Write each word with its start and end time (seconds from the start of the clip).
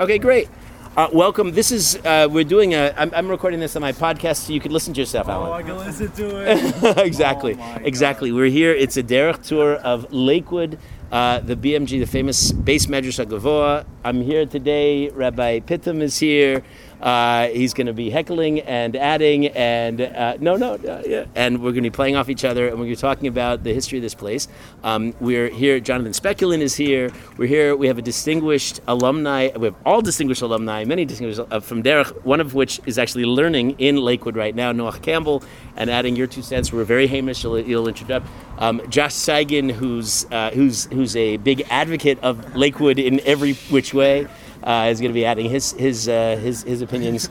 Okay, 0.00 0.18
great. 0.18 0.48
Uh, 0.96 1.08
welcome. 1.12 1.52
This 1.52 1.70
is 1.70 1.96
uh, 2.04 2.26
we're 2.30 2.42
doing 2.42 2.72
a. 2.74 2.92
I'm, 2.96 3.12
I'm 3.14 3.28
recording 3.28 3.60
this 3.60 3.76
on 3.76 3.82
my 3.82 3.92
podcast, 3.92 4.36
so 4.46 4.52
you 4.52 4.58
can 4.58 4.72
listen 4.72 4.92
to 4.94 5.00
yourself, 5.00 5.28
Oh, 5.28 5.32
Alan. 5.32 5.52
I 5.52 5.62
can 5.62 5.76
listen 5.76 6.10
to 6.12 6.50
it. 6.50 6.98
exactly, 7.06 7.52
Oh 7.54 7.58
my 7.58 7.74
God. 7.74 7.82
exactly. 7.86 8.32
We're 8.32 8.46
here. 8.50 8.72
It's 8.72 8.96
a 8.96 9.02
derech 9.02 9.46
tour 9.46 9.74
of 9.76 10.10
Lakewood, 10.12 10.78
uh, 11.12 11.40
the 11.40 11.54
BMG, 11.54 12.00
the 12.00 12.06
famous 12.06 12.50
base 12.50 12.86
Medrash 12.86 13.24
Govoha. 13.26 13.84
I'm 14.02 14.22
here 14.22 14.46
today. 14.46 15.10
Rabbi 15.10 15.60
Pitham 15.60 16.00
is 16.00 16.18
here. 16.18 16.62
Uh, 17.00 17.48
he's 17.48 17.72
going 17.72 17.86
to 17.86 17.94
be 17.94 18.10
heckling 18.10 18.60
and 18.60 18.94
adding, 18.94 19.46
and 19.48 20.00
uh, 20.00 20.36
no, 20.38 20.56
no, 20.56 20.74
uh, 20.74 21.02
yeah. 21.06 21.24
and 21.34 21.62
we're 21.62 21.72
going 21.72 21.82
to 21.82 21.90
be 21.90 21.94
playing 21.94 22.16
off 22.16 22.28
each 22.28 22.44
other, 22.44 22.68
and 22.68 22.74
we're 22.74 22.84
going 22.84 22.94
to 22.94 22.96
be 22.96 23.00
talking 23.00 23.26
about 23.26 23.64
the 23.64 23.72
history 23.72 23.98
of 23.98 24.02
this 24.02 24.14
place. 24.14 24.48
Um, 24.84 25.14
we're 25.18 25.48
here. 25.48 25.80
Jonathan 25.80 26.12
Speculin 26.12 26.60
is 26.60 26.74
here. 26.74 27.10
We're 27.38 27.48
here. 27.48 27.74
We 27.74 27.86
have 27.86 27.96
a 27.96 28.02
distinguished 28.02 28.80
alumni. 28.86 29.48
We 29.56 29.68
have 29.68 29.76
all 29.86 30.02
distinguished 30.02 30.42
alumni, 30.42 30.84
many 30.84 31.06
distinguished 31.06 31.40
uh, 31.50 31.60
from 31.60 31.82
Derech. 31.82 32.24
One 32.24 32.40
of 32.40 32.54
which 32.54 32.80
is 32.84 32.98
actually 32.98 33.24
learning 33.24 33.76
in 33.78 33.96
Lakewood 33.96 34.36
right 34.36 34.54
now, 34.54 34.72
Noah 34.72 34.98
Campbell, 34.98 35.42
and 35.76 35.88
adding 35.88 36.16
your 36.16 36.26
two 36.26 36.42
cents. 36.42 36.70
We're 36.70 36.84
very 36.84 37.06
Hamish. 37.06 37.42
You'll, 37.42 37.60
you'll 37.60 37.88
introduce 37.88 38.22
um, 38.58 38.82
Josh 38.90 39.14
Sagan, 39.14 39.70
who's 39.70 40.26
uh, 40.30 40.50
who's 40.50 40.84
who's 40.86 41.16
a 41.16 41.38
big 41.38 41.62
advocate 41.70 42.18
of 42.22 42.54
Lakewood 42.54 42.98
in 42.98 43.20
every 43.20 43.54
which 43.70 43.94
way 43.94 44.28
uh, 44.62 44.88
is 44.90 45.00
going 45.00 45.10
to 45.10 45.14
be 45.14 45.24
adding 45.24 45.48
his 45.48 45.72
his 45.72 46.08
uh, 46.08 46.36
his 46.36 46.62
his 46.62 46.82
opinions, 46.82 47.28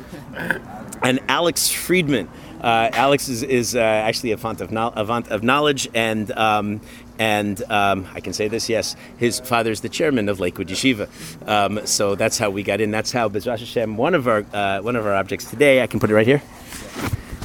and 1.04 1.20
Alex 1.28 1.70
Friedman. 1.70 2.30
Uh, 2.62 2.90
Alex 2.92 3.30
is, 3.30 3.42
is 3.42 3.74
uh, 3.74 3.80
actually 3.80 4.34
a 4.34 4.38
font 4.38 4.60
of, 4.60 4.70
no- 4.70 4.90
of 4.90 5.44
knowledge, 5.44 5.88
and 5.94 6.30
um, 6.32 6.82
and 7.18 7.64
um, 7.72 8.06
I 8.14 8.20
can 8.20 8.34
say 8.34 8.50
this: 8.50 8.68
yes, 8.68 8.98
his 9.18 9.40
father's 9.40 9.80
the 9.80 9.90
chairman 9.90 10.28
of 10.28 10.40
Lakewood 10.42 10.68
Yeshiva. 10.68 11.08
Um, 11.48 11.86
so 11.86 12.16
that's 12.16 12.38
how 12.38 12.50
we 12.50 12.64
got 12.64 12.82
in. 12.82 12.92
That's 12.92 13.12
how 13.12 13.30
Bezras 13.30 13.60
Hashem. 13.60 13.96
One 13.96 14.14
of 14.14 14.28
our 14.28 14.46
uh, 14.54 14.82
one 14.82 14.98
of 14.98 15.06
our 15.06 15.16
objects 15.16 15.50
today. 15.50 15.82
I 15.82 15.88
can 15.88 16.00
put 16.00 16.10
it 16.10 16.16
right 16.16 16.28
here. 16.28 16.42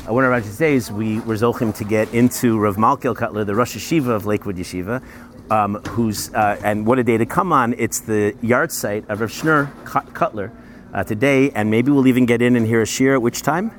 Uh, 0.06 0.12
one 0.12 0.24
of 0.24 0.30
our 0.30 0.36
objects 0.36 0.58
today 0.58 0.74
is 0.74 0.90
we 0.92 1.20
were 1.20 1.34
zochim 1.34 1.74
to 1.76 1.84
get 1.84 2.12
into 2.12 2.58
Rav 2.58 2.76
Malkiel 2.76 3.14
Kotler, 3.16 3.46
the 3.46 3.54
Rosh 3.54 3.76
Yeshiva 3.76 4.08
of 4.08 4.26
Lakewood 4.26 4.56
Yeshiva, 4.56 5.02
um, 5.50 5.76
who's 5.88 6.32
uh, 6.34 6.60
and 6.64 6.86
what 6.86 6.98
a 6.98 7.04
day 7.04 7.18
to 7.18 7.26
come 7.26 7.52
on! 7.52 7.74
It's 7.78 8.00
the 8.00 8.34
yahrzeit 8.42 9.08
of 9.08 9.20
Rav 9.20 9.30
Shneur 9.30 9.72
Kotler 9.84 10.50
uh, 10.92 11.04
today, 11.04 11.50
and 11.50 11.70
maybe 11.70 11.90
we'll 11.90 12.06
even 12.06 12.26
get 12.26 12.42
in 12.42 12.56
and 12.56 12.66
hear 12.66 12.82
a 12.82 12.86
shiur 12.86 13.14
at 13.14 13.22
which 13.22 13.42
time. 13.42 13.72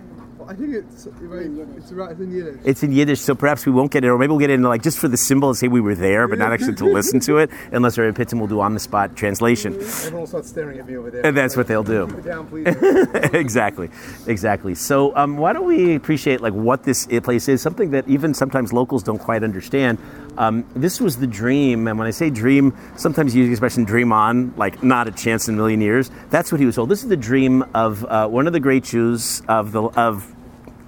I 0.47 0.53
think 0.53 0.75
it's 0.75 1.07
right, 1.07 1.47
it's 1.75 1.91
right 1.91 2.11
it's 2.11 2.19
in 2.19 2.31
Yiddish. 2.31 2.61
It's 2.63 2.83
in 2.83 2.91
Yiddish, 2.91 3.21
so 3.21 3.33
perhaps 3.33 3.65
we 3.65 3.71
won't 3.71 3.91
get 3.91 4.03
it, 4.03 4.09
or 4.09 4.17
maybe 4.17 4.29
we'll 4.29 4.39
get 4.39 4.51
in 4.51 4.61
like 4.61 4.83
just 4.83 4.99
for 4.99 5.07
the 5.07 5.17
symbol 5.17 5.49
and 5.49 5.57
say 5.57 5.67
we 5.67 5.81
were 5.81 5.95
there, 5.95 6.27
but 6.27 6.37
not 6.37 6.53
actually 6.53 6.75
to 6.75 6.85
listen 6.85 7.19
to 7.21 7.39
it, 7.39 7.49
unless 7.71 7.97
Rabbi 7.97 8.15
Pittston 8.15 8.39
will 8.39 8.47
do 8.47 8.61
on 8.61 8.73
the 8.75 8.79
spot 8.79 9.15
translation. 9.15 9.73
Everyone 9.73 10.19
will 10.19 10.27
start 10.27 10.45
staring 10.45 10.79
at 10.79 10.87
me 10.87 10.97
over 10.97 11.09
there. 11.09 11.25
And 11.25 11.35
that's 11.35 11.57
what 11.57 11.67
they'll 11.67 11.83
do. 11.83 12.07
Keep 12.07 12.17
it 12.17 12.25
down, 12.25 12.47
please. 12.47 12.67
exactly, 13.33 13.89
exactly. 14.27 14.75
So 14.75 15.15
um, 15.15 15.37
why 15.37 15.53
don't 15.53 15.65
we 15.65 15.95
appreciate 15.95 16.41
like 16.41 16.53
what 16.53 16.83
this 16.83 17.07
place 17.23 17.47
is? 17.47 17.61
Something 17.61 17.89
that 17.91 18.07
even 18.07 18.33
sometimes 18.35 18.71
locals 18.71 19.01
don't 19.01 19.19
quite 19.19 19.43
understand. 19.43 19.97
Um, 20.37 20.65
this 20.75 20.99
was 20.99 21.17
the 21.17 21.27
dream, 21.27 21.87
and 21.87 21.97
when 21.97 22.07
I 22.07 22.11
say 22.11 22.29
dream, 22.29 22.75
sometimes 22.97 23.33
you 23.33 23.41
use 23.41 23.47
the 23.47 23.53
expression 23.53 23.85
"dream 23.85 24.11
on," 24.11 24.53
like 24.57 24.83
not 24.83 25.07
a 25.07 25.11
chance 25.11 25.47
in 25.47 25.55
a 25.55 25.57
million 25.57 25.81
years. 25.81 26.11
That's 26.29 26.51
what 26.51 26.59
he 26.59 26.65
was 26.65 26.75
told. 26.75 26.89
This 26.89 27.03
is 27.03 27.09
the 27.09 27.17
dream 27.17 27.63
of 27.73 28.03
uh, 28.05 28.27
one 28.27 28.47
of 28.47 28.53
the 28.53 28.59
great 28.59 28.83
Jews 28.83 29.41
of 29.47 29.71
the 29.71 29.83
of 29.83 30.33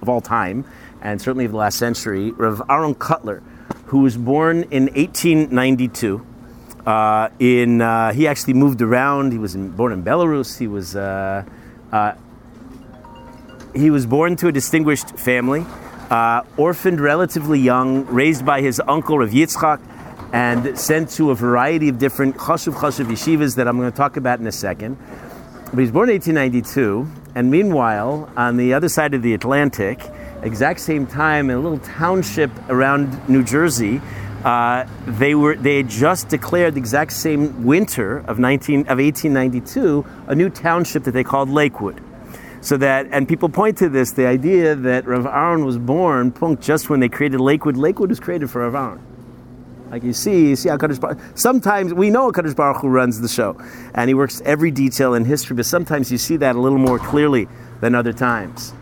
of 0.01 0.09
all 0.09 0.21
time, 0.21 0.65
and 1.01 1.21
certainly 1.21 1.45
of 1.45 1.51
the 1.51 1.57
last 1.57 1.77
century, 1.77 2.31
Rav 2.31 2.61
Aaron 2.69 2.95
Kotler, 2.95 3.41
who 3.85 3.99
was 3.99 4.17
born 4.17 4.63
in 4.63 4.87
1892. 4.87 6.25
Uh, 6.85 7.29
in 7.39 7.81
uh, 7.81 8.13
he 8.13 8.27
actually 8.27 8.53
moved 8.53 8.81
around. 8.81 9.31
He 9.31 9.37
was 9.37 9.55
in, 9.55 9.71
born 9.71 9.91
in 9.91 10.03
Belarus. 10.03 10.57
He 10.57 10.67
was 10.67 10.95
uh, 10.95 11.43
uh, 11.91 12.13
he 13.75 13.89
was 13.89 14.05
born 14.05 14.35
to 14.37 14.47
a 14.47 14.51
distinguished 14.51 15.17
family, 15.17 15.65
uh, 16.09 16.43
orphaned 16.57 16.99
relatively 16.99 17.59
young, 17.59 18.05
raised 18.05 18.45
by 18.45 18.61
his 18.61 18.81
uncle 18.87 19.19
Rav 19.19 19.29
Yitzchak, 19.29 19.81
and 20.33 20.77
sent 20.77 21.09
to 21.11 21.31
a 21.31 21.35
variety 21.35 21.89
of 21.89 21.97
different 21.97 22.35
chashuv 22.35 22.73
chashuv 22.73 23.05
yeshivas 23.07 23.55
that 23.55 23.67
I'm 23.67 23.77
going 23.77 23.91
to 23.91 23.95
talk 23.95 24.17
about 24.17 24.39
in 24.39 24.47
a 24.47 24.51
second. 24.51 24.97
But 25.73 25.79
he's 25.79 25.91
born 25.91 26.09
in 26.09 26.15
1892, 26.15 27.07
and 27.35 27.51
meanwhile, 27.51 28.29
on 28.37 28.57
the 28.57 28.73
other 28.73 28.89
side 28.89 29.13
of 29.13 29.21
the 29.21 29.33
Atlantic, 29.33 30.01
exact 30.43 30.79
same 30.79 31.05
time, 31.05 31.49
in 31.49 31.57
a 31.57 31.59
little 31.59 31.79
township 31.79 32.51
around 32.69 33.29
New 33.29 33.43
Jersey, 33.43 34.01
uh, 34.43 34.87
they 35.05 35.35
were 35.35 35.55
they 35.55 35.77
had 35.77 35.89
just 35.89 36.29
declared 36.29 36.75
the 36.75 36.79
exact 36.79 37.11
same 37.11 37.65
winter 37.65 38.19
of 38.19 38.39
19 38.39 38.81
of 38.81 38.99
1892 38.99 40.05
a 40.27 40.35
new 40.35 40.49
township 40.49 41.03
that 41.03 41.11
they 41.11 41.23
called 41.23 41.49
Lakewood. 41.49 42.01
So 42.67 42.75
that, 42.75 43.07
and 43.11 43.29
people 43.29 43.47
point 43.47 43.77
to 43.77 43.87
this, 43.87 44.11
the 44.11 44.27
idea 44.27 44.75
that 44.75 45.07
Rav 45.07 45.25
Aaron 45.25 45.63
was 45.63 45.77
born, 45.77 46.33
punk, 46.33 46.59
just 46.59 46.89
when 46.89 46.99
they 46.99 47.07
created 47.07 47.39
Lakewood. 47.39 47.77
Lakewood 47.77 48.09
was 48.09 48.19
created 48.19 48.49
for 48.49 48.69
Rav 48.69 48.75
Aaron. 48.75 49.87
Like 49.89 50.03
you 50.03 50.11
see, 50.11 50.49
you 50.49 50.57
see 50.57 50.67
how 50.67 50.75
Kadosh 50.75 50.99
Baruch, 50.99 51.17
sometimes 51.33 51.93
we 51.93 52.09
know 52.09 52.29
Kadosh 52.29 52.57
Baruch 52.57 52.81
Hu 52.81 52.89
runs 52.89 53.21
the 53.21 53.29
show, 53.29 53.57
and 53.93 54.09
he 54.09 54.13
works 54.13 54.41
every 54.43 54.69
detail 54.69 55.13
in 55.13 55.23
history, 55.23 55.55
but 55.55 55.65
sometimes 55.65 56.11
you 56.11 56.17
see 56.17 56.35
that 56.35 56.57
a 56.57 56.59
little 56.59 56.77
more 56.77 56.99
clearly 56.99 57.47
than 57.79 57.95
other 57.95 58.11
times. 58.11 58.73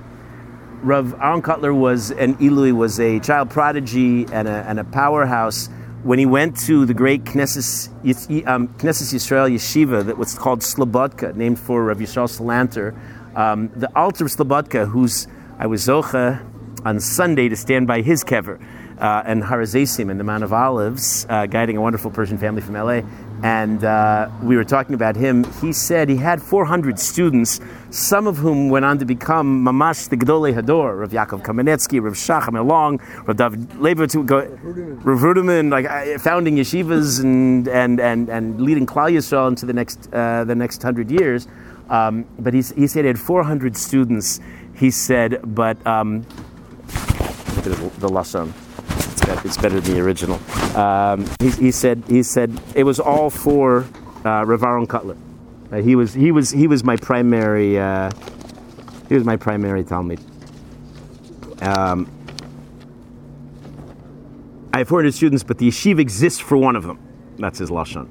Rav 0.81 1.13
Aaron 1.21 1.43
Kotler 1.43 1.77
was 1.77 2.09
an 2.09 2.37
Ilui, 2.37 2.75
was 2.75 2.99
a 2.99 3.19
child 3.19 3.51
prodigy 3.51 4.25
and 4.31 4.47
a, 4.47 4.67
and 4.67 4.79
a 4.79 4.83
powerhouse. 4.83 5.69
When 6.01 6.17
he 6.17 6.25
went 6.25 6.57
to 6.61 6.87
the 6.87 6.93
great 6.95 7.23
Knesset, 7.23 7.87
um, 8.47 8.67
Knesset 8.67 9.13
Yisrael 9.13 9.51
Yeshiva, 9.51 10.05
that 10.05 10.17
was 10.17 10.35
called 10.35 10.61
Slobodka, 10.61 11.35
named 11.35 11.59
for 11.59 11.83
Rav 11.83 11.97
Yisrael 11.97 12.27
Salanter, 12.27 12.95
um, 13.35 13.69
the 13.75 13.89
Alter 13.95 14.25
of 14.25 14.31
Slobodka, 14.31 14.89
who's 14.89 15.27
I 15.59 15.67
was 15.67 15.85
Zocha 15.85 16.45
on 16.85 16.99
Sunday 16.99 17.49
to 17.49 17.55
stand 17.55 17.87
by 17.87 18.01
his 18.01 18.23
kever, 18.23 18.61
uh, 18.99 19.23
and 19.25 19.43
Har 19.43 19.61
HaZeisim 19.61 20.09
in 20.09 20.17
the 20.17 20.23
Mount 20.23 20.43
of 20.43 20.53
Olives, 20.53 21.25
uh, 21.29 21.45
guiding 21.45 21.77
a 21.77 21.81
wonderful 21.81 22.11
Persian 22.11 22.37
family 22.37 22.61
from 22.61 22.75
LA. 22.75 23.01
And 23.43 23.83
uh, 23.83 24.29
we 24.41 24.55
were 24.55 24.63
talking 24.63 24.95
about 24.95 25.15
him. 25.15 25.43
He 25.61 25.73
said 25.73 26.07
he 26.07 26.15
had 26.15 26.41
400 26.41 26.97
students, 26.97 27.59
some 27.89 28.27
of 28.27 28.37
whom 28.37 28.69
went 28.69 28.85
on 28.85 28.97
to 28.99 29.05
become 29.05 29.65
Mamash 29.65 30.09
the 30.09 30.15
Gedolei 30.15 30.53
Hador, 30.53 30.99
Rav 30.99 31.11
Yaakov 31.11 31.43
Kamenetsky, 31.43 32.01
Rav 32.01 32.13
Shacham 32.13 32.53
Elong, 32.53 32.99
Rav 33.27 33.35
David 33.35 33.69
Leibowitz, 33.71 34.15
Rav 34.15 35.19
Ruderman, 35.19 35.71
like 35.71 35.85
uh, 35.85 36.17
founding 36.19 36.55
yeshivas 36.55 37.21
and, 37.21 37.67
and, 37.67 37.99
and, 37.99 38.29
and 38.29 38.61
leading 38.61 38.85
Klal 38.85 39.11
Yisrael 39.11 39.49
into 39.49 39.65
the 39.65 39.73
next, 39.73 40.09
uh, 40.13 40.45
the 40.45 40.55
next 40.55 40.81
hundred 40.81 41.11
years. 41.11 41.47
Um, 41.89 42.25
but 42.39 42.53
he, 42.53 42.61
he 42.61 42.87
said 42.87 43.01
he 43.01 43.07
had 43.07 43.19
400 43.19 43.77
students. 43.77 44.39
He 44.75 44.91
said, 44.91 45.39
but 45.43 45.85
um, 45.85 46.21
look 47.55 47.67
at 47.67 47.99
the, 47.99 48.09
lashon. 48.09 48.51
It's, 48.89 49.25
bet- 49.25 49.45
it's 49.45 49.57
better 49.57 49.79
than 49.79 49.93
the 49.93 50.01
original. 50.01 50.39
Um, 50.77 51.25
he, 51.39 51.49
he 51.51 51.71
said 51.71 52.03
he 52.07 52.23
said 52.23 52.59
it 52.75 52.83
was 52.83 52.99
all 52.99 53.29
for 53.29 53.85
uh, 54.25 54.43
Rav 54.45 54.61
Kotler. 54.87 55.17
Uh, 55.71 55.77
he 55.77 55.95
was 55.95 56.13
he 56.13 56.31
was 56.31 56.51
he 56.51 56.67
was 56.67 56.83
my 56.83 56.95
primary 56.97 57.79
uh, 57.79 58.11
he 59.07 59.15
was 59.15 59.23
my 59.23 59.37
primary 59.37 59.83
talmid. 59.83 60.19
Um, 61.61 62.09
I 64.73 64.79
have 64.79 64.89
400 64.89 65.13
students, 65.13 65.43
but 65.43 65.57
the 65.57 65.69
yeshiva 65.69 65.99
exists 65.99 66.39
for 66.39 66.57
one 66.57 66.75
of 66.75 66.83
them. 66.83 66.99
That's 67.39 67.59
his 67.59 67.69
lashon. 67.69 68.09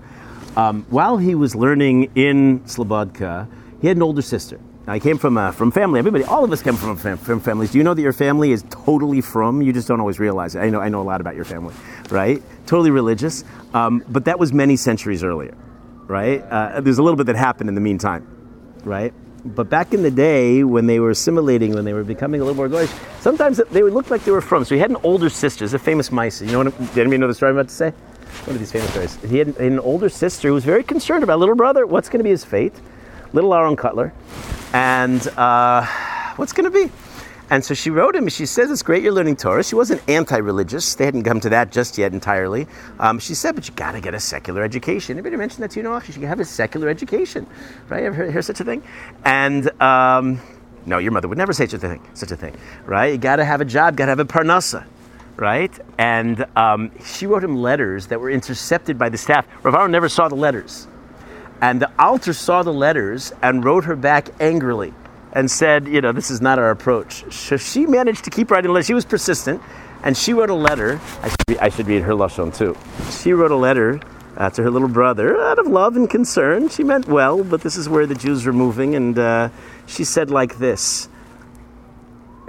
Um, 0.57 0.87
while 0.89 1.19
he 1.19 1.35
was 1.35 1.55
learning 1.55 2.11
in 2.15 2.61
Slobodka, 2.61 3.49
he 3.85 3.89
had 3.89 3.99
an 3.99 4.03
older 4.03 4.23
sister. 4.23 4.59
He 4.91 4.99
came 4.99 5.19
from 5.19 5.37
a, 5.37 5.53
from 5.53 5.71
family. 5.71 5.99
Everybody, 5.99 6.25
all 6.25 6.43
of 6.43 6.51
us 6.51 6.63
come 6.63 6.75
from 6.75 6.97
fam- 6.97 7.19
from 7.19 7.39
families. 7.39 7.73
Do 7.73 7.77
you 7.77 7.85
know 7.85 7.93
that 7.93 8.01
your 8.01 8.15
family 8.15 8.51
is 8.51 8.65
totally 8.71 9.21
from? 9.21 9.61
You 9.61 9.75
just 9.75 9.87
don't 9.87 10.01
always 10.01 10.19
realize 10.19 10.55
it. 10.55 10.61
I 10.61 10.71
know 10.71 10.81
I 10.81 10.89
know 10.89 11.03
a 11.03 11.05
lot 11.05 11.21
about 11.21 11.35
your 11.35 11.45
family, 11.45 11.75
right? 12.09 12.43
Totally 12.65 12.91
religious, 12.91 13.45
um, 13.75 14.03
but 14.09 14.25
that 14.25 14.39
was 14.39 14.55
many 14.55 14.77
centuries 14.77 15.23
earlier, 15.23 15.55
right? 16.07 16.41
Uh, 16.41 16.81
there's 16.81 16.97
a 16.97 17.03
little 17.03 17.19
bit 17.19 17.27
that 17.27 17.37
happened 17.37 17.69
in 17.69 17.75
the 17.75 17.83
meantime, 17.83 18.27
right? 18.85 19.13
But 19.45 19.69
back 19.69 19.93
in 19.93 20.03
the 20.03 20.11
day, 20.11 20.65
when 20.65 20.87
they 20.87 20.99
were 20.99 21.11
assimilating, 21.11 21.75
when 21.75 21.85
they 21.85 21.93
were 21.93 22.05
becoming 22.05 22.41
a 22.41 22.45
little 22.45 22.57
more 22.57 22.71
Goyish, 22.71 23.21
sometimes 23.21 23.59
they 23.71 23.83
would 23.83 23.93
look 23.93 24.11
like 24.11 24.25
they 24.25 24.33
were 24.33 24.41
from. 24.41 24.65
So 24.65 24.75
he 24.75 24.81
had 24.81 24.89
an 24.89 24.97
older 25.03 25.29
sister, 25.29 25.67
a 25.67 25.79
famous 25.79 26.11
mice. 26.11 26.41
You 26.41 26.53
know 26.53 26.65
what? 26.65 26.79
Did 26.79 27.01
anybody 27.01 27.19
know 27.19 27.29
the 27.29 27.35
story 27.35 27.51
I'm 27.51 27.59
about 27.59 27.69
to 27.69 27.75
say? 27.75 27.91
One 28.47 28.57
of 28.57 28.61
these 28.61 28.73
famous 28.73 28.89
stories. 28.93 29.19
He 29.31 29.37
had 29.37 29.49
an 29.59 29.79
older 29.79 30.09
sister 30.09 30.49
who 30.49 30.55
was 30.55 30.65
very 30.65 30.85
concerned 30.85 31.23
about 31.23 31.39
little 31.39 31.55
brother. 31.55 31.85
What's 31.87 32.09
going 32.09 32.21
to 32.21 32.25
be 32.25 32.31
his 32.31 32.47
fate? 32.47 32.73
Little 33.35 33.53
Aaron 33.53 33.75
Kotler, 33.77 34.13
and 34.73 35.27
uh, 35.37 35.85
what's 36.37 36.53
going 36.53 36.71
to 36.71 36.87
be? 36.87 36.93
And 37.51 37.65
so 37.65 37.75
she 37.75 37.91
wrote 37.91 38.15
him. 38.15 38.29
She 38.29 38.47
says, 38.47 38.71
"It's 38.71 38.85
great 38.85 39.03
you're 39.03 39.13
learning 39.13 39.37
Torah." 39.37 39.65
She 39.65 39.75
wasn't 39.75 40.09
anti-religious. 40.09 40.95
They 40.95 41.05
hadn't 41.05 41.25
come 41.25 41.41
to 41.41 41.49
that 41.49 41.73
just 41.73 41.99
yet 41.99 42.13
entirely. 42.13 42.69
Um, 43.01 43.19
she 43.19 43.35
said, 43.35 43.57
"But 43.57 43.69
you 43.69 43.75
got 43.75 43.93
to 43.93 44.01
get 44.01 44.15
a 44.15 44.21
secular 44.21 44.63
education." 44.63 45.17
Anybody 45.17 45.37
mentioned 45.37 45.65
that 45.65 45.73
to 45.73 45.81
you? 45.81 45.83
know, 45.83 45.95
you 45.97 46.13
should 46.13 46.23
have 46.23 46.39
a 46.39 46.45
secular 46.45 46.89
education, 46.89 47.45
right? 47.89 48.05
Ever 48.05 48.15
hear, 48.15 48.31
hear 48.31 48.43
such 48.43 48.61
a 48.61 48.65
thing? 48.65 48.85
And 49.25 49.69
um, 49.83 50.41
no, 50.87 50.99
your 50.99 51.11
mother 51.11 51.27
would 51.27 51.37
never 51.37 51.53
say 51.53 51.67
such 51.67 51.83
a 51.83 51.89
thing. 51.89 52.07
Such 52.15 52.31
a 52.31 52.37
thing, 52.37 52.55
right? 52.87 53.13
You 53.13 53.19
got 53.19 53.37
to 53.37 53.45
have 53.45 53.61
a 53.61 53.65
job. 53.65 53.97
Got 53.97 54.07
to 54.07 54.13
have 54.13 54.21
a 54.21 54.25
parnasa 54.25 54.87
right? 55.37 55.77
And 55.99 56.47
um, 56.57 56.93
she 57.05 57.27
wrote 57.27 57.43
him 57.43 57.57
letters 57.57 58.07
that 58.07 58.21
were 58.21 58.31
intercepted 58.31 58.97
by 58.97 59.09
the 59.09 59.19
staff. 59.19 59.45
Rav 59.65 59.75
Aaron 59.75 59.91
never 59.91 60.09
saw 60.09 60.29
the 60.29 60.37
letters. 60.37 60.87
And 61.61 61.81
the 61.81 61.91
Alter 61.99 62.33
saw 62.33 62.63
the 62.63 62.73
letters 62.73 63.33
and 63.43 63.65
wrote 63.65 63.85
her 63.85 63.97
back 63.97 64.29
angrily 64.41 64.93
and 65.33 65.51
said, 65.51 65.89
you 65.89 66.01
know, 66.01 66.13
this 66.13 66.31
is 66.31 66.41
not 66.41 66.59
our 66.59 66.71
approach. 66.71 67.25
So 67.33 67.57
she 67.57 67.87
managed 67.87 68.25
to 68.25 68.31
keep 68.31 68.51
writing 68.51 68.71
letters. 68.73 68.87
She 68.87 68.95
was 68.95 69.05
persistent, 69.05 69.61
and 70.03 70.17
she 70.17 70.33
wrote 70.33 70.51
a 70.51 70.55
letter. 70.55 71.01
I 71.23 71.29
should, 71.29 71.37
read, 71.49 71.59
I 71.59 71.69
should 71.69 71.87
read 71.87 72.03
her 72.03 72.13
lashon 72.13 72.57
too. 72.57 72.77
She 73.23 73.33
wrote 73.33 73.51
a 73.51 73.57
letter 73.57 74.01
uh, 74.37 74.51
to 74.51 74.63
her 74.63 74.71
little 74.71 74.89
brother 74.89 75.41
out 75.41 75.59
of 75.59 75.67
love 75.67 75.97
and 75.97 76.09
concern. 76.09 76.69
She 76.69 76.85
meant 76.85 77.09
well, 77.09 77.43
but 77.43 77.63
this 77.63 77.77
is 77.77 77.89
where 77.89 78.07
the 78.07 78.15
Jews 78.15 78.47
were 78.47 78.53
moving, 78.53 78.95
and 78.95 79.19
uh, 79.19 79.49
she 79.87 80.05
said 80.05 80.31
like 80.31 80.59
this. 80.59 81.09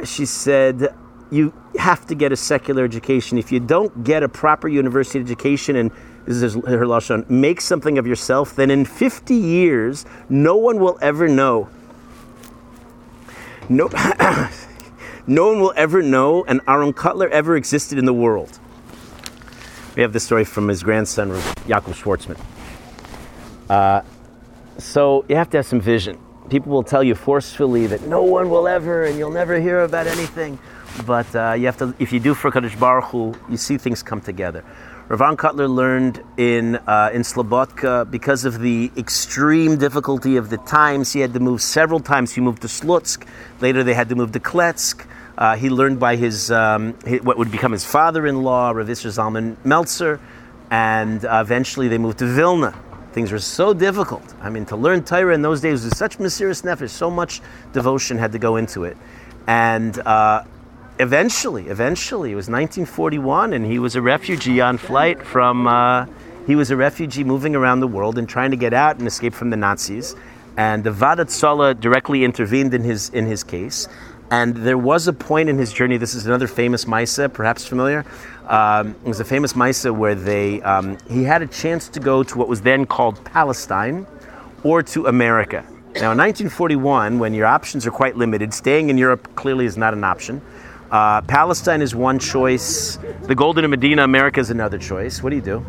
She 0.04 0.26
said, 0.26 0.94
"You 1.32 1.54
have 1.78 2.06
to 2.08 2.16
get 2.16 2.32
a 2.32 2.36
secular 2.36 2.84
education. 2.84 3.38
If 3.38 3.52
you 3.52 3.60
don't 3.60 4.04
get 4.04 4.24
a 4.24 4.30
proper 4.30 4.68
university 4.68 5.20
education 5.20 5.76
and 5.76 5.92
this 6.26 6.42
is 6.42 6.54
her 6.56 6.86
lashon, 6.86 7.30
make 7.30 7.62
something 7.62 7.98
of 7.98 8.08
yourself, 8.08 8.56
then 8.56 8.72
in 8.72 8.86
50 8.86 9.34
years, 9.36 10.06
no 10.30 10.56
one 10.56 10.80
will 10.80 10.98
ever 11.02 11.28
know 11.28 11.70
no, 13.70 13.88
no 15.28 15.48
one 15.48 15.60
will 15.60 15.74
ever 15.76 16.02
know 16.02 16.44
an 16.46 16.62
Aaron 16.68 16.94
Kotler 16.94 17.30
ever 17.30 17.56
existed 17.56 17.98
in 17.98 18.06
the 18.06 18.14
world. 18.14 18.60
We 19.96 20.02
have 20.02 20.14
this 20.14 20.24
story 20.24 20.44
from 20.44 20.68
his 20.68 20.84
grandson, 20.84 21.30
Yaakov 21.30 21.96
Schwartzman. 21.96 22.40
Uh, 23.70 24.02
so 24.78 25.26
you 25.28 25.36
have 25.36 25.50
to 25.52 25.58
have 25.58 25.66
some 25.66 25.82
vision. 25.82 26.20
People 26.50 26.72
will 26.72 26.84
tell 26.84 27.04
you 27.04 27.16
forcefully 27.16 27.88
that 27.88 28.04
no 28.04 28.22
one 28.22 28.50
will 28.50 28.68
ever, 28.68 29.06
and 29.06 29.18
you'll 29.18 29.32
never 29.32 29.60
hear 29.60 29.82
about 29.82 30.06
anything. 30.06 30.60
But 31.06 31.34
uh, 31.36 31.54
you 31.54 31.66
have 31.66 31.78
to, 31.78 31.96
if 31.98 32.14
you 32.14 32.20
do 32.20 32.34
for 32.36 32.52
Kadosh 32.52 32.80
Baruch 32.80 33.06
Hu, 33.06 33.34
you 33.50 33.58
see 33.58 33.78
things 33.78 34.04
come 34.04 34.22
together. 34.22 34.64
Ravan 35.08 35.36
Kotler 35.36 35.70
learned 35.70 36.24
in, 36.36 36.78
uh, 36.78 37.12
in 37.14 37.22
Slobodka 37.22 38.10
because 38.10 38.44
of 38.44 38.60
the 38.60 38.92
extreme 38.98 39.78
difficulty 39.78 40.36
of 40.36 40.50
the 40.50 40.58
times. 40.58 41.14
He 41.14 41.20
had 41.20 41.32
to 41.36 41.40
move 41.40 41.62
several 41.62 42.00
times. 42.00 42.34
He 42.34 42.42
moved 42.42 42.64
to 42.64 42.68
Slutsk. 42.68 43.28
Later, 43.62 43.84
they 43.84 43.94
had 43.94 44.10
to 44.10 44.16
move 44.16 44.32
to 44.32 44.40
Kletsk. 44.40 45.06
Uh, 45.38 45.58
he 45.58 45.70
learned 45.70 46.00
by 46.00 46.16
his, 46.16 46.50
um, 46.50 46.98
his, 47.06 47.22
what 47.22 47.38
would 47.38 47.52
become 47.52 47.72
his 47.72 47.86
father-in-law, 47.86 48.72
Rav 48.72 48.88
Isser 48.88 49.12
Zalman 49.12 49.58
Meltzer, 49.64 50.20
and 50.72 51.24
uh, 51.24 51.40
eventually 51.40 51.88
they 51.88 52.00
moved 52.00 52.18
to 52.20 52.26
Vilna. 52.26 52.74
Things 53.12 53.32
were 53.32 53.38
so 53.38 53.76
difficult. 53.76 54.34
I 54.42 54.50
mean, 54.50 54.66
to 54.66 54.76
learn 54.76 55.04
Torah 55.04 55.36
in 55.36 55.44
those 55.44 55.62
days 55.62 55.84
was 55.84 55.96
such 55.96 56.18
mesirus 56.18 56.64
nefesh. 56.64 56.90
So 56.90 57.12
much 57.12 57.42
devotion 57.74 58.18
had 58.18 58.32
to 58.32 58.40
go 58.40 58.56
into 58.56 58.86
it, 58.86 58.98
and 59.46 60.00
uh, 60.00 60.46
eventually, 61.00 61.68
eventually, 61.68 62.32
it 62.32 62.36
was 62.36 62.50
1941, 62.50 63.54
and 63.54 63.66
he 63.66 63.80
was 63.80 63.96
a 63.96 64.02
refugee 64.02 64.62
on 64.62 64.78
flight 64.78 65.22
from. 65.22 65.68
Uh, 65.68 66.06
he 66.48 66.56
was 66.56 66.70
a 66.70 66.78
refugee 66.78 67.24
moving 67.24 67.56
around 67.56 67.80
the 67.80 67.88
world 67.88 68.20
and 68.20 68.30
trying 68.30 68.52
to 68.52 68.58
get 68.58 68.74
out 68.74 69.00
and 69.00 69.08
escape 69.08 69.34
from 69.34 69.50
the 69.50 69.58
Nazis. 69.58 70.16
And 70.58 70.84
the 70.84 70.92
Vadat 70.92 71.80
directly 71.80 72.24
intervened 72.24 72.74
in 72.74 72.84
his 72.84 73.10
in 73.10 73.26
his 73.26 73.44
case. 73.44 73.88
And 74.32 74.56
there 74.56 74.78
was 74.78 75.08
a 75.08 75.14
point 75.14 75.50
in 75.50 75.58
his 75.58 75.72
journey. 75.72 75.98
This 75.98 76.16
is 76.16 76.26
another 76.26 76.48
famous 76.48 76.86
Maisa, 76.86 77.32
perhaps 77.32 77.66
familiar. 77.66 78.06
Um, 78.48 78.96
it 79.06 79.08
was 79.08 79.20
a 79.20 79.26
famous 79.26 79.54
Maisa 79.54 79.96
where 79.96 80.16
they 80.16 80.62
um, 80.62 80.98
he 81.10 81.24
had 81.24 81.42
a 81.42 81.48
chance 81.48 81.88
to 81.90 82.00
go 82.00 82.24
to 82.24 82.38
what 82.38 82.48
was 82.48 82.62
then 82.62 82.86
called 82.86 83.24
Palestine, 83.26 84.08
or 84.64 84.82
to 84.84 85.08
America. 85.08 85.64
Now, 85.96 86.12
in 86.12 86.18
1941, 86.18 87.20
when 87.20 87.34
your 87.34 87.46
options 87.46 87.88
are 87.88 87.92
quite 87.92 88.18
limited, 88.18 88.54
staying 88.54 88.90
in 88.90 88.98
Europe 88.98 89.34
clearly 89.36 89.66
is 89.66 89.78
not 89.78 89.94
an 89.94 90.04
option. 90.04 90.42
Uh, 90.96 91.20
Palestine 91.24 91.82
is 91.82 91.94
one 91.94 92.18
choice. 92.18 92.98
The 93.24 93.36
Golden 93.36 93.70
Medina, 93.70 94.06
America 94.06 94.40
is 94.40 94.50
another 94.50 94.78
choice. 94.78 95.22
What 95.22 95.32
do 95.32 95.36
you 95.36 95.42
do? 95.42 95.66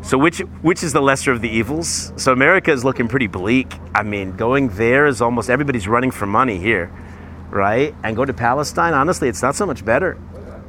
So 0.00 0.16
which 0.16 0.38
which 0.62 0.82
is 0.82 0.94
the 0.94 1.02
lesser 1.02 1.30
of 1.30 1.42
the 1.42 1.50
evils? 1.50 2.10
So 2.16 2.32
America 2.32 2.72
is 2.72 2.86
looking 2.86 3.06
pretty 3.06 3.26
bleak. 3.26 3.74
I 3.94 4.02
mean, 4.02 4.34
going 4.34 4.70
there 4.70 5.04
is 5.04 5.20
almost 5.20 5.50
everybody's 5.50 5.86
running 5.86 6.10
for 6.10 6.24
money 6.24 6.56
here, 6.56 6.90
right? 7.50 7.94
And 8.02 8.16
go 8.16 8.24
to 8.24 8.32
Palestine, 8.32 8.94
honestly, 8.94 9.28
it's 9.28 9.42
not 9.42 9.54
so 9.54 9.66
much 9.66 9.84
better. 9.84 10.16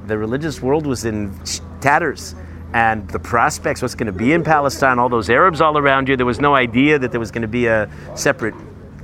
The 0.07 0.17
religious 0.17 0.61
world 0.61 0.85
was 0.85 1.05
in 1.05 1.33
tatters 1.79 2.35
and 2.73 3.07
the 3.07 3.19
prospects 3.19 3.81
what's 3.81 3.95
going 3.95 4.11
to 4.11 4.19
be 4.25 4.33
in 4.33 4.43
Palestine, 4.43 4.99
all 4.99 5.07
those 5.07 5.29
Arabs 5.29 5.61
all 5.61 5.77
around 5.77 6.09
you, 6.09 6.17
there 6.17 6.25
was 6.25 6.41
no 6.41 6.55
idea 6.55 6.99
that 6.99 7.11
there 7.11 7.21
was 7.21 7.31
going 7.31 7.43
to 7.43 7.47
be 7.47 7.67
a 7.67 7.89
separate 8.15 8.55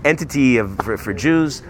entity 0.04 0.58
of, 0.58 0.76
for, 0.80 0.98
for 0.98 1.14
Jews. 1.14 1.64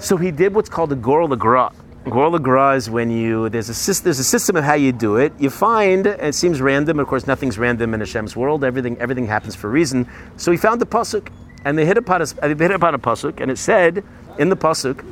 So 0.00 0.16
he 0.16 0.30
did 0.30 0.54
what's 0.54 0.68
called 0.68 0.92
a 0.92 0.94
Goral 0.94 1.28
HaGra. 1.28 1.72
Goral 2.04 2.38
HaGra 2.38 2.76
is 2.76 2.88
when 2.88 3.10
you 3.10 3.48
there's 3.48 3.68
a 3.68 4.02
there's 4.02 4.18
a 4.20 4.24
system 4.24 4.54
of 4.54 4.62
how 4.62 4.74
you 4.74 4.92
do 4.92 5.16
it. 5.16 5.32
You 5.38 5.50
find 5.50 6.06
it 6.06 6.34
seems 6.36 6.60
random. 6.60 7.00
Of 7.00 7.08
course, 7.08 7.26
nothing's 7.26 7.58
random 7.58 7.94
in 7.94 8.00
Hashem's 8.00 8.36
world. 8.36 8.62
Everything 8.62 8.96
everything 8.98 9.26
happens 9.26 9.56
for 9.56 9.66
a 9.66 9.70
reason. 9.70 10.06
So 10.36 10.52
he 10.52 10.56
found 10.56 10.80
the 10.80 10.86
pasuk, 10.86 11.30
and 11.64 11.76
they 11.76 11.84
hit 11.84 11.98
upon 11.98 12.22
a, 12.22 12.26
they 12.26 12.54
hit 12.54 12.70
upon 12.70 12.94
a 12.94 12.98
pasuk, 12.98 13.40
and 13.40 13.50
it 13.50 13.58
said 13.58 14.04
in 14.38 14.50
the 14.50 14.56
pasuk, 14.56 15.04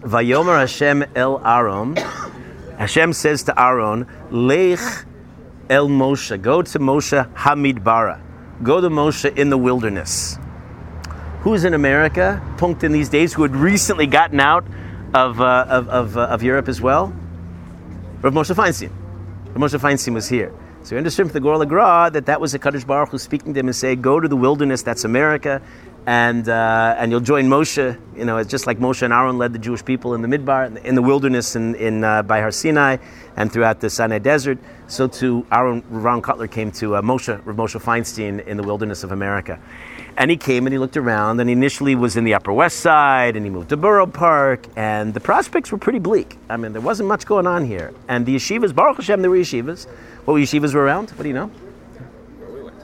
"Vayomer 0.00 0.58
Hashem 0.58 1.04
el 1.14 1.46
Aaron." 1.46 1.96
Hashem 2.78 3.12
says 3.12 3.42
to 3.44 3.62
Aaron, 3.62 4.06
"Lech 4.30 4.80
el 5.68 5.88
Moshe, 5.88 6.40
go 6.40 6.62
to 6.62 6.78
Moshe 6.78 7.34
Hamidbara, 7.34 8.18
go 8.62 8.80
to 8.80 8.88
Moshe 8.88 9.36
in 9.36 9.50
the 9.50 9.58
wilderness." 9.58 10.38
Who's 11.42 11.64
in 11.64 11.72
America, 11.72 12.42
in 12.82 12.92
these 12.92 13.08
days, 13.08 13.32
who 13.32 13.40
had 13.40 13.56
recently 13.56 14.06
gotten 14.06 14.40
out 14.40 14.66
of, 15.14 15.40
uh, 15.40 15.64
of, 15.70 15.88
of, 15.88 16.16
uh, 16.18 16.26
of, 16.26 16.42
Europe 16.42 16.68
as 16.68 16.82
well? 16.82 17.14
Rav 18.20 18.34
Moshe 18.34 18.54
Feinstein. 18.54 18.90
Rav 19.54 19.56
Moshe 19.56 19.80
Feinstein 19.80 20.12
was 20.12 20.28
here. 20.28 20.52
So 20.82 20.96
we 20.96 20.98
understood 20.98 21.26
from 21.26 21.32
the 21.32 21.40
Goral 21.40 21.64
HaGra 21.64 22.12
that 22.12 22.26
that 22.26 22.42
was 22.42 22.52
a 22.52 22.58
Kadosh 22.58 22.86
Baruch 22.86 23.08
Hu 23.08 23.16
speaking 23.18 23.54
to 23.54 23.60
him 23.60 23.68
and 23.68 23.74
saying, 23.74 24.02
go 24.02 24.20
to 24.20 24.28
the 24.28 24.36
wilderness, 24.36 24.82
that's 24.82 25.04
America, 25.04 25.62
and, 26.04 26.46
uh, 26.46 26.96
and 26.98 27.10
you'll 27.10 27.20
join 27.20 27.46
Moshe. 27.48 27.98
You 28.14 28.24
know, 28.26 28.36
it's 28.36 28.50
just 28.50 28.66
like 28.66 28.78
Moshe 28.78 29.00
and 29.00 29.12
Aaron 29.12 29.38
led 29.38 29.54
the 29.54 29.58
Jewish 29.58 29.82
people 29.82 30.12
in 30.12 30.20
the 30.20 30.28
Midbar, 30.28 30.76
in 30.84 30.94
the 30.94 31.02
wilderness 31.02 31.56
in, 31.56 31.74
in, 31.76 32.04
uh, 32.04 32.22
by 32.22 32.40
Har 32.40 32.50
Sinai 32.50 32.98
and 33.36 33.50
throughout 33.50 33.80
the 33.80 33.88
Sinai 33.88 34.18
desert. 34.18 34.58
So 34.88 35.08
too, 35.08 35.46
Aaron, 35.50 35.82
Ron 35.88 36.20
Kotler 36.20 36.50
came 36.50 36.70
to 36.72 36.96
uh, 36.96 37.00
Moshe, 37.00 37.40
Rav 37.46 37.56
Moshe 37.56 37.80
Feinstein 37.80 38.46
in 38.46 38.58
the 38.58 38.62
wilderness 38.62 39.04
of 39.04 39.12
America. 39.12 39.58
And 40.16 40.30
he 40.30 40.36
came 40.36 40.66
and 40.66 40.72
he 40.72 40.78
looked 40.78 40.96
around, 40.96 41.40
and 41.40 41.48
he 41.48 41.52
initially 41.52 41.94
was 41.94 42.16
in 42.16 42.24
the 42.24 42.34
Upper 42.34 42.52
West 42.52 42.80
Side, 42.80 43.36
and 43.36 43.44
he 43.46 43.50
moved 43.50 43.70
to 43.70 43.76
Borough 43.76 44.06
Park, 44.06 44.66
and 44.76 45.14
the 45.14 45.20
prospects 45.20 45.72
were 45.72 45.78
pretty 45.78 45.98
bleak. 45.98 46.36
I 46.48 46.56
mean, 46.56 46.72
there 46.72 46.82
wasn't 46.82 47.08
much 47.08 47.24
going 47.26 47.46
on 47.46 47.64
here. 47.64 47.94
And 48.08 48.26
the 48.26 48.36
yeshivas, 48.36 48.74
Baruch 48.74 48.98
Hashem, 48.98 49.22
there 49.22 49.30
were 49.30 49.36
yeshivas. 49.36 49.86
What 50.24 50.34
yeshivas 50.34 50.74
were 50.74 50.82
around? 50.82 51.10
What 51.10 51.22
do 51.22 51.28
you 51.28 51.34
know? 51.34 51.46
Where 51.46 52.50
we 52.50 52.62
went. 52.62 52.76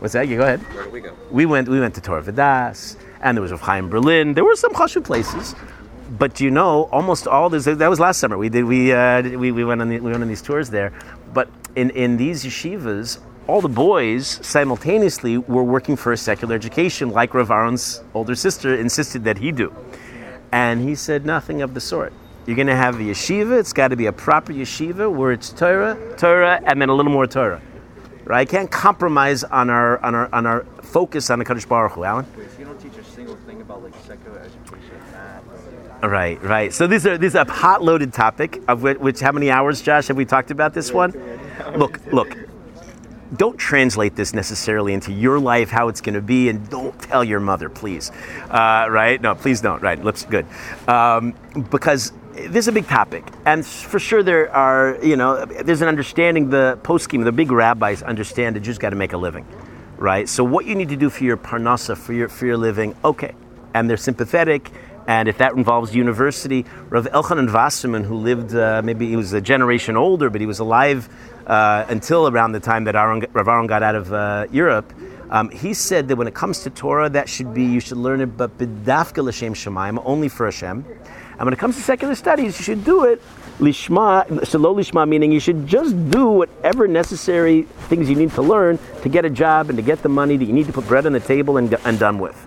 What's 0.00 0.12
that? 0.12 0.28
You 0.28 0.36
go 0.36 0.42
ahead. 0.42 0.60
Where 0.74 0.84
did 0.84 0.92
we 0.92 1.00
go? 1.00 1.14
We 1.30 1.46
went. 1.46 1.68
We 1.68 1.80
went 1.80 1.94
to 1.94 2.00
Torah 2.00 2.22
Vodaas, 2.22 2.96
and 3.22 3.36
there 3.36 3.42
was 3.42 3.52
Rav 3.52 3.62
Chaim 3.62 3.88
Berlin. 3.88 4.34
There 4.34 4.44
were 4.44 4.56
some 4.56 4.72
chashuv 4.72 5.04
places, 5.04 5.54
but 6.18 6.34
do 6.34 6.44
you 6.44 6.50
know, 6.50 6.84
almost 6.92 7.26
all 7.26 7.48
this. 7.48 7.64
That 7.64 7.88
was 7.88 8.00
last 8.00 8.18
summer. 8.18 8.36
We 8.36 8.48
did. 8.48 8.64
We 8.64 8.92
uh, 8.92 9.22
we, 9.22 9.52
we 9.52 9.64
went 9.64 9.80
on 9.80 9.88
the, 9.88 10.00
we 10.00 10.10
went 10.10 10.22
on 10.22 10.28
these 10.28 10.42
tours 10.42 10.68
there. 10.68 10.92
But 11.32 11.48
in 11.74 11.90
in 11.90 12.16
these 12.16 12.44
yeshivas, 12.44 13.18
all 13.48 13.60
the 13.60 13.68
boys 13.68 14.40
simultaneously 14.42 15.38
were 15.38 15.62
working 15.62 15.96
for 15.96 16.12
a 16.12 16.16
secular 16.16 16.54
education, 16.54 17.10
like 17.10 17.32
Rav 17.34 17.50
Aaron's 17.50 18.02
older 18.14 18.34
sister 18.34 18.74
insisted 18.74 19.24
that 19.24 19.38
he 19.38 19.52
do. 19.52 19.74
And 20.52 20.80
he 20.80 20.94
said 20.94 21.24
nothing 21.24 21.62
of 21.62 21.74
the 21.74 21.80
sort. 21.80 22.12
You're 22.46 22.56
going 22.56 22.68
to 22.68 22.76
have 22.76 22.96
a 22.96 23.02
yeshiva. 23.02 23.58
It's 23.58 23.72
got 23.72 23.88
to 23.88 23.96
be 23.96 24.06
a 24.06 24.12
proper 24.12 24.52
yeshiva 24.52 25.12
where 25.12 25.32
it's 25.32 25.50
Torah, 25.50 25.96
Torah, 26.16 26.60
and 26.64 26.80
then 26.80 26.88
a 26.88 26.94
little 26.94 27.12
more 27.12 27.26
Torah. 27.26 27.60
Right? 28.24 28.40
I 28.40 28.44
can't 28.44 28.70
compromise 28.70 29.44
on 29.44 29.70
our 29.70 30.04
on 30.04 30.14
our 30.14 30.28
on 30.34 30.46
our 30.46 30.64
focus 30.82 31.30
on 31.30 31.38
the 31.38 31.44
Kadosh 31.44 31.68
Baruch 31.68 31.92
Hu, 31.92 32.02
Alan. 32.02 32.26
Wait, 32.36 32.50
so 32.50 32.58
you 32.58 32.64
don't 32.64 32.78
teach 32.80 32.96
a 32.96 33.04
single 33.04 33.36
thing 33.36 33.60
about 33.60 33.84
like 33.84 33.94
secular 34.04 34.40
education. 34.40 34.80
Right, 36.02 36.42
right. 36.42 36.72
So 36.72 36.86
this 36.86 37.04
is 37.04 37.20
this 37.20 37.32
is 37.32 37.34
a 37.36 37.44
hot 37.44 37.82
loaded 37.82 38.12
topic 38.12 38.62
of 38.68 38.82
which, 38.82 38.98
which 38.98 39.20
how 39.20 39.32
many 39.32 39.50
hours, 39.50 39.80
Josh, 39.80 40.08
have 40.08 40.16
we 40.16 40.24
talked 40.24 40.50
about 40.50 40.74
this 40.74 40.92
one? 40.92 41.12
Look, 41.76 42.00
look 42.12 42.36
don't 43.34 43.56
translate 43.56 44.14
this 44.14 44.34
necessarily 44.34 44.92
into 44.92 45.12
your 45.12 45.38
life, 45.38 45.70
how 45.70 45.88
it's 45.88 46.00
going 46.00 46.14
to 46.14 46.20
be, 46.20 46.48
and 46.48 46.68
don't 46.68 46.98
tell 47.00 47.24
your 47.24 47.40
mother, 47.40 47.68
please. 47.68 48.10
Uh, 48.50 48.86
right? 48.88 49.20
No, 49.20 49.34
please 49.34 49.60
don't. 49.60 49.82
Right? 49.82 50.02
Looks 50.02 50.24
good. 50.24 50.46
Um, 50.86 51.34
because 51.70 52.12
this 52.34 52.64
is 52.64 52.68
a 52.68 52.72
big 52.72 52.86
topic, 52.86 53.24
and 53.44 53.64
for 53.64 53.98
sure 53.98 54.22
there 54.22 54.54
are, 54.54 54.98
you 55.02 55.16
know, 55.16 55.44
there's 55.46 55.82
an 55.82 55.88
understanding. 55.88 56.50
The 56.50 56.78
poskim, 56.82 57.24
the 57.24 57.32
big 57.32 57.50
rabbis 57.50 58.02
understand 58.02 58.56
that 58.56 58.60
just 58.60 58.80
got 58.80 58.90
to 58.90 58.96
make 58.96 59.12
a 59.12 59.16
living, 59.16 59.46
right? 59.96 60.28
So 60.28 60.44
what 60.44 60.66
you 60.66 60.74
need 60.74 60.90
to 60.90 60.96
do 60.96 61.10
for 61.10 61.24
your 61.24 61.36
parnasa, 61.36 61.96
for 61.96 62.12
your 62.12 62.28
for 62.28 62.46
your 62.46 62.58
living, 62.58 62.94
okay, 63.04 63.34
and 63.74 63.88
they're 63.88 63.96
sympathetic. 63.96 64.70
And 65.08 65.28
if 65.28 65.38
that 65.38 65.52
involves 65.52 65.94
university, 65.94 66.66
Rav 66.88 67.06
Elchanan 67.06 67.52
Wasserman, 67.52 68.02
who 68.02 68.16
lived, 68.16 68.56
uh, 68.56 68.82
maybe 68.82 69.08
he 69.08 69.14
was 69.14 69.32
a 69.32 69.40
generation 69.40 69.96
older, 69.96 70.30
but 70.30 70.40
he 70.40 70.48
was 70.48 70.58
alive 70.58 71.08
uh, 71.46 71.84
until 71.88 72.28
around 72.28 72.52
the 72.52 72.60
time 72.60 72.84
that 72.84 72.96
Aaron, 72.96 73.24
Rav 73.32 73.48
Aaron 73.48 73.66
got 73.66 73.82
out 73.82 73.94
of 73.94 74.12
uh, 74.12 74.46
Europe, 74.50 74.92
um, 75.30 75.50
he 75.50 75.74
said 75.74 76.08
that 76.08 76.16
when 76.16 76.28
it 76.28 76.34
comes 76.34 76.60
to 76.60 76.70
Torah, 76.70 77.08
that 77.10 77.28
should 77.28 77.52
be, 77.52 77.64
you 77.64 77.80
should 77.80 77.98
learn 77.98 78.20
it, 78.20 78.36
but 78.36 78.56
b'dafka 78.58 79.24
l'shem 79.24 79.54
shemaim, 79.54 80.00
only 80.04 80.28
for 80.28 80.46
Hashem. 80.46 80.84
And 81.38 81.44
when 81.44 81.52
it 81.52 81.58
comes 81.58 81.76
to 81.76 81.82
secular 81.82 82.14
studies, 82.14 82.58
you 82.58 82.64
should 82.64 82.84
do 82.84 83.04
it 83.04 83.20
lishma, 83.58 84.26
shelo 84.26 84.74
lishma, 84.74 85.08
meaning 85.08 85.32
you 85.32 85.40
should 85.40 85.66
just 85.66 86.10
do 86.10 86.28
whatever 86.28 86.86
necessary 86.86 87.62
things 87.88 88.08
you 88.08 88.16
need 88.16 88.30
to 88.32 88.42
learn 88.42 88.78
to 89.02 89.08
get 89.08 89.24
a 89.24 89.30
job 89.30 89.68
and 89.68 89.76
to 89.76 89.82
get 89.82 90.02
the 90.02 90.08
money 90.08 90.36
that 90.36 90.44
you 90.44 90.52
need 90.52 90.66
to 90.66 90.72
put 90.72 90.86
bread 90.86 91.06
on 91.06 91.12
the 91.12 91.20
table 91.20 91.56
and, 91.56 91.72
and 91.84 91.98
done 91.98 92.18
with. 92.18 92.46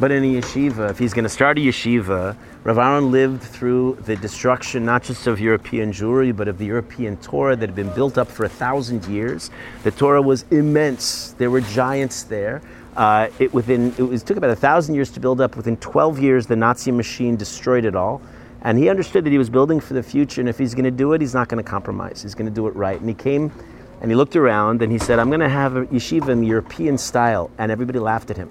But 0.00 0.10
in 0.10 0.24
a 0.24 0.40
yeshiva, 0.40 0.88
if 0.88 0.98
he's 0.98 1.12
going 1.12 1.24
to 1.24 1.28
start 1.28 1.58
a 1.58 1.60
yeshiva, 1.60 2.34
Rav 2.64 2.78
Aaron 2.78 3.10
lived 3.10 3.42
through 3.42 3.98
the 4.06 4.16
destruction 4.16 4.82
not 4.82 5.02
just 5.02 5.26
of 5.26 5.38
European 5.38 5.92
Jewry, 5.92 6.34
but 6.34 6.48
of 6.48 6.56
the 6.56 6.64
European 6.64 7.18
Torah 7.18 7.54
that 7.54 7.68
had 7.68 7.76
been 7.76 7.90
built 7.90 8.16
up 8.16 8.26
for 8.26 8.46
a 8.46 8.48
thousand 8.48 9.04
years. 9.04 9.50
The 9.82 9.90
Torah 9.90 10.22
was 10.22 10.46
immense. 10.50 11.32
There 11.32 11.50
were 11.50 11.60
giants 11.60 12.22
there. 12.22 12.62
Uh, 12.96 13.28
it, 13.38 13.52
within, 13.52 13.94
it 13.98 14.02
was, 14.02 14.22
took 14.22 14.38
about 14.38 14.48
a 14.48 14.56
thousand 14.56 14.94
years 14.94 15.10
to 15.10 15.20
build 15.20 15.38
up. 15.38 15.54
Within 15.54 15.76
12 15.76 16.18
years, 16.18 16.46
the 16.46 16.56
Nazi 16.56 16.90
machine 16.90 17.36
destroyed 17.36 17.84
it 17.84 17.94
all. 17.94 18.22
And 18.62 18.78
he 18.78 18.88
understood 18.88 19.24
that 19.24 19.30
he 19.30 19.38
was 19.38 19.50
building 19.50 19.80
for 19.80 19.92
the 19.92 20.02
future, 20.02 20.40
and 20.40 20.48
if 20.48 20.56
he's 20.56 20.74
going 20.74 20.84
to 20.84 20.90
do 20.90 21.12
it, 21.12 21.20
he's 21.20 21.34
not 21.34 21.48
going 21.48 21.62
to 21.62 21.70
compromise. 21.70 22.22
He's 22.22 22.34
going 22.34 22.48
to 22.48 22.54
do 22.54 22.66
it 22.68 22.74
right. 22.74 22.98
And 22.98 23.08
he 23.08 23.14
came 23.14 23.52
and 24.00 24.10
he 24.10 24.14
looked 24.14 24.34
around 24.34 24.80
and 24.80 24.90
he 24.90 24.98
said, 24.98 25.18
I'm 25.18 25.28
going 25.28 25.40
to 25.40 25.48
have 25.48 25.76
a 25.76 25.84
yeshiva 25.86 26.30
in 26.30 26.42
European 26.42 26.96
style. 26.96 27.50
And 27.58 27.70
everybody 27.70 27.98
laughed 27.98 28.30
at 28.30 28.38
him. 28.38 28.50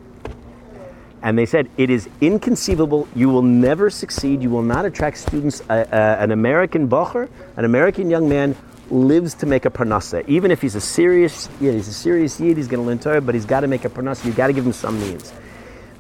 And 1.21 1.37
they 1.37 1.45
said, 1.45 1.69
it 1.77 1.89
is 1.89 2.07
inconceivable. 2.21 3.07
You 3.13 3.29
will 3.29 3.41
never 3.41 3.89
succeed. 3.89 4.41
You 4.41 4.49
will 4.49 4.61
not 4.61 4.85
attract 4.85 5.17
students. 5.17 5.61
Uh, 5.69 5.85
uh, 5.91 6.15
an 6.19 6.31
American 6.31 6.87
bocher, 6.87 7.29
an 7.57 7.65
American 7.65 8.09
young 8.09 8.29
man, 8.29 8.55
lives 8.89 9.33
to 9.35 9.45
make 9.45 9.65
a 9.65 9.69
parnasa. 9.69 10.27
Even 10.27 10.49
if 10.49 10.61
he's 10.61 10.75
a 10.75 10.81
serious, 10.81 11.49
yeah, 11.59 11.71
he's 11.73 11.87
a 11.87 11.93
serious 11.93 12.39
yid, 12.39 12.57
he's 12.57 12.67
going 12.67 12.81
to 12.81 12.87
learn 12.87 12.99
Torah, 12.99 13.21
but 13.21 13.35
he's 13.35 13.45
got 13.45 13.61
to 13.61 13.67
make 13.67 13.85
a 13.85 13.89
parnasa. 13.89 14.25
You've 14.25 14.37
got 14.37 14.47
to 14.47 14.53
give 14.53 14.65
him 14.65 14.73
some 14.73 14.99
means. 14.99 15.33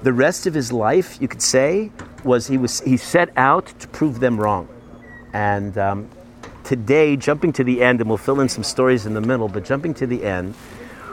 The 0.01 0.13
rest 0.13 0.47
of 0.47 0.53
his 0.53 0.71
life, 0.71 1.17
you 1.21 1.27
could 1.27 1.41
say, 1.41 1.91
was 2.23 2.47
he 2.47 2.57
was 2.57 2.79
he 2.81 2.95
set 2.97 3.29
out 3.35 3.67
to 3.79 3.87
prove 3.89 4.19
them 4.19 4.39
wrong. 4.39 4.67
And 5.33 5.77
um, 5.77 6.09
today, 6.63 7.17
jumping 7.17 7.51
to 7.53 7.63
the 7.63 7.83
end, 7.83 7.99
and 7.99 8.09
we'll 8.09 8.17
fill 8.17 8.39
in 8.39 8.49
some 8.49 8.63
stories 8.63 9.05
in 9.05 9.13
the 9.13 9.21
middle, 9.21 9.49
but 9.49 9.65
jumping 9.65 9.93
to 9.95 10.07
the 10.07 10.23
end, 10.23 10.55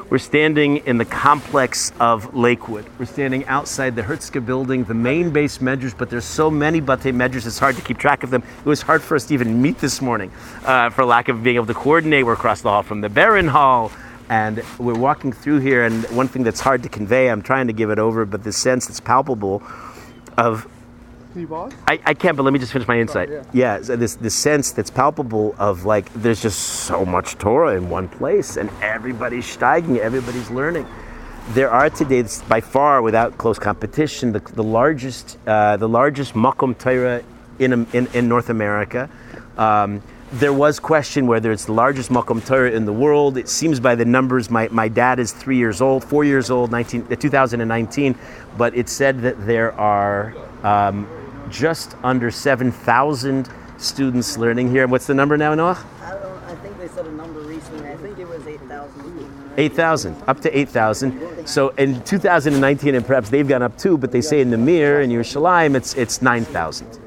we're 0.08 0.18
standing 0.18 0.78
in 0.86 0.98
the 0.98 1.04
complex 1.04 1.92
of 1.98 2.34
Lakewood. 2.34 2.86
We're 2.98 3.06
standing 3.06 3.44
outside 3.46 3.96
the 3.96 4.02
Hertzka 4.02 4.44
building, 4.44 4.84
the 4.84 4.94
main 4.94 5.30
base 5.30 5.60
measures, 5.60 5.94
but 5.94 6.10
there's 6.10 6.24
so 6.24 6.50
many 6.50 6.80
Bate 6.80 7.12
measures, 7.14 7.46
it's 7.46 7.58
hard 7.58 7.76
to 7.76 7.82
keep 7.82 7.98
track 7.98 8.22
of 8.22 8.30
them. 8.30 8.42
It 8.60 8.66
was 8.66 8.82
hard 8.82 9.02
for 9.02 9.16
us 9.16 9.26
to 9.26 9.34
even 9.34 9.60
meet 9.60 9.78
this 9.78 10.00
morning 10.00 10.30
uh, 10.64 10.90
for 10.90 11.04
lack 11.04 11.28
of 11.28 11.42
being 11.42 11.56
able 11.56 11.66
to 11.66 11.74
coordinate. 11.74 12.24
We're 12.24 12.34
across 12.34 12.62
the 12.62 12.70
hall 12.70 12.82
from 12.82 13.00
the 13.00 13.08
Baron 13.08 13.48
Hall. 13.48 13.90
And 14.28 14.62
we're 14.78 14.98
walking 14.98 15.32
through 15.32 15.60
here, 15.60 15.84
and 15.84 16.04
one 16.06 16.26
thing 16.26 16.42
that's 16.42 16.58
hard 16.58 16.82
to 16.82 16.88
convey, 16.88 17.30
I'm 17.30 17.42
trying 17.42 17.68
to 17.68 17.72
give 17.72 17.90
it 17.90 18.00
over, 18.00 18.24
but 18.24 18.42
the 18.42 18.52
sense 18.52 18.86
that's 18.86 18.98
palpable 18.98 19.62
of? 20.36 20.66
I, 21.86 22.00
I 22.04 22.14
can't, 22.14 22.36
but 22.36 22.44
let 22.44 22.52
me 22.52 22.58
just 22.58 22.72
finish 22.72 22.88
my 22.88 22.98
insight. 22.98 23.28
yeah. 23.30 23.42
yeah, 23.52 23.82
so 23.82 23.96
this 23.96 24.14
this 24.14 24.34
sense 24.34 24.72
that's 24.72 24.90
palpable 24.90 25.54
of 25.58 25.84
like 25.84 26.12
there's 26.14 26.40
just 26.40 26.58
so 26.58 27.04
much 27.04 27.36
Torah 27.36 27.76
in 27.76 27.90
one 27.90 28.08
place, 28.08 28.56
and 28.56 28.70
everybody's 28.82 29.44
steiging, 29.44 29.98
everybody's 29.98 30.50
learning. 30.50 30.86
There 31.50 31.70
are 31.70 31.90
today, 31.90 32.24
by 32.48 32.60
far, 32.60 33.02
without 33.02 33.38
close 33.38 33.58
competition, 33.58 34.32
the, 34.32 34.40
the 34.40 34.64
largest 34.64 35.38
uh, 35.46 35.76
the 35.76 35.88
largest 35.88 36.34
makom 36.34 36.76
Torah 36.76 37.22
in, 37.58 37.86
in 37.92 38.06
in 38.14 38.28
North 38.28 38.50
America. 38.50 39.10
Um, 39.58 40.02
there 40.32 40.52
was 40.52 40.80
question 40.80 41.26
whether 41.26 41.52
it's 41.52 41.66
the 41.66 41.72
largest 41.72 42.10
makom 42.10 42.44
Torah 42.44 42.70
in 42.70 42.84
the 42.84 42.92
world. 42.92 43.38
It 43.38 43.48
seems 43.48 43.78
by 43.78 43.94
the 43.94 44.04
numbers, 44.04 44.50
my, 44.50 44.68
my 44.68 44.88
dad 44.88 45.20
is 45.20 45.32
three 45.32 45.56
years 45.56 45.80
old, 45.80 46.02
four 46.02 46.24
years 46.24 46.50
old, 46.50 46.72
19, 46.72 47.06
uh, 47.10 47.14
2019, 47.14 48.18
but 48.58 48.76
it 48.76 48.88
said 48.88 49.22
that 49.22 49.46
there 49.46 49.72
are 49.74 50.34
um, 50.64 51.06
just 51.50 51.96
under 52.02 52.30
7,000 52.30 53.48
students 53.78 54.36
learning 54.38 54.70
here. 54.70 54.86
What's 54.86 55.06
the 55.06 55.14
number 55.14 55.36
now, 55.36 55.54
Noah? 55.54 55.84
I 56.02 56.10
don't. 56.10 56.42
I 56.44 56.54
think 56.56 56.78
they 56.78 56.88
said 56.88 57.06
a 57.06 57.12
number 57.12 57.40
recently. 57.40 57.88
I 57.88 57.96
think 57.96 58.18
it 58.18 58.28
was 58.28 58.46
eight 58.46 58.60
thousand. 58.62 59.06
8,000, 59.58 60.16
up 60.26 60.40
to 60.40 60.58
8,000. 60.58 61.46
So 61.46 61.70
in 61.70 62.02
2019, 62.02 62.94
and 62.94 63.06
perhaps 63.06 63.30
they've 63.30 63.46
gone 63.46 63.62
up 63.62 63.76
too, 63.78 63.96
but 63.96 64.12
they 64.12 64.20
say 64.20 64.40
in 64.40 64.50
the 64.50 64.58
Mir 64.58 65.00
and 65.00 65.10
Yerushalayim, 65.12 65.74
it's, 65.74 65.94
it's 65.94 66.20
9,000. 66.20 67.00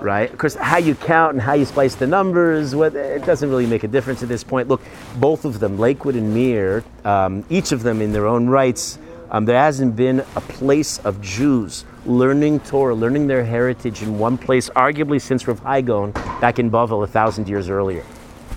Right? 0.00 0.30
Of 0.30 0.38
course, 0.38 0.54
how 0.54 0.78
you 0.78 0.94
count 0.94 1.32
and 1.32 1.42
how 1.42 1.54
you 1.54 1.64
splice 1.64 1.96
the 1.96 2.06
numbers, 2.06 2.72
what, 2.72 2.94
it 2.94 3.24
doesn't 3.24 3.50
really 3.50 3.66
make 3.66 3.82
a 3.82 3.88
difference 3.88 4.22
at 4.22 4.28
this 4.28 4.44
point. 4.44 4.68
Look, 4.68 4.80
both 5.16 5.44
of 5.44 5.58
them, 5.58 5.76
Lakewood 5.76 6.14
and 6.14 6.32
Mir, 6.32 6.84
um, 7.04 7.44
each 7.50 7.72
of 7.72 7.82
them 7.82 8.00
in 8.00 8.12
their 8.12 8.28
own 8.28 8.48
rights, 8.48 9.00
um, 9.32 9.44
there 9.44 9.58
hasn't 9.58 9.96
been 9.96 10.20
a 10.36 10.40
place 10.40 10.98
of 11.00 11.20
Jews 11.20 11.84
learning 12.08 12.60
Torah, 12.60 12.94
learning 12.94 13.26
their 13.26 13.44
heritage 13.44 14.02
in 14.02 14.18
one 14.18 14.38
place, 14.38 14.70
arguably 14.70 15.20
since 15.20 15.46
Rav 15.46 15.58
Hai 15.60 15.82
Gaon 15.82 16.12
back 16.40 16.58
in 16.58 16.70
Bavel 16.70 17.04
a 17.04 17.06
thousand 17.06 17.48
years 17.48 17.68
earlier. 17.68 18.02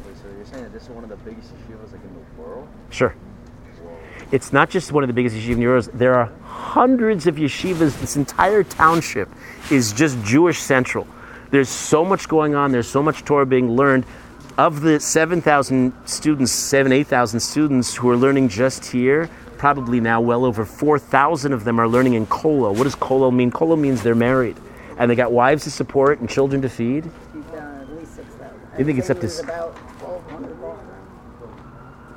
Wait, 0.06 0.18
so 0.18 0.24
you're 0.36 0.46
saying 0.46 0.64
that 0.64 0.74
this 0.74 0.84
is 0.84 0.90
one 0.90 1.04
of 1.04 1.10
the 1.10 1.18
biggest 1.18 1.54
yeshivas 1.54 1.92
like 1.92 2.02
in 2.04 2.14
the 2.14 2.42
world? 2.42 2.68
Sure. 2.90 3.14
It's 4.32 4.54
not 4.54 4.70
just 4.70 4.94
one 4.94 5.04
of 5.04 5.08
the 5.08 5.14
biggest 5.14 5.36
yeshivas 5.36 5.52
in 5.52 5.62
Europe. 5.62 5.90
There 5.94 6.16
are 6.16 6.32
hundreds 6.46 7.28
of 7.28 7.36
yeshivas. 7.36 8.00
This 8.00 8.16
entire 8.16 8.64
township 8.64 9.28
is 9.70 9.92
just 9.92 10.22
Jewish 10.24 10.60
central. 10.60 11.06
There's 11.50 11.68
so 11.68 12.06
much 12.06 12.30
going 12.30 12.56
on. 12.56 12.72
There's 12.72 12.88
so 12.88 13.04
much 13.04 13.26
Torah 13.26 13.46
being 13.46 13.76
learned. 13.76 14.06
Of 14.58 14.82
the 14.82 15.00
7,000 15.00 15.94
students, 16.06 16.52
7, 16.52 16.92
8,000 16.94 17.40
students 17.40 17.96
who 17.96 18.10
are 18.10 18.16
learning 18.16 18.48
just 18.48 18.86
here, 18.86 19.30
probably 19.62 20.00
now 20.00 20.20
well 20.20 20.44
over 20.44 20.66
4,000 20.66 21.54
of 21.54 21.66
them 21.66 21.80
are 21.80 21.88
learning 21.88 22.16
in 22.16 22.26
Kollel. 22.26 22.76
What 22.76 22.86
does 22.86 22.96
Kollel 22.96 23.32
mean? 23.32 23.52
Kollel 23.52 23.80
means 23.80 24.02
they're 24.02 24.16
married. 24.16 24.58
And 24.98 25.10
they 25.10 25.14
got 25.14 25.32
wives 25.32 25.66
to 25.66 25.70
support 25.70 26.20
and 26.20 26.28
children 26.28 26.64
to 26.64 26.70
feed. 26.70 27.06
At 27.06 27.88
least 27.96 28.16
six 28.16 28.28
thousand. 28.34 28.60
You 28.80 28.86
think 28.86 28.98
it's 28.98 29.12
up 29.12 29.20
to 29.20 29.28
about 29.44 29.76
twelve 30.00 30.28
hundred 30.32 30.58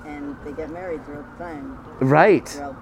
and 0.06 0.34
they 0.42 0.52
get 0.52 0.70
married 0.70 1.04
throughout 1.04 1.38
the 1.38 1.44
time. 1.44 1.78
Right. 2.00 2.48
Throughout, 2.48 2.76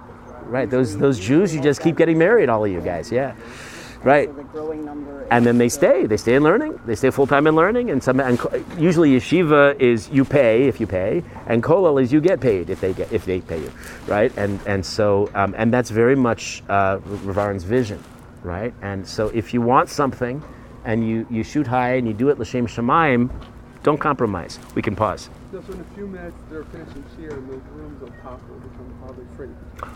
Right. 0.45 0.69
Those, 0.69 0.97
those 0.97 1.19
Jews, 1.19 1.53
you 1.53 1.61
just 1.61 1.81
keep 1.81 1.97
getting 1.97 2.17
married, 2.17 2.47
all 2.47 2.63
of 2.63 2.71
you 2.71 2.79
guys. 2.79 3.11
Yeah. 3.11 3.35
Right. 4.03 4.27
so 4.27 4.33
the 4.33 4.43
growing 4.43 4.83
number. 4.83 5.25
and 5.31 5.45
then 5.45 5.57
they 5.57 5.69
stay. 5.69 6.05
They 6.05 6.17
stay 6.17 6.35
in 6.35 6.43
learning. 6.43 6.79
They 6.85 6.95
stay 6.95 7.09
full 7.09 7.25
time 7.25 7.47
in 7.47 7.55
learning, 7.55 7.89
and 7.89 8.03
some. 8.03 8.19
And 8.19 8.37
usually, 8.77 9.11
yeshiva 9.11 9.79
is 9.79 10.09
you 10.09 10.25
pay 10.25 10.67
if 10.67 10.79
you 10.81 10.87
pay, 10.87 11.23
and 11.47 11.63
kollel 11.63 12.01
is 12.01 12.11
you 12.11 12.19
get 12.19 12.41
paid 12.41 12.69
if 12.69 12.81
they 12.81 12.93
get 12.93 13.11
if 13.13 13.25
they 13.25 13.39
pay 13.39 13.59
you, 13.59 13.71
right? 14.07 14.35
And 14.37 14.59
and 14.67 14.85
so 14.85 15.29
um, 15.33 15.55
and 15.57 15.73
that's 15.73 15.89
very 15.89 16.15
much 16.15 16.63
uh, 16.67 16.97
vision, 16.97 18.03
right? 18.43 18.73
And 18.81 19.07
so 19.07 19.29
if 19.29 19.53
you 19.53 19.61
want 19.61 19.89
something, 19.89 20.43
and 20.85 21.07
you 21.07 21.25
you 21.29 21.43
shoot 21.43 21.67
high 21.67 21.95
and 21.95 22.07
you 22.07 22.13
do 22.13 22.29
it 22.29 22.39
l'shem 22.39 22.67
shemaim, 22.67 23.29
don't 23.83 23.97
compromise. 23.97 24.59
We 24.75 24.81
can 24.81 24.95
pause. 24.95 25.29
So, 25.51 25.61
so 25.67 25.73
in 25.73 25.81
a 25.81 25.95
few 25.95 26.07
minutes, 26.07 26.37
they're 26.49 26.63
finishing 26.63 27.03
shiur 27.15 27.33
and 27.33 27.49
those 27.49 27.61
rooms 27.73 28.01
on 28.01 28.11
top 28.21 28.41
will 28.49 28.57
become 28.57 28.93
probably 29.03 29.25
free. 29.35 29.49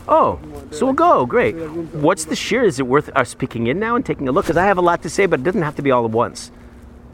Oh, 0.08 0.40
so 0.72 0.86
we'll 0.86 0.94
go. 0.94 1.26
Great. 1.26 1.54
What's 1.54 2.26
the 2.26 2.36
shiur? 2.36 2.66
Is 2.66 2.80
it 2.80 2.86
worth 2.86 3.10
us 3.16 3.34
picking 3.34 3.68
in 3.68 3.80
now 3.80 3.96
and 3.96 4.06
taking 4.06 4.28
a 4.28 4.32
look? 4.32 4.46
Because 4.46 4.58
I 4.58 4.66
have 4.66 4.78
a 4.78 4.82
lot 4.82 5.02
to 5.04 5.10
say, 5.10 5.26
but 5.26 5.40
it 5.40 5.44
doesn't 5.44 5.62
have 5.62 5.76
to 5.78 5.82
be 5.82 5.92
all 5.92 6.06
at 6.06 6.12
once. 6.12 6.52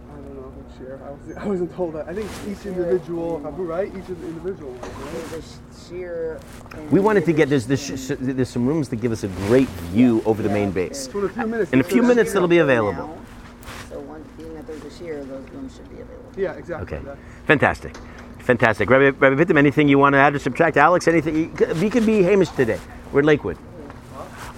I 0.09 0.15
don't 0.15 0.35
know 0.35 0.41
who 0.41 0.85
share. 0.85 0.99
I, 1.05 1.11
was, 1.11 1.37
I 1.37 1.45
wasn't 1.45 1.75
told 1.75 1.93
that. 1.93 2.07
I 2.07 2.13
think 2.15 2.29
each 2.47 2.65
individual, 2.65 3.39
right? 3.39 3.87
Each 3.87 4.09
of 4.09 4.19
the 4.19 4.27
individual. 4.27 4.71
Right? 4.73 5.29
There's 5.29 5.59
a 5.59 5.73
shiur. 5.75 6.41
and 6.73 6.91
We 6.91 6.99
wanted 6.99 7.25
to 7.25 7.33
get 7.33 7.49
there's 7.49 7.67
there's 7.67 8.07
there's, 8.07 8.49
some 8.49 8.67
rooms 8.67 8.89
that 8.89 8.97
give 8.97 9.11
us 9.11 9.23
a 9.23 9.29
great 9.47 9.69
view 9.93 10.23
over 10.25 10.41
the 10.41 10.49
main 10.49 10.71
base. 10.71 11.07
So 11.11 11.19
in 11.19 11.25
a 11.25 11.29
few 11.29 11.45
minutes. 11.45 11.71
In 11.73 11.79
a 11.79 11.83
few 11.83 12.01
minutes, 12.03 12.33
it'll 12.33 12.47
be 12.47 12.57
now. 12.57 13.15
So 13.89 13.99
one, 13.99 14.25
being 14.37 14.55
that 14.55 14.65
there's 14.65 14.83
a 14.83 14.89
shiur, 14.89 15.27
those 15.29 15.47
rooms 15.51 15.75
should 15.75 15.89
be 15.89 15.92
available. 15.92 15.92
Yeah, 16.35 16.53
exactly. 16.53 16.97
Okay, 16.97 17.05
That- 17.05 17.17
fantastic, 17.45 17.95
fantastic. 18.39 18.89
Rabbi, 18.89 19.17
Rabbi 19.17 19.43
Pittem, 19.43 19.57
anything 19.57 19.87
you 19.87 19.97
want 19.99 20.13
to 20.13 20.19
add 20.19 20.35
or 20.35 20.39
subtract? 20.39 20.77
Alex, 20.77 21.07
anything? 21.07 21.35
You 21.35 21.89
could- 21.89 22.05
be 22.05 22.23
Hamish 22.23 22.49
today. 22.49 22.79
We're 23.11 23.19
in 23.21 23.25
Lakewood. 23.25 23.57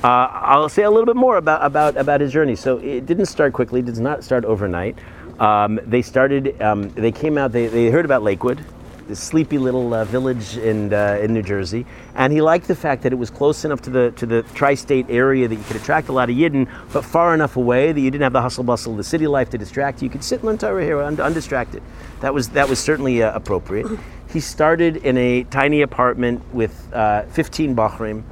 Uh, 0.04 0.28
I'll 0.32 0.70
say 0.70 0.84
a 0.84 0.90
little 0.90 1.06
bit 1.06 1.16
more 1.16 1.38
about, 1.38 1.66
about, 1.66 1.98
about 1.98 2.22
his 2.22 2.32
journey. 2.32 2.56
So 2.56 2.78
it 2.78 3.06
didn't 3.08 3.26
start 3.26 3.54
quickly. 3.54 3.82
Did 3.82 3.98
not 3.98 4.24
start 4.24 4.46
overnight. 4.46 4.98
Um, 5.40 5.80
they 5.86 6.02
started. 6.02 6.62
Um, 6.62 6.90
they 6.90 7.12
came 7.12 7.38
out. 7.38 7.52
They, 7.52 7.68
they 7.68 7.90
heard 7.90 8.06
about 8.06 8.22
Lakewood, 8.24 8.64
this 9.08 9.20
sleepy 9.20 9.58
little 9.58 9.94
uh, 9.94 10.06
village 10.06 10.58
in 10.58 10.94
uh, 10.94 11.20
in 11.22 11.34
New 11.34 11.42
Jersey, 11.42 11.86
and 12.16 12.34
he 12.34 12.42
liked 12.42 12.68
the 12.68 12.76
fact 12.76 13.04
that 13.04 13.14
it 13.14 13.16
was 13.16 13.30
close 13.30 13.66
enough 13.66 13.82
to 13.84 13.90
the 13.90 14.12
to 14.12 14.26
the 14.26 14.44
tri-state 14.54 15.06
area 15.10 15.48
that 15.48 15.56
you 15.56 15.64
could 15.64 15.76
attract 15.76 16.10
a 16.10 16.12
lot 16.12 16.30
of 16.30 16.36
Yidden, 16.36 16.70
but 16.92 17.06
far 17.06 17.34
enough 17.34 17.56
away 17.56 17.92
that 17.92 18.00
you 18.00 18.10
didn't 18.10 18.24
have 18.24 18.34
the 18.34 18.42
hustle 18.42 18.64
bustle 18.64 18.94
of 18.94 18.98
the 18.98 19.04
city 19.04 19.28
life 19.28 19.50
to 19.52 19.58
distract 19.58 20.02
you. 20.02 20.08
You 20.08 20.12
could 20.12 20.24
sit 20.24 20.44
in 20.44 20.58
Torah 20.58 20.84
here 20.84 21.02
un- 21.02 21.20
undistracted. 21.20 21.84
That 22.22 22.34
was 22.34 22.50
that 22.50 22.68
was 22.68 22.80
certainly 22.80 23.22
uh, 23.24 23.34
appropriate. 23.34 23.88
He 24.28 24.42
started 24.42 24.98
in 24.98 25.18
a 25.18 25.44
tiny 25.46 25.82
apartment 25.82 26.44
with 26.54 26.92
uh, 26.92 27.24
15 27.28 27.74
Bochurim, 27.74 28.24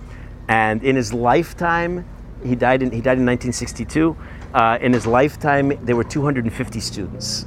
and 0.49 0.83
in 0.83 0.97
his 0.97 1.13
lifetime, 1.13 2.05
he 2.43 2.55
died 2.55 2.81
in 2.81 2.91
he 2.91 2.99
died 2.99 3.19
in 3.19 3.25
1962. 3.25 4.17
Uh, 4.53 4.77
in 4.81 4.91
his 4.91 5.07
lifetime, 5.07 5.79
there 5.85 5.95
were 5.95 6.03
250 6.03 6.79
students 6.79 7.45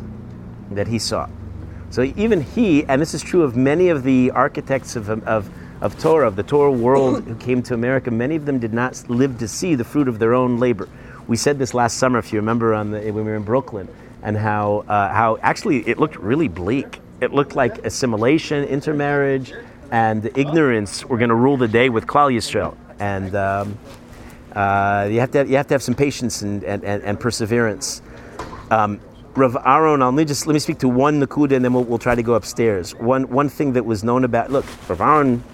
that 0.71 0.89
he 0.89 0.99
saw. 0.99 1.29
So 1.97 2.03
even 2.03 2.43
he, 2.43 2.85
and 2.85 3.01
this 3.01 3.15
is 3.15 3.23
true 3.23 3.43
of 3.43 3.57
many 3.57 3.89
of 3.89 4.03
the 4.03 4.31
architects 4.33 4.97
of, 4.97 5.09
of, 5.09 5.49
of 5.81 5.99
Torah, 5.99 6.29
of 6.29 6.37
the 6.37 6.43
Torah 6.43 6.71
world 6.71 7.25
who 7.27 7.35
came 7.37 7.63
to 7.63 7.73
America, 7.73 8.11
many 8.11 8.37
of 8.37 8.45
them 8.45 8.59
did 8.59 8.75
not 8.75 9.03
live 9.09 9.39
to 9.39 9.49
see 9.49 9.75
the 9.75 9.83
fruit 9.83 10.07
of 10.07 10.19
their 10.19 10.35
own 10.35 10.59
labor. 10.59 10.91
We 11.27 11.39
said 11.39 11.59
this 11.59 11.73
last 11.73 11.97
summer, 11.97 12.19
if 12.19 12.35
you 12.35 12.39
remember, 12.39 12.75
on 12.75 12.91
the, 12.91 13.01
when 13.01 13.15
we 13.15 13.23
were 13.23 13.37
in 13.37 13.45
Brooklyn, 13.45 13.89
and 14.23 14.37
how 14.37 14.85
uh, 14.89 15.09
how 15.11 15.39
actually 15.41 15.89
it 15.89 15.99
looked 15.99 16.17
really 16.17 16.49
bleak. 16.49 17.01
It 17.23 17.33
looked 17.33 17.57
like 17.57 17.79
assimilation, 17.87 18.65
intermarriage, 18.65 19.55
and 19.91 20.31
ignorance 20.37 21.03
were 21.03 21.17
going 21.17 21.31
to 21.31 21.35
rule 21.35 21.57
the 21.57 21.67
day 21.67 21.89
with 21.89 22.07
Klal 22.07 22.31
Yisrael. 22.31 22.77
And 22.99 23.35
um, 23.35 23.79
uh, 24.53 25.09
you 25.11 25.21
have 25.21 25.31
to 25.31 25.39
have, 25.39 25.49
you 25.49 25.57
have 25.57 25.69
to 25.69 25.75
have 25.75 25.83
some 25.83 25.95
patience 25.95 26.43
and, 26.43 26.63
and, 26.63 26.85
and, 26.85 27.03
and 27.05 27.19
perseverance. 27.19 28.03
Um, 28.71 29.01
Rav 29.37 29.55
Aaron, 29.67 30.15
me 30.15 30.25
just 30.25 30.47
let 30.47 30.55
me 30.55 30.59
speak 30.59 30.79
to 30.79 30.89
one 30.89 31.21
nakuda, 31.21 31.57
and 31.57 31.65
then 31.65 31.75
we'll, 31.75 31.85
we'll 31.85 31.99
try 31.99 32.15
to 32.15 32.23
go 32.23 32.35
upstairs. 32.35 32.95
One 32.95 33.29
one 33.29 33.51
thing 33.51 33.75
that 33.75 33.85
was 33.85 34.03
known 34.03 34.25
about 34.25 34.51
look, 34.51 34.65
Rav 34.89 35.01
Aaron 35.01 35.45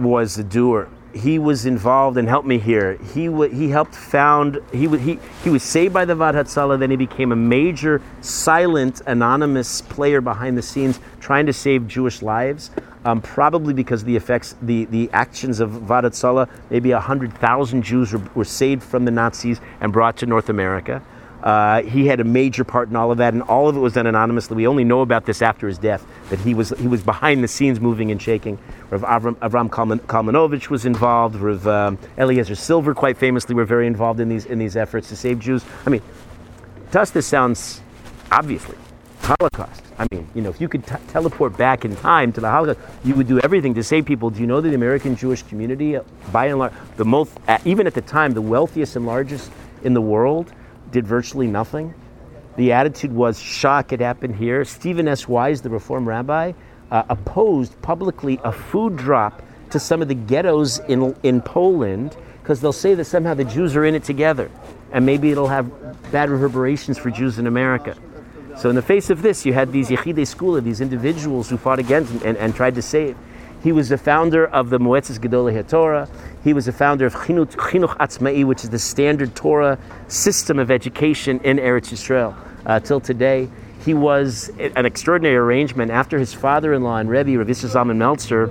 was 0.00 0.36
a 0.36 0.42
doer. 0.42 0.88
He 1.14 1.38
was 1.38 1.64
involved 1.66 2.16
and 2.18 2.28
helped 2.28 2.48
me 2.48 2.58
here. 2.58 2.96
He 3.14 3.26
w- 3.26 3.52
he 3.52 3.68
helped 3.70 3.94
found 3.94 4.60
he 4.72 4.86
w- 4.86 5.02
he 5.02 5.20
he 5.44 5.50
was 5.50 5.62
saved 5.62 5.94
by 5.94 6.04
the 6.04 6.16
Vad 6.16 6.34
Hatzalah. 6.34 6.78
Then 6.78 6.90
he 6.90 6.96
became 6.96 7.30
a 7.30 7.36
major 7.36 8.02
silent 8.20 9.00
anonymous 9.06 9.80
player 9.82 10.20
behind 10.20 10.58
the 10.58 10.62
scenes, 10.62 10.98
trying 11.20 11.46
to 11.46 11.52
save 11.52 11.86
Jewish 11.86 12.20
lives. 12.20 12.72
Um, 13.04 13.22
probably 13.22 13.72
because 13.72 14.04
the 14.04 14.14
effects, 14.14 14.56
the, 14.60 14.84
the 14.86 15.08
actions 15.14 15.60
of 15.60 15.70
Vad 15.70 16.04
Hatzalah, 16.04 16.50
maybe 16.68 16.90
hundred 16.90 17.32
thousand 17.38 17.82
Jews 17.82 18.12
were, 18.12 18.22
were 18.34 18.44
saved 18.44 18.82
from 18.82 19.06
the 19.06 19.10
Nazis 19.10 19.58
and 19.80 19.90
brought 19.90 20.18
to 20.18 20.26
North 20.26 20.50
America. 20.50 21.02
Uh, 21.42 21.82
he 21.82 22.06
had 22.06 22.20
a 22.20 22.24
major 22.24 22.64
part 22.64 22.88
in 22.88 22.96
all 22.96 23.10
of 23.10 23.18
that, 23.18 23.32
and 23.32 23.42
all 23.42 23.68
of 23.68 23.76
it 23.76 23.80
was 23.80 23.94
done 23.94 24.06
anonymously. 24.06 24.56
We 24.56 24.66
only 24.66 24.84
know 24.84 25.00
about 25.00 25.24
this 25.24 25.40
after 25.42 25.66
his 25.66 25.78
death, 25.78 26.04
that 26.28 26.38
he 26.40 26.54
was 26.54 26.70
he 26.78 26.86
was 26.86 27.02
behind 27.02 27.42
the 27.42 27.48
scenes, 27.48 27.80
moving 27.80 28.10
and 28.10 28.20
shaking. 28.20 28.58
Rav 28.90 29.02
Avram, 29.02 29.34
Avram 29.36 29.70
Kalman, 29.70 30.00
Kalmanovich 30.00 30.68
was 30.68 30.84
involved. 30.84 31.36
Rav 31.36 31.66
um, 31.66 31.98
Eliezer 32.18 32.54
Silver, 32.54 32.94
quite 32.94 33.16
famously, 33.16 33.54
were 33.54 33.64
very 33.64 33.86
involved 33.86 34.20
in 34.20 34.28
these 34.28 34.46
in 34.46 34.58
these 34.58 34.76
efforts 34.76 35.08
to 35.08 35.16
save 35.16 35.40
Jews. 35.40 35.64
I 35.86 35.90
mean, 35.90 36.02
to 36.92 37.00
us, 37.00 37.10
this 37.10 37.26
sounds 37.26 37.80
obviously 38.30 38.76
Holocaust. 39.22 39.82
I 39.98 40.06
mean, 40.10 40.26
you 40.34 40.40
know, 40.40 40.50
if 40.50 40.60
you 40.60 40.68
could 40.68 40.86
t- 40.86 40.94
teleport 41.08 41.56
back 41.56 41.84
in 41.84 41.94
time 41.96 42.32
to 42.32 42.40
the 42.40 42.50
Holocaust, 42.50 42.80
you 43.04 43.14
would 43.14 43.28
do 43.28 43.38
everything 43.40 43.74
to 43.74 43.82
save 43.82 44.06
people. 44.06 44.30
Do 44.30 44.40
you 44.40 44.46
know 44.46 44.60
that 44.60 44.68
the 44.68 44.74
American 44.74 45.14
Jewish 45.14 45.42
community, 45.42 45.98
by 46.32 46.46
and 46.46 46.58
large, 46.58 46.72
the 46.96 47.04
most, 47.04 47.32
even 47.64 47.86
at 47.86 47.94
the 47.94 48.00
time, 48.00 48.32
the 48.32 48.40
wealthiest 48.40 48.96
and 48.96 49.06
largest 49.06 49.50
in 49.84 49.92
the 49.92 50.00
world, 50.00 50.52
did 50.92 51.06
virtually 51.06 51.46
nothing? 51.46 51.94
The 52.56 52.72
attitude 52.72 53.12
was 53.12 53.38
shock, 53.40 53.92
it 53.92 54.00
happened 54.00 54.36
here. 54.36 54.64
Stephen 54.64 55.08
S. 55.08 55.28
Wise, 55.28 55.62
the 55.62 55.70
Reform 55.70 56.06
rabbi, 56.06 56.52
uh, 56.90 57.04
opposed 57.08 57.80
publicly 57.82 58.40
a 58.44 58.52
food 58.52 58.96
drop 58.96 59.42
to 59.70 59.78
some 59.78 60.02
of 60.02 60.08
the 60.08 60.14
ghettos 60.14 60.78
in, 60.80 61.14
in 61.22 61.40
Poland 61.40 62.16
because 62.42 62.60
they'll 62.60 62.72
say 62.72 62.94
that 62.94 63.04
somehow 63.04 63.34
the 63.34 63.44
Jews 63.44 63.76
are 63.76 63.84
in 63.84 63.94
it 63.94 64.02
together 64.04 64.50
and 64.92 65.06
maybe 65.06 65.30
it'll 65.30 65.48
have 65.48 65.70
bad 66.10 66.30
reverberations 66.30 66.98
for 66.98 67.10
Jews 67.10 67.38
in 67.38 67.46
America. 67.46 67.96
So, 68.58 68.68
in 68.68 68.76
the 68.76 68.82
face 68.82 69.08
of 69.10 69.22
this, 69.22 69.46
you 69.46 69.52
had 69.52 69.72
these 69.72 69.88
Yechidei 69.88 70.26
Segulah, 70.26 70.62
these 70.62 70.80
individuals 70.80 71.48
who 71.48 71.56
fought 71.56 71.78
against 71.78 72.12
and, 72.12 72.22
and, 72.22 72.36
and 72.36 72.54
tried 72.54 72.74
to 72.74 72.82
save. 72.82 73.16
He 73.62 73.72
was 73.72 73.88
the 73.88 73.98
founder 73.98 74.46
of 74.46 74.70
the 74.70 74.78
Moetzes 74.78 75.18
Gedolei 75.18 75.62
HaTorah. 75.62 76.08
He 76.42 76.52
was 76.52 76.66
the 76.66 76.72
founder 76.72 77.04
of 77.06 77.14
Chinuch, 77.14 77.54
Atzma'i, 77.54 78.44
which 78.44 78.64
is 78.64 78.70
the 78.70 78.78
standard 78.78 79.34
Torah 79.34 79.78
system 80.08 80.58
of 80.58 80.70
education 80.70 81.40
in 81.44 81.58
Eretz 81.58 81.92
Yisrael 81.92 82.34
uh, 82.64 82.80
till 82.80 83.00
today. 83.00 83.48
He 83.84 83.94
was 83.94 84.50
an 84.58 84.86
extraordinary 84.86 85.36
arrangement. 85.36 85.90
After 85.90 86.18
his 86.18 86.32
father-in-law 86.32 86.96
and 86.96 87.10
Rebbe, 87.10 87.36
Rav 87.38 87.46
Yisrael 87.46 87.70
Zalman 87.70 87.96
Meltzer, 87.96 88.50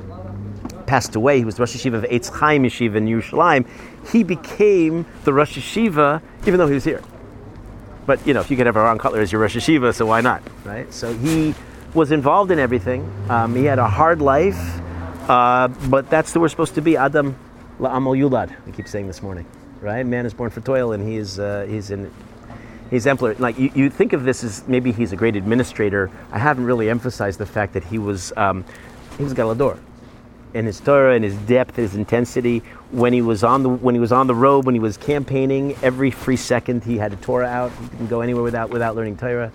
passed 0.85 1.15
away, 1.15 1.37
he 1.37 1.45
was 1.45 1.55
the 1.55 1.61
Rosh 1.61 1.75
Yeshiva 1.75 1.93
of 1.95 2.03
Eitz 2.05 2.29
Chaim 2.31 2.63
Yeshiva 2.63 2.95
in 2.95 3.05
Yerushalayim. 3.05 3.67
He 4.11 4.23
became 4.23 5.05
the 5.23 5.33
Rosh 5.33 5.57
Yeshiva, 5.57 6.21
even 6.47 6.57
though 6.57 6.67
he 6.67 6.73
was 6.73 6.83
here. 6.83 7.03
But 8.07 8.25
you 8.25 8.33
know, 8.33 8.41
if 8.41 8.49
you 8.49 8.57
could 8.57 8.65
have 8.65 8.75
Aaron 8.75 8.97
Kotler 8.97 9.19
as 9.19 9.31
your 9.31 9.41
Rosh 9.41 9.55
Yeshiva, 9.55 9.93
so 9.93 10.07
why 10.07 10.21
not, 10.21 10.41
right? 10.63 10.91
So 10.91 11.13
he 11.13 11.53
was 11.93 12.11
involved 12.11 12.49
in 12.49 12.57
everything. 12.57 13.07
Um, 13.29 13.55
he 13.55 13.65
had 13.65 13.77
a 13.77 13.87
hard 13.87 14.19
life, 14.19 14.81
uh, 15.29 15.67
but 15.89 16.09
that's 16.09 16.33
the 16.33 16.39
way 16.39 16.43
we're 16.43 16.49
supposed 16.49 16.75
to 16.75 16.81
be. 16.81 16.97
Adam 16.97 17.37
la'amal 17.79 18.17
yulad. 18.17 18.53
We 18.65 18.71
keep 18.71 18.87
saying 18.87 19.07
this 19.07 19.21
morning, 19.21 19.45
right? 19.79 20.05
Man 20.05 20.25
is 20.25 20.33
born 20.33 20.49
for 20.49 20.61
toil, 20.61 20.91
and 20.91 21.07
he 21.07 21.17
is 21.17 21.39
uh, 21.39 21.67
he's 21.69 21.91
in 21.91 22.11
he's 22.89 23.05
exemplary. 23.05 23.35
Like 23.35 23.57
you, 23.59 23.71
you 23.75 23.89
think 23.89 24.13
of 24.13 24.23
this 24.23 24.43
as 24.43 24.67
maybe 24.67 24.91
he's 24.91 25.11
a 25.13 25.15
great 25.15 25.35
administrator. 25.35 26.09
I 26.31 26.39
haven't 26.39 26.65
really 26.65 26.89
emphasized 26.89 27.39
the 27.39 27.45
fact 27.45 27.73
that 27.73 27.83
he 27.83 27.99
was 27.99 28.33
um, 28.37 28.65
he 29.17 29.23
was 29.23 29.33
Gadol 29.33 29.55
HaDor 29.55 29.79
in 30.55 30.65
his 30.65 30.79
Torah 30.79 31.13
and 31.13 31.23
his 31.23 31.35
depth, 31.35 31.75
his 31.75 31.95
intensity. 31.95 32.59
When 32.91 33.13
he 33.13 33.21
was 33.21 33.43
on 33.43 33.61
the 33.61 33.69
when 33.69 33.93
he 33.93 34.01
was 34.01 34.11
on 34.11 34.25
the 34.25 34.33
road, 34.33 34.65
when 34.65 34.73
he 34.73 34.81
was 34.81 34.97
campaigning, 34.97 35.75
every 35.83 36.09
free 36.09 36.37
second 36.37 36.83
he 36.83 36.97
had 36.97 37.13
a 37.13 37.17
Torah 37.17 37.45
out. 37.45 37.71
He 37.71 37.87
didn't 37.89 38.07
go 38.07 38.21
anywhere 38.21 38.43
without 38.43 38.71
without 38.71 38.95
learning 38.95 39.17
Torah. 39.17 39.51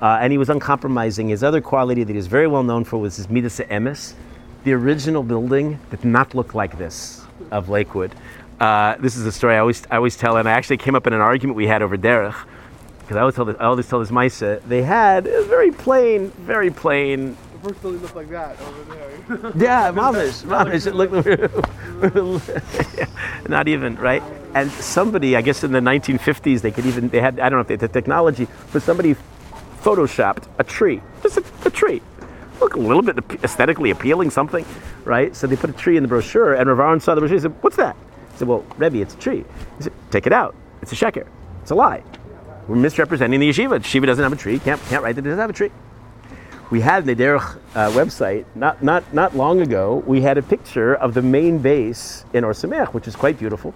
Uh, 0.00 0.18
and 0.20 0.32
he 0.32 0.38
was 0.38 0.50
uncompromising. 0.50 1.28
His 1.28 1.44
other 1.44 1.60
quality 1.60 2.02
that 2.02 2.12
he 2.12 2.16
was 2.16 2.26
very 2.26 2.48
well 2.48 2.64
known 2.64 2.82
for 2.82 2.96
was 2.96 3.14
his 3.16 3.30
midas 3.30 3.60
emes. 3.60 4.14
The 4.64 4.72
original 4.74 5.24
building 5.24 5.80
did 5.90 6.04
not 6.04 6.34
look 6.34 6.54
like 6.54 6.78
this 6.78 7.24
of 7.50 7.68
Lakewood. 7.68 8.14
Uh, 8.60 8.96
this 8.98 9.16
is 9.16 9.26
a 9.26 9.32
story 9.32 9.56
I 9.56 9.58
always 9.58 9.82
I 9.90 9.96
always 9.96 10.16
tell, 10.16 10.36
and 10.36 10.48
I 10.48 10.52
actually 10.52 10.76
came 10.76 10.94
up 10.94 11.08
in 11.08 11.12
an 11.12 11.20
argument 11.20 11.56
we 11.56 11.66
had 11.66 11.82
over 11.82 11.96
Derech 11.96 12.36
because 13.00 13.16
I 13.16 13.20
always 13.20 13.34
tell 13.34 13.44
this, 13.44 13.56
I 13.58 13.64
always 13.64 13.88
tell 13.88 13.98
this 13.98 14.12
Maisa. 14.12 14.62
They 14.68 14.82
had 14.82 15.26
a 15.26 15.42
very 15.44 15.72
plain, 15.72 16.30
very 16.30 16.70
plain 16.70 17.36
The 17.54 17.68
first 17.68 17.82
building 17.82 18.02
looked 18.02 18.14
like 18.14 18.30
that 18.30 18.60
over 18.60 18.82
there. 18.94 19.52
yeah, 19.56 19.90
mamish, 19.90 20.44
mamish. 20.44 20.86
It 20.86 20.94
looked 20.94 21.12
not 23.48 23.66
even 23.66 23.96
right. 23.96 24.22
And 24.54 24.70
somebody, 24.70 25.34
I 25.34 25.42
guess 25.42 25.64
in 25.64 25.72
the 25.72 25.80
1950s, 25.80 26.60
they 26.60 26.70
could 26.70 26.86
even 26.86 27.08
they 27.08 27.20
had 27.20 27.40
I 27.40 27.48
don't 27.48 27.56
know 27.56 27.62
if 27.62 27.66
they 27.66 27.74
had 27.74 27.80
the 27.80 27.88
technology, 27.88 28.46
but 28.72 28.82
somebody 28.82 29.16
photoshopped 29.82 30.44
a 30.60 30.64
tree, 30.64 31.02
just 31.24 31.38
a, 31.38 31.44
a 31.64 31.70
tree, 31.70 32.00
look 32.62 32.74
a 32.76 32.78
little 32.78 33.02
bit 33.02 33.18
aesthetically 33.44 33.90
appealing, 33.90 34.30
something, 34.30 34.64
right? 35.04 35.34
So 35.34 35.46
they 35.46 35.56
put 35.56 35.70
a 35.70 35.74
tree 35.74 35.96
in 35.96 36.02
the 36.02 36.08
brochure, 36.08 36.54
and 36.54 36.68
Rav 36.68 37.02
saw 37.02 37.14
the 37.14 37.20
brochure. 37.20 37.36
He 37.36 37.42
said, 37.42 37.54
"What's 37.62 37.76
that?" 37.76 37.96
He 38.32 38.38
said, 38.38 38.48
"Well, 38.48 38.64
Rebbe, 38.78 38.98
it's 38.98 39.14
a 39.14 39.18
tree." 39.18 39.44
He 39.78 39.84
said, 39.84 39.92
"Take 40.10 40.26
it 40.26 40.32
out. 40.32 40.54
It's 40.80 40.92
a 40.92 40.96
sheker. 40.96 41.26
It's 41.62 41.70
a 41.70 41.74
lie. 41.74 42.02
We're 42.68 42.76
misrepresenting 42.76 43.40
the 43.40 43.50
yeshiva. 43.50 43.80
Yeshiva 43.80 44.06
doesn't 44.06 44.22
have 44.22 44.32
a 44.32 44.36
tree. 44.36 44.58
Can't 44.58 44.80
can't 44.82 45.02
write 45.02 45.16
that 45.16 45.26
it 45.26 45.28
doesn't 45.28 45.40
have 45.40 45.50
a 45.50 45.52
tree." 45.52 45.70
we 46.72 46.80
had 46.80 47.04
the 47.04 47.14
Derech 47.14 47.58
uh, 47.74 47.90
website 47.90 48.46
not, 48.54 48.82
not, 48.82 49.12
not 49.12 49.36
long 49.36 49.60
ago. 49.60 50.02
We 50.06 50.22
had 50.22 50.38
a 50.38 50.42
picture 50.42 50.94
of 50.94 51.12
the 51.12 51.20
main 51.20 51.58
base 51.58 52.24
in 52.32 52.44
Or 52.44 52.52
Sameach, 52.52 52.94
which 52.94 53.06
is 53.06 53.14
quite 53.14 53.38
beautiful. 53.38 53.74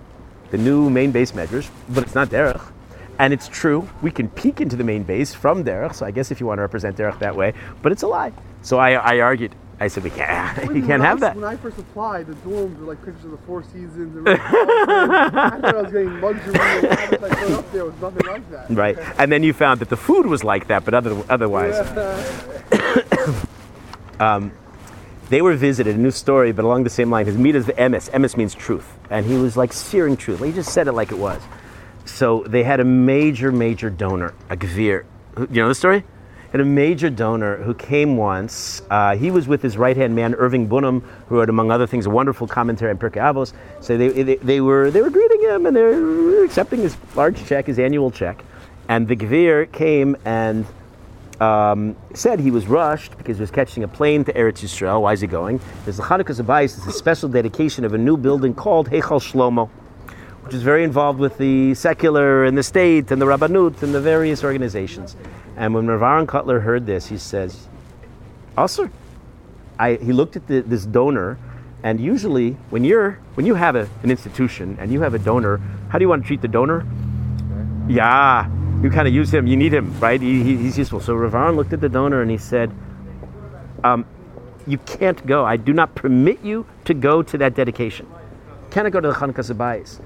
The 0.51 0.57
new 0.57 0.89
main 0.89 1.11
base 1.11 1.35
measures, 1.35 1.71
but 1.91 2.05
it's 2.05 2.15
not 2.15 2.31
Derech. 2.31 2.73
And 3.19 3.35
it's 3.35 3.49
true, 3.49 3.87
we 4.01 4.11
can 4.11 4.31
peek 4.31 4.63
into 4.63 4.77
the 4.77 4.85
main 4.85 5.03
base 5.03 5.35
from 5.35 5.63
Derech, 5.63 5.95
so 5.95 6.07
I 6.07 6.11
guess 6.11 6.31
if 6.31 6.41
you 6.41 6.47
want 6.47 6.57
to 6.57 6.63
represent 6.63 6.97
Derech 6.97 7.19
that 7.19 7.37
way, 7.37 7.53
but 7.83 7.93
it's 7.93 8.03
a 8.03 8.07
lie. 8.07 8.33
So 8.67 8.79
I, 8.79 8.95
I 8.95 9.21
argued. 9.21 9.55
I 9.79 9.87
said, 9.87 10.03
we 10.03 10.11
can't, 10.11 10.75
you 10.75 10.85
can't 10.85 11.03
have 11.03 11.21
that. 11.21 11.37
When 11.37 11.45
I 11.45 11.55
first 11.57 11.79
applied, 11.79 12.27
the 12.27 12.33
dorms 12.35 12.77
were 12.79 12.87
like 12.87 13.05
pictures 13.05 13.27
of 13.27 13.31
the 13.31 13.37
Four 13.47 13.63
Seasons. 13.63 14.17
And 14.17 14.27
oh, 14.27 14.33
I 14.33 14.39
thought 15.61 15.65
I 15.65 15.83
was 15.83 15.93
getting 15.93 16.21
luxury. 16.21 16.55
and 16.55 16.87
I 16.93 17.07
put 17.07 17.53
up 17.53 17.73
there 17.73 17.85
was 17.85 17.95
nothing 18.01 18.27
like 18.27 18.51
that. 18.51 18.71
Right. 18.71 18.99
And 19.19 19.31
then 19.31 19.45
you 19.45 19.53
found 19.53 19.81
that 19.81 19.89
the 19.89 19.97
food 19.97 20.27
was 20.27 20.43
like 20.43 20.67
that, 20.67 20.85
but 20.85 20.95
other, 20.95 21.23
otherwise. 21.31 21.77
Um, 24.19 24.51
they 25.29 25.43
were 25.43 25.55
visited, 25.57 25.95
a 25.95 25.99
new 25.99 26.11
story, 26.11 26.51
but 26.53 26.65
along 26.65 26.85
the 26.85 26.91
same 26.91 27.11
line. 27.11 27.27
His 27.27 27.37
midas 27.37 27.67
the 27.67 27.75
emes. 27.75 28.11
Emes 28.13 28.35
means 28.35 28.55
truth. 28.55 28.97
And 29.11 29.27
he 29.27 29.35
was 29.37 29.55
like 29.59 29.75
searing 29.75 30.17
truth. 30.17 30.43
He 30.43 30.53
just 30.53 30.73
said 30.73 30.89
it 30.89 30.93
like 30.93 31.13
it 31.13 31.19
was. 31.19 31.43
So 32.07 32.43
they 32.49 32.63
had 32.63 32.81
a 32.81 32.85
major, 32.85 33.53
major 33.53 33.91
donor, 33.91 34.33
a 34.49 34.57
gvir. 34.57 35.05
Who- 35.37 35.49
You 35.51 35.61
know 35.61 35.69
the 35.69 35.75
story? 35.75 36.03
Had 36.53 36.61
a 36.61 36.65
major 36.65 37.11
donor 37.11 37.57
who 37.57 37.75
came 37.75 38.17
once. 38.17 38.83
Uh, 38.91 39.17
he 39.17 39.31
was 39.31 39.49
with 39.49 39.63
his 39.63 39.77
right 39.77 39.97
hand 39.97 40.15
man, 40.15 40.35
Irving 40.35 40.69
Bunim, 40.69 41.03
who 41.29 41.37
wrote, 41.37 41.51
among 41.51 41.71
other 41.71 41.87
things, 41.87 42.07
a 42.07 42.11
wonderful 42.11 42.47
commentary 42.47 42.91
on 42.91 42.99
Pirkei 42.99 43.21
Avos. 43.21 43.53
So 43.81 43.97
they, 43.97 44.09
they, 44.09 44.37
they, 44.37 44.61
were, 44.61 44.91
they 44.91 45.03
were 45.03 45.11
greeting 45.11 45.41
him 45.43 45.67
and 45.67 45.77
they 45.77 45.83
were 45.83 46.45
accepting 46.45 46.81
his 46.81 46.97
large 47.15 47.45
check, 47.47 47.67
his 47.67 47.79
annual 47.79 48.11
check. 48.11 48.45
And 48.89 49.09
the 49.09 49.17
gvir 49.17 49.71
came 49.73 50.17
and 50.25 50.65
um, 51.41 51.97
said 52.15 52.41
he 52.41 52.51
was 52.51 52.67
rushed 52.67 53.17
because 53.19 53.37
he 53.37 53.41
was 53.43 53.51
catching 53.51 53.83
a 53.83 53.89
plane 53.89 54.25
to 54.25 54.33
Eretz 54.33 54.63
Yisrael. 54.63 55.03
Why 55.03 55.13
is 55.13 55.21
he 55.21 55.27
going? 55.27 55.61
There's 55.85 55.97
the 55.97 56.03
Chanukas 56.03 56.41
HaBayis, 56.41 56.79
it's 56.79 56.87
a 56.87 56.93
special 56.93 57.29
dedication 57.29 57.85
of 57.85 57.95
a 57.95 57.99
new 57.99 58.17
building 58.17 58.55
called 58.55 58.89
Heichal 58.91 59.21
Shlomo, 59.21 59.69
which 60.45 60.55
is 60.55 60.63
very 60.63 60.85
involved 60.85 61.19
with 61.19 61.37
the 61.39 61.75
secular 61.75 62.45
and 62.45 62.57
the 62.57 62.63
state 62.63 63.11
and 63.11 63.21
the 63.21 63.27
Rabbanut 63.27 63.83
and 63.83 63.95
the 63.95 64.01
various 64.01 64.45
organizations. 64.45 65.17
And 65.57 65.75
when 65.75 65.87
Rav 65.87 66.03
Aaron 66.03 66.27
Kotler 66.27 66.63
heard 66.63 66.87
this, 66.87 67.07
he 67.07 67.17
says, 67.19 67.69
also, 68.57 68.91
I, 69.79 69.95
he 69.95 70.13
looked 70.13 70.37
at 70.37 70.47
the, 70.47 70.61
this 70.61 70.85
donor, 70.85 71.39
and 71.83 72.01
usually 72.01 72.53
when 72.71 72.85
you're 72.85 73.19
when 73.35 73.47
you 73.47 73.55
have 73.55 73.77
a, 73.77 73.89
an 74.03 74.11
institution 74.11 74.77
and 74.81 74.91
you 74.93 75.03
have 75.03 75.15
a 75.15 75.19
donor, 75.19 75.59
how 75.91 75.99
do 75.99 76.05
you 76.05 76.09
want 76.09 76.23
to 76.23 76.27
treat 76.27 76.41
the 76.41 76.49
donor? 76.49 76.87
Yeah, 77.89 78.49
you 78.83 78.91
kind 78.91 79.07
of 79.07 79.15
use 79.15 79.33
him. 79.33 79.47
You 79.47 79.57
need 79.57 79.73
him, 79.73 79.99
right? 80.01 80.21
He, 80.21 80.43
he- 80.43 80.57
he's 80.57 80.77
useful. 80.79 81.01
So 81.01 81.15
Rav 81.15 81.35
Aaron 81.35 81.55
looked 81.57 81.73
at 81.73 81.81
the 81.81 81.89
donor 81.89 82.23
and 82.23 82.31
he 82.31 82.39
said, 82.39 82.73
um, 83.85 84.05
"You 84.67 84.79
can't 84.79 85.25
go. 85.27 85.45
I 85.45 85.57
do 85.57 85.73
not 85.73 85.95
permit 85.95 86.43
you 86.43 86.67
to 86.87 86.95
go 86.95 87.23
to 87.23 87.39
that 87.39 87.55
dedication. 87.55 88.07
Cannot 88.71 88.93
go 88.93 89.01
to 89.01 89.09
the 89.09 89.15
Chanukas 89.15 89.53
HaBayis." 89.55 90.01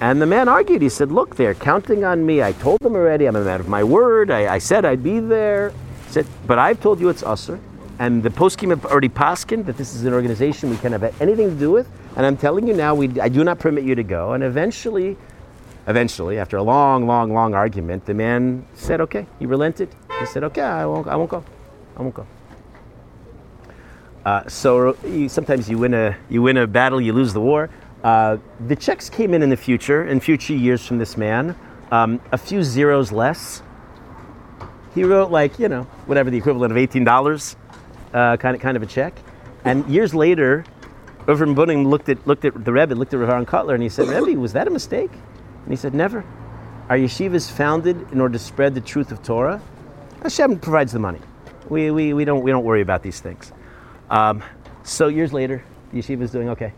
And 0.00 0.22
the 0.22 0.26
man 0.26 0.48
argued. 0.48 0.80
He 0.80 0.88
said, 0.88 1.10
Look, 1.10 1.36
they're 1.36 1.54
counting 1.54 2.04
on 2.04 2.24
me. 2.24 2.42
I 2.42 2.52
told 2.52 2.80
them 2.80 2.94
already. 2.94 3.26
I'm 3.26 3.36
a 3.36 3.44
man 3.44 3.60
of 3.60 3.68
my 3.68 3.82
word. 3.82 4.30
I, 4.30 4.54
I 4.54 4.58
said 4.58 4.84
I'd 4.84 5.02
be 5.02 5.18
there. 5.18 5.70
He 6.06 6.12
said, 6.12 6.26
But 6.46 6.58
I've 6.58 6.80
told 6.80 7.00
you 7.00 7.08
it's 7.08 7.22
assur. 7.22 7.58
And 7.98 8.22
the 8.22 8.30
poskim 8.30 8.70
have 8.70 8.86
already 8.86 9.08
paskin 9.08 9.66
that 9.66 9.76
this 9.76 9.96
is 9.96 10.04
an 10.04 10.12
organization 10.12 10.70
we 10.70 10.76
can't 10.76 10.92
have 10.92 11.20
anything 11.20 11.50
to 11.50 11.56
do 11.56 11.72
with. 11.72 11.90
And 12.16 12.24
I'm 12.24 12.36
telling 12.36 12.68
you 12.68 12.74
now, 12.74 12.94
we, 12.94 13.20
I 13.20 13.28
do 13.28 13.42
not 13.42 13.58
permit 13.58 13.82
you 13.82 13.96
to 13.96 14.04
go. 14.04 14.34
And 14.34 14.44
eventually, 14.44 15.16
eventually, 15.88 16.38
after 16.38 16.58
a 16.58 16.62
long, 16.62 17.08
long, 17.08 17.34
long 17.34 17.54
argument, 17.54 18.06
the 18.06 18.14
man 18.14 18.64
said, 18.74 19.00
Okay. 19.00 19.26
He 19.40 19.46
relented. 19.46 19.88
He 20.20 20.26
said, 20.26 20.44
Okay, 20.44 20.62
I 20.62 20.86
won't, 20.86 21.08
I 21.08 21.16
won't 21.16 21.30
go. 21.30 21.44
I 21.96 22.02
won't 22.02 22.14
go. 22.14 22.26
Uh, 24.24 24.46
so 24.46 24.96
you, 25.04 25.28
sometimes 25.28 25.68
you 25.68 25.78
win 25.78 25.94
a 25.94 26.16
you 26.28 26.42
win 26.42 26.56
a 26.58 26.66
battle, 26.66 27.00
you 27.00 27.12
lose 27.12 27.32
the 27.32 27.40
war. 27.40 27.70
Uh, 28.04 28.38
the 28.66 28.76
checks 28.76 29.10
came 29.10 29.34
in 29.34 29.42
in 29.42 29.50
the 29.50 29.56
future, 29.56 30.06
in 30.06 30.20
future 30.20 30.54
years 30.54 30.86
from 30.86 30.98
this 30.98 31.16
man, 31.16 31.56
um, 31.90 32.20
a 32.32 32.38
few 32.38 32.62
zeros 32.62 33.10
less. 33.12 33.62
He 34.94 35.04
wrote 35.04 35.30
like 35.30 35.58
you 35.58 35.68
know 35.68 35.82
whatever 36.06 36.30
the 36.30 36.38
equivalent 36.38 36.70
of 36.70 36.76
eighteen 36.76 37.04
dollars, 37.04 37.56
uh, 38.14 38.36
kind 38.36 38.54
of 38.54 38.62
kind 38.62 38.76
of 38.76 38.82
a 38.82 38.86
check. 38.86 39.14
And 39.64 39.86
years 39.88 40.14
later, 40.14 40.64
Avram 41.26 41.54
Bunim 41.54 41.86
looked 41.86 42.08
at 42.08 42.26
looked 42.26 42.44
at 42.44 42.64
the 42.64 42.72
Rebbe, 42.72 42.94
looked 42.94 43.12
at 43.12 43.20
Rav 43.20 43.44
Kotler, 43.46 43.74
and 43.74 43.82
he 43.82 43.88
said, 43.88 44.08
Rebbe, 44.08 44.38
was 44.40 44.54
that 44.54 44.66
a 44.66 44.70
mistake? 44.70 45.10
And 45.12 45.70
he 45.70 45.76
said, 45.76 45.94
Never. 45.94 46.24
Our 46.88 46.96
yeshiva 46.96 47.34
is 47.34 47.50
founded 47.50 48.10
in 48.12 48.20
order 48.20 48.32
to 48.32 48.38
spread 48.38 48.74
the 48.74 48.80
truth 48.80 49.12
of 49.12 49.22
Torah. 49.22 49.60
Hashem 50.22 50.58
provides 50.60 50.90
the 50.90 50.98
money. 50.98 51.20
We, 51.68 51.90
we, 51.90 52.14
we, 52.14 52.24
don't, 52.24 52.42
we 52.42 52.50
don't 52.50 52.64
worry 52.64 52.80
about 52.80 53.02
these 53.02 53.20
things. 53.20 53.52
Um, 54.08 54.42
so 54.84 55.08
years 55.08 55.34
later, 55.34 55.62
the 55.92 55.98
yeshiva 55.98 56.22
is 56.22 56.30
doing 56.30 56.48
okay. 56.48 56.72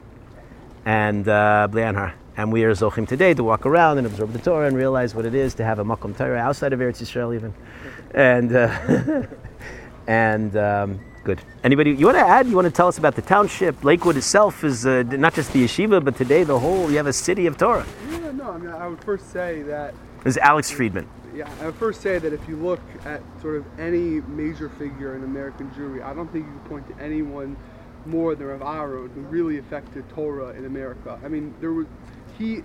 And 0.85 1.29
uh, 1.29 1.69
Blianhar. 1.71 2.15
And 2.37 2.53
we 2.53 2.65
are 2.65 2.73
zochim 2.73 3.07
today 3.07 3.35
to 3.35 3.45
walk 3.45 3.67
around 3.67 3.99
and 3.99 4.07
absorb 4.07 4.33
the 4.33 4.39
Torah 4.39 4.67
and 4.67 4.77
realize 4.77 5.15
what 5.15 5.27
it 5.27 5.35
is 5.35 5.55
to 5.55 5.65
have 5.65 5.79
a 5.79 5.85
makom 5.85 6.17
Torah 6.17 6.39
outside 6.39 6.73
of 6.73 6.81
Eretz 6.81 7.03
Yisrael 7.03 7.35
even. 7.35 7.53
And, 8.15 8.55
uh, 8.55 9.27
and 10.07 10.57
um, 10.57 11.01
good. 11.23 11.43
Anybody, 11.63 11.91
you 11.91 12.07
want 12.07 12.17
to 12.17 12.27
add? 12.27 12.47
You 12.47 12.57
want 12.57 12.67
to 12.67 12.73
tell 12.73 12.89
us 12.89 12.97
about 12.97 13.15
the 13.15 13.23
township? 13.23 13.85
Lakewood 13.85 14.17
itself 14.17 14.65
is 14.65 14.87
uh, 14.87 15.03
not 15.03 15.35
just 15.35 15.53
the 15.53 15.65
yeshiva, 15.65 16.03
but 16.03 16.17
today 16.17 16.45
the 16.45 16.59
whole, 16.59 16.91
you 16.91 16.97
have 16.97 17.07
a 17.07 17.13
city 17.13 17.47
of 17.47 17.59
Torah. 17.59 17.85
Yeah, 18.11 18.31
no, 18.31 18.53
I 18.53 18.59
mean, 18.59 18.71
I 18.71 18.89
would 18.89 19.05
first 19.05 19.31
say 19.31 19.63
that 19.63 19.95
This 20.25 20.37
is 20.37 20.39
Alex 20.39 20.71
Friedman. 20.71 21.07
Yeah, 21.35 21.49
I 21.61 21.67
would 21.67 21.75
first 21.75 22.01
say 22.01 22.19
that 22.19 22.33
if 22.33 22.49
you 22.49 22.57
look 22.57 22.81
at 23.05 23.21
sort 23.43 23.57
of 23.57 23.65
any 23.79 24.21
major 24.23 24.69
figure 24.71 25.15
in 25.15 25.25
American 25.25 25.71
Jewry, 25.73 26.03
I 26.03 26.15
don't 26.15 26.31
think 26.33 26.47
you 26.47 26.53
can 26.53 26.69
point 26.69 26.89
to 26.89 27.03
anyone 27.03 27.57
more 28.07 28.35
than 28.35 28.47
Rav 28.47 28.63
Aaron 28.63 29.11
who 29.11 29.21
really 29.23 29.59
affected 29.59 30.09
Torah 30.11 30.51
in 30.51 30.65
America. 30.65 31.19
I 31.25 31.29
mean, 31.29 31.55
there 31.61 31.73
was 31.73 31.87
he 32.39 32.63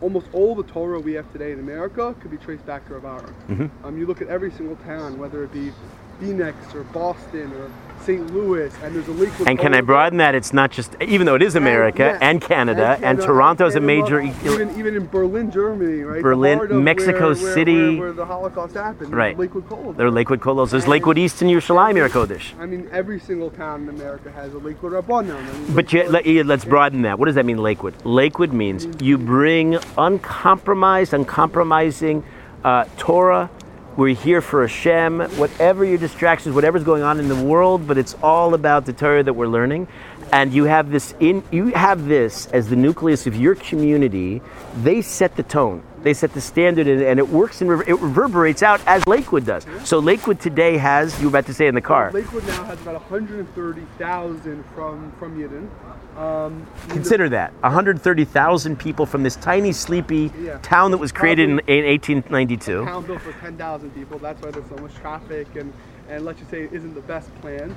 almost 0.00 0.26
all 0.32 0.54
the 0.54 0.62
Torah 0.62 1.00
we 1.00 1.14
have 1.14 1.30
today 1.32 1.52
in 1.52 1.58
America 1.58 2.14
could 2.20 2.30
be 2.30 2.36
traced 2.36 2.66
back 2.66 2.86
to 2.88 2.94
Rav 2.98 3.04
Aaron. 3.04 3.34
Mm-hmm. 3.48 3.86
Um, 3.86 3.98
you 3.98 4.06
look 4.06 4.20
at 4.20 4.28
every 4.28 4.50
single 4.52 4.76
town, 4.76 5.18
whether 5.18 5.42
it 5.44 5.52
be 5.52 5.72
Phoenix 6.20 6.56
or 6.74 6.82
Boston 6.84 7.52
or 7.54 7.70
St. 8.06 8.32
Louis, 8.32 8.72
and 8.84 8.94
there's 8.94 9.08
a 9.08 9.12
Lakewood. 9.12 9.48
And 9.48 9.58
can 9.58 9.74
I 9.74 9.80
broaden 9.80 10.18
that? 10.18 10.36
It's 10.36 10.52
not 10.52 10.70
just, 10.70 10.94
even 11.00 11.26
though 11.26 11.34
it 11.34 11.42
is 11.42 11.56
America 11.56 12.16
yeah, 12.20 12.28
and 12.28 12.40
Canada, 12.40 12.92
and, 12.92 13.00
Canada, 13.02 13.26
Toronto's 13.26 13.74
a 13.74 13.80
major. 13.80 14.20
even, 14.20 14.78
even 14.78 14.94
in 14.94 15.06
Berlin, 15.08 15.50
Germany, 15.50 16.02
right? 16.02 16.22
Berlin, 16.22 16.84
Mexico 16.84 17.32
where, 17.32 17.42
where- 17.42 17.54
City. 17.54 17.96
where, 17.96 18.08
where 18.08 18.12
the 18.12 18.24
Holocaust 18.24 18.74
happened. 18.74 19.12
Right. 19.12 19.36
Lakewood 19.36 19.96
there 19.96 20.06
are 20.06 20.10
Lakewood 20.12 20.40
Kolos. 20.40 20.70
There's 20.70 20.84
And- 20.84 20.92
Lakewood 20.92 21.18
East 21.18 21.42
and 21.42 21.50
Yerushalayim, 21.50 21.96
Yer 21.96 22.08
Kodesh. 22.08 22.56
I 22.60 22.66
mean, 22.66 22.88
every 22.92 23.18
single 23.18 23.50
town 23.50 23.82
in 23.82 23.88
America 23.88 24.30
has 24.30 24.54
a 24.54 24.58
Lakewood 24.58 24.92
Rabban 24.92 25.26
now. 25.26 25.36
I 25.36 25.42
mean, 25.42 25.74
But 25.74 25.92
you, 25.92 26.08
let, 26.08 26.24
let's 26.46 26.64
broaden 26.64 27.02
that. 27.02 27.18
What 27.18 27.26
does 27.26 27.34
that 27.34 27.44
mean, 27.44 27.58
Lakewood? 27.58 27.94
Lakewood 28.04 28.52
means 28.52 28.86
you 29.02 29.18
bring 29.18 29.78
uncompromised, 29.98 31.12
uncompromising 31.12 32.22
uh, 32.62 32.84
Torah. 32.96 33.50
We're 33.96 34.14
here 34.14 34.42
for 34.42 34.60
Hashem, 34.60 35.20
whatever 35.38 35.82
your 35.82 35.96
distractions, 35.96 36.54
whatever's 36.54 36.84
going 36.84 37.02
on 37.02 37.18
in 37.18 37.28
the 37.28 37.42
world, 37.42 37.86
but 37.86 37.96
it's 37.96 38.14
all 38.22 38.52
about 38.52 38.84
the 38.84 38.92
Torah 38.92 39.22
that 39.22 39.32
we're 39.32 39.46
learning. 39.46 39.88
And 40.34 40.52
you 40.52 40.64
have 40.64 40.90
this 40.90 41.14
in 41.18 41.42
you 41.50 41.68
have 41.68 42.04
this 42.04 42.44
as 42.48 42.68
the 42.68 42.76
nucleus 42.76 43.26
of 43.26 43.34
your 43.34 43.54
community. 43.54 44.42
They 44.82 45.00
set 45.00 45.34
the 45.36 45.44
tone. 45.44 45.82
They 46.06 46.14
set 46.14 46.32
the 46.34 46.40
standard, 46.40 46.86
and, 46.86 47.02
and 47.02 47.18
it 47.18 47.28
works 47.28 47.60
and 47.60 47.68
rever- 47.68 47.82
it 47.84 47.98
reverberates 47.98 48.62
out 48.62 48.80
as 48.86 49.04
Lakewood 49.08 49.44
does. 49.44 49.66
So 49.82 49.98
Lakewood 49.98 50.38
today 50.38 50.76
has 50.76 51.18
you 51.18 51.26
were 51.26 51.30
about 51.30 51.46
to 51.46 51.52
say 51.52 51.66
in 51.66 51.74
the 51.74 51.80
car. 51.80 52.12
Lakewood 52.12 52.46
now 52.46 52.62
has 52.62 52.80
about 52.80 52.94
130,000 53.10 54.64
from 54.72 55.10
from 55.18 55.36
Yidden. 55.36 55.68
Um, 56.16 56.64
Consider 56.90 57.28
that 57.30 57.52
130,000 57.54 58.78
people 58.78 59.04
from 59.04 59.24
this 59.24 59.34
tiny, 59.34 59.72
sleepy 59.72 60.30
Yeah. 60.40 60.58
town 60.58 60.92
that 60.92 60.98
was 60.98 61.10
created 61.10 61.50
in, 61.50 61.58
in 61.66 61.84
1892. 61.84 62.84
town 62.84 63.04
built 63.04 63.20
for 63.22 63.32
10,000 63.32 63.90
people. 63.92 64.20
That's 64.20 64.40
why 64.40 64.52
there's 64.52 64.68
so 64.68 64.76
much 64.76 64.94
traffic, 64.94 65.48
and 65.56 65.72
and 66.08 66.24
let's 66.24 66.38
just 66.38 66.52
say 66.52 66.62
it 66.62 66.72
isn't 66.72 66.94
the 66.94 67.00
best 67.00 67.34
plan. 67.40 67.74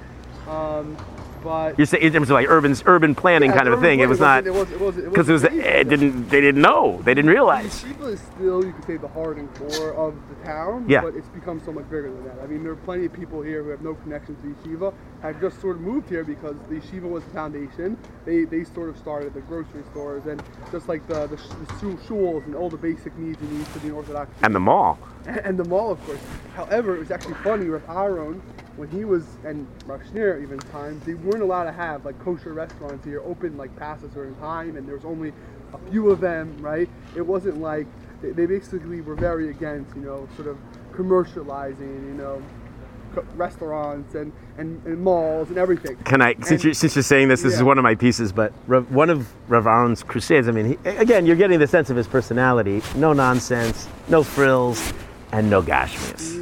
Um, 0.47 0.95
but 1.43 1.77
You're 1.77 1.85
saying 1.87 2.03
in 2.03 2.13
terms 2.13 2.29
of 2.29 2.33
like 2.35 2.47
urban 2.49 2.75
urban 2.85 3.15
planning 3.15 3.49
Yeah, 3.51 3.57
kind 3.57 3.67
of 3.67 3.77
a 3.79 3.81
thing. 3.81 3.99
It 3.99 4.09
was 4.09 4.19
not 4.19 4.45
wasn't- 4.45 4.55
it 4.55 4.59
was- 4.59 4.71
it 4.71 4.79
was- 4.79 4.97
it 4.97 5.09
because 5.09 5.29
it 5.29 5.33
was 5.33 5.43
it 5.43 5.53
eh, 5.53 5.83
didn't 5.83 6.29
they 6.29 6.41
didn't 6.41 6.61
know 6.61 6.99
they 7.03 7.13
didn't 7.13 7.31
realize. 7.31 7.83
Yeshiva 7.83 8.13
is 8.13 8.19
still, 8.19 8.63
you 8.65 8.73
could 8.73 8.85
say, 8.85 8.97
the 8.97 9.07
heart 9.09 9.37
and 9.37 9.53
core 9.55 9.93
of 9.93 10.15
the 10.29 10.45
town. 10.45 10.85
Yeah. 10.87 11.01
But 11.01 11.15
it's 11.15 11.29
become 11.29 11.61
so 11.63 11.71
much 11.71 11.85
bigger 11.89 12.09
than 12.11 12.23
that. 12.25 12.39
I 12.43 12.47
mean, 12.47 12.63
there 12.63 12.71
are 12.71 12.75
plenty 12.77 13.05
of 13.05 13.13
people 13.13 13.41
here 13.41 13.63
who 13.63 13.69
have 13.69 13.81
no 13.81 13.93
connection 13.95 14.35
to 14.37 14.69
yeshiva, 14.69 14.93
have 15.21 15.39
just 15.41 15.59
sort 15.61 15.75
of 15.77 15.81
moved 15.81 16.09
here 16.09 16.23
because 16.23 16.55
the 16.69 16.75
yeshiva 16.75 17.09
was 17.09 17.23
the 17.23 17.29
foundation. 17.31 17.97
They, 18.25 18.43
they 18.45 18.63
sort 18.63 18.89
of 18.89 18.97
started 18.97 19.33
the 19.33 19.41
grocery 19.41 19.83
stores 19.91 20.25
and 20.25 20.41
just 20.71 20.87
like 20.87 21.05
the, 21.07 21.27
the, 21.27 21.37
sh- 21.37 21.49
the 21.81 21.87
shuls 22.07 22.45
and 22.45 22.55
all 22.55 22.69
the 22.69 22.77
basic 22.77 23.15
needs 23.17 23.41
you 23.41 23.47
need 23.57 23.65
to 23.73 23.79
be 23.79 23.87
an 23.89 23.93
Orthodox. 23.95 24.29
And 24.43 24.53
the 24.55 24.59
mall. 24.59 24.97
and 25.25 25.57
the 25.57 25.65
mall, 25.65 25.91
of 25.91 26.03
course. 26.05 26.19
However, 26.55 26.95
it 26.95 26.99
was 26.99 27.11
actually 27.11 27.35
funny 27.35 27.69
with 27.69 27.87
Aaron 27.89 28.41
when 28.79 28.89
he 28.89 29.03
was 29.03 29.25
and 29.43 29.67
Rav 29.85 30.01
even 30.15 30.57
times 30.57 31.05
they 31.05 31.13
weren't 31.13 31.43
allowed 31.43 31.65
to 31.65 31.71
have 31.73 32.05
like 32.05 32.17
kosher 32.23 32.53
restaurants 32.53 33.03
here 33.05 33.21
open 33.25 33.57
like 33.57 33.75
past 33.75 34.05
a 34.05 34.11
certain 34.11 34.35
time, 34.35 34.77
and 34.77 34.87
there 34.87 34.95
was 34.95 35.03
only 35.05 35.33
a 35.73 35.91
few 35.91 36.09
of 36.09 36.21
them, 36.21 36.57
right? 36.59 36.89
It 37.15 37.21
wasn't 37.21 37.59
like 37.59 37.85
they, 38.21 38.31
they 38.31 38.45
basically 38.45 39.01
were 39.01 39.15
very 39.15 39.49
against, 39.49 39.95
you 39.95 40.01
know, 40.01 40.27
sort 40.37 40.47
of 40.47 40.57
commercializing, 40.93 42.05
you 42.07 42.13
know, 42.13 42.41
co- 43.13 43.25
restaurants 43.35 44.15
and, 44.15 44.31
and, 44.57 44.83
and 44.85 45.01
malls 45.01 45.49
and 45.49 45.57
everything. 45.57 45.97
Can 46.05 46.21
I, 46.21 46.33
since 46.35 46.51
And- 46.51 46.63
you're, 46.63 46.73
since 46.73 46.95
you're 46.95 47.03
saying 47.03 47.27
this, 47.27 47.41
this 47.43 47.53
is 47.53 47.63
one 47.63 47.77
of 47.77 47.83
my 47.83 47.95
pieces, 47.95 48.31
but 48.31 48.53
Rev, 48.67 48.89
one 48.91 49.09
of 49.09 49.29
Rev 49.49 49.67
Aaron's 49.67 50.03
crusades, 50.03 50.47
I 50.47 50.51
mean, 50.51 50.77
he, 50.83 50.89
again, 50.89 51.25
you're 51.25 51.35
getting 51.35 51.59
the 51.59 51.67
sense 51.67 51.89
of 51.89 51.97
his 51.97 52.07
personality 52.07 52.81
no 52.95 53.11
nonsense, 53.13 53.87
no 54.07 54.23
frills, 54.23 54.93
and 55.31 55.49
no 55.49 55.61
gashmias. 55.61 56.38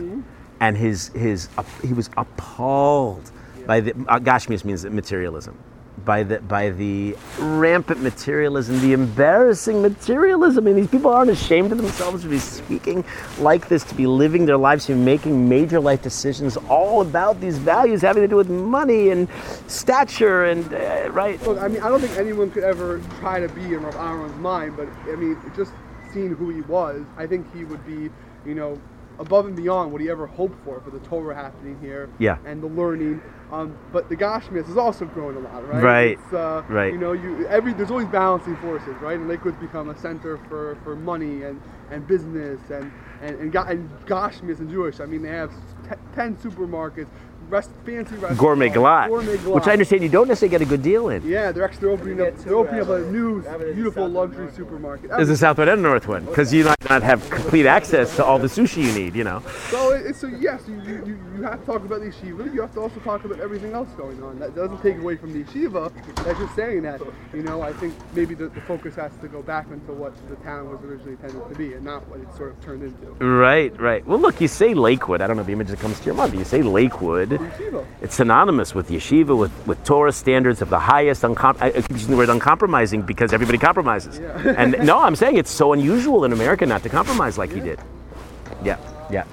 And 0.60 0.76
his, 0.76 1.10
his, 1.10 1.50
he 1.84 1.94
was 1.94 2.10
appalled 2.18 3.32
by 3.66 3.82
the, 3.82 3.92
uh, 4.08 4.20
gashmias 4.20 4.64
means 4.66 4.86
materialism. 4.86 5.58
By 6.06 6.24
the, 6.24 6.40
by 6.40 6.70
the 6.70 7.18
rampant 7.40 8.02
materialism, 8.02 8.80
the 8.82 8.94
embarrassing 8.94 9.82
materialism. 9.82 10.64
I 10.64 10.68
mean, 10.68 10.76
these 10.78 10.88
people 10.88 11.12
aren't 11.12 11.32
ashamed 11.32 11.72
of 11.72 11.80
themselves 11.80 12.24
to 12.24 12.30
be 12.30 12.38
speaking 12.40 13.04
like 13.40 13.68
this, 13.68 13.84
to 13.86 13.96
be 13.96 14.08
living 14.08 14.46
their 14.46 14.58
lives, 14.58 14.86
to 14.86 14.94
be 14.94 15.00
making 15.00 15.50
major 15.50 15.80
life 15.80 16.02
decisions 16.02 16.56
all 16.70 17.02
about 17.02 17.42
these 17.42 17.58
values 17.58 18.02
having 18.02 18.22
to 18.22 18.28
do 18.28 18.36
with 18.36 18.50
money 18.50 19.10
and 19.10 19.28
stature 19.68 20.46
and, 20.46 20.72
uh, 20.74 21.10
right? 21.12 21.42
Look, 21.46 21.58
I 21.58 21.68
mean, 21.68 21.82
I 21.82 21.90
don't 21.90 22.00
think 22.00 22.16
anyone 22.18 22.52
could 22.52 22.64
ever 22.64 23.02
try 23.20 23.40
to 23.40 23.50
be 23.50 23.64
in 23.64 23.82
Rav 23.84 23.96
Aaron's 23.96 24.36
mind, 24.38 24.78
but 24.78 24.88
I 25.12 25.16
mean, 25.16 25.36
just 25.56 25.72
seeing 26.14 26.36
who 26.36 26.50
he 26.50 26.62
was, 26.62 27.04
I 27.18 27.28
think 27.28 27.54
he 27.54 27.64
would 27.66 27.86
be, 27.86 28.10
you 28.46 28.56
know, 28.56 28.80
above 29.20 29.46
and 29.46 29.56
beyond 29.56 29.92
what 29.92 30.02
he 30.02 30.10
ever 30.10 30.28
hoped 30.28 30.64
for 30.64 30.80
for 30.82 30.92
the 30.92 31.00
Torah 31.00 31.36
happening 31.36 31.78
here, 31.82 32.10
Yeah. 32.20 32.38
and 32.46 32.62
the 32.62 32.68
learning. 32.68 33.22
Um, 33.52 33.78
but 33.92 34.10
the 34.10 34.16
Gashmias 34.16 34.70
is 34.70 34.78
also 34.78 35.06
growing 35.06 35.38
a 35.38 35.40
lot, 35.40 35.68
right? 35.68 35.84
Right, 35.84 36.20
It's, 36.20 36.34
uh, 36.34 36.64
right. 36.68 36.92
You 36.92 37.00
know, 37.00 37.14
you 37.14 37.48
every 37.48 37.74
there's 37.74 37.92
always 37.92 38.08
balancing 38.08 38.56
forces, 38.58 38.96
right? 39.02 39.18
And 39.18 39.28
Lakewood's 39.28 39.58
become 39.58 39.90
a 39.90 39.98
center 39.98 40.38
for, 40.50 40.78
for 40.84 40.96
money 40.96 41.44
and, 41.44 41.62
and 41.92 42.06
business 42.08 42.60
and 42.70 42.92
and 43.22 43.40
and, 43.40 43.56
and 43.56 43.90
Gashmias 44.06 44.60
and 44.60 44.70
Jewish. 44.70 45.00
I 45.00 45.06
mean, 45.06 45.22
they 45.22 45.30
have 45.30 45.52
t- 45.90 45.96
ten 46.14 46.36
supermarkets, 46.36 47.08
rest, 47.50 47.70
fancy 47.86 48.14
restaurants, 48.16 48.40
Gourmet 48.40 48.70
Glatt, 48.70 49.08
gourmet 49.08 49.36
which 49.38 49.68
I 49.68 49.74
understand 49.74 50.04
you 50.04 50.10
don't 50.10 50.28
necessarily 50.28 50.52
get 50.52 50.62
a 50.62 50.66
good 50.70 50.82
deal 50.84 51.10
in. 51.10 51.26
Yeah, 51.28 51.52
they're 51.52 51.64
actually 51.66 51.90
opening 51.90 52.22
up. 52.22 52.36
They're 52.38 52.56
opening 52.56 52.82
up 52.82 52.90
a 52.90 53.00
new, 53.12 53.42
beautiful 53.74 54.08
luxury 54.08 54.50
supermarket. 54.56 55.12
Is 55.20 55.28
the 55.30 55.38
Southwood 55.38 55.68
and 55.68 55.82
North 55.82 56.08
one? 56.08 56.26
Because 56.26 56.54
you 56.54 56.66
might 56.66 56.90
not 56.90 57.04
have 57.04 57.28
complete 57.30 57.66
access 57.66 58.16
to 58.18 58.26
all 58.26 58.40
the 58.40 58.48
sushi 58.48 58.84
you 58.84 58.94
need, 58.94 59.16
you 59.16 59.24
know. 59.24 59.42
So, 59.70 59.92
it, 59.94 60.16
so 60.16 60.28
yes, 60.28 60.62
you, 60.68 60.76
you, 60.82 61.06
you- 61.06 61.18
have 61.44 61.60
to 61.60 61.66
talk 61.68 61.86
about 61.86 62.00
the 62.00 62.08
yeshiva. 62.08 62.52
You 62.52 62.62
have 62.62 62.74
to 62.74 62.80
also 62.82 63.00
talk 63.02 63.24
about 63.24 63.40
everything 63.40 63.74
else 63.74 63.90
going 63.92 64.22
on. 64.24 64.40
That 64.40 64.56
doesn't 64.56 64.82
take 64.82 64.98
away 64.98 65.18
from 65.18 65.34
the 65.34 65.44
yeshiva. 65.44 65.92
That's 66.26 66.40
just 66.40 66.56
saying 66.56 66.82
that. 66.82 67.00
You 67.32 67.44
know, 67.44 67.62
I 67.62 67.72
think 67.74 67.94
maybe 68.16 68.34
the, 68.34 68.48
the 68.48 68.62
focus 68.62 68.96
has 68.96 69.12
to 69.22 69.28
go 69.28 69.44
back 69.44 69.70
into 69.70 69.94
what 69.94 70.14
the 70.30 70.36
town 70.38 70.68
was 70.70 70.82
originally 70.84 71.12
intended 71.12 71.48
to 71.48 71.56
be, 71.56 71.74
and 71.74 71.86
not 71.86 72.08
what 72.10 72.20
it 72.22 72.28
sort 72.36 72.50
of 72.52 72.62
turned 72.66 72.82
into. 72.82 73.06
Right, 73.24 73.80
right. 73.80 74.06
Well, 74.08 74.18
look, 74.18 74.42
you 74.42 74.48
say 74.48 74.74
Lakewood. 74.74 75.22
I 75.22 75.28
don't 75.28 75.38
know 75.38 75.44
the 75.44 75.52
image 75.54 75.68
that 75.68 75.80
comes 75.80 76.00
to 76.00 76.06
your 76.08 76.16
mind, 76.16 76.32
but 76.32 76.40
you 76.40 76.46
say 76.46 76.64
Lakewood. 76.64 77.37
It's 78.02 78.16
synonymous 78.16 78.76
with 78.76 78.90
yeshiva, 78.90 79.38
with, 79.38 79.52
with 79.68 79.84
Torah 79.84 80.12
standards 80.12 80.62
of 80.62 80.70
the 80.70 80.80
highest. 80.80 81.24
Uncom- 81.24 81.58
I 81.62 81.68
I 81.68 81.82
keep 81.82 81.92
using 81.92 82.12
the 82.12 82.18
word 82.18 82.30
uncompromising 82.30 83.02
because 83.02 83.34
everybody 83.34 83.58
compromises. 83.58 84.20
and 84.20 84.76
no, 84.84 85.00
I'm 85.00 85.16
saying 85.16 85.38
it's 85.38 85.52
so 85.52 85.74
unusual 85.74 86.26
in 86.26 86.34
America 86.34 86.66
not 86.66 86.84
to 86.84 86.90
compromise 86.90 87.38
like 87.38 87.52
he 87.52 87.60
did. 87.60 87.80
Yeah, 88.64 88.78
yeah. 89.12 89.24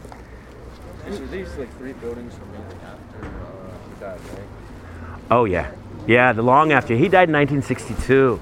So 1.10 1.26
these 1.26 1.54
like 1.56 1.76
three 1.78 1.92
buildings 1.94 2.34
from 2.34 2.48
after 2.84 3.26
uh, 3.26 3.70
he 3.88 4.00
died, 4.00 4.20
right? 4.32 5.18
Oh 5.30 5.44
yeah, 5.44 5.70
yeah. 6.06 6.32
The 6.32 6.42
long 6.42 6.72
after 6.72 6.94
he 6.94 7.08
died 7.08 7.28
in 7.28 7.34
1962. 7.34 8.40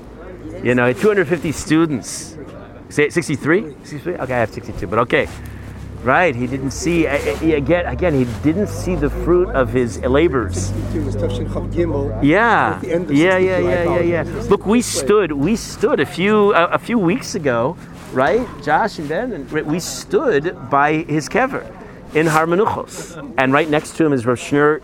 You 0.62 0.74
know, 0.74 0.92
250 0.92 1.50
students. 1.52 2.36
Say 2.88 3.08
63? 3.08 3.74
63? 3.84 4.14
Okay, 4.14 4.34
I 4.34 4.38
have 4.38 4.52
62, 4.52 4.86
but 4.86 4.98
okay. 5.00 5.26
Right, 6.02 6.34
he 6.34 6.48
didn't 6.48 6.72
see 6.72 7.06
again. 7.06 7.86
Again, 7.86 8.14
he 8.14 8.24
didn't 8.42 8.66
see 8.66 8.96
the 8.96 9.08
fruit 9.08 9.50
of 9.50 9.72
his 9.72 10.00
labors. 10.00 10.72
Yeah, 12.20 12.80
yeah, 12.82 13.38
yeah, 13.38 13.58
yeah, 13.58 14.00
yeah. 14.00 14.22
Look, 14.48 14.66
we 14.66 14.82
stood, 14.82 15.30
we 15.30 15.54
stood 15.54 16.00
a 16.00 16.06
few 16.06 16.52
a, 16.54 16.66
a 16.70 16.78
few 16.78 16.98
weeks 16.98 17.36
ago, 17.36 17.76
right? 18.12 18.44
Josh 18.64 18.98
and 18.98 19.08
Ben, 19.08 19.32
and 19.32 19.48
we 19.52 19.78
stood 19.78 20.56
by 20.68 21.04
his 21.04 21.28
kever 21.28 21.64
in 22.16 22.26
Har 22.26 22.46
HaMenuchos, 22.46 23.34
and 23.38 23.52
right 23.52 23.70
next 23.70 23.96
to 23.96 24.04
him 24.04 24.12
is 24.12 24.26
Rav 24.26 24.38
Shneur 24.38 24.82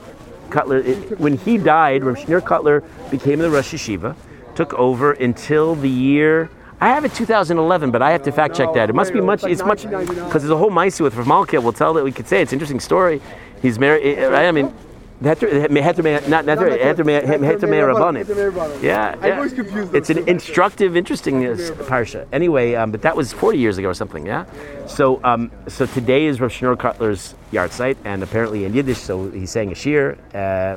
Kotler. 0.51 1.19
When 1.19 1.37
he 1.37 1.59
died, 1.59 2.05
Rav 2.05 2.17
Shneur 2.17 2.41
Kotler 2.41 2.85
became 3.11 3.41
the 3.41 3.51
Rosh 3.51 3.75
Yeshiva, 3.75 4.15
took 4.55 4.73
over 4.75 5.13
until 5.13 5.75
the 5.75 5.91
year. 5.91 6.49
I 6.81 6.89
have 6.91 7.05
it 7.05 7.13
2011, 7.13 7.91
but 7.91 8.03
I 8.03 8.13
have 8.13 8.23
to 8.23 8.33
fact 8.33 8.57
check 8.57 8.73
that. 8.75 8.89
It 8.89 8.95
must 8.95 9.13
be 9.13 9.21
much. 9.21 9.43
it's 9.45 9.65
much 9.65 9.83
because 9.83 10.43
there's 10.43 10.51
a 10.51 10.57
whole 10.57 10.71
Maisi 10.71 11.01
with 11.01 11.17
Rav 11.17 11.27
Malkiel. 11.27 11.63
We'll 11.63 11.73
tell 11.73 11.93
that 11.95 12.05
we 12.05 12.13
could 12.13 12.29
say 12.29 12.41
it's 12.41 12.53
an 12.53 12.57
interesting 12.57 12.81
story. 12.81 13.21
He's 13.61 13.79
married. 13.81 14.19
I 14.19 14.53
mean, 14.53 14.73
Heter, 15.21 15.67
Heter, 15.67 16.05
Meah- 16.05 16.29
not 16.29 16.45
Heter, 16.45 16.81
Heter, 16.81 17.05
Meah- 17.05 17.23
Heter 17.23 17.69
Meah 17.69 17.83
Rabbanim. 17.83 18.25
Heter 18.25 18.37
Meah 18.37 18.53
Rabbanim. 18.53 18.83
Yeah, 18.83 19.17
I 19.21 19.29
yeah. 19.29 19.37
always 19.37 19.53
confuse 19.53 19.93
It's 19.93 20.11
an 20.11 20.29
instructive, 20.29 20.97
interesting 20.97 21.45
uh, 21.45 21.57
parsha. 21.91 22.29
Anyway, 22.33 22.77
um, 22.77 22.93
but 22.93 23.03
that 23.03 23.17
was 23.17 23.33
40 23.33 23.59
years 23.59 23.79
ago 23.79 23.89
or 23.89 23.95
something. 23.95 24.25
Yeah. 24.25 24.45
So, 24.87 25.21
um, 25.25 25.51
so 25.67 25.87
today 25.87 26.27
is 26.27 26.41
Rav 26.41 26.53
Shneur 26.53 26.77
Kotler's 26.77 27.35
yard 27.51 27.73
site, 27.73 27.99
and 28.05 28.23
apparently 28.23 28.65
in 28.65 28.73
Yiddish, 28.73 28.99
so 28.99 29.29
he 29.31 29.47
sang 29.47 29.73
a 29.73 29.75
shiur 29.75 30.17
uh, 30.33 30.77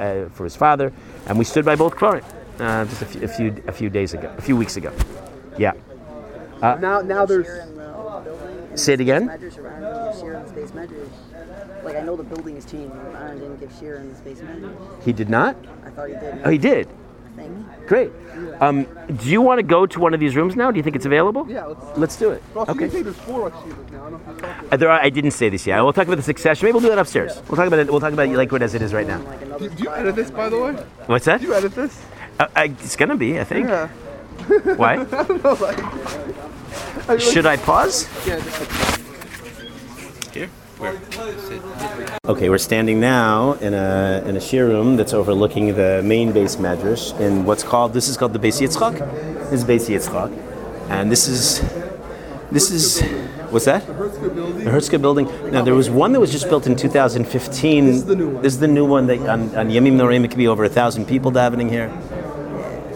uh, 0.00 0.28
for 0.30 0.44
his 0.44 0.56
father, 0.56 0.90
and 1.26 1.38
we 1.38 1.44
stood 1.44 1.66
by 1.66 1.76
both 1.76 1.94
Klorim 1.94 2.24
uh, 2.60 2.84
just 2.86 3.02
a 3.02 3.06
few, 3.06 3.22
a 3.24 3.28
few 3.28 3.62
a 3.68 3.72
few 3.72 3.90
days 3.90 4.14
ago, 4.14 4.32
a 4.36 4.42
few 4.42 4.56
weeks 4.56 4.76
ago. 4.76 4.92
Yeah. 5.58 5.72
Now, 6.60 7.00
now 7.02 7.24
there's 7.24 7.46
shiur 7.46 7.62
in 7.66 7.76
the 7.76 8.20
building. 8.24 8.68
and 8.70 8.80
Say 8.80 8.92
it 8.94 9.00
again? 9.00 9.28
Space 9.28 9.38
measures 9.40 9.58
around 9.58 9.82
it, 9.84 10.12
give 10.12 10.22
shiur 10.22 10.36
in 10.36 10.42
the 10.42 10.48
space 10.48 10.74
measures. 10.74 11.08
Like 11.84 11.96
I 11.96 12.00
know 12.00 12.16
the 12.16 12.24
building 12.24 12.56
is 12.56 12.64
changed, 12.64 12.92
but 12.94 13.14
Aaron 13.20 13.38
didn't 13.38 13.60
give 13.60 13.70
shiur 13.70 14.00
in 14.00 14.08
the 14.10 14.16
space 14.16 14.40
measures. 14.42 14.76
He 15.04 15.12
did 15.12 15.30
not. 15.30 15.56
I 15.84 15.90
thought 15.90 16.08
he 16.08 16.14
did. 16.14 16.40
Oh, 16.44 16.50
he 16.50 16.58
did. 16.58 16.88
Great. 17.86 18.10
Um, 18.60 18.84
do 19.16 19.30
you 19.30 19.40
want 19.40 19.60
to 19.60 19.62
go 19.62 19.86
to 19.86 20.00
one 20.00 20.12
of 20.12 20.18
these 20.18 20.34
rooms 20.34 20.56
now? 20.56 20.72
Do 20.72 20.76
you 20.76 20.82
think 20.82 20.96
it's 20.96 21.06
available? 21.06 21.46
yeah. 21.48 21.66
Let's, 21.66 21.98
Let's 21.98 22.16
do 22.16 22.30
it. 22.32 22.42
well, 22.52 22.66
so 22.66 22.74
you 22.74 22.84
Okay. 22.86 23.02
there's 23.02 23.16
four 23.18 23.48
yeshivas 23.50 23.90
now. 23.92 24.06
I 24.06 24.10
don't 24.10 24.12
know 24.26 24.32
if 24.32 24.36
you 24.36 24.42
talked 24.42 24.72
Uh, 24.72 24.76
there 24.76 24.90
are, 24.90 25.00
I 25.00 25.08
didn't 25.08 25.30
say 25.30 25.48
this 25.48 25.64
yet. 25.64 25.80
We'll 25.80 25.92
talk 25.92 26.06
about 26.08 26.16
the 26.16 26.22
succession. 26.24 26.66
Maybe 26.66 26.72
we'll 26.74 26.82
do 26.82 26.88
that 26.88 26.98
upstairs. 26.98 27.40
We'll 27.48 27.56
talk 27.56 27.68
about 27.68 27.78
it. 27.78 27.88
We'll 27.90 28.00
talk 28.00 28.12
about 28.12 28.28
Lakewood 28.28 28.62
as 28.62 28.74
it 28.74 28.82
is 28.82 28.92
right 28.92 29.06
now. 29.06 29.18
Do, 29.56 29.68
do 29.70 29.82
you 29.84 29.90
edit 29.90 30.16
this, 30.16 30.30
by 30.32 30.48
the 30.48 30.58
way? 30.58 30.72
What's 31.06 31.26
that? 31.26 31.40
Do 31.40 31.46
you 31.46 31.54
edit 31.54 31.72
this? 31.76 31.98
Uh, 32.38 32.46
I, 32.54 32.64
it's 32.64 32.96
gonna 32.96 33.16
be, 33.16 33.40
I 33.40 33.44
think. 33.44 33.68
Yeah. 33.68 33.88
Why? 34.76 34.94
I 37.08 37.16
mean, 37.16 37.18
Should 37.18 37.46
I 37.46 37.56
pause? 37.56 38.08
Yeah, 38.26 38.40
Here? 40.32 40.50
Okay, 42.26 42.48
we're 42.48 42.58
standing 42.58 43.00
now 43.00 43.54
in 43.54 43.74
a 43.74 44.22
in 44.26 44.36
a 44.36 44.40
shiur 44.40 44.68
room 44.68 44.96
that's 44.96 45.12
overlooking 45.12 45.74
the 45.74 46.02
main 46.04 46.30
base 46.32 46.56
medrash 46.56 47.18
in 47.18 47.44
what's 47.44 47.64
called 47.64 47.92
this 47.92 48.08
is 48.08 48.16
called 48.16 48.32
the 48.32 48.38
Beis 48.38 48.60
Yitzchak. 48.60 48.98
This 49.50 49.62
is 49.62 49.64
Beis 49.64 49.88
Yitzchak, 49.88 50.30
and 50.88 51.10
this 51.10 51.26
is 51.26 51.60
this 52.52 52.70
is 52.70 53.02
what's 53.50 53.64
that? 53.64 53.82
Hertzka 53.82 54.34
building. 54.34 54.64
The 54.64 54.70
Herzka 54.70 55.00
building. 55.00 55.50
Now 55.50 55.62
there 55.64 55.74
was 55.74 55.90
one 55.90 56.12
that 56.12 56.20
was 56.20 56.30
just 56.30 56.48
built 56.48 56.66
in 56.68 56.76
2015. 56.76 57.86
This 57.86 57.96
is 57.96 58.04
the 58.04 58.14
new 58.14 58.28
one. 58.30 58.42
This 58.42 58.52
is 58.52 58.60
the 58.60 58.68
new 58.68 58.84
one 58.84 59.06
that 59.08 59.18
on, 59.28 59.56
on 59.56 59.68
Yamim 59.70 59.96
Noraim 59.96 60.24
it 60.24 60.28
could 60.28 60.38
be 60.38 60.46
over 60.48 60.62
a 60.64 60.68
thousand 60.68 61.06
people 61.06 61.32
davening 61.32 61.70
here, 61.70 61.88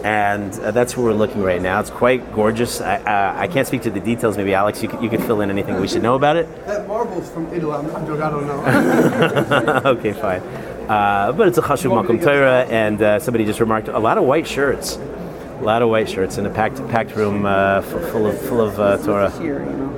and 0.03 0.53
uh, 0.59 0.71
that's 0.71 0.97
where 0.97 1.05
we're 1.05 1.13
looking 1.13 1.41
right 1.41 1.61
now. 1.61 1.79
It's 1.79 1.89
quite 1.89 2.33
gorgeous. 2.33 2.81
I, 2.81 2.97
uh, 2.97 3.39
I 3.39 3.47
can't 3.47 3.65
speak 3.65 3.83
to 3.83 3.89
the 3.89 4.01
details. 4.01 4.35
Maybe 4.37 4.53
Alex, 4.53 4.83
you 4.83 4.89
could, 4.89 5.01
you 5.01 5.09
could 5.09 5.23
fill 5.23 5.41
in 5.41 5.49
anything 5.49 5.79
we 5.79 5.87
should 5.87 6.03
know 6.03 6.15
about 6.15 6.35
it. 6.35 6.47
That 6.65 6.87
marble's 6.87 7.29
from 7.31 7.51
Italy. 7.53 7.73
I'm, 7.73 7.95
I'm. 7.95 8.21
I 8.21 8.29
don't 8.29 8.45
know. 8.47 9.81
okay, 9.91 10.11
fine. 10.13 10.41
Uh, 10.89 11.31
but 11.31 11.47
it's 11.47 11.57
a 11.57 11.61
chashuv 11.61 11.91
makom 11.91 12.21
Torah, 12.21 12.65
and 12.69 13.01
uh, 13.01 13.17
somebody 13.19 13.45
just 13.45 13.61
remarked 13.61 13.87
a 13.87 13.99
lot 13.99 14.17
of 14.17 14.25
white 14.25 14.45
shirts, 14.45 14.97
a 14.97 15.61
lot 15.61 15.81
of 15.81 15.87
white 15.89 16.09
shirts 16.09 16.37
in 16.37 16.45
a 16.45 16.49
packed 16.49 16.85
packed 16.89 17.15
room 17.15 17.45
uh, 17.45 17.77
f- 17.77 18.11
full 18.11 18.27
of 18.27 18.37
full 18.41 18.59
of 18.59 18.77
uh, 18.79 18.97
Torah. 18.97 19.31
Here, 19.39 19.63
you 19.63 19.71
know. 19.71 19.91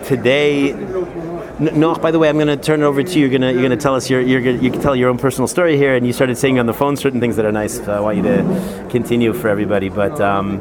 So. 0.00 0.04
today. 0.04 0.72
Noach, 1.58 2.02
by 2.02 2.10
the 2.10 2.18
way, 2.18 2.28
I'm 2.28 2.36
going 2.36 2.48
to 2.48 2.56
turn 2.58 2.82
it 2.82 2.84
over 2.84 3.02
to 3.02 3.12
you. 3.18 3.20
You're 3.26 3.30
going 3.30 3.40
to 3.40 3.52
you're 3.52 3.62
going 3.66 3.70
to 3.70 3.82
tell 3.82 3.94
us 3.94 4.10
your 4.10 4.20
you're 4.20 4.42
gonna, 4.42 4.58
you 4.58 4.70
can 4.70 4.82
tell 4.82 4.94
your 4.94 5.08
own 5.08 5.16
personal 5.16 5.48
story 5.48 5.78
here, 5.78 5.96
and 5.96 6.06
you 6.06 6.12
started 6.12 6.36
saying 6.36 6.58
on 6.58 6.66
the 6.66 6.74
phone 6.74 6.96
certain 6.96 7.18
things 7.18 7.36
that 7.36 7.46
are 7.46 7.52
nice. 7.52 7.76
So 7.82 7.94
I 7.94 8.00
want 8.00 8.18
you 8.18 8.22
to 8.24 8.88
continue 8.90 9.32
for 9.32 9.48
everybody. 9.48 9.88
But 9.88 10.20
um, 10.20 10.60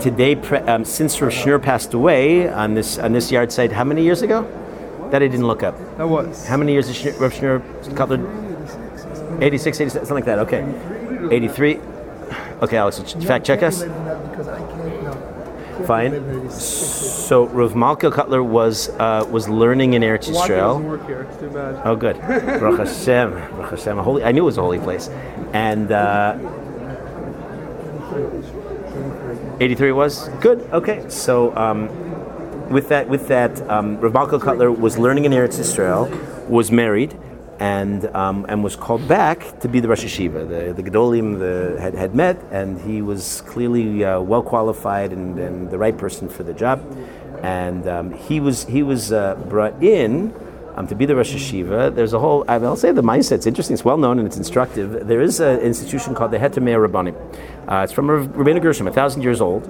today, 0.00 0.34
pre- 0.34 0.58
um, 0.58 0.84
since 0.84 1.20
Rav 1.20 1.30
Shneur 1.30 1.62
passed 1.62 1.94
away 1.94 2.48
on 2.48 2.74
this 2.74 2.98
on 2.98 3.12
this 3.12 3.30
yahrzeit, 3.30 3.70
how 3.70 3.84
many 3.84 4.02
years 4.02 4.22
ago? 4.22 4.42
That 5.12 5.22
I 5.22 5.28
didn't 5.28 5.46
look 5.46 5.62
up. 5.62 5.78
that 5.98 6.08
was. 6.08 6.44
How 6.46 6.56
many 6.56 6.72
years 6.72 6.88
is 6.88 6.96
Shneur- 6.96 7.20
Rav 7.20 7.32
Shneur 7.32 7.60
Kotler? 7.94 9.40
86, 9.40 9.80
87, 9.80 10.06
something 10.06 10.14
like 10.14 10.24
that. 10.24 10.38
Okay, 10.40 10.64
83. 11.32 11.78
Okay, 12.62 12.76
Alex, 12.76 12.98
fact 13.24 13.46
check 13.46 13.62
us. 13.62 13.82
Because 13.84 14.48
I 14.48 14.58
can't, 14.58 15.02
no. 15.04 15.12
Fine. 15.86 16.50
So 16.50 17.46
Rav 17.46 17.72
Malkiel 17.72 18.12
Kotler 18.12 18.44
was 18.44 18.88
uh, 18.90 19.26
was 19.30 19.48
learning 19.48 19.94
in 19.94 20.02
Eretz 20.02 20.28
Yisrael. 20.30 20.82
work 20.82 21.04
here. 21.06 21.22
It's 21.22 21.40
too 21.40 21.50
bad. 21.50 21.80
Oh, 21.84 21.96
good. 21.96 22.18
Baruch 22.20 22.78
Hashem. 22.78 23.32
Baruch 23.32 23.70
Hashem. 23.70 23.98
Holy. 23.98 24.24
I 24.24 24.32
knew 24.32 24.42
it 24.42 24.46
was 24.46 24.58
a 24.58 24.62
holy 24.62 24.78
place. 24.78 25.08
And 25.52 25.90
uh, 25.90 26.38
83 29.60 29.92
was 29.92 30.28
good. 30.40 30.60
Okay. 30.72 31.04
So 31.08 31.54
um, 31.56 31.88
with 32.70 32.88
that, 32.88 33.08
with 33.08 33.28
that, 33.28 33.60
um, 33.68 33.98
Rav 34.00 34.12
Malkiel 34.12 34.40
Kotler 34.40 34.76
was 34.76 34.96
learning 34.96 35.24
in 35.24 35.32
Eretz 35.32 35.58
Yisrael, 35.58 36.08
was 36.48 36.70
married. 36.70 37.16
And, 37.60 38.04
um, 38.16 38.46
and 38.48 38.64
was 38.64 38.74
called 38.74 39.06
back 39.06 39.60
to 39.60 39.68
be 39.68 39.78
the 39.78 39.88
Rosh 39.88 40.04
Yeshiva. 40.04 40.48
The, 40.48 40.72
the 40.72 40.90
Gedolim 40.90 41.38
the, 41.38 41.80
had, 41.80 41.94
had 41.94 42.14
met, 42.14 42.36
and 42.50 42.80
he 42.80 43.00
was 43.00 43.42
clearly 43.42 44.04
uh, 44.04 44.20
well 44.20 44.42
qualified 44.42 45.12
and, 45.12 45.38
and 45.38 45.70
the 45.70 45.78
right 45.78 45.96
person 45.96 46.28
for 46.28 46.42
the 46.42 46.52
job. 46.52 46.82
And 47.42 47.86
um, 47.86 48.12
he 48.12 48.40
was, 48.40 48.64
he 48.64 48.82
was 48.82 49.12
uh, 49.12 49.36
brought 49.48 49.80
in 49.82 50.34
um, 50.76 50.88
to 50.88 50.94
be 50.94 51.06
the 51.06 51.14
Rosh 51.14 51.34
Yeshiva, 51.34 51.94
there's 51.94 52.12
a 52.12 52.18
whole, 52.18 52.44
I 52.48 52.58
mean, 52.58 52.66
I'll 52.66 52.76
say 52.76 52.90
the 52.90 53.02
mindset's 53.02 53.46
interesting, 53.46 53.74
it's 53.74 53.84
well 53.84 53.96
known 53.96 54.18
and 54.18 54.26
it's 54.26 54.36
instructive. 54.36 55.06
There 55.06 55.20
is 55.20 55.40
an 55.40 55.60
institution 55.60 56.14
called 56.14 56.32
the 56.32 56.38
Heter 56.38 56.62
Meah 56.62 56.78
Rabbanim. 56.78 57.14
Uh, 57.70 57.84
it's 57.84 57.92
from 57.92 58.08
Rabbeinu 58.08 58.60
Gershom, 58.60 58.88
a 58.88 58.92
thousand 58.92 59.22
years 59.22 59.40
old, 59.40 59.64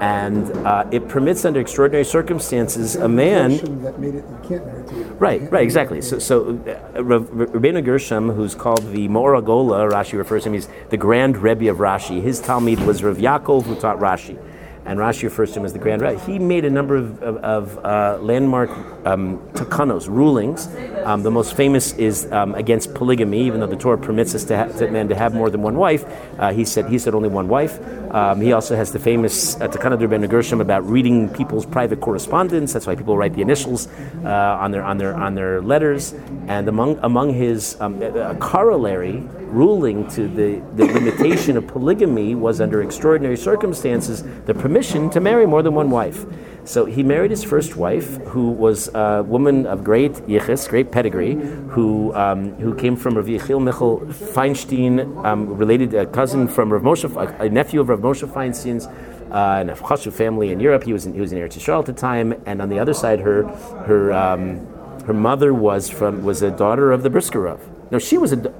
and 0.00 0.50
uh, 0.66 0.86
it 0.90 1.08
permits 1.08 1.44
under 1.44 1.60
extraordinary 1.60 2.04
circumstances 2.04 2.96
a 2.96 3.08
man. 3.08 3.56
That 3.82 3.98
made 3.98 4.14
it, 4.16 4.24
you 4.28 4.40
can't 4.48 4.66
marry 4.66 4.86
two. 4.86 5.04
Right, 5.18 5.50
right, 5.50 5.62
exactly. 5.62 6.02
So, 6.02 6.18
so 6.18 6.50
uh, 6.50 7.00
Rabbeinu 7.00 7.84
Gershom, 7.84 8.30
who's 8.30 8.54
called 8.54 8.92
the 8.92 9.08
Me'or 9.08 9.40
HaGolah 9.40 9.90
Rashi 9.90 10.18
refers 10.18 10.42
to 10.42 10.50
him, 10.50 10.54
he's 10.54 10.68
the 10.90 10.96
Grand 10.96 11.38
Rebbe 11.38 11.70
of 11.70 11.78
Rashi. 11.78 12.20
His 12.20 12.40
Talmud 12.40 12.80
was 12.80 13.02
Rav 13.02 13.16
Yaakov, 13.16 13.64
who 13.64 13.74
taught 13.76 13.98
Rashi. 13.98 14.38
And 14.86 15.00
Rashi 15.00 15.24
refers 15.24 15.52
to 15.52 15.58
him 15.58 15.64
as 15.64 15.72
the 15.72 15.80
Grand 15.80 16.00
Rebbe. 16.00 16.18
He 16.24 16.38
made 16.38 16.64
a 16.64 16.70
number 16.70 16.94
of, 16.94 17.20
of, 17.22 17.36
of 17.38 17.84
uh, 17.84 18.18
landmark 18.22 18.70
um, 19.04 19.38
takanos, 19.52 20.08
rulings. 20.08 20.68
Um, 21.04 21.24
the 21.24 21.30
most 21.30 21.56
famous 21.56 21.92
is 21.94 22.30
um, 22.30 22.54
against 22.54 22.94
polygamy, 22.94 23.42
even 23.42 23.58
though 23.58 23.66
the 23.66 23.76
Torah 23.76 23.98
permits 23.98 24.34
us 24.36 24.44
to, 24.44 24.56
ha- 24.56 24.78
to 24.78 24.88
man 24.90 25.08
to 25.08 25.16
have 25.16 25.34
more 25.34 25.50
than 25.50 25.60
one 25.60 25.76
wife. 25.76 26.04
Uh, 26.38 26.52
he 26.52 26.64
said 26.64 26.88
he 26.88 26.98
said 26.98 27.14
only 27.14 27.28
one 27.28 27.48
wife. 27.48 27.80
Um, 28.14 28.40
he 28.40 28.52
also 28.52 28.76
has 28.76 28.92
the 28.92 29.00
famous 29.00 29.60
uh, 29.60 29.66
Takana 29.66 29.96
Gershom 30.30 30.60
about 30.60 30.88
reading 30.88 31.28
people's 31.30 31.66
private 31.66 32.00
correspondence. 32.00 32.72
That's 32.72 32.86
why 32.86 32.94
people 32.94 33.16
write 33.16 33.34
the 33.34 33.42
initials 33.42 33.88
uh, 34.24 34.58
on 34.60 34.70
their 34.70 34.84
on 34.84 34.98
their 34.98 35.14
on 35.14 35.34
their 35.34 35.60
letters. 35.62 36.14
And 36.46 36.68
among 36.68 36.98
among 37.02 37.34
his 37.34 37.76
um, 37.80 38.00
corollary 38.38 39.24
ruling 39.46 40.08
to 40.10 40.28
the, 40.28 40.60
the 40.74 40.84
limitation 40.84 41.56
of 41.56 41.66
polygamy 41.66 42.34
was 42.34 42.60
under 42.60 42.82
extraordinary 42.82 43.36
circumstances 43.36 44.22
the 44.44 44.52
permission 44.52 44.75
to 45.10 45.20
marry 45.20 45.46
more 45.46 45.62
than 45.62 45.74
one 45.74 45.90
wife. 45.90 46.24
So 46.64 46.84
he 46.84 47.02
married 47.02 47.30
his 47.30 47.44
first 47.44 47.76
wife, 47.76 48.16
who 48.26 48.50
was 48.50 48.88
a 48.94 49.22
woman 49.22 49.66
of 49.66 49.84
great 49.84 50.12
yichus, 50.26 50.68
great 50.68 50.90
pedigree, 50.90 51.34
who 51.68 52.12
um, 52.14 52.54
who 52.54 52.74
came 52.74 52.96
from 52.96 53.14
Rav 53.16 53.26
Yechiel 53.26 53.62
Michel 53.62 54.00
Feinstein, 54.34 55.24
um, 55.24 55.56
related 55.56 55.94
a 55.94 56.06
cousin 56.06 56.48
from 56.48 56.72
Rav 56.72 56.82
Moshe, 56.82 57.04
a, 57.04 57.44
a 57.44 57.48
nephew 57.48 57.80
of 57.80 57.88
Rav 57.88 58.00
Moshe 58.00 58.26
Feinstein's. 58.28 58.86
Uh, 59.26 59.58
an 59.60 59.68
Afchashu 59.70 60.12
family 60.12 60.52
in 60.52 60.60
Europe. 60.60 60.84
He 60.84 60.92
was 60.92 61.04
in, 61.04 61.12
he 61.12 61.20
was 61.20 61.32
in 61.32 61.38
Eretz 61.38 61.56
Yisrael 61.58 61.80
at 61.80 61.86
the 61.86 61.92
time, 61.92 62.32
and 62.46 62.62
on 62.62 62.68
the 62.68 62.78
other 62.78 62.94
side, 62.94 63.18
her 63.20 63.42
her 63.88 64.12
um, 64.12 64.66
Her 65.06 65.14
mother 65.14 65.54
was 65.54 65.88
from 65.88 66.24
was 66.24 66.42
a 66.42 66.50
daughter 66.50 66.90
of 66.90 67.02
the 67.02 67.10
Brisker 67.10 67.40
Rav. 67.40 67.60
No, 67.92 67.98
she 67.98 68.18
was 68.18 68.32
a 68.32 68.52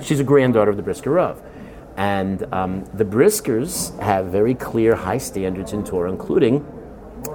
she's 0.00 0.20
a 0.20 0.24
granddaughter 0.24 0.70
of 0.70 0.76
the 0.76 0.82
Brisker 0.82 1.10
Rav. 1.10 1.42
And 1.98 2.44
um, 2.54 2.84
the 2.94 3.04
Briskers 3.04 3.98
have 3.98 4.26
very 4.26 4.54
clear 4.54 4.94
high 4.94 5.18
standards 5.18 5.72
in 5.72 5.84
Torah, 5.84 6.10
including 6.12 6.64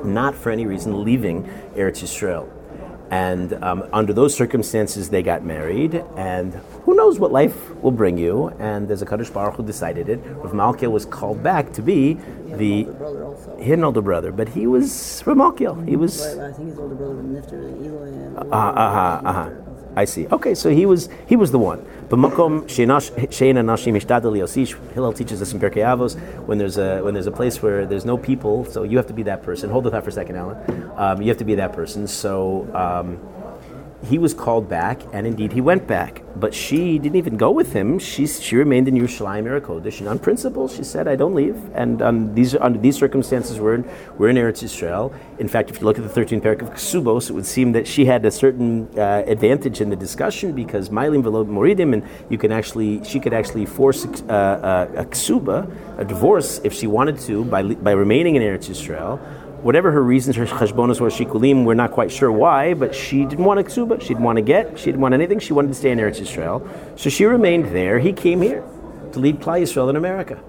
not 0.06 0.34
for 0.36 0.52
any 0.52 0.66
reason 0.66 1.04
leaving 1.04 1.44
Eretz 1.76 2.02
Yisrael. 2.02 2.50
And 3.12 3.54
um, 3.62 3.84
under 3.92 4.14
those 4.14 4.34
circumstances, 4.34 5.10
they 5.10 5.22
got 5.22 5.44
married, 5.44 6.04
and 6.16 6.54
who 6.86 6.96
knows 6.96 7.20
what 7.20 7.32
life 7.32 7.76
will 7.76 7.92
bring 7.92 8.18
you. 8.18 8.48
And 8.58 8.88
there's 8.88 9.02
a 9.02 9.06
Kadosh 9.06 9.32
Baruch 9.32 9.56
Hu 9.56 9.64
decided 9.64 10.08
it. 10.08 10.20
Rav 10.26 10.54
Malkiel 10.54 10.92
was 10.92 11.06
called 11.06 11.44
back 11.44 11.74
to 11.74 11.82
be 11.82 12.14
the. 12.46 12.86
brother 12.86 13.26
also. 13.26 13.58
He 13.58 13.70
had 13.70 13.80
an 13.80 13.86
older 13.86 14.02
brother, 14.02 14.32
but 14.32 14.50
he 14.50 14.66
was 14.66 15.22
Rav 15.26 15.38
Malkiel. 15.38 15.88
He 15.88 15.98
was. 15.98 16.26
I 16.26 16.54
think 16.54 16.70
his 16.70 16.80
older 16.80 16.96
brother 16.96 17.16
was 17.16 17.26
Nifter 17.26 17.86
Eloy. 17.86 18.50
Uh 18.50 18.74
huh. 18.74 19.22
Uh 19.24 19.34
huh. 19.34 19.50
I 19.96 20.06
see. 20.06 20.28
Okay, 20.28 20.56
so 20.56 20.70
he 20.70 20.86
was 20.86 21.10
he 21.28 21.36
was 21.36 21.52
the 21.52 21.60
one. 21.60 21.86
But 22.10 22.20
Makom 22.20 22.64
Sheina 22.64 23.00
Nashim 23.00 23.96
Ishtadel 23.96 24.38
Yosish. 24.38 24.76
Hillel 24.94 25.14
teaches 25.14 25.42
us 25.42 25.54
in 25.54 25.60
Pirkei 25.60 25.84
Avos 25.84 26.20
when 26.46 26.58
there's 26.58 26.78
a 26.78 27.02
when 27.02 27.14
there's 27.14 27.28
a 27.28 27.32
place 27.32 27.62
where 27.62 27.86
there's 27.86 28.06
no 28.06 28.18
people, 28.18 28.66
so 28.66 28.84
you 28.84 28.98
have 28.98 29.08
to 29.08 29.14
be 29.14 29.24
that 29.24 29.44
person. 29.44 29.70
Hold 29.70 29.86
the 29.86 29.92
thought 29.92 30.04
for 30.04 30.10
a 30.10 30.14
second, 30.14 30.36
Alan. 30.36 30.92
Um, 30.98 31.22
you 31.22 31.28
have 31.30 31.38
to 31.38 31.46
be 31.46 31.56
that 31.56 31.74
person. 31.74 32.08
So. 32.08 32.68
Um, 32.74 33.20
he 34.06 34.18
was 34.18 34.34
called 34.34 34.68
back, 34.68 35.02
and 35.14 35.26
indeed 35.26 35.54
he 35.54 35.62
went 35.62 35.88
back. 35.88 36.22
But 36.36 36.54
she 36.54 37.00
didn't 37.00 37.16
even 37.16 37.38
go 37.38 37.52
with 37.52 37.74
him. 37.74 38.00
She, 38.00 38.28
she 38.28 38.56
remained 38.56 38.88
in 38.88 38.96
Yerushalayim 38.96 39.46
Erekodesh, 39.46 40.00
and 40.00 40.10
on 40.10 40.20
principle, 40.20 40.68
she 40.68 40.84
said, 40.84 41.08
"I 41.08 41.16
don't 41.16 41.36
leave." 41.36 41.58
And 41.74 42.02
on 42.02 42.36
these, 42.36 42.56
under 42.56 42.80
these 42.80 42.98
circumstances, 42.98 43.60
we're 43.60 43.76
in, 43.76 43.90
we're 44.18 44.30
in 44.30 44.36
Eretz 44.36 44.64
Yisrael. 44.64 45.14
In 45.40 45.48
fact, 45.48 45.70
if 45.70 45.80
you 45.80 45.86
look 45.86 45.98
at 45.98 46.04
the 46.04 46.22
13th 46.22 46.42
parak 46.42 46.62
of 46.62 46.72
Ksubos, 46.72 47.30
it 47.30 47.34
would 47.34 47.46
seem 47.46 47.72
that 47.74 47.88
she 47.88 48.06
had 48.06 48.26
a 48.26 48.32
certain 48.32 48.90
uh, 48.98 49.24
advantage 49.26 49.80
in 49.80 49.90
the 49.90 49.96
discussion 49.96 50.54
because 50.54 50.90
Mailim 50.90 51.24
velo 51.24 51.46
moridim, 51.46 51.94
and 51.94 52.04
you 52.30 52.38
can 52.38 52.52
actually, 52.52 53.04
she 53.04 53.20
could 53.20 53.34
actually 53.34 53.66
force 53.66 54.06
uh, 54.06 54.34
uh, 54.34 55.02
a 55.02 55.06
ksuba, 55.06 55.72
a 55.98 56.06
divorce, 56.06 56.60
if 56.64 56.74
she 56.74 56.88
wanted 56.88 57.20
to, 57.20 57.46
by 57.46 57.62
by 57.62 57.92
remaining 57.92 58.36
in 58.36 58.42
Eretz 58.42 58.70
Yisrael 58.70 59.20
whatever 59.64 59.92
her 59.92 60.04
reasons, 60.04 60.36
her 60.36 60.46
cheshbonos 60.46 61.00
or 61.02 61.08
shikulim, 61.08 61.64
we're 61.64 61.74
not 61.74 61.92
quite 61.92 62.12
sure 62.12 62.32
why, 62.32 62.74
but 62.74 62.94
she 62.94 63.26
didn't 63.26 63.46
want 63.46 63.60
a 63.60 63.64
ksuba, 63.64 64.00
she 64.02 64.10
didn't 64.10 64.24
want 64.24 64.36
to 64.36 64.42
get, 64.42 64.78
she 64.78 64.86
didn't 64.86 65.02
want 65.02 65.14
anything, 65.14 65.40
she 65.40 65.54
wanted 65.54 65.70
to 65.70 65.74
stay 65.74 65.92
in 65.92 65.98
Eretz 65.98 66.20
Yisrael. 66.20 66.68
So 67.00 67.10
she 67.10 67.26
remained 67.26 67.74
there. 67.74 68.00
He 68.00 68.14
came 68.14 68.42
here 68.42 68.64
to 69.14 69.20
lead 69.20 69.40
Klal 69.40 69.62
Yisrael 69.62 69.90
in 69.90 69.96
America. 69.96 70.42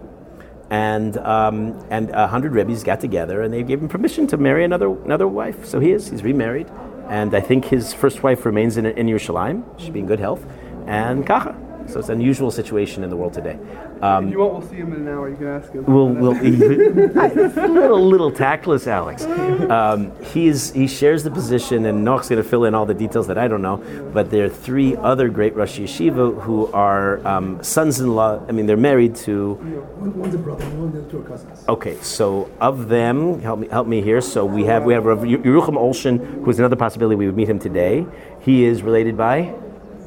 And 0.71 1.17
um, 1.19 1.87
and 1.91 2.11
a 2.11 2.27
hundred 2.27 2.53
rabbis 2.53 2.83
got 2.83 2.99
together 2.99 3.43
and 3.43 3.53
they 3.53 3.63
gave 3.63 3.81
him 3.81 3.89
permission 3.89 4.27
to 4.29 4.37
marry 4.37 4.65
another 4.65 4.91
another 5.05 5.29
wife. 5.29 5.67
So 5.67 5.79
he 5.79 5.93
is, 5.93 6.09
he's 6.09 6.23
remarried. 6.23 6.69
And 7.09 7.35
I 7.35 7.41
think 7.41 7.67
his 7.67 7.93
first 7.93 8.23
wife 8.23 8.47
remains 8.47 8.79
in, 8.79 8.87
in 8.87 9.07
Yerushalayim. 9.07 9.63
She'll 9.79 9.93
be 9.93 10.01
in 10.01 10.07
good 10.07 10.21
health. 10.21 10.45
And 10.87 11.27
kacha. 11.27 11.55
So 11.87 11.99
it's 11.99 12.09
an 12.09 12.15
unusual 12.15 12.51
situation 12.51 13.05
in 13.05 13.11
the 13.11 13.17
world 13.17 13.35
today. 13.35 13.59
Um, 14.05 14.27
If 14.27 14.33
you 14.33 14.39
want, 14.41 14.53
we'll 14.53 14.69
see 14.69 14.77
him 14.77 14.93
in 14.93 15.01
an 15.01 15.09
hour. 15.09 15.31
You 15.31 15.37
can 15.37 15.47
ask 15.47 15.73
him. 15.73 15.85
We'll, 15.87 16.09
we'll 16.09 16.37
it's 16.43 17.57
a 17.57 17.67
little, 17.67 18.07
little 18.07 18.31
tactless, 18.31 18.87
Alex. 18.87 19.25
Um, 19.25 20.13
he's, 20.23 20.73
he 20.73 20.87
shares 20.87 21.23
the 21.23 21.31
position, 21.31 21.87
and 21.87 22.05
Noach's 22.05 22.29
going 22.29 22.43
to 22.43 22.47
fill 22.47 22.65
in 22.65 22.75
all 22.75 22.85
the 22.85 22.93
details 22.93 23.27
that 23.29 23.39
I 23.39 23.49
don't 23.49 23.63
know. 23.63 23.79
But 24.13 24.31
there 24.31 24.45
are 24.45 24.51
three 24.51 24.95
other 24.97 25.31
great 25.31 25.57
Rosh 25.57 25.79
Yeshiva 25.79 26.43
who 26.43 26.67
are 26.73 27.27
um, 27.27 27.63
sons-in-law. 27.63 28.45
I 28.47 28.53
mean, 28.53 28.67
they're 28.67 28.77
married 28.77 29.17
to. 29.25 29.55
One, 29.55 30.19
one's 30.19 30.35
a 30.35 30.39
brother, 30.39 30.65
and 30.65 30.79
one 30.81 30.93
the 30.93 31.11
two 31.11 31.23
cousins. 31.23 31.65
Okay, 31.67 31.97
so 32.03 32.51
of 32.61 32.89
them, 32.89 33.41
help 33.41 33.59
me, 33.61 33.69
help 33.69 33.87
me 33.87 34.03
here. 34.03 34.21
So 34.21 34.45
we 34.45 34.65
have 34.65 34.85
we 34.85 34.93
have 34.93 35.07
Rav 35.07 35.21
Yerucham 35.21 35.79
Olshin, 35.79 36.45
who 36.45 36.51
is 36.51 36.59
another 36.59 36.77
possibility. 36.77 37.17
We 37.17 37.25
would 37.25 37.37
meet 37.37 37.49
him 37.49 37.59
today. 37.59 38.05
He 38.41 38.67
is 38.67 38.83
related 38.83 39.17
by. 39.17 39.55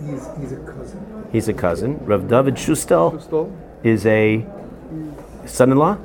He's, 0.05 0.27
he's 0.39 0.51
a 0.51 0.57
cousin. 0.57 1.27
He's 1.31 1.47
a 1.47 1.53
cousin. 1.53 1.97
Rav 2.05 2.27
David 2.27 2.55
Shustel 2.55 3.19
Stoll. 3.19 3.51
Is 3.87 4.05
a 4.05 4.45
son-in-law, 5.45 5.97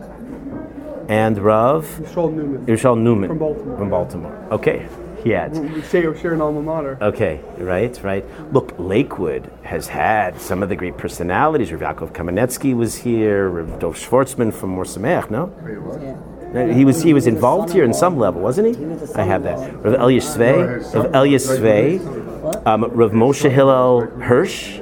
and 1.08 1.38
Rav. 1.38 1.84
Shaul 2.14 2.32
Newman. 2.32 2.66
Yershal 2.66 2.98
Newman 2.98 3.28
From 3.28 3.38
Baltimore. 3.38 3.76
From 3.76 3.90
Baltimore. 3.90 4.48
Okay, 4.52 4.88
he 5.22 5.30
had. 5.30 5.52
We 5.52 5.82
share, 5.82 6.16
share 6.16 6.34
an 6.34 6.40
alma 6.40 6.62
mater. 6.62 6.98
Okay, 7.00 7.40
right, 7.58 8.02
right. 8.02 8.24
Look, 8.52 8.74
Lakewood 8.78 9.50
has 9.62 9.88
had 9.88 10.40
some 10.40 10.62
of 10.62 10.68
the 10.68 10.76
great 10.76 10.96
personalities. 10.96 11.72
Rav 11.72 11.96
Yaakov 11.96 12.12
Kamenetsky 12.12 12.74
was 12.74 12.96
here. 12.96 13.48
Rav 13.48 13.78
Dov 13.78 13.96
Schwartzman 13.96 14.52
from 14.52 14.76
Morsameach, 14.76 15.30
no? 15.30 15.52
Yeah. 16.02 16.72
He 16.74 16.84
was 16.84 17.02
he 17.02 17.14
was 17.14 17.26
involved 17.26 17.72
here 17.72 17.82
in 17.82 17.94
some 17.94 18.18
level, 18.18 18.42
wasn't 18.42 18.76
he? 18.76 18.84
I 19.14 19.24
have 19.24 19.42
that. 19.44 19.58
Rav 19.82 19.94
Elias 19.94 20.36
Svei, 20.36 20.94
Rav 20.94 21.14
Elias 21.14 21.46
Svei, 21.46 21.98
um, 22.66 22.84
Rav 22.84 23.12
Moshe 23.12 23.50
Hillel 23.50 24.02
Hirsch, 24.20 24.80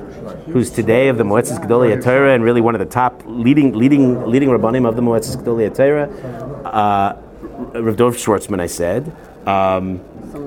who's 0.53 0.71
today 0.71 1.09
of 1.09 1.19
the 1.19 1.25
Moetzes 1.25 1.59
Gedolei 1.59 2.03
Torah 2.03 2.35
and 2.35 2.43
really 2.43 2.61
one 2.61 2.75
of 2.75 2.79
the 2.79 2.87
top 2.87 3.23
leading 3.27 3.73
leading 3.73 4.27
leading 4.27 4.49
rabbanim 4.49 4.89
of 4.89 4.97
the 4.97 5.03
Moetzes 5.03 5.37
Gedolei 5.37 5.75
Torah. 5.75 6.09
Uh, 6.65 7.17
Rav 7.79 7.97
Dov 7.97 8.17
Schwartzman, 8.17 8.61
I 8.61 8.67
said. 8.67 9.13
Um, 9.47 10.01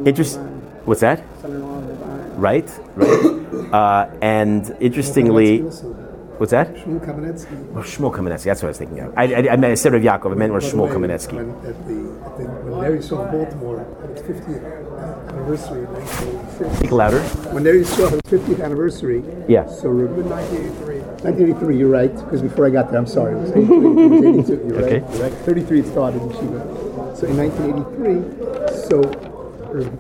interest. 0.06 0.40
What's 0.86 1.02
that? 1.02 1.24
Son-in-law 1.42 1.78
of 1.78 2.02
Ron. 2.02 2.40
Right, 2.40 2.80
right. 2.96 3.74
Uh, 3.74 4.10
and 4.22 4.76
interestingly, 4.80 5.60
what's 5.60 6.52
that? 6.52 6.76
Shmuel 6.76 7.06
Kamenetsky. 7.06 7.76
Oh, 7.76 7.80
Shmuel 7.80 8.14
Kamenetsky. 8.14 8.44
That's 8.44 8.62
what 8.62 8.68
I 8.68 8.72
was 8.72 8.78
thinking 8.78 9.00
of. 9.00 9.18
I, 9.18 9.24
I, 9.24 9.38
I, 9.54 9.56
meant, 9.56 9.66
I 9.66 9.76
said 9.76 9.94
Rav 9.94 10.02
Yaakov. 10.02 10.32
I 10.32 10.36
meant 10.36 10.52
Shmuel 10.54 10.92
Kamenetsky. 10.92 11.34
When, 11.34 11.50
at 11.66 11.88
the, 11.88 12.26
at 12.26 12.38
the, 12.38 12.44
when 12.44 12.82
Ner 12.82 12.98
Yisrael 12.98 13.32
Baltimore 13.32 13.80
at 14.04 14.10
its 14.10 14.22
50th 14.22 14.83
anniversary 15.04 15.80
in 15.84 15.94
1986. 15.94 16.78
Speak 16.78 16.92
louder. 16.92 17.20
When 17.54 17.64
Ner 17.64 17.74
Yisrael 17.76 18.14
its 18.14 18.30
50th 18.30 18.64
anniversary. 18.64 19.24
Yeah. 19.48 19.66
So 19.68 19.90
Re- 19.90 20.08
1983. 20.24 21.00
1983, 21.24 21.78
you're 21.78 21.90
right, 21.90 22.14
because 22.16 22.42
before 22.42 22.66
I 22.66 22.70
got 22.70 22.90
there, 22.92 23.00
I'm 23.00 23.08
sorry, 23.08 23.32
it 23.34 23.38
was 23.40 23.52
83, 23.52 23.78
it 23.78 24.40
82, 24.50 24.68
you're 24.68 24.76
Okay. 24.84 25.00
right, 25.00 25.14
you're 25.16 25.24
right. 25.30 25.34
33 25.46 25.80
it 25.80 25.88
started 25.88 26.22
in 26.22 26.32
Shiva. 26.34 27.16
So 27.16 27.28
in 27.28 27.38
1983, 27.38 28.84
so 28.90 29.02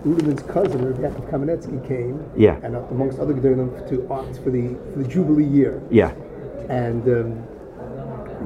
Ruderman's 0.03 0.43
cousin, 0.43 0.83
Rav 0.85 0.97
Yaakov 0.99 1.29
Kamenetsky 1.31 1.87
came, 1.87 2.23
Yeah. 2.35 2.59
and 2.61 2.75
uh, 2.75 2.79
amongst 2.91 3.19
other 3.19 3.33
Gedolim 3.33 3.87
to 3.89 4.03
act 4.13 4.43
for 4.43 4.49
the, 4.51 4.75
for 4.91 4.99
the 4.99 5.07
Jubilee 5.07 5.45
year. 5.45 5.81
Yeah. 5.89 6.11
And 6.69 7.07
um, 7.07 7.47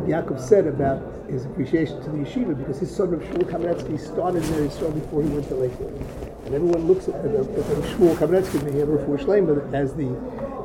Yaakov 0.08 0.40
said 0.40 0.68
about 0.68 1.02
his 1.30 1.46
appreciation 1.46 2.02
to 2.04 2.10
the 2.12 2.18
yeshiva 2.20 2.56
because 2.58 2.80
his 2.80 2.96
son 2.96 3.10
Rav 3.12 3.22
Shmuel 3.22 3.50
Kamenetsky 3.50 4.00
started 4.00 4.44
in 4.44 4.50
Eretz 4.52 4.78
Yisrael 4.78 4.94
before 4.94 5.24
he 5.24 5.30
went 5.30 5.48
to 5.50 5.56
Lakewood. 5.56 6.27
And 6.48 6.56
everyone 6.56 6.88
looks 6.88 7.10
at, 7.10 7.16
at, 7.16 7.26
at 7.26 7.36
Rav 7.36 7.84
Shmuel 7.84 8.16
Kamenetsky, 8.16 8.64
may 8.64 8.72
he 8.72 8.80
have 8.80 8.88
Refuah 8.88 9.74
as 9.74 9.94
the 9.96 10.08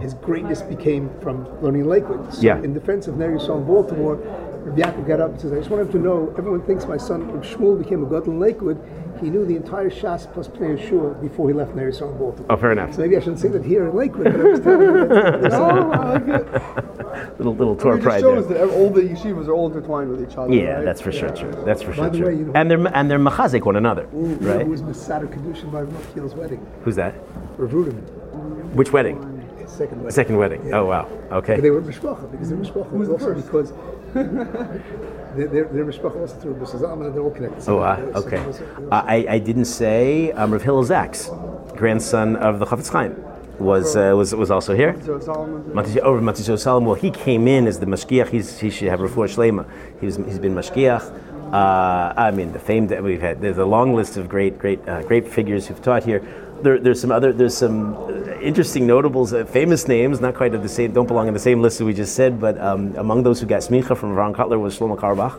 his 0.00 0.14
greatness 0.14 0.62
became 0.62 1.10
from 1.20 1.44
learning 1.60 1.80
in 1.82 1.88
Lakewood. 1.88 2.32
So 2.32 2.40
Yeah. 2.40 2.62
in 2.62 2.72
defense 2.72 3.08
of 3.08 3.16
Ner 3.16 3.36
Yisrael 3.36 3.58
in 3.58 3.64
Baltimore, 3.66 4.14
Rav 4.14 4.76
Yaakov 4.76 5.08
got 5.08 5.20
up 5.20 5.30
and 5.32 5.40
says, 5.40 5.52
I 5.52 5.56
just 5.56 5.70
want 5.70 5.82
him 5.82 5.90
to 5.90 5.98
know, 5.98 6.32
everyone 6.38 6.62
thinks 6.62 6.86
my 6.86 6.96
son 6.96 7.22
Shmuel 7.42 7.82
became 7.82 8.04
a 8.04 8.06
god 8.06 8.28
in 8.28 8.38
Lakewood. 8.38 8.78
He 9.22 9.30
knew 9.30 9.44
the 9.46 9.54
entire 9.56 9.88
Shas 9.88 10.30
plus 10.32 10.48
Pnei 10.48 10.76
Yehoshua 10.76 11.20
before 11.20 11.48
he 11.48 11.54
left 11.54 11.74
Ner 11.76 11.90
Yisrael 11.92 12.10
in 12.12 12.18
Baltimore. 12.18 12.46
Oh, 12.50 12.56
fair 12.56 12.72
enough. 12.72 12.94
So 12.94 13.02
maybe 13.02 13.16
I 13.16 13.20
shouldn't 13.20 13.38
say 13.38 13.48
that 13.48 13.64
here 13.64 13.86
in 13.88 13.94
Lakewood, 13.96 14.24
but 14.32 14.40
I 14.40 14.44
was 14.44 14.60
telling 14.60 14.80
you 14.80 15.06
that. 15.08 15.52
Oh, 15.52 15.90
I 15.92 16.12
like 16.14 16.26
it. 16.28 17.38
Little 17.38 17.54
little 17.54 17.76
tour 17.76 17.92
It 17.92 17.98
of 17.98 18.00
just 18.00 18.06
pride 18.08 18.20
shows 18.22 18.48
there. 18.48 18.66
that 18.66 18.74
all 18.74 18.90
the 18.90 19.02
yeshivas 19.02 19.46
are 19.46 19.52
all 19.52 19.68
intertwined 19.68 20.10
with 20.10 20.22
each 20.28 20.36
other. 20.36 20.52
Yeah, 20.52 20.76
right? 20.76 20.84
that's 20.84 21.00
for 21.00 21.12
sure 21.12 21.28
true. 21.30 21.52
That's 21.64 21.82
for 21.82 21.92
sure 21.92 22.08
the 22.10 22.18
true. 22.18 22.26
way, 22.26 22.34
you 22.34 22.44
know- 22.46 22.52
and 22.54 22.70
they're 22.70 22.86
and 22.96 23.10
they're 23.10 23.18
machazik 23.18 23.64
one 23.64 23.76
another, 23.76 24.06
right? 24.06 24.64
Who 24.64 24.70
was 24.70 24.82
mesader 24.82 25.28
kiddushin 25.32 25.70
by 25.70 25.82
Rav 25.82 26.34
wedding? 26.36 26.66
Who's 26.84 26.96
that? 26.96 27.14
Rav 27.58 27.70
Ruderman, 27.70 28.72
Which 28.74 28.92
wedding? 28.92 29.18
second 29.66 29.98
wedding. 29.98 30.10
Second 30.10 30.36
wedding. 30.36 30.74
Oh 30.74 30.86
wow. 30.86 31.08
But 31.30 31.36
Okay. 31.38 31.60
they 31.60 31.70
were 31.70 31.80
mishpacha 31.82 32.30
because 32.30 32.48
they're 32.48 32.58
mishpacha. 32.58 32.88
Who's 32.90 33.08
the 33.08 33.14
also 33.14 33.34
first? 33.34 33.46
Because 33.46 33.72
they're, 35.36 35.48
they're, 35.48 35.64
they're 35.72 35.84
mishpacha 35.84 36.20
also 36.20 36.34
through 36.36 36.54
Mrs. 36.54 36.80
Zalman 36.82 37.06
and 37.06 37.14
they're 37.14 37.22
all 37.22 37.30
connected. 37.30 37.58
Oh. 37.68 38.12
So 38.14 38.20
Okay. 38.26 38.36
there 38.36 38.46
was 38.46 38.60
a- 38.60 38.64
there 38.64 38.80
was 38.80 38.92
a- 38.92 38.94
I, 38.94 39.26
I 39.28 39.38
didn't 39.38 39.66
say 39.66 40.32
um, 40.32 40.52
Rav 40.52 40.62
Hillel 40.62 40.84
Zaks, 40.84 41.30
grandson 41.76 42.36
of 42.36 42.58
the 42.58 42.66
Chafetz 42.66 42.90
Chaim, 42.90 43.16
was 43.58 43.96
uh, 43.96 44.14
was 44.16 44.34
was 44.34 44.50
also 44.50 44.74
here. 44.74 44.96
So 45.04 45.20
Solomon. 45.20 45.62
Matish, 45.74 45.98
oh, 46.02 46.18
Matish 46.20 46.58
Salam. 46.58 46.84
Well, 46.84 46.94
he 46.94 47.10
came 47.10 47.46
in 47.46 47.66
as 47.66 47.78
the 47.78 47.86
mashgiach. 47.86 48.28
He's, 48.28 48.58
he 48.58 48.70
should 48.70 48.88
have 48.88 49.00
refuah 49.00 49.28
shlema. 49.28 49.66
He 50.00 50.06
was, 50.06 50.16
he's 50.16 50.38
been 50.38 50.54
mashgiach. 50.54 51.04
Uh, 51.52 52.14
I 52.16 52.30
mean, 52.30 52.52
the 52.52 52.58
fame 52.58 52.86
that 52.88 53.02
we've 53.02 53.20
had. 53.20 53.42
There's 53.42 53.58
a 53.58 53.64
long 53.66 53.94
list 53.94 54.16
of 54.16 54.26
great, 54.26 54.58
great, 54.58 54.80
uh, 54.88 55.02
great 55.02 55.28
figures 55.28 55.66
who've 55.66 55.82
taught 55.82 56.02
here. 56.02 56.22
There, 56.62 56.78
there's 56.78 57.00
some 57.00 57.10
other, 57.10 57.32
there's 57.32 57.56
some 57.56 57.94
uh, 57.96 58.38
interesting 58.40 58.86
notables, 58.86 59.32
uh, 59.32 59.44
famous 59.44 59.88
names, 59.88 60.20
not 60.20 60.34
quite 60.34 60.54
of 60.54 60.62
the 60.62 60.68
same, 60.68 60.92
don't 60.92 61.06
belong 61.08 61.26
in 61.26 61.34
the 61.34 61.40
same 61.40 61.60
list 61.60 61.78
that 61.78 61.84
we 61.84 61.92
just 61.92 62.14
said, 62.14 62.40
but 62.40 62.56
um, 62.60 62.94
among 62.96 63.22
those 63.24 63.40
who 63.40 63.46
got 63.46 63.62
smicha 63.62 63.96
from 63.96 64.14
Ron 64.14 64.32
Kotler 64.32 64.60
was 64.60 64.78
Shlomo 64.78 64.96
Carlebach, 64.96 65.34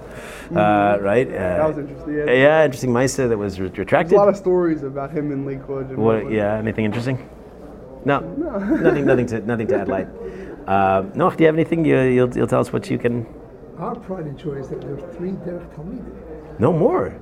uh, 0.55 1.01
right? 1.01 1.27
Uh, 1.27 1.31
That 1.31 1.67
was 1.69 1.77
interesting. 1.77 2.17
Yeah. 2.17 2.25
yeah, 2.31 2.65
interesting 2.65 2.91
Meister 2.91 3.27
that 3.29 3.37
was 3.37 3.59
re- 3.59 3.67
There's 3.67 3.77
retracted. 3.79 4.13
a 4.13 4.17
lot 4.17 4.27
of 4.27 4.35
stories 4.35 4.83
about 4.83 5.11
him 5.11 5.31
in 5.31 5.45
Lakewood. 5.45 5.89
And 5.89 5.97
What, 5.97 6.15
Lakewood. 6.17 6.33
yeah, 6.33 6.55
anything 6.57 6.85
interesting? 6.85 7.17
No, 8.05 8.19
no. 8.19 8.57
nothing, 8.87 9.05
nothing 9.05 9.27
to, 9.27 9.39
nothing 9.41 9.67
to 9.67 9.79
add 9.79 9.87
light. 9.87 10.07
Uh, 10.67 11.03
no, 11.15 11.29
do 11.29 11.37
you 11.43 11.45
have 11.47 11.55
anything? 11.55 11.85
You, 11.85 12.01
you'll, 12.01 12.35
you'll 12.35 12.47
tell 12.47 12.59
us 12.59 12.73
what 12.73 12.89
you 12.89 12.97
can. 12.97 13.25
Our 13.79 13.95
pride 13.95 14.25
and 14.25 14.37
joy 14.37 14.55
is 14.55 14.67
that 14.69 14.81
there 14.81 14.93
are 14.93 15.13
three 15.13 15.31
Derech 15.31 15.73
Talmidim. 15.75 16.59
No 16.59 16.73
more, 16.73 17.15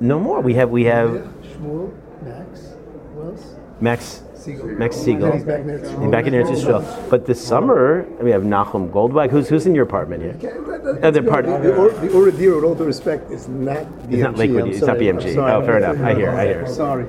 no 0.00 0.18
more. 0.18 0.40
We 0.40 0.54
have, 0.54 0.70
we 0.70 0.84
have. 0.84 1.10
Shmuel, 1.42 1.92
Max, 2.22 2.74
who? 3.22 3.36
Max 3.80 4.22
Siegel. 4.34 4.66
Max 4.66 4.96
Siegel. 4.96 5.32
He's 5.32 5.44
back 5.44 5.60
in 5.60 5.66
Eretz 5.68 5.82
Yisrael. 5.84 6.02
And 6.02 6.10
back 6.12 6.26
in 6.26 6.32
Eretz 6.34 6.50
Yisrael. 6.50 7.10
But 7.10 7.26
this 7.26 7.44
summer, 7.44 8.04
we 8.20 8.30
have 8.30 8.42
Nachum 8.42 8.90
Goldwag. 8.90 9.30
Who's 9.30 9.48
who's 9.48 9.66
in 9.66 9.74
your 9.74 9.84
apartment 9.84 10.22
here? 10.22 10.36
Uh, 11.02 11.10
they're 11.10 11.22
part- 11.22 11.44
The, 11.46 11.74
Or- 11.76 11.90
the 11.90 12.08
Oradir, 12.08 12.54
with 12.56 12.64
all 12.64 12.74
due 12.74 12.84
respect, 12.84 13.30
is 13.30 13.46
not 13.48 13.76
BMG. 14.08 14.12
It's 14.12 14.22
not 14.22 14.36
Lakewood. 14.36 14.62
I'm 14.62 14.68
It's 14.70 14.80
not 14.80 14.86
sorry. 14.86 15.00
BMG. 15.00 15.26
I'm 15.28 15.34
sorry. 15.34 15.52
Oh, 15.52 15.62
fair 15.66 15.76
enough. 15.78 15.98
I 16.00 16.14
hear. 16.14 16.30
I 16.30 16.46
hear. 16.46 16.66
Sorry. 16.66 17.06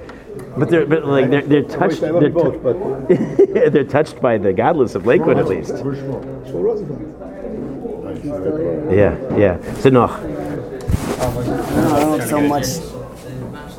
But 0.58 0.70
they're 0.70 0.86
but 0.86 1.06
like 1.06 1.30
they're 1.30 1.42
they're 1.42 1.60
I 1.66 1.68
touched. 1.68 2.02
wish 2.02 2.04
I 2.04 2.10
love 2.12 2.22
They're, 2.22 2.30
both, 2.30 2.54
tou- 2.62 3.08
but 3.54 3.72
they're 3.74 3.84
touched 3.84 4.22
by 4.22 4.38
the 4.38 4.54
godless 4.54 4.96
of 4.96 5.06
Lakewood 5.06 5.38
at 5.38 5.48
least. 5.48 5.72
Shmuel 5.72 6.54
Rosenfeld. 6.54 7.16
Yeah, 8.92 9.18
yeah. 9.38 9.58
So 9.76 9.90
no, 9.90 10.06
I 10.06 12.00
don't 12.00 12.20
have 12.20 12.30
so 12.30 12.42
much 12.42 12.66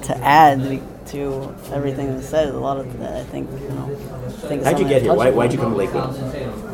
to 0.07 0.17
add 0.19 0.81
to 1.11 1.55
everything 1.73 2.15
that's 2.15 2.29
said. 2.29 2.49
A 2.49 2.59
lot 2.59 2.79
of 2.79 2.99
that, 2.99 3.17
I 3.17 3.25
think, 3.25 3.51
you 3.51 3.69
know. 3.71 3.91
I 4.27 4.31
think 4.49 4.65
how'd 4.65 4.79
you 4.79 4.89
get 4.89 5.03
here? 5.03 5.15
Why 5.15 5.31
why'd 5.31 5.53
you 5.53 5.59
come 5.59 5.73
to 5.73 5.77
Lakewood? 5.77 6.71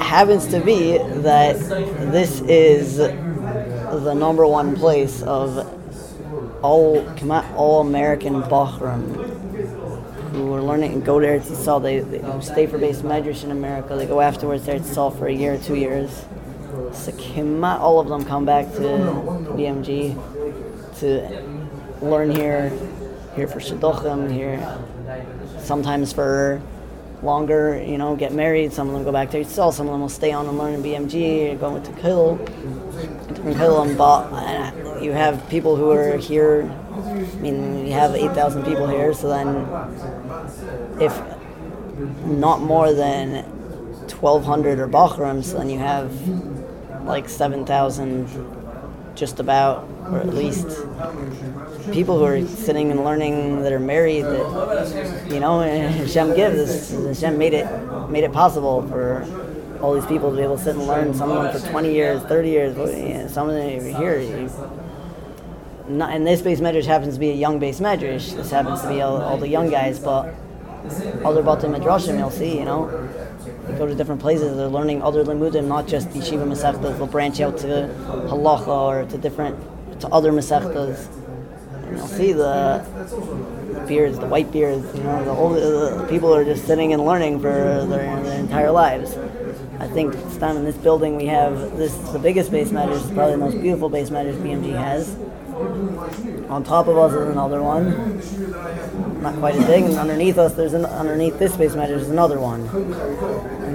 happens 0.00 0.46
to 0.46 0.60
be 0.60 0.98
that 0.98 1.58
this 2.12 2.40
is 2.42 2.96
the 2.96 4.14
number 4.14 4.46
one 4.46 4.76
place 4.76 5.22
of 5.22 5.58
all 6.62 7.06
all 7.56 7.80
American 7.80 8.42
Bochurim 8.42 9.32
who 10.32 10.52
are 10.54 10.62
learning 10.62 10.92
and 10.92 11.04
go 11.04 11.20
there 11.20 11.38
to 11.38 11.44
Yisrael. 11.44 11.82
They, 11.82 12.00
they 12.00 12.20
stay 12.40 12.66
for 12.66 12.78
beis 12.78 13.02
medrash 13.02 13.42
in 13.44 13.50
America. 13.50 13.96
They 13.96 14.06
go 14.06 14.20
afterwards 14.20 14.64
there 14.66 14.78
to 14.78 14.84
Yisrael 14.84 15.16
for 15.18 15.26
a 15.26 15.32
year, 15.32 15.54
or 15.54 15.58
two 15.58 15.76
years. 15.76 16.24
So 16.92 17.12
kima- 17.12 17.78
all 17.80 18.00
of 18.00 18.08
them 18.08 18.24
come 18.24 18.44
back 18.44 18.70
to 18.74 18.78
BMG 19.56 20.14
to 21.00 22.04
learn 22.04 22.30
here, 22.30 22.70
here 23.36 23.46
for 23.46 23.60
shidduchim, 23.60 24.32
here 24.32 24.58
sometimes 25.60 26.12
for 26.12 26.60
longer, 27.22 27.82
you 27.82 27.98
know, 27.98 28.16
get 28.16 28.32
married. 28.32 28.72
Some 28.72 28.88
of 28.88 28.94
them 28.94 29.04
go 29.04 29.12
back 29.12 29.30
to 29.30 29.38
Yisrael. 29.38 29.72
Some 29.72 29.86
of 29.86 29.92
them 29.92 30.00
will 30.00 30.08
stay 30.08 30.32
on 30.32 30.46
and 30.46 30.58
learn 30.58 30.74
in 30.74 30.82
BMG, 30.82 31.58
go 31.60 31.76
into 31.76 31.92
Kollel, 31.92 32.38
different 33.28 33.56
Kollelim. 33.56 33.96
But 33.96 35.02
you 35.02 35.12
have 35.12 35.48
people 35.48 35.76
who 35.76 35.90
are 35.90 36.16
here. 36.16 36.70
I 36.92 37.36
mean, 37.36 37.86
you 37.86 37.92
have 37.92 38.14
8,000 38.14 38.64
people 38.64 38.88
here, 38.88 39.12
so 39.12 39.28
then 39.28 39.66
if 41.00 41.14
not 42.24 42.60
more 42.60 42.92
than 42.92 43.44
1,200 44.10 44.78
are 44.78 44.88
Bochurims, 44.88 45.52
then 45.52 45.68
you 45.68 45.78
have 45.78 46.10
like 47.04 47.28
7,000 47.28 48.28
just 49.14 49.40
about, 49.40 49.86
or 50.10 50.18
at 50.18 50.34
least 50.34 50.66
people 51.92 52.18
who 52.18 52.24
are 52.24 52.46
sitting 52.46 52.90
and 52.90 53.04
learning 53.04 53.62
that 53.62 53.72
are 53.72 53.80
married 53.80 54.22
that 54.22 55.26
you 55.30 55.40
know 55.40 55.60
eh, 55.60 55.88
Hashem 56.02 56.34
gives 56.34 56.90
Hashem 56.90 57.38
made 57.38 57.54
it 57.54 57.66
made 58.10 58.24
it 58.24 58.32
possible 58.32 58.86
for 58.88 59.26
all 59.80 59.94
these 59.94 60.06
people 60.06 60.30
to 60.30 60.36
be 60.36 60.42
able 60.42 60.56
to 60.56 60.62
sit 60.62 60.76
and 60.76 60.86
learn 60.86 61.14
some 61.14 61.30
of 61.30 61.42
them 61.42 61.60
for 61.60 61.68
20 61.68 61.92
years 61.92 62.22
30 62.24 62.48
years 62.48 63.32
some 63.32 63.48
of 63.48 63.54
them 63.54 63.80
here. 63.94 64.20
You, 64.20 64.50
not, 65.88 66.12
and 66.12 66.26
this 66.26 66.42
beis 66.42 66.58
medrash 66.58 66.86
happens 66.86 67.14
to 67.14 67.20
be 67.20 67.30
a 67.30 67.34
young 67.34 67.60
beis 67.60 67.80
medrash 67.80 68.34
this 68.34 68.50
happens 68.50 68.82
to 68.82 68.88
be 68.88 69.00
all, 69.00 69.20
all 69.20 69.38
the 69.38 69.48
young 69.48 69.70
guys 69.70 69.98
but 69.98 70.34
other 71.24 71.42
Batim 71.42 71.76
Midrashim 71.76 72.18
you'll 72.18 72.30
see 72.30 72.58
you 72.58 72.64
know. 72.64 73.08
They 73.66 73.76
go 73.76 73.86
to 73.86 73.94
different 73.94 74.20
places 74.20 74.56
they're 74.56 74.68
learning 74.68 75.02
other 75.02 75.24
limudim 75.24 75.66
not 75.66 75.86
just 75.86 76.08
yeshiva 76.10 76.46
masechtas 76.46 76.96
they'll 76.98 77.06
branch 77.06 77.40
out 77.40 77.58
to 77.58 77.66
halacha 78.28 78.68
or 78.68 79.04
to 79.04 79.18
different 79.18 79.56
to 80.00 80.08
other 80.08 80.32
masechtas 80.32 81.08
and 81.86 81.96
you'll 81.96 82.08
see 82.08 82.32
the, 82.32 82.84
beards, 83.86 84.18
the 84.18 84.26
white 84.26 84.50
beards, 84.50 84.84
you 84.96 85.04
know, 85.04 85.24
the 85.24 85.30
old 85.30 85.56
the 85.56 86.06
people 86.08 86.34
are 86.34 86.44
just 86.44 86.66
sitting 86.66 86.92
and 86.92 87.04
learning 87.04 87.40
for 87.40 87.86
their, 87.88 88.20
their 88.22 88.38
entire 88.38 88.70
lives. 88.70 89.16
I 89.78 89.86
think 89.86 90.14
this 90.14 90.38
time 90.38 90.56
in 90.56 90.64
this 90.64 90.76
building 90.76 91.16
we 91.16 91.26
have 91.26 91.76
this 91.76 91.94
the 92.12 92.18
biggest 92.18 92.50
beis 92.50 92.68
medrash, 92.68 93.14
probably 93.14 93.32
the 93.32 93.38
most 93.38 93.60
beautiful 93.60 93.90
beis 93.90 94.10
medrash 94.10 94.36
BMG 94.36 94.72
has. 94.72 95.16
On 96.50 96.62
top 96.64 96.86
of 96.86 96.98
us 96.98 97.12
is 97.12 97.28
another 97.28 97.62
one, 97.62 98.20
not 99.22 99.34
quite 99.36 99.54
as 99.54 99.66
big, 99.66 99.84
and 99.84 99.94
underneath 99.94 100.38
us 100.38 100.54
there's 100.54 100.74
an 100.74 100.86
underneath 100.86 101.38
this 101.38 101.56
beis 101.56 101.72
medrash 101.72 102.00
is 102.00 102.10
another 102.10 102.38
one. 102.40 102.66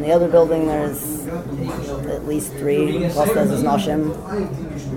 In 0.02 0.08
the 0.08 0.14
other 0.16 0.30
building 0.30 0.66
there's 0.66 1.28
at 1.28 2.26
least 2.26 2.54
three, 2.54 3.08
plus 3.12 3.32
there's 3.36 3.62
Nashim, 3.62 4.18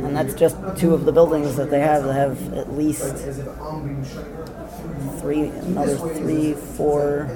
and 0.02 0.16
that's 0.16 0.32
just 0.32 0.56
two 0.78 0.94
of 0.94 1.04
the 1.04 1.12
buildings 1.12 1.56
that 1.56 1.68
they 1.68 1.80
have. 1.80 2.04
They 2.04 2.14
have 2.14 2.54
at 2.54 2.72
least 2.72 3.14
three, 5.20 5.42
another 5.42 5.98
three, 6.14 6.54
four, 6.54 7.28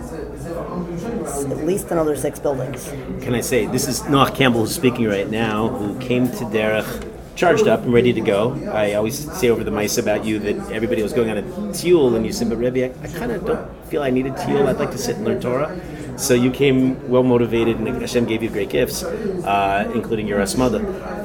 at 1.51 1.67
least 1.67 1.91
another 1.91 2.17
six 2.17 2.41
buildings. 2.41 2.89
Can 3.21 3.35
I 3.35 3.43
say 3.43 3.67
this 3.67 3.87
is 3.87 4.03
Noah 4.09 4.31
Campbell 4.31 4.61
who's 4.61 4.75
speaking 4.75 5.07
right 5.07 5.29
now, 5.29 5.69
who 5.69 5.99
came 5.99 6.27
to 6.27 6.45
Derech 6.47 7.05
charged 7.37 7.69
up 7.69 7.83
and 7.83 7.93
ready 7.93 8.15
to 8.15 8.21
go. 8.23 8.55
I 8.73 8.95
always 8.95 9.31
say 9.39 9.51
over 9.51 9.63
the 9.63 9.71
mice 9.71 9.99
about 9.99 10.25
you 10.25 10.39
that 10.39 10.73
everybody 10.73 11.03
was 11.03 11.13
going 11.13 11.29
on 11.29 11.37
a 11.37 11.43
tiul, 11.43 12.17
and 12.17 12.25
you 12.25 12.33
said, 12.33 12.49
"But 12.49 12.57
Rebbe, 12.57 12.87
I, 12.87 13.05
I 13.05 13.09
kind 13.09 13.31
of 13.31 13.45
don't 13.45 13.87
feel 13.89 14.03
I 14.03 14.09
need 14.09 14.27
a 14.27 14.31
tiul. 14.31 14.67
I'd 14.67 14.79
like 14.79 14.91
to 14.93 14.99
sit 14.99 15.17
and 15.17 15.27
learn 15.27 15.39
Torah." 15.39 15.79
So 16.19 16.35
you 16.35 16.51
came 16.51 17.09
well 17.09 17.23
motivated, 17.23 17.79
and 17.79 17.87
Hashem 18.01 18.25
gave 18.25 18.43
you 18.43 18.51
great 18.51 18.71
gifts, 18.71 19.05
uh, 19.05 19.89
including 19.95 20.27
your 20.27 20.41
asmada. 20.41 20.83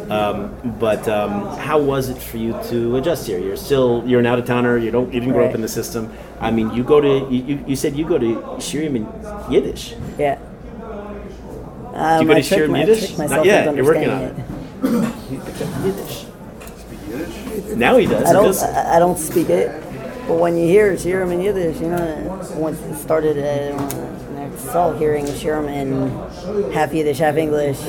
Um, 0.10 0.78
but 0.80 1.08
um, 1.08 1.58
how 1.58 1.80
was 1.80 2.10
it 2.10 2.18
for 2.20 2.38
you 2.38 2.54
to 2.70 2.98
adjust 2.98 3.26
here? 3.26 3.40
You're 3.40 3.58
still 3.58 4.04
you're 4.06 4.20
an 4.20 4.28
out 4.28 4.38
of 4.38 4.46
towner. 4.46 4.78
You 4.78 4.92
don't 4.92 5.12
you 5.12 5.20
didn't 5.20 5.34
grow 5.34 5.48
up 5.48 5.56
in 5.56 5.62
the 5.62 5.68
system. 5.68 6.14
I 6.40 6.52
mean, 6.52 6.72
you 6.74 6.84
go 6.84 7.02
to 7.02 7.28
you, 7.34 7.64
you, 7.66 7.76
said 7.76 7.96
you 7.98 8.08
go 8.08 8.20
to 8.20 8.36
shiurim 8.60 8.96
in 8.96 9.52
Yiddish. 9.52 9.96
Yeah. 10.20 10.38
Um, 11.94 12.20
Do 12.20 12.26
you 12.26 12.32
go 12.32 12.38
I 12.38 12.42
to 12.42 12.56
Shiurim 12.56 12.70
my- 12.70 12.80
Yiddish? 12.80 13.18
Not 13.18 13.46
yet. 13.46 13.76
You're 13.76 13.86
working 13.86 14.10
understanding 14.10 15.84
Yiddish. 15.84 16.26
Now 17.76 17.98
he 17.98 18.06
does. 18.06 18.28
I 18.28 18.34
don't. 18.34 18.46
does. 18.46 18.64
I 18.64 19.00
don't 19.00 19.18
speak 19.18 19.50
it, 19.50 19.70
but 20.28 20.36
when 20.36 20.58
you 20.58 20.68
hear 20.68 20.94
Shiurim 20.94 21.32
in 21.34 21.42
Yiddish, 21.42 21.80
you 21.82 21.90
know, 21.90 22.48
once 22.56 22.80
it 22.82 22.96
started 22.96 23.38
uh, 23.38 23.78
I 24.70 24.98
hearing 24.98 25.26
Shiurim 25.26 25.70
in 25.70 26.72
half 26.72 26.94
Yiddish, 26.94 27.20
half 27.20 27.36
English, 27.36 27.80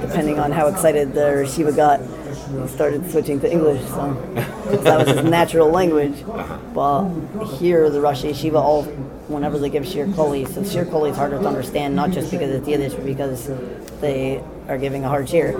depending 0.00 0.38
on 0.38 0.52
how 0.52 0.66
excited 0.68 1.12
the 1.14 1.46
Shiva 1.46 1.72
got, 1.72 2.00
he 2.00 2.68
started 2.68 3.10
switching 3.10 3.40
to 3.40 3.50
English. 3.50 3.82
So 3.88 4.78
that 4.82 4.98
was 4.98 5.16
his 5.16 5.24
natural 5.24 5.68
language. 5.70 6.22
Uh-huh. 6.22 6.58
But 6.74 7.44
here, 7.58 7.88
the 7.90 8.00
Rosh 8.00 8.22
Yeshiva, 8.24 8.54
all 8.54 8.84
whenever 9.28 9.58
they 9.58 9.70
give 9.70 9.84
Shiur 9.84 10.12
Klali, 10.12 10.46
so 10.52 10.62
Shiur 10.62 10.84
Klali 10.84 11.10
is 11.10 11.16
harder 11.16 11.38
to 11.38 11.46
understand, 11.46 11.94
not 11.96 12.10
just 12.10 12.30
because 12.30 12.50
it's 12.50 12.68
Yiddish, 12.68 12.94
but 12.94 13.04
because 13.04 13.48
they 14.02 14.44
are 14.68 14.76
giving 14.76 15.04
a 15.04 15.08
hard 15.08 15.26
shiur. 15.26 15.56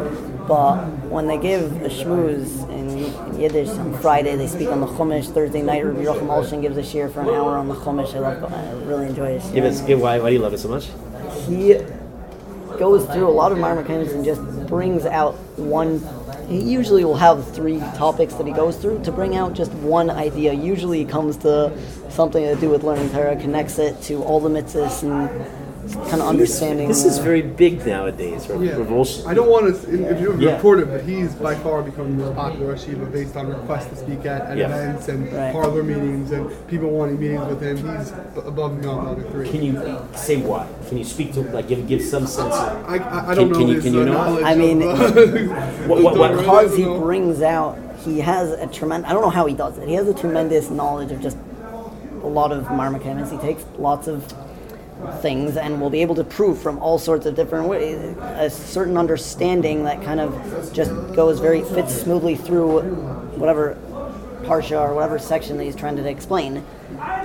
But 0.47 0.85
when 1.09 1.27
they 1.29 1.39
give 1.39 1.73
a 1.83 1.89
shmooze 1.89 2.69
in, 2.69 2.91
in 2.99 3.41
Yiddish 3.41 3.71
on 3.71 3.97
Friday, 4.01 4.37
they 4.37 4.49
speak 4.49 4.69
on 4.69 4.81
the 4.81 4.87
Chumash. 4.89 5.33
Thursday 5.33 5.63
night, 5.63 5.83
Rabbi 5.85 6.03
Yerucham 6.03 6.27
Olshin 6.27 6.61
gives 6.61 6.77
a 6.77 6.83
shiur 6.83 7.11
for 7.11 7.21
an 7.21 7.29
hour 7.29 7.57
on 7.57 7.69
the 7.69 7.75
Chumash. 7.75 8.15
I 8.15 8.19
love, 8.19 8.53
I 8.53 8.73
really 8.85 9.07
enjoy 9.07 9.31
it. 9.31 9.55
Give 9.55 9.65
us, 9.65 9.81
give, 9.81 10.01
why, 10.01 10.19
why 10.19 10.29
do 10.29 10.35
you 10.35 10.43
love 10.43 10.53
it 10.53 10.59
so 10.59 10.69
much? 10.69 10.89
He 11.47 11.75
goes 12.79 13.07
through 13.07 13.29
a 13.29 13.31
lot 13.31 13.53
of 13.53 13.59
mareh 13.59 13.85
mekomos 13.85 14.13
and 14.13 14.25
just 14.25 14.43
brings 14.67 15.07
out 15.07 15.35
one. 15.57 16.03
He 16.49 16.61
usually 16.61 17.05
will 17.05 17.17
have 17.17 17.49
three 17.55 17.79
topics 17.97 18.35
that 18.35 18.47
he 18.47 18.53
goes 18.53 18.77
through 18.77 19.05
to 19.05 19.13
bring 19.13 19.37
out 19.37 19.55
just 19.55 19.73
one 19.75 20.11
idea. 20.11 20.53
Usually, 20.53 20.99
he 20.99 21.05
comes 21.05 21.37
to 21.39 21.73
something 22.11 22.45
to 22.45 22.61
do 22.61 22.69
with 22.69 22.83
learning 22.83 23.11
Torah, 23.11 23.37
connects 23.37 23.79
it 23.79 24.03
to 24.03 24.23
all 24.25 24.41
the 24.41 24.49
mitzvahs 24.49 25.03
and 25.03 25.62
kind 25.91 26.23
of 26.23 26.29
understanding. 26.29 26.87
This 26.89 27.05
is 27.05 27.19
very 27.19 27.43
big 27.43 27.85
nowadays. 27.85 28.49
Right? 28.49 28.61
Yeah. 28.69 28.77
Rav 28.77 28.87
Olshin. 28.89 29.27
I 29.27 29.35
don't 29.35 29.49
want 29.51 29.67
to, 29.67 30.11
if 30.13 30.21
you 30.21 30.37
Yeah. 30.39 30.55
report 30.55 30.79
it, 30.81 30.87
but 30.89 31.03
he's 31.03 31.35
by 31.35 31.55
far 31.57 31.83
becoming 31.83 32.17
the 32.19 32.27
most 32.27 32.37
popular 32.37 32.77
Shiva 32.79 33.05
based 33.07 33.37
on 33.37 33.49
requests 33.49 33.89
to 33.89 33.97
speak 33.97 34.25
at, 34.25 34.43
at 34.43 34.57
Yeah. 34.59 34.67
events 34.67 35.09
and 35.09 35.33
Right. 35.33 35.53
parlor 35.53 35.83
meetings 35.83 36.31
and 36.31 36.49
people 36.69 36.89
wanting 36.91 37.19
meetings 37.19 37.47
with 37.49 37.61
him. 37.63 37.77
He's 37.99 38.13
above 38.45 38.73
and 38.73 38.83
beyond 38.83 39.07
the 39.07 39.11
other 39.13 39.23
three. 39.31 39.49
Can 39.51 39.63
you 39.63 39.81
say 40.15 40.37
why? 40.37 40.67
Can 40.89 40.99
you 40.99 41.05
speak 41.05 41.33
to 41.35 41.41
like 41.43 41.67
give 41.69 41.87
give 41.89 42.03
some 42.03 42.27
sense? 42.27 42.55
Of, 42.55 42.87
I, 42.89 42.99
I, 42.99 43.31
I 43.31 43.35
don't 43.35 43.51
Can- 43.51 43.53
know 43.53 43.59
can 43.59 43.69
you- 43.69 43.81
can 43.81 43.95
you 43.95 44.03
uh, 44.03 44.05
know? 44.05 44.45
I 44.45 44.55
mean, 44.55 44.83
uh, 44.83 44.97
What- 45.89 46.03
what- 46.03 46.17
what- 46.17 46.29
Torah, 46.29 46.37
because 46.37 46.77
he 46.77 46.85
brings 46.85 47.43
out, 47.43 47.77
he 48.05 48.21
has 48.21 48.51
a 48.53 48.67
tremendous. 48.69 49.11
I 49.11 49.15
don't 49.15 49.23
know 49.23 49.31
how 49.31 49.47
he 49.47 49.55
does 49.55 49.79
it. 49.79 49.89
He 49.89 49.95
has 49.95 50.07
a 50.09 50.15
tremendous 50.15 50.71
knowledge 50.71 51.11
of 51.13 51.21
just 51.21 51.37
a 52.23 52.27
lot 52.29 52.53
of 52.53 52.65
mareh 52.67 52.97
mekomos. 53.01 53.31
He 53.33 53.39
takes 53.39 53.65
lots 53.79 54.07
of 54.07 54.23
things 55.21 55.57
and 55.57 55.81
will 55.81 55.91
be 55.91 56.03
able 56.03 56.15
to 56.15 56.25
prove 56.25 56.61
from 56.61 56.79
all 56.79 56.99
sorts 56.99 57.27
of 57.27 57.35
different 57.35 57.69
ways 57.69 57.97
a 58.19 58.49
certain 58.51 58.97
understanding 58.97 59.85
that 59.85 60.03
kind 60.03 60.21
of 60.21 60.71
just 60.73 60.91
goes 61.15 61.41
very 61.41 61.63
fits 61.63 61.95
smoothly 61.95 62.37
through 62.37 62.81
whatever 63.37 63.77
parsha 64.43 64.81
or 64.81 64.95
whatever 64.95 65.19
section 65.19 65.57
that 65.57 65.65
he's 65.65 65.77
trying 65.77 65.97
to 65.97 66.09
explain 66.09 66.65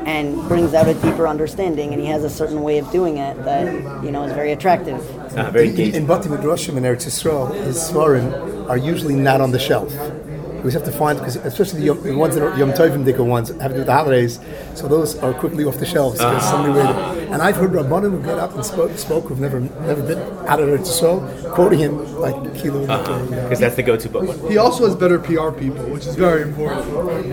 and 0.06 0.36
brings 0.48 0.74
out 0.74 0.88
a 0.88 0.94
deeper 0.96 1.28
understanding 1.28 1.92
and 1.92 2.02
he 2.02 2.08
has 2.08 2.24
a 2.24 2.30
certain 2.30 2.62
way 2.62 2.78
of 2.78 2.90
doing 2.92 3.18
it 3.18 3.36
that 3.44 3.66
you 4.04 4.12
know 4.12 4.24
is 4.24 4.34
very 4.34 4.52
attractive 4.52 5.00
uh, 5.36 5.50
very 5.52 5.68
In, 5.70 5.74
in 5.74 5.80
engaging. 5.80 6.06
Bati 6.08 6.30
Midrashim 6.30 6.78
in 6.78 6.84
Eretz 6.84 7.06
Yisrael, 7.06 7.54
his 7.66 7.78
Sefarim 7.78 8.70
are 8.70 8.78
usually 8.78 9.16
not 9.16 9.42
on 9.42 9.52
the 9.52 9.60
shelf. 9.60 9.92
we 9.94 10.58
always 10.60 10.74
have 10.74 10.84
to 10.86 10.92
find 10.92 11.18
because 11.20 11.36
especially 11.38 11.80
the, 11.80 11.86
Yom, 11.88 12.02
the 12.04 12.16
ones 12.16 12.36
that 12.36 12.44
are 12.44 12.58
Yom 12.58 12.72
Tovim 12.72 13.04
Dika 13.06 13.26
ones 13.26 13.50
have 13.50 13.60
to 13.60 13.70
do 13.70 13.78
with 13.80 13.86
the 13.88 13.94
holidays. 13.94 14.40
So 14.76 14.88
those 14.88 15.18
are 15.20 15.34
quickly 15.34 15.64
off 15.66 15.78
the 15.78 15.86
shelves 15.86 16.18
because 16.20 16.44
somebody 16.50 16.74
read 16.80 16.90
it. 16.90 17.17
And 17.30 17.42
I've 17.42 17.58
heard 17.58 17.72
Rabbanim 17.72 18.12
who 18.12 18.22
got 18.22 18.40
up 18.40 18.54
and 18.56 18.64
spoke, 18.66 18.98
spoke 18.98 19.26
who've 19.26 19.40
never 19.40 19.60
never 19.60 20.02
been 20.02 20.20
out 20.48 20.60
of 20.62 20.70
Eretz 20.70 20.88
Yisrael, 20.88 21.54
quoting 21.54 21.80
him 21.80 22.16
like 22.20 22.36
kilo. 22.56 22.82
Because 23.28 23.60
that's 23.60 23.76
the 23.76 23.84
go-to 23.84 24.10
book. 24.10 24.50
He 24.50 24.58
also 24.58 24.86
has 24.86 24.96
better 24.96 25.20
PR 25.20 25.52
people, 25.52 25.84
which 25.90 26.06
is 26.06 26.16
very 26.16 26.42
important. 26.44 26.86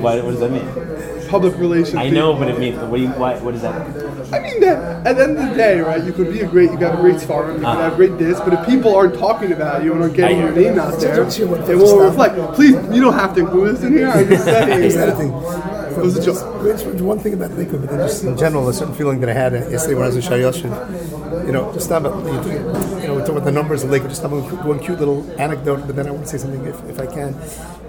What, 0.03 0.25
what 0.25 0.31
does 0.33 0.41
that 0.41 0.51
mean? 0.51 1.29
Public 1.29 1.57
relations. 1.57 1.97
I 1.97 2.05
people. 2.11 2.15
know 2.19 2.33
what 2.33 2.49
it 2.49 2.59
means, 2.59 2.77
but 2.79 2.91
what, 2.91 2.97
do 2.99 3.03
you, 3.05 3.09
why, 3.11 3.39
what 3.39 3.53
does 3.53 3.63
that 3.63 3.75
mean? 3.89 4.35
I 4.35 4.41
mean 4.41 4.61
that 4.61 5.07
at 5.07 5.17
the 5.17 5.23
end 5.25 5.39
of 5.39 5.49
the 5.51 5.55
day, 5.55 5.81
right? 5.81 6.03
You 6.05 6.13
could 6.13 6.33
be 6.33 6.41
a 6.41 6.47
great, 6.47 6.71
you 6.71 6.77
could 6.77 6.83
have 6.89 6.99
a 6.99 7.03
great 7.03 7.21
star, 7.21 7.49
you 7.51 7.55
could 7.57 7.65
Uh-huh. 7.65 7.83
have 7.83 7.97
great 7.97 8.19
this, 8.19 8.39
but 8.41 8.53
if 8.53 8.67
people 8.67 8.95
aren't 8.95 9.15
talking 9.19 9.53
about 9.53 9.83
you 9.85 9.93
and 9.95 10.03
aren't 10.03 10.15
getting 10.15 10.39
your 10.39 10.53
name 10.53 10.79
out 10.79 11.01
there, 11.01 11.17
Don't 11.17 11.37
you 11.39 11.47
want 11.49 11.67
they 11.67 11.75
will 11.77 11.87
stop? 11.89 12.01
reflect. 12.11 12.55
Please, 12.55 12.75
you 12.95 13.01
don't 13.01 13.15
have 13.15 13.35
to 13.35 13.41
include 13.41 13.77
this 13.77 13.85
in 13.85 13.93
here. 13.95 14.09
I'm 14.09 14.29
just 14.29 14.45
saying. 14.45 15.33
It 15.97 16.03
was 16.03 16.17
a 16.17 16.25
joke. 16.25 17.01
One 17.01 17.19
thing 17.19 17.35
about 17.35 17.53
Lakewood, 17.53 17.83
but 17.83 17.91
then 17.91 18.01
just 18.01 18.25
in 18.25 18.37
general, 18.37 18.69
a 18.69 18.75
certain 18.75 18.95
feeling 18.95 19.21
that 19.21 19.29
I 19.29 19.33
had 19.33 19.53
yesterday 19.53 19.95
when 19.95 20.05
I 20.05 20.07
was 20.09 20.17
in 20.17 20.23
Shayoshin. 20.23 21.47
You 21.47 21.53
know, 21.53 21.73
just 21.73 21.91
not 21.91 22.05
about, 22.05 22.25
you 22.25 23.09
know, 23.09 23.15
we're 23.15 23.25
about 23.25 23.45
the 23.45 23.53
numbers 23.53 23.83
of 23.85 23.91
Lakewood, 23.91 24.11
just 24.11 24.23
one, 24.23 24.43
one 24.67 24.79
cute 24.79 24.99
little 24.99 25.29
anecdote, 25.41 25.87
but 25.87 25.97
then 25.97 26.07
I 26.07 26.11
want 26.11 26.25
to 26.25 26.29
say 26.29 26.39
something 26.39 26.65
if, 26.67 26.83
if 26.85 26.99
I 26.99 27.07
can. 27.07 27.37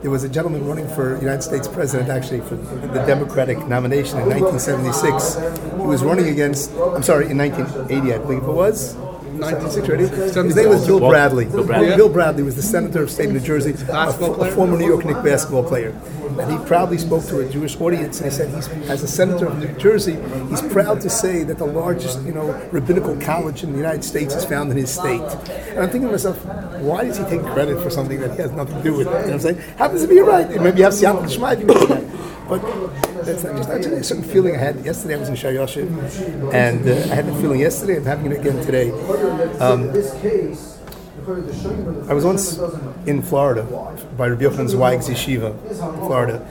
There 0.01 0.11
was 0.11 0.23
a 0.23 0.29
gentleman 0.29 0.65
running 0.67 0.87
for 0.89 1.17
United 1.17 1.41
States 1.41 1.67
president, 1.67 2.09
actually, 2.09 2.41
for 2.41 2.55
the 2.55 3.03
Democratic 3.07 3.57
nomination 3.67 4.19
in 4.19 4.29
1976. 4.29 5.35
He 5.79 5.87
was 5.87 6.03
running 6.03 6.27
against, 6.27 6.71
I'm 6.73 7.03
sorry, 7.03 7.29
in 7.29 7.37
1980, 7.37 8.13
I 8.13 8.17
believe 8.19 8.43
it 8.43 8.51
was. 8.51 8.95
96, 9.39 9.87
Ready? 9.87 10.07
His 10.07 10.55
name 10.55 10.69
was 10.69 10.85
Bill 10.85 10.99
Bradley. 10.99 11.45
Bill 11.45 11.65
Bradley. 11.65 12.09
Bradley. 12.09 12.43
was 12.43 12.55
the 12.55 12.61
senator 12.61 13.03
of 13.03 13.11
state 13.11 13.27
of 13.27 13.33
New 13.33 13.39
Jersey, 13.39 13.71
a, 13.71 13.85
Basketball 13.85 14.41
a 14.41 14.51
former 14.51 14.77
New 14.77 14.87
York 14.87 15.05
Knicks 15.05 15.19
basketball 15.19 15.63
player. 15.63 15.89
And 16.39 16.51
he 16.51 16.57
proudly 16.65 16.97
spoke 16.97 17.23
to 17.25 17.39
a 17.39 17.49
Jewish 17.49 17.79
audience 17.79 18.19
and 18.19 18.29
he 18.29 18.35
said, 18.35 18.53
he's, 18.53 18.67
as 18.89 19.03
a 19.03 19.07
senator 19.07 19.47
of 19.47 19.57
New 19.57 19.71
Jersey, 19.77 20.17
he's 20.49 20.61
proud 20.61 20.99
to 21.01 21.09
say 21.09 21.43
that 21.43 21.57
the 21.57 21.65
largest, 21.65 22.21
you 22.23 22.33
know, 22.33 22.51
rabbinical 22.71 23.15
college 23.21 23.63
in 23.63 23.71
the 23.71 23.77
United 23.77 24.03
States 24.03 24.35
is 24.35 24.43
found 24.43 24.71
in 24.71 24.77
his 24.77 24.93
state. 24.93 25.21
And 25.21 25.79
I'm 25.79 25.89
thinking 25.89 26.07
to 26.07 26.11
myself, 26.11 26.43
why 26.81 27.05
does 27.05 27.17
he 27.17 27.23
take 27.25 27.41
credit 27.41 27.81
for 27.81 27.89
something 27.89 28.19
that 28.19 28.31
he 28.31 28.37
has 28.37 28.51
nothing 28.51 28.77
to 28.77 28.83
do 28.83 28.97
with? 28.97 29.07
You 29.07 29.13
know 29.13 29.21
what 29.21 29.29
I'm 29.33 29.39
saying? 29.39 29.57
Happens 29.77 30.01
to 30.01 30.07
be 30.07 30.19
right. 30.19 30.49
Maybe 30.61 30.79
you 30.79 30.83
have 30.83 30.93
Siyat 30.93 31.31
Shema 31.31 31.55
But 32.47 32.61
that's 33.25 33.43
not 33.43 33.55
just 33.57 33.69
a 33.69 34.03
certain 34.03 34.23
feeling 34.23 34.55
I 34.55 34.59
had 34.59 34.85
yesterday. 34.85 35.15
I 35.15 35.17
was 35.17 35.29
in 35.29 35.35
Shayoshin, 35.35 36.53
and 36.53 36.87
uh, 36.87 36.91
I 37.11 37.15
had 37.15 37.25
the 37.25 37.33
feeling 37.35 37.59
yesterday. 37.59 37.97
I'm 37.97 38.05
having 38.05 38.31
it 38.31 38.39
again 38.39 38.63
today. 38.63 38.91
Um, 39.59 39.89
I 42.07 42.13
was 42.13 42.23
once 42.23 42.59
in 43.07 43.23
Florida 43.23 43.63
by 44.15 44.27
Rabbi 44.27 44.43
Yochanan 44.43 44.69
Zweig's 44.69 45.09
yeshiva, 45.09 45.57
Florida, 46.05 46.45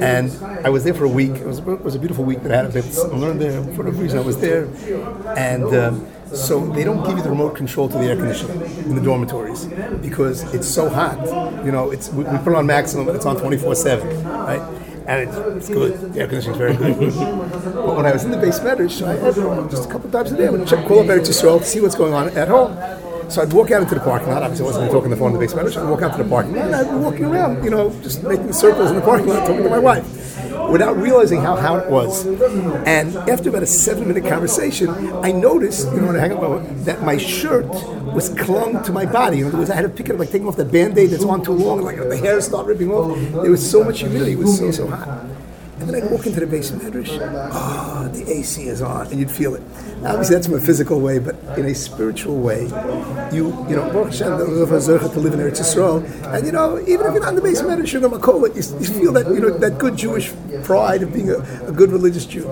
and 0.00 0.32
I 0.64 0.70
was 0.70 0.82
there 0.84 0.94
for 0.94 1.04
a 1.04 1.08
week. 1.10 1.32
It 1.32 1.46
was, 1.46 1.58
it 1.58 1.84
was 1.84 1.94
a 1.94 1.98
beautiful 1.98 2.24
week 2.24 2.42
that 2.42 2.50
I 2.50 2.56
had. 2.56 2.74
I 2.74 3.16
learned 3.16 3.40
there 3.42 3.62
for 3.62 3.82
whatever 3.82 4.02
reason. 4.02 4.18
I 4.18 4.22
was 4.22 4.38
there, 4.40 4.66
and 5.36 5.64
um, 5.74 6.06
so 6.32 6.66
they 6.68 6.84
don't 6.84 7.04
give 7.06 7.18
you 7.18 7.22
the 7.22 7.28
remote 7.28 7.54
control 7.54 7.86
to 7.90 7.98
the 7.98 8.04
air 8.04 8.16
conditioning 8.16 8.62
in 8.86 8.94
the 8.94 9.02
dormitories 9.02 9.66
because 10.00 10.42
it's 10.54 10.68
so 10.68 10.88
hot. 10.88 11.18
You 11.62 11.72
know, 11.72 11.90
it's 11.90 12.08
we, 12.08 12.24
we 12.24 12.38
put 12.38 12.54
it 12.54 12.56
on 12.56 12.64
maximum, 12.64 13.14
it's 13.14 13.26
on 13.26 13.36
twenty 13.36 13.58
four 13.58 13.74
seven, 13.74 14.24
right? 14.24 14.62
And 15.06 15.28
it's, 15.28 15.36
it's 15.36 15.68
good. 15.68 16.14
The 16.14 16.20
air 16.20 16.26
conditioning's 16.26 16.58
very 16.58 16.76
good. 16.76 17.14
but 17.74 17.96
when 17.96 18.06
I 18.06 18.12
was 18.12 18.24
in 18.24 18.30
the 18.30 18.38
base 18.38 18.58
I 18.60 19.16
had 19.16 19.34
just 19.70 19.88
a 19.88 19.92
couple 19.92 20.10
times 20.10 20.32
a 20.32 20.36
day, 20.36 20.46
I 20.46 20.50
would 20.50 20.66
check, 20.66 20.86
call 20.86 21.00
up 21.00 21.06
Eretz 21.06 21.28
Yisrael 21.28 21.58
to 21.58 21.64
see 21.64 21.80
what's 21.80 21.94
going 21.94 22.14
on 22.14 22.36
at 22.36 22.48
home. 22.48 22.74
So 23.30 23.42
I'd 23.42 23.52
walk 23.52 23.70
out 23.70 23.82
into 23.82 23.94
the 23.94 24.00
parking 24.00 24.28
lot. 24.28 24.42
Obviously, 24.42 24.64
I 24.64 24.68
wasn't 24.68 24.90
talking 24.90 25.04
on 25.04 25.10
the 25.10 25.16
phone 25.16 25.28
in 25.28 25.34
the 25.34 25.40
base. 25.40 25.76
I'd 25.76 25.88
walk 25.88 26.02
out 26.02 26.16
to 26.16 26.22
the 26.22 26.28
parking 26.28 26.54
lot, 26.54 26.66
and 26.66 26.74
I'd 26.74 26.90
be 26.90 26.96
walking 26.96 27.24
around, 27.24 27.64
you 27.64 27.70
know, 27.70 27.90
just 28.02 28.22
making 28.22 28.52
circles 28.52 28.90
in 28.90 28.96
the 28.96 29.02
parking 29.02 29.28
lot, 29.28 29.46
talking 29.46 29.62
to 29.62 29.70
my 29.70 29.78
wife, 29.78 30.04
without 30.70 30.96
realizing 30.96 31.40
how 31.40 31.56
hot 31.56 31.84
it 31.84 31.90
was. 31.90 32.26
And 32.86 33.16
after 33.28 33.48
about 33.48 33.62
a 33.62 33.66
seven-minute 33.66 34.24
conversation, 34.28 34.90
I 35.22 35.32
noticed, 35.32 35.90
you 35.92 36.00
know, 36.00 36.08
when 36.08 36.16
I 36.16 36.20
hang 36.20 36.32
up, 36.32 36.62
that 36.84 37.02
my 37.02 37.16
shirt 37.16 37.66
was 38.14 38.28
clung 38.30 38.82
to 38.84 38.92
my 38.92 39.06
body. 39.06 39.40
In 39.40 39.46
other 39.46 39.58
words, 39.58 39.70
I 39.70 39.74
had 39.74 39.82
to 39.82 39.88
pick 39.88 40.08
it 40.08 40.12
up, 40.12 40.18
like 40.18 40.30
taking 40.30 40.46
off 40.48 40.56
the 40.56 40.64
band-aid 40.64 41.10
that's 41.10 41.24
on 41.24 41.42
too 41.42 41.52
long, 41.52 41.82
like 41.82 41.96
the 41.96 42.16
hair 42.16 42.40
started 42.40 42.68
ripping 42.68 42.90
off. 42.92 43.18
There 43.42 43.50
was 43.50 43.68
so 43.68 43.82
much 43.84 44.00
humidity. 44.00 44.32
It 44.32 44.38
was 44.38 44.58
so, 44.58 44.70
so 44.70 44.86
hot. 44.86 45.26
And 45.84 45.92
then 45.92 46.02
I'd 46.02 46.10
walk 46.10 46.24
into 46.24 46.40
the 46.40 46.46
beis 46.46 46.72
medrash, 46.72 47.20
oh, 47.20 47.50
ah, 47.52 48.08
the 48.10 48.24
AC 48.32 48.68
is 48.68 48.80
on, 48.80 49.06
and 49.08 49.20
you'd 49.20 49.30
feel 49.30 49.54
it. 49.54 49.62
Obviously, 50.02 50.34
that's 50.34 50.46
from 50.46 50.56
a 50.56 50.60
physical 50.60 50.98
way, 50.98 51.18
but 51.18 51.36
in 51.58 51.66
a 51.66 51.74
spiritual 51.74 52.38
way, 52.40 52.62
you, 53.30 53.52
you 53.68 53.76
know, 53.76 53.90
Baruch 53.92 54.12
Hashem, 54.12 54.38
to 55.12 55.20
live 55.20 55.34
in 55.34 55.40
Eretz 55.40 55.60
Yisrael, 55.60 56.02
and 56.32 56.46
you 56.46 56.52
know, 56.52 56.80
even 56.80 57.04
if 57.04 57.12
you're 57.12 57.20
not 57.20 57.28
in 57.28 57.34
the 57.34 57.42
beis 57.42 57.60
medrash, 57.60 57.92
you're 57.92 58.00
to 58.00 58.08
you, 58.56 58.78
you 58.78 58.86
feel 58.98 59.12
that, 59.12 59.26
you 59.26 59.40
know, 59.40 59.50
that 59.58 59.76
good 59.76 59.98
Jewish 59.98 60.32
pride 60.62 61.02
of 61.02 61.12
being 61.12 61.28
a, 61.28 61.36
a 61.68 61.72
good 61.72 61.92
religious 61.92 62.24
Jew. 62.24 62.44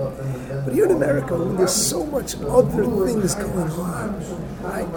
But 0.63 0.75
here 0.75 0.85
in 0.85 0.91
America, 0.91 1.35
when 1.35 1.57
there's 1.57 1.73
so 1.73 2.05
much 2.05 2.35
other 2.39 2.85
things 3.07 3.33
going 3.33 3.71
on, 3.71 4.61
right? 4.61 4.87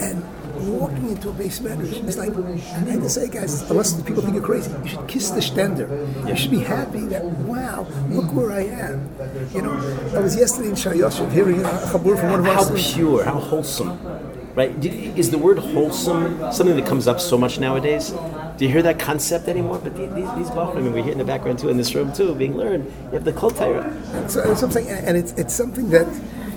And 0.00 0.24
walking 0.68 1.08
into 1.10 1.30
a 1.30 1.32
beis 1.32 1.60
medrash, 1.60 2.06
it's 2.06 2.16
like, 2.16 2.34
I 2.36 2.90
hate 2.90 3.00
to 3.00 3.08
say, 3.08 3.28
guys, 3.28 3.68
unless 3.70 4.00
people 4.02 4.22
think 4.22 4.34
you're 4.34 4.44
crazy, 4.44 4.70
you 4.82 4.88
should 4.88 5.08
kiss 5.08 5.30
the 5.30 5.40
stender. 5.40 5.88
You 6.28 6.36
should 6.36 6.50
be 6.50 6.60
happy 6.60 7.00
that, 7.06 7.24
wow, 7.24 7.86
look 8.08 8.32
where 8.32 8.52
I 8.52 8.64
am. 8.64 9.10
You 9.54 9.62
know, 9.62 9.72
I 10.14 10.20
was 10.20 10.36
yesterday 10.36 10.68
in 10.68 10.74
Shayoshev 10.74 11.32
hearing 11.32 11.60
a 11.60 11.68
chabur 11.68 12.18
from 12.18 12.30
one 12.30 12.40
of 12.40 12.46
our 12.46 12.54
How 12.54 12.62
students. 12.62 12.94
pure, 12.94 13.24
how 13.24 13.38
wholesome, 13.38 13.98
right? 14.54 14.72
Is 14.84 15.30
the 15.30 15.38
word 15.38 15.58
wholesome 15.58 16.52
something 16.52 16.76
that 16.76 16.86
comes 16.86 17.06
up 17.08 17.20
so 17.20 17.38
much 17.38 17.58
nowadays? 17.58 18.12
Do 18.56 18.64
you 18.64 18.70
hear 18.70 18.82
that 18.82 18.98
concept 18.98 19.46
anymore? 19.46 19.78
But 19.78 19.96
these, 19.96 20.10
these, 20.10 20.50
Bochurim, 20.50 20.78
I 20.78 20.80
mean, 20.80 20.92
we 20.92 21.02
hear 21.02 21.12
in 21.12 21.18
the 21.18 21.24
background 21.24 21.60
too, 21.60 21.68
in 21.68 21.76
this 21.76 21.94
room 21.94 22.12
too, 22.12 22.34
being 22.34 22.56
learned. 22.56 22.86
You 23.04 23.12
have 23.12 23.24
the 23.24 23.32
Kol 23.32 23.50
Torah. 23.50 23.92
So 24.28 24.54
saying, 24.54 24.88
and 24.88 25.16
it's, 25.16 25.32
it's 25.32 25.54
something 25.54 25.90
that, 25.90 26.08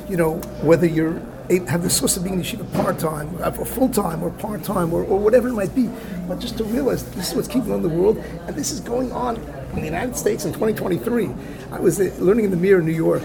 you 0.09 0.17
know, 0.17 0.37
whether 0.63 0.87
you're 0.87 1.21
have 1.59 1.83
the 1.83 1.89
source 1.89 2.17
of 2.17 2.23
being 2.23 2.35
in 2.35 2.41
yeshiva 2.41 2.71
part 2.73 2.99
time, 2.99 3.35
or 3.41 3.65
full 3.65 3.89
time, 3.89 4.23
or 4.23 4.29
part 4.31 4.63
time, 4.63 4.93
or, 4.93 5.03
or 5.03 5.19
whatever 5.19 5.49
it 5.49 5.53
might 5.53 5.75
be, 5.75 5.89
but 6.27 6.39
just 6.39 6.57
to 6.57 6.63
realize 6.63 7.03
this 7.11 7.29
is 7.29 7.35
what's 7.35 7.47
keeping 7.47 7.71
on 7.71 7.81
the 7.81 7.89
world, 7.89 8.17
and 8.17 8.55
this 8.55 8.71
is 8.71 8.79
going 8.79 9.11
on 9.11 9.37
in 9.73 9.79
the 9.79 9.85
United 9.85 10.15
States 10.15 10.45
in 10.45 10.53
2023. 10.53 11.29
I 11.71 11.79
was 11.79 11.99
uh, 11.99 12.11
learning 12.19 12.45
in 12.45 12.51
the 12.51 12.57
Mir 12.57 12.79
in 12.79 12.85
New 12.85 12.91
York, 12.91 13.23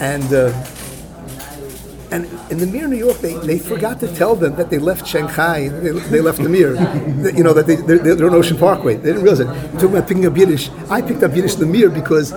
and. 0.00 0.24
Uh, 0.32 0.66
and 2.10 2.26
in 2.48 2.58
the 2.58 2.66
Mir, 2.66 2.86
New 2.86 2.96
York, 2.96 3.18
they, 3.18 3.34
they 3.38 3.58
forgot 3.58 3.98
to 3.98 4.14
tell 4.14 4.36
them 4.36 4.54
that 4.54 4.70
they 4.70 4.78
left 4.78 5.04
Shanghai. 5.04 5.66
They, 5.68 5.90
they 5.90 6.20
left 6.20 6.40
the 6.40 6.48
Mir. 6.48 6.74
You 7.34 7.42
know 7.42 7.52
that 7.52 7.66
they 7.66 7.74
they're, 7.74 8.14
they're 8.14 8.28
on 8.28 8.34
Ocean 8.34 8.56
Parkway. 8.56 8.94
They 8.94 9.14
didn't 9.14 9.22
realize 9.22 9.40
it. 9.40 9.46
Talking 9.72 9.96
about 9.96 10.06
picking 10.06 10.26
up 10.26 10.36
Yiddish. 10.36 10.70
I 10.88 11.02
picked 11.02 11.24
up 11.24 11.34
Yiddish 11.34 11.54
in 11.54 11.60
the 11.60 11.66
Mir 11.66 11.90
because 11.90 12.32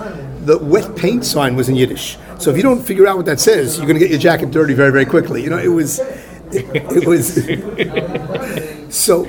the 0.48 0.58
wet 0.58 0.96
paint 0.96 1.24
sign 1.24 1.56
was 1.56 1.68
in 1.68 1.76
Yiddish. 1.76 2.16
So 2.38 2.50
if 2.50 2.56
you 2.56 2.62
don't 2.62 2.82
figure 2.82 3.06
out 3.06 3.16
what 3.18 3.26
that 3.26 3.38
says, 3.38 3.76
you're 3.76 3.86
going 3.86 3.98
to 3.98 4.00
get 4.00 4.10
your 4.10 4.18
jacket 4.18 4.50
dirty 4.50 4.72
very 4.72 4.90
very 4.90 5.04
quickly. 5.04 5.42
You 5.42 5.50
know 5.50 5.58
it 5.58 5.68
was 5.68 5.98
it, 6.50 6.64
it 6.74 7.06
was 7.06 7.34
so 8.94 9.26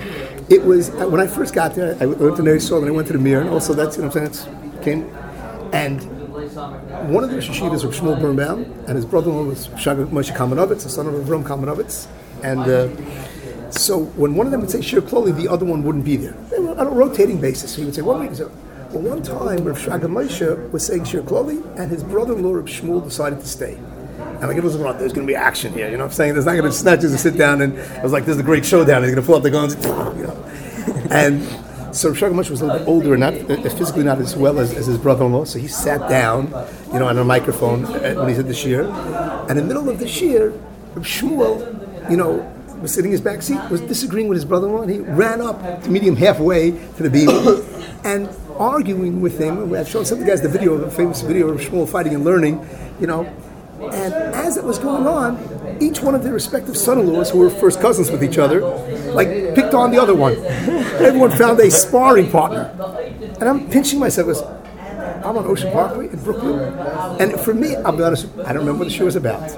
it 0.50 0.64
was 0.64 0.90
when 0.92 1.20
I 1.20 1.28
first 1.28 1.54
got 1.54 1.76
there. 1.76 1.98
I 2.00 2.06
went 2.06 2.38
to 2.38 2.44
Ner 2.44 2.56
Yisrael 2.56 2.80
and 2.80 2.88
I 2.88 2.92
went 2.92 3.08
to 3.08 3.14
the 3.14 3.20
Mir, 3.20 3.42
and 3.42 3.50
also 3.50 3.74
that's 3.74 3.98
you 3.98 4.04
know 4.04 4.10
what 4.10 4.18
I'm 4.18 4.34
saying. 4.34 4.56
It's 4.78 4.84
came 4.84 5.04
and 5.74 6.02
one 7.14 7.24
of 7.24 7.30
the 7.30 7.38
yeshivas 7.38 7.86
was 7.86 8.00
Shmuel 8.00 8.20
Birnbaum, 8.20 8.64
and 8.88 8.96
his 8.96 9.06
brother-in-law 9.06 9.44
was 9.44 9.68
Shraga 9.70 10.08
Moshe 10.08 10.36
Kalmanowitz, 10.36 10.84
the 10.84 10.90
son 10.90 11.08
of 11.08 11.14
Avram 11.14 11.44
Kalmanowitz. 11.44 12.08
And 12.44 12.62
uh, 12.62 13.72
so 13.72 14.00
when 14.00 14.36
one 14.36 14.48
of 14.48 14.52
them 14.52 14.62
would 14.62 14.72
say 14.72 14.80
Shiur 14.80 15.02
Klali, 15.02 15.36
the 15.36 15.48
other 15.48 15.66
one 15.66 15.84
wouldn't 15.84 16.06
be 16.06 16.16
there. 16.16 16.34
They 16.50 16.60
were 16.60 16.72
on 16.72 16.88
a 16.88 16.90
rotating 16.90 17.40
basis. 17.40 17.74
So 17.74 17.80
He 17.80 17.86
would 17.86 17.96
say, 17.96 18.02
one. 18.02 18.34
So, 18.34 18.52
well, 18.92 19.04
one 19.04 19.22
time, 19.22 19.64
Rav 19.64 19.78
Shraga 19.78 20.06
Moshe 20.06 20.72
was 20.72 20.86
saying 20.86 21.04
Shiur 21.04 21.22
Klali, 21.22 21.64
and 21.78 21.92
his 21.92 22.04
brother-in-law, 22.04 22.54
Rav 22.54 22.66
Shmuel, 22.66 23.04
decided 23.04 23.40
to 23.40 23.48
stay. 23.48 23.76
And 24.20 24.48
like 24.48 24.58
it 24.58 24.64
was 24.64 24.76
like, 24.78 24.98
there's 24.98 25.14
going 25.14 25.28
to 25.28 25.32
be 25.32 25.36
action 25.36 25.74
here. 25.74 25.90
You 25.90 25.98
know 25.98 26.06
what 26.06 26.12
I'm 26.12 26.16
saying? 26.16 26.34
There's 26.34 26.46
not 26.46 26.54
going 26.54 26.64
to 26.64 26.72
snatch 26.72 27.00
us 27.00 27.12
and 27.12 27.20
sit 27.20 27.38
down 27.38 27.62
and 27.62 27.78
it 27.78 28.04
was 28.04 28.12
like, 28.12 28.26
there's 28.26 28.38
a 28.38 28.44
great 28.44 28.66
showdown. 28.66 29.04
He's 29.04 29.12
going 29.12 29.22
to 29.22 29.26
pull 29.26 29.36
out 29.36 29.44
the 29.44 29.52
guns, 29.52 29.76
you 29.86 30.24
know. 30.24 30.46
And 31.12 31.44
so 31.96 32.10
Rav 32.10 32.32
Moshe 32.32 32.50
was 32.50 32.62
a 32.62 32.66
little 32.66 32.80
bit 32.80 32.88
older 32.88 33.14
and 33.14 33.20
not 33.20 33.34
uh, 33.34 33.70
physically 33.70 34.04
not 34.04 34.20
as 34.20 34.36
well 34.36 34.60
as, 34.60 34.74
as 34.74 34.88
his 34.88 34.98
brother-in-law. 34.98 35.44
So 35.46 35.60
he 35.60 35.68
sat 35.68 36.10
down, 36.10 36.54
you 36.94 37.00
know, 37.00 37.08
on 37.08 37.18
a 37.18 37.24
microphone 37.24 37.86
uh, 37.86 38.14
when 38.16 38.30
he 38.30 38.36
said 38.36 38.48
the 38.48 38.54
shiur. 38.54 38.90
And 39.50 39.60
in 39.60 39.68
the 39.68 39.74
middle 39.74 39.90
of 39.90 40.00
the 40.00 40.06
shiur, 40.06 40.52
Rav 40.96 41.06
Shmuel, 41.06 42.10
you 42.10 42.18
know, 42.18 42.56
was 42.82 42.94
sitting 42.94 43.12
in 43.12 43.12
his 43.12 43.22
back 43.22 43.42
seat, 43.42 43.60
was 43.70 43.82
disagreeing 43.82 44.30
with 44.30 44.38
his 44.38 44.46
brother-in-law, 44.46 44.84
and 44.84 44.92
he 44.92 45.00
ran 45.00 45.42
up 45.42 45.84
to 45.84 45.90
meet 45.90 46.02
him 46.02 46.16
halfway 46.16 46.72
to 46.72 47.04
the 47.04 47.10
beam 47.10 47.30
and 48.06 48.30
arguing 48.60 49.22
with 49.22 49.40
him. 49.40 49.74
I've 49.74 49.88
shown 49.88 50.06
some 50.06 50.20
of 50.20 50.26
the 50.26 50.30
guys 50.30 50.42
the 50.42 50.50
video, 50.50 50.78
the 50.78 50.92
famous 50.92 51.22
video 51.22 51.48
of 51.50 51.62
Shmuel 51.62 51.88
fighting 51.88 52.14
and 52.14 52.26
learning, 52.26 52.68
you 53.00 53.08
know. 53.08 53.24
And 53.82 54.14
as 54.14 54.58
it 54.58 54.64
was 54.64 54.78
going 54.78 55.08
on, 55.08 55.78
each 55.82 56.02
one 56.02 56.14
of 56.14 56.24
their 56.24 56.34
respective 56.34 56.76
son-in-laws, 56.76 57.30
who 57.30 57.40
were 57.40 57.50
first 57.50 57.80
cousins 57.80 58.12
with 58.12 58.22
each 58.22 58.38
other, 58.38 58.60
like 59.14 59.56
picked 59.56 59.74
on 59.74 59.92
the 59.92 59.98
other 59.98 60.14
one. 60.14 60.36
Everyone 61.00 61.32
found 61.32 61.60
a 61.62 61.72
sparring 61.72 62.30
partner, 62.30 62.76
and 63.40 63.44
I'm 63.44 63.70
pinching 63.70 64.00
myself. 64.00 64.46
I'm 65.24 65.38
on 65.38 65.46
Ocean 65.46 65.72
Parkway 65.72 66.10
in 66.10 66.22
Brooklyn, 66.24 66.60
and 67.20 67.40
for 67.40 67.54
me, 67.54 67.76
I'll 67.78 67.96
be 67.96 68.04
honest, 68.04 68.28
I 68.40 68.52
don't 68.52 68.60
remember 68.60 68.80
what 68.80 68.86
the 68.86 68.94
show 68.94 69.06
was 69.06 69.16
about, 69.16 69.50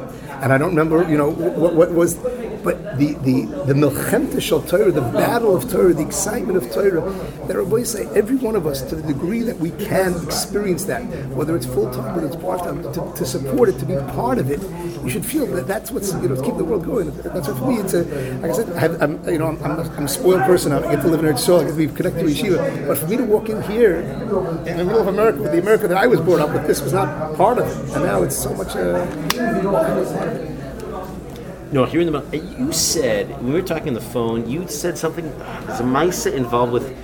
and 0.44 0.54
I 0.54 0.58
don't 0.58 0.70
remember, 0.70 1.10
you 1.10 1.18
know, 1.18 1.30
what, 1.32 1.74
what 1.74 1.92
was. 1.92 2.18
But 2.64 2.98
the 2.98 3.14
the 3.28 3.46
the 3.66 3.74
milchemta 3.74 4.42
shel 4.42 4.62
Torah, 4.62 4.92
the 4.92 5.02
battle 5.02 5.56
of 5.56 5.70
Torah, 5.72 5.94
the 5.94 6.06
excitement 6.06 6.58
of 6.58 6.72
Torah, 6.72 7.02
that 7.48 7.66
boys 7.70 7.92
say 7.92 8.06
every 8.16 8.36
one 8.36 8.56
of 8.56 8.68
us, 8.68 8.82
to 8.84 8.96
the 8.96 9.14
degree 9.14 9.42
that 9.42 9.58
we 9.58 9.72
can 9.72 10.14
experience 10.24 10.86
that, 10.86 11.02
whether 11.30 11.56
it's 11.56 11.66
full 11.66 11.90
time, 11.92 12.16
whether 12.16 12.28
it's 12.28 12.36
part 12.36 12.60
time, 12.60 12.84
to, 12.94 13.14
to 13.16 13.26
support 13.26 13.70
it, 13.70 13.80
to 13.80 13.86
be 13.86 13.96
part 14.14 14.38
of 14.38 14.52
it, 14.52 14.62
you 15.04 15.10
should 15.10 15.26
feel 15.26 15.48
that 15.48 15.68
that's 15.68 15.92
what's 15.92 16.14
you 16.14 16.30
know 16.30 16.40
keep 16.42 16.58
the 16.58 16.64
world 16.64 16.86
going. 16.86 17.10
That's 17.22 17.48
what 17.48 17.58
for 17.58 17.72
me. 17.72 17.80
It's 17.80 17.94
a 17.94 18.04
like 18.42 18.52
I 18.52 18.54
said, 18.54 18.70
I 18.72 19.04
I'm 19.04 19.24
you 19.28 19.40
know 19.40 19.48
I'm, 19.48 19.64
I'm, 19.64 19.80
a, 19.80 19.84
I'm 19.98 20.06
a 20.06 20.08
spoiled 20.08 20.44
person. 20.44 20.72
I 20.72 20.82
get 20.82 21.02
to 21.02 21.08
live 21.08 21.22
in 21.24 21.26
Eretz 21.26 21.46
Yisrael, 21.46 21.62
I 21.62 21.64
get 21.64 21.72
to 21.72 21.78
be 21.78 21.88
connected 21.88 22.20
to 22.20 22.26
yeshiva. 22.26 22.88
But 22.88 22.98
for 22.98 23.08
me 23.08 23.18
to 23.18 23.24
walk 23.24 23.50
in 23.50 23.62
here 23.64 23.96
in 24.02 24.78
the 24.78 24.86
middle 24.86 25.00
of 25.00 25.08
America, 25.08 25.42
with 25.42 25.52
the 25.52 25.60
America 25.60 25.88
that 25.88 25.98
I 25.98 26.08
was 26.08 26.20
brought 26.20 26.40
up 26.40 26.52
with, 26.54 26.68
this 26.68 26.82
was 26.82 26.94
not 26.94 27.36
part 27.36 27.58
of 27.58 27.68
it, 27.68 27.96
and 27.96 28.06
now 28.06 28.24
it's 28.24 28.38
so 28.38 28.54
much. 28.54 28.76
Uh, 28.76 30.61
No, 31.72 31.86
here 31.86 32.02
in 32.02 32.12
the 32.12 32.38
you 32.60 32.74
said 32.74 33.30
when 33.38 33.54
we 33.54 33.54
were 33.54 33.62
talking 33.62 33.88
on 33.88 33.94
the 33.94 34.02
phone, 34.02 34.50
you 34.50 34.68
said 34.68 34.98
something. 34.98 35.26
There's 35.68 35.80
a 35.80 35.84
Misa 35.84 36.34
involved 36.34 36.74
with. 36.74 36.98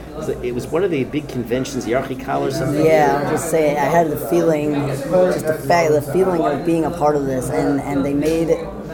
It 0.44 0.54
was 0.54 0.68
one 0.68 0.84
of 0.84 0.92
the 0.92 1.06
big 1.06 1.30
conventions, 1.30 1.86
the 1.86 1.94
Archikal 1.94 2.42
or 2.42 2.52
something. 2.52 2.86
Yeah, 2.86 3.22
I'm 3.24 3.32
just 3.32 3.50
saying. 3.50 3.78
I 3.78 3.86
had 3.86 4.10
the 4.10 4.18
feeling, 4.18 4.74
just 4.74 5.46
the 5.46 5.54
fact, 5.54 5.94
the 5.94 6.02
feeling 6.02 6.42
of 6.42 6.66
being 6.66 6.84
a 6.84 6.92
part 6.92 7.16
of 7.16 7.26
this, 7.26 7.50
and 7.50 7.80
and 7.80 8.04
they 8.04 8.14
made 8.14 8.50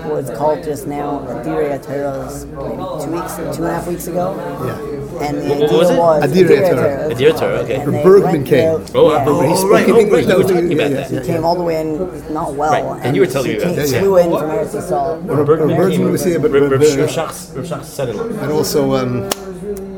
what's 0.06 0.30
called 0.38 0.64
just 0.64 0.88
now 0.88 1.20
Adire 1.28 1.78
Ateros 1.80 2.45
maybe 2.47 3.04
two 3.04 3.12
weeks, 3.12 3.36
two 3.58 3.64
and 3.64 3.72
a 3.72 3.74
half 3.74 3.88
weeks 3.88 4.08
ago. 4.08 4.36
yeah. 4.38 5.28
And 5.28 5.38
the 5.38 5.49
What- 5.49 5.72
what 5.72 5.80
was 5.80 5.89
it? 5.89 5.97
was 5.97 6.24
Adire 6.24 6.76
Torah. 6.76 7.10
Adire 7.10 7.32
Torah, 7.34 7.60
okay. 7.60 7.76
And 7.76 8.04
Bergman 8.04 8.32
went 8.34 8.47
came. 8.47 8.86
Oh, 8.95 9.12
yeah. 9.12 9.18
uh, 9.18 9.26
oh, 9.28 9.41
He 9.41 9.47
oh, 9.51 9.56
spoke 9.56 9.72
right, 9.72 9.88
in 9.88 9.93
oh, 9.95 9.99
English, 9.99 10.26
right. 10.26 10.38
You 10.38 10.43
were 10.43 10.49
talking 10.49 10.74
about 10.74 10.91
yeah, 10.91 11.08
that. 11.08 11.12
He 11.12 11.32
came 11.32 11.43
all 11.45 11.56
the 11.56 11.64
way 11.64 11.82
in 11.82 12.34
not 12.34 12.54
well. 12.54 12.72
Right, 12.72 13.06
and 13.06 13.16
you 13.16 13.22
were 13.22 13.28
telling 13.28 13.51
me 13.51 13.58
about 13.58 13.68
came- 13.68 13.76
this, 13.76 13.91
yeah. 13.93 13.99
flew 13.99 14.18
in 14.18 14.30
from 14.32 14.49
Eretz 14.49 14.74
Yisrael. 14.74 15.76
Bergman 15.78 16.12
was 16.12 16.24
here, 16.24 16.39
but 16.39 16.51
Reb 16.51 16.70
but, 16.70 16.80
Reb 16.80 17.10
Shach's 17.10 17.51
Reb 17.56 17.66
Shach's 17.66 17.88
son-in-law. 17.89 18.26
and 18.43 18.51
also 18.51 18.95
um, 18.95 19.30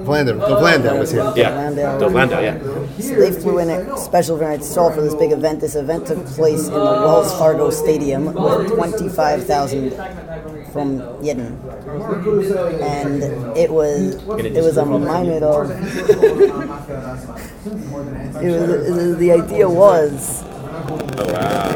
Vlander, 0.06 0.38
the 0.38 0.56
Vlander 0.62 1.00
was 1.00 1.12
here. 1.12 1.34
Yeah, 1.36 1.50
Landau. 1.50 1.98
Dov 2.00 2.14
Landau, 2.14 2.40
yeah. 2.40 2.58
So 3.00 3.16
they 3.16 3.32
flew 3.32 3.60
in 3.60 3.70
a 3.70 3.98
special 3.98 4.38
for 4.38 4.46
Eretz 4.46 4.60
Yisrael 4.60 4.94
for 4.96 5.02
this 5.02 5.16
big 5.16 5.32
event. 5.32 5.60
This 5.60 5.76
event 5.76 6.08
took 6.08 6.26
place 6.28 6.68
in 6.68 6.74
the 6.74 6.80
Wells 6.80 7.32
Fargo 7.38 7.70
Stadium 7.70 8.26
with 8.34 8.74
25,000 8.74 9.92
from 10.72 11.00
Yidden. 11.22 11.58
And 12.82 13.24
it 13.58 13.70
was 13.72 14.16
it 14.40 14.64
was 14.64 14.78
a 14.78 14.86
minute 14.86 15.44
of 15.44 15.70
it 15.72 15.78
was, 18.52 18.88
it 18.88 18.92
was- 18.92 19.18
the 19.18 19.32
idea 19.32 19.68
was 19.70 20.44
Oh 21.18 21.34
wow. 21.34 21.76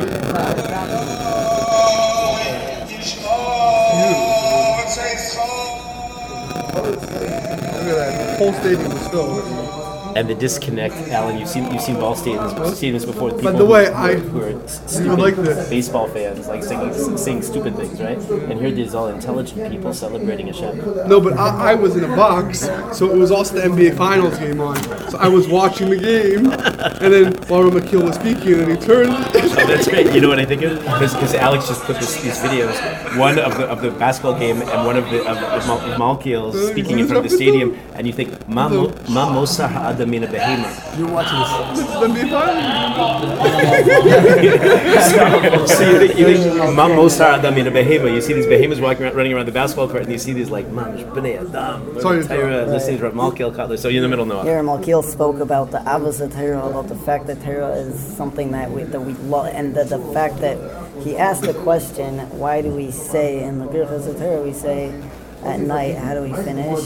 Look 6.69 6.91
at 6.91 7.95
that. 7.95 8.37
The 8.37 8.37
whole 8.37 8.53
stadium 8.53 8.89
was 8.89 9.07
filled. 9.09 9.78
And 10.19 10.27
the 10.27 10.35
disconnect, 10.35 10.95
Alan. 11.17 11.37
You've 11.39 11.47
seen 11.47 11.71
you've 11.71 11.81
seen 11.81 11.95
ball 11.95 12.13
stadiums 12.13 12.53
stadiums 12.79 13.05
before. 13.05 13.31
People 13.31 13.53
the 13.53 13.63
way, 13.65 13.87
I- 13.87 14.15
who 14.15 14.41
are 14.41 14.67
stupid 14.67 15.17
like 15.17 15.35
this. 15.37 15.69
baseball 15.69 16.07
fans, 16.09 16.47
like 16.49 16.61
singing 16.61 16.91
saying 17.17 17.41
stupid 17.43 17.77
things, 17.77 18.01
right? 18.01 18.19
And 18.49 18.59
here 18.59 18.71
there's 18.71 18.93
all 18.93 19.07
intelligent 19.07 19.71
people 19.71 19.93
celebrating 19.93 20.47
Hashem. 20.47 21.07
No, 21.07 21.21
but 21.21 21.33
I, 21.37 21.71
I 21.71 21.73
was 21.75 21.95
in 21.95 22.03
a 22.03 22.13
box, 22.23 22.59
so 22.97 23.09
it 23.09 23.15
was 23.17 23.31
also 23.31 23.55
the 23.55 23.61
NBA 23.61 23.95
Finals 23.95 24.37
game 24.39 24.59
on. 24.59 24.75
So 25.09 25.17
I 25.17 25.29
was 25.29 25.47
watching 25.47 25.89
the 25.89 25.97
game, 25.97 26.47
and 26.51 27.13
then 27.13 27.25
Laura 27.49 27.69
McKeel 27.71 28.03
was 28.03 28.15
speaking, 28.15 28.59
and 28.59 28.71
he 28.71 28.77
turned. 28.77 29.13
That's 29.69 29.87
great. 29.87 30.13
You 30.13 30.19
know 30.19 30.27
what 30.29 30.39
I 30.39 30.45
think 30.45 30.63
of? 30.63 30.79
Because 30.83 31.33
Alex 31.33 31.67
just 31.69 31.81
put 31.83 31.95
this, 31.97 32.21
these 32.21 32.37
videos, 32.39 32.75
one 33.17 33.39
of 33.39 33.55
the 33.57 33.65
of 33.67 33.81
the 33.81 33.91
basketball 33.91 34.37
game 34.37 34.61
and 34.61 34.85
one 34.85 34.97
of 34.97 35.05
the 35.11 35.19
of, 35.31 35.37
of, 35.37 35.65
Mal- 35.67 35.97
Malkiel 36.17 36.51
speaking 36.71 36.99
in 36.99 37.07
front 37.07 37.23
of 37.23 37.31
the 37.31 37.35
stadium, 37.37 37.77
and 37.95 38.05
you 38.05 38.11
think, 38.11 38.29
"Ma 38.49 38.67
mo- 38.67 38.91
ma 40.09 40.17
mosa 40.17 40.19
ha'adamina 40.25 40.27
behema." 40.27 40.97
You're 40.97 41.11
watching 41.11 41.39
this. 41.39 41.49
the 41.89 42.07
NBA 42.07 42.29
Finals. 42.29 42.65
So 45.77 45.83
you 45.89 45.97
think, 45.99 46.17
you 46.19 46.25
think 46.25 46.39
"Ma 46.75 46.87
mosa 46.87 47.25
ha'adamina 47.31 47.71
behema." 47.71 48.13
You 48.13 48.21
see 48.21 48.33
these 48.33 48.47
behemoths 48.47 48.81
walking 48.81 49.03
around, 49.05 49.15
running 49.15 49.33
around 49.33 49.45
the 49.45 49.51
basketball 49.51 49.87
court, 49.87 50.03
and 50.03 50.11
you 50.11 50.17
see 50.17 50.33
these 50.33 50.49
like, 50.49 50.67
"Man, 50.69 50.97
b'nei 51.13 51.37
adam." 51.37 51.99
Sorry, 52.01 52.23
Tyra, 52.23 52.67
listening 52.67 52.99
to 52.99 53.09
Malkiel 53.11 53.51
Kotler. 53.55 53.77
So 53.77 53.87
you're 53.89 54.03
in 54.03 54.03
the 54.03 54.09
middle, 54.09 54.25
Noah. 54.25 54.43
here 54.43 54.61
Malkiel 54.63 55.03
spoke 55.03 55.39
about 55.39 55.71
the 55.71 55.79
Avos 55.79 56.21
of 56.21 56.33
Torah, 56.33 56.65
about 56.65 56.87
the 56.87 56.95
fact 56.95 57.27
that 57.27 57.41
Torah 57.43 57.73
is 57.73 57.99
something 57.99 58.51
that 58.51 58.71
we 58.71 58.83
that 58.83 59.01
we 59.01 59.13
love, 59.13 59.47
and 59.53 59.75
the, 59.75 59.83
the 59.83 59.99
fact 60.13 60.39
that 60.39 60.57
he 61.03 61.17
asked 61.17 61.43
the 61.43 61.53
question, 61.53 62.19
why 62.37 62.61
do 62.61 62.71
we 62.71 62.91
say 62.91 63.43
in 63.43 63.59
the 63.59 63.65
Birchas 63.65 64.07
of 64.07 64.17
Torah 64.17 64.41
we 64.41 64.53
say 64.53 64.91
at 65.43 65.59
night? 65.59 65.95
How 65.95 66.13
do 66.13 66.21
we 66.21 66.33
finish? 66.33 66.79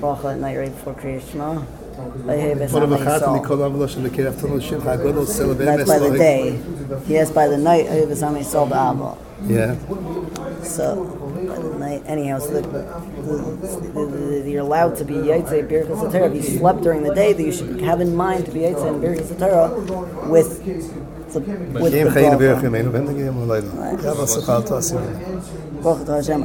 Bracha 0.00 0.32
at 0.34 0.38
night 0.38 0.56
right 0.58 0.74
before 0.74 0.94
Kriyat 0.94 1.30
Shema. 1.30 1.62
That's 2.00 2.72
One 2.72 2.82
of 2.82 2.90
the 2.90 2.98
Chatham, 2.98 3.34
Nikol 3.38 3.58
Avlosh, 3.70 3.96
and 3.96 4.04
the 4.04 4.10
Kiraf 4.10 4.40
Tonal 4.40 4.60
Shem 4.60 4.80
HaGodol, 4.80 5.26
Celebrate 5.26 5.86
by 5.86 5.98
the 5.98 6.10
day. 6.16 6.60
Yes, 7.06 7.30
by 7.30 7.46
the 7.48 7.58
night. 7.58 7.86
Yeah. 9.46 9.74
So, 10.62 11.04
by 11.48 11.58
the 11.58 11.78
night, 11.78 12.02
anyhow, 12.06 12.38
so 12.38 12.60
the, 12.60 12.62
the, 12.62 12.80
the, 13.94 14.40
the, 14.42 14.50
you're 14.50 14.60
allowed 14.60 14.96
to 14.96 15.04
be 15.04 15.14
Yaitse 15.14 15.66
Birkas. 15.68 16.14
If 16.14 16.34
you 16.34 16.58
slept 16.58 16.82
during 16.82 17.02
the 17.02 17.14
day, 17.14 17.32
that 17.32 17.42
you 17.42 17.52
should 17.52 17.80
have 17.80 18.00
in 18.00 18.14
mind 18.14 18.46
to 18.46 18.52
be 18.52 18.60
Yaitse 18.60 18.86
and 18.86 19.02
Birkas 19.02 19.30
with 20.28 20.64
the, 21.32 21.40
with 21.80 21.92
the 21.92 22.00
Bracha 25.80 26.04
to 26.04 26.12
Hashem 26.12 26.42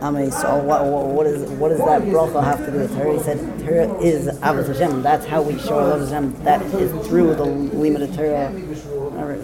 Amei 0.00 0.32
So 0.32 0.56
what, 0.64 0.84
what, 0.84 1.06
what, 1.06 1.26
is, 1.26 1.50
what 1.52 1.68
does 1.68 1.78
that 1.78 2.02
bracha 2.02 2.42
have 2.42 2.64
to 2.64 2.72
do 2.72 2.78
with 2.78 2.96
Torah? 2.96 3.12
He 3.12 3.22
said 3.22 3.38
Torah 3.60 4.00
is 4.00 4.28
Avos 4.38 4.66
Hashem. 4.66 5.02
That's 5.02 5.26
how 5.26 5.42
we 5.42 5.58
show 5.58 5.78
our 5.78 5.88
love 5.88 6.08
Hashem. 6.08 6.42
That 6.44 6.62
is 6.62 7.06
through 7.06 7.34
the 7.34 7.44
limited 7.44 8.14
Torah. 8.14 8.50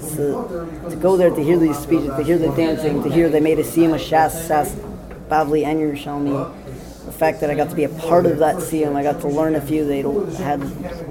So 0.01 0.66
to 0.88 0.97
go 0.97 1.16
there 1.16 1.30
to 1.30 1.45
hear 1.45 1.59
these 1.59 1.76
speeches, 1.76 2.09
to 2.09 2.22
hear 2.22 2.38
the 2.38 2.49
dancing, 2.57 3.03
to 3.03 3.11
hear 3.11 3.28
they 3.28 3.40
made 3.40 3.59
a 3.59 3.64
siyum 3.64 3.95
of 3.95 4.01
Shas, 4.01 4.30
Sas, 4.30 4.74
Bavli, 5.28 5.64
and 5.64 5.78
Yerushalmi. 5.78 7.05
The 7.05 7.12
fact 7.12 7.40
that 7.40 7.51
I 7.51 7.55
got 7.55 7.68
to 7.68 7.76
be 7.76 7.84
a 7.84 7.88
part 7.90 8.24
of 8.24 8.38
that 8.38 8.57
siyum, 8.57 8.97
I 8.97 9.03
got 9.03 9.20
to 9.20 9.28
learn 9.28 9.57
a 9.57 9.61
few. 9.61 9.84
They 9.84 9.99
had 10.42 10.62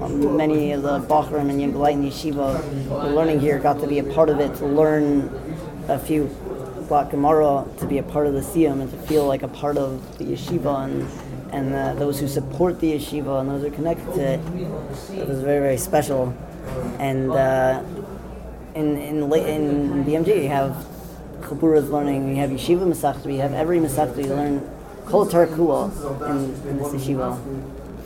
um, 0.02 0.36
many 0.36 0.72
of 0.72 0.82
the 0.82 0.98
Bochurim 1.00 1.50
and 1.50 1.60
Yimbalite 1.60 1.94
and 1.94 2.04
Yeshiva 2.04 3.14
learning 3.14 3.38
here. 3.38 3.60
Got 3.60 3.80
to 3.80 3.86
be 3.86 4.00
a 4.00 4.04
part 4.04 4.28
of 4.28 4.40
it 4.40 4.56
to 4.56 4.66
learn 4.66 5.30
a 5.88 5.98
few 5.98 6.34
Black 6.88 7.10
Gemara 7.10 7.64
to 7.78 7.86
be 7.86 7.98
a 7.98 8.02
part 8.02 8.26
of 8.26 8.34
the 8.34 8.40
Siyum 8.40 8.80
and 8.80 8.90
to 8.90 8.96
feel 9.06 9.26
like 9.26 9.42
a 9.42 9.48
part 9.48 9.76
of 9.76 10.18
the 10.18 10.24
yeshiva 10.24 10.84
and 10.84 11.08
and 11.52 11.74
uh, 11.74 11.94
those 11.94 12.18
who 12.18 12.26
support 12.26 12.80
the 12.80 12.94
yeshiva 12.94 13.40
and 13.40 13.48
those 13.48 13.62
who 13.62 13.68
are 13.68 13.70
connected 13.70 14.12
to 14.14 14.20
it. 14.20 14.40
It 15.18 15.28
was 15.28 15.40
very 15.40 15.60
very 15.60 15.76
special. 15.76 16.34
And 16.98 17.30
uh, 17.30 17.82
in 18.74 18.96
in 18.96 19.32
in 19.32 20.04
BMG 20.04 20.42
you 20.42 20.48
have 20.48 20.86
Chaburas 21.40 21.90
learning, 21.90 22.28
we 22.28 22.36
have 22.36 22.50
yeshiva 22.50 22.86
masachta, 22.86 23.26
we 23.26 23.36
have 23.36 23.52
every 23.52 23.78
masachta 23.78 24.24
you 24.24 24.34
learn 24.34 24.70
kol 25.06 25.26
Torah 25.26 25.46
in, 25.48 26.54
in 26.68 26.78
this 26.78 26.92
yeshiva. 26.92 27.38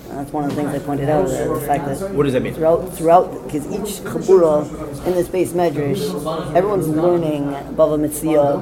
And 0.09 0.19
that's 0.19 0.33
one 0.33 0.45
of 0.45 0.51
the 0.51 0.57
things 0.57 0.75
I 0.75 0.79
pointed 0.79 1.11
out, 1.11 1.27
uh, 1.27 1.55
the 1.55 1.61
fact 1.61 1.85
that 1.85 2.11
What 2.15 2.23
does 2.25 2.33
that 2.33 2.43
mean? 2.43 2.55
throughout 2.55 2.93
throughout 2.95 3.45
because 3.45 3.67
each 3.71 4.01
chabura 4.05 4.65
in 5.07 5.13
this 5.15 5.29
beis 5.29 5.49
medrash, 5.53 6.55
everyone's 6.55 6.89
learning 6.89 7.45
Bava 7.77 7.99
Metzia, 7.99 8.59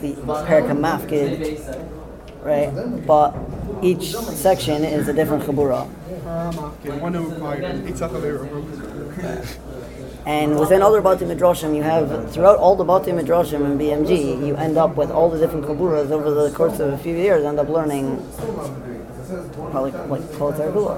the 0.00 0.12
Perek 0.22 0.68
HaMafkid, 0.70 1.84
right? 2.44 3.06
But 3.06 3.34
each 3.82 4.14
section 4.14 4.84
is 4.84 5.08
a 5.08 5.12
different 5.12 5.42
chabura. 5.44 5.86
One 7.00 7.14
who 7.14 7.30
acquired 7.32 7.64
eight 7.86 7.94
Sachaver 7.94 8.48
And 10.26 10.58
within 10.58 10.80
other 10.80 11.00
Bati 11.02 11.24
Midrashim, 11.26 11.74
you 11.76 11.82
have 11.82 12.32
throughout 12.32 12.56
all 12.58 12.76
the 12.76 12.84
Bati 12.84 13.10
Midrashim 13.10 13.64
in 13.66 13.78
BMG, 13.78 14.46
you 14.46 14.54
end 14.56 14.78
up 14.78 14.96
with 14.96 15.10
all 15.10 15.28
the 15.28 15.38
different 15.38 15.66
chaburas 15.66 16.10
over 16.10 16.30
the 16.30 16.50
course 16.56 16.78
of 16.78 16.92
a 16.92 16.98
few 16.98 17.14
years. 17.16 17.44
End 17.44 17.58
up 17.58 17.68
learning 17.68 18.16
probably 19.70 19.90
like 19.92 20.32
Kol 20.34 20.52
Targula. 20.52 20.96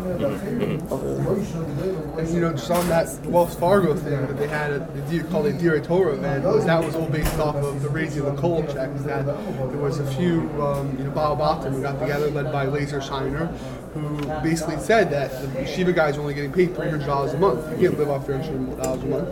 And 2.19 2.29
you 2.29 2.41
know, 2.41 2.53
just 2.53 2.71
on 2.71 2.89
that 2.89 3.25
Wells 3.27 3.55
Fargo 3.57 3.95
thing 3.95 4.27
that 4.27 4.37
they 4.39 4.49
had 4.49 4.73
at 4.73 4.95
the 4.95 5.01
deer, 5.03 5.25
called 5.25 5.47
a 5.47 5.53
Dire 5.53 5.81
Torah 5.81 6.15
event, 6.15 6.45
was 6.45 6.65
that 6.67 6.85
was 6.85 6.95
all 6.95 7.09
based 7.09 7.39
off 7.39 7.57
of 7.57 7.83
the 7.83 7.89
raising 7.89 8.25
of 8.25 8.37
the 8.37 8.43
kollel 8.43 8.67
checks. 8.73 9.03
That 9.03 9.27
there 9.27 9.81
was 9.81 9.99
a 10.01 10.07
few, 10.15 10.41
um, 10.63 10.97
you 10.99 11.05
know, 11.05 11.11
Baal 11.11 11.37
Batim 11.37 11.73
who 11.73 11.83
got 11.83 11.99
together, 12.01 12.31
led 12.31 12.53
by 12.53 12.67
Laser 12.67 13.01
Shiner, 13.01 13.47
who 13.95 14.19
basically 14.43 14.79
said 14.79 15.11
that 15.11 15.31
the 15.43 15.49
yeshiva 15.61 15.95
guys 15.95 16.17
are 16.17 16.21
only 16.21 16.35
getting 16.35 16.53
paid 16.53 16.75
three 16.75 16.89
hundred 16.91 17.07
dollars 17.07 17.35
a 17.35 17.39
month. 17.39 17.71
You 17.81 17.89
can't 17.89 17.99
live 17.99 18.11
off 18.11 18.27
three 18.27 18.37
hundred 18.37 18.83
dollars 18.83 19.03
a 19.03 19.07
month. 19.07 19.29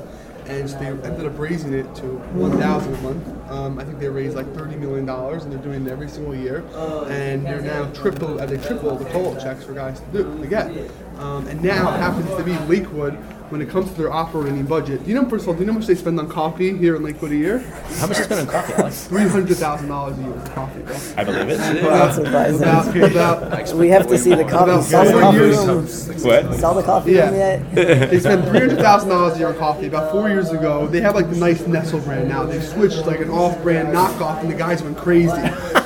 And 0.47 0.69
so 0.69 0.79
they 0.79 0.87
ended 0.87 1.27
up 1.27 1.39
raising 1.39 1.73
it 1.73 1.95
to 1.97 2.07
one 2.35 2.53
thousand 2.59 2.95
a 2.95 3.01
month. 3.01 3.51
Um, 3.51 3.79
I 3.79 3.85
think 3.85 3.99
they 3.99 4.09
raised 4.09 4.37
like 4.37 4.53
thirty 4.55 4.77
million 4.77 5.07
dollars, 5.07 5.45
and 5.45 5.53
they're 5.53 5.63
doing 5.63 5.87
it 5.87 5.91
every 5.91 6.09
single 6.09 6.35
year. 6.35 6.65
And 7.09 7.45
they're 7.45 7.61
now 7.63 7.91
triple, 7.93 8.41
uh, 8.41 8.47
they 8.47 8.59
triple 8.59 8.97
the 8.97 9.05
total 9.07 9.35
checks 9.37 9.65
for 9.65 9.73
guys 9.73 10.01
to 10.01 10.07
do 10.13 10.39
to 10.41 10.47
get. 10.47 10.71
Um, 11.19 11.47
and 11.47 11.63
now 11.63 11.95
it 11.95 11.99
happens 11.99 12.29
to 12.37 12.43
be 12.43 12.57
Lakewood 12.67 13.17
when 13.51 13.61
it 13.61 13.69
comes 13.69 13.91
to 13.91 13.97
their 13.97 14.13
operating 14.13 14.65
budget. 14.65 15.03
Do 15.05 15.11
you 15.11 15.15
know, 15.15 15.29
first 15.29 15.43
of 15.45 15.49
all, 15.49 15.55
do 15.55 15.61
you 15.61 15.67
know 15.67 15.73
how 15.75 15.79
much 15.79 15.87
they 15.87 15.95
spend 15.95 16.19
on 16.19 16.29
coffee 16.29 16.77
here 16.77 16.97
in 16.97 17.03
Lakewood 17.03 17.31
a 17.33 17.37
year? 17.37 17.59
How 17.99 18.07
much 18.07 18.19
is 18.19 18.25
spent 18.25 18.41
on 18.41 18.47
coffee, 18.47 18.73
Alex? 18.75 19.07
Three 19.07 19.29
hundred 19.29 19.57
thousand 19.57 19.89
dollars 19.89 20.19
a 20.19 20.23
year 20.23 20.33
for 20.41 20.49
coffee. 20.53 20.81
Bro. 20.81 20.97
I 21.17 21.25
believe 21.25 21.49
it. 21.51 21.83
Not 21.83 22.15
surprising. 22.15 22.63
About, 22.63 22.97
about, 23.43 23.75
We 23.75 23.89
have 23.91 24.07
to 24.09 24.19
see 24.19 24.35
the 24.35 24.45
coffee. 24.45 24.83
Sell 24.83 25.05
the 25.05 25.21
coffee 25.21 26.25
What? 26.27 26.55
Sell 26.59 26.75
the 26.75 26.83
coffee 26.83 27.13
Yeah. 27.13 27.31
yet? 27.33 27.75
They 28.11 28.21
spend 28.21 28.45
three 28.49 28.61
hundred 28.61 28.79
thousand 28.79 29.11
dollars 29.11 29.35
a 29.37 29.39
year 29.39 29.49
on 29.49 29.57
coffee. 29.57 29.87
About 29.87 30.11
four 30.11 30.29
years 30.29 30.51
ago, 30.51 30.87
they 30.87 31.01
have 31.01 31.15
like 31.15 31.29
the 31.31 31.37
nice 31.37 31.67
Nestle 31.67 32.01
brand 32.01 32.29
now. 32.29 32.45
They 32.45 32.61
switched 32.61 33.07
like 33.07 33.21
an 33.21 33.31
off-brand 33.31 33.89
knockoff, 33.95 34.41
and 34.41 34.51
the 34.51 34.55
guys 34.57 34.83
went 34.83 34.97
crazy. 34.97 35.31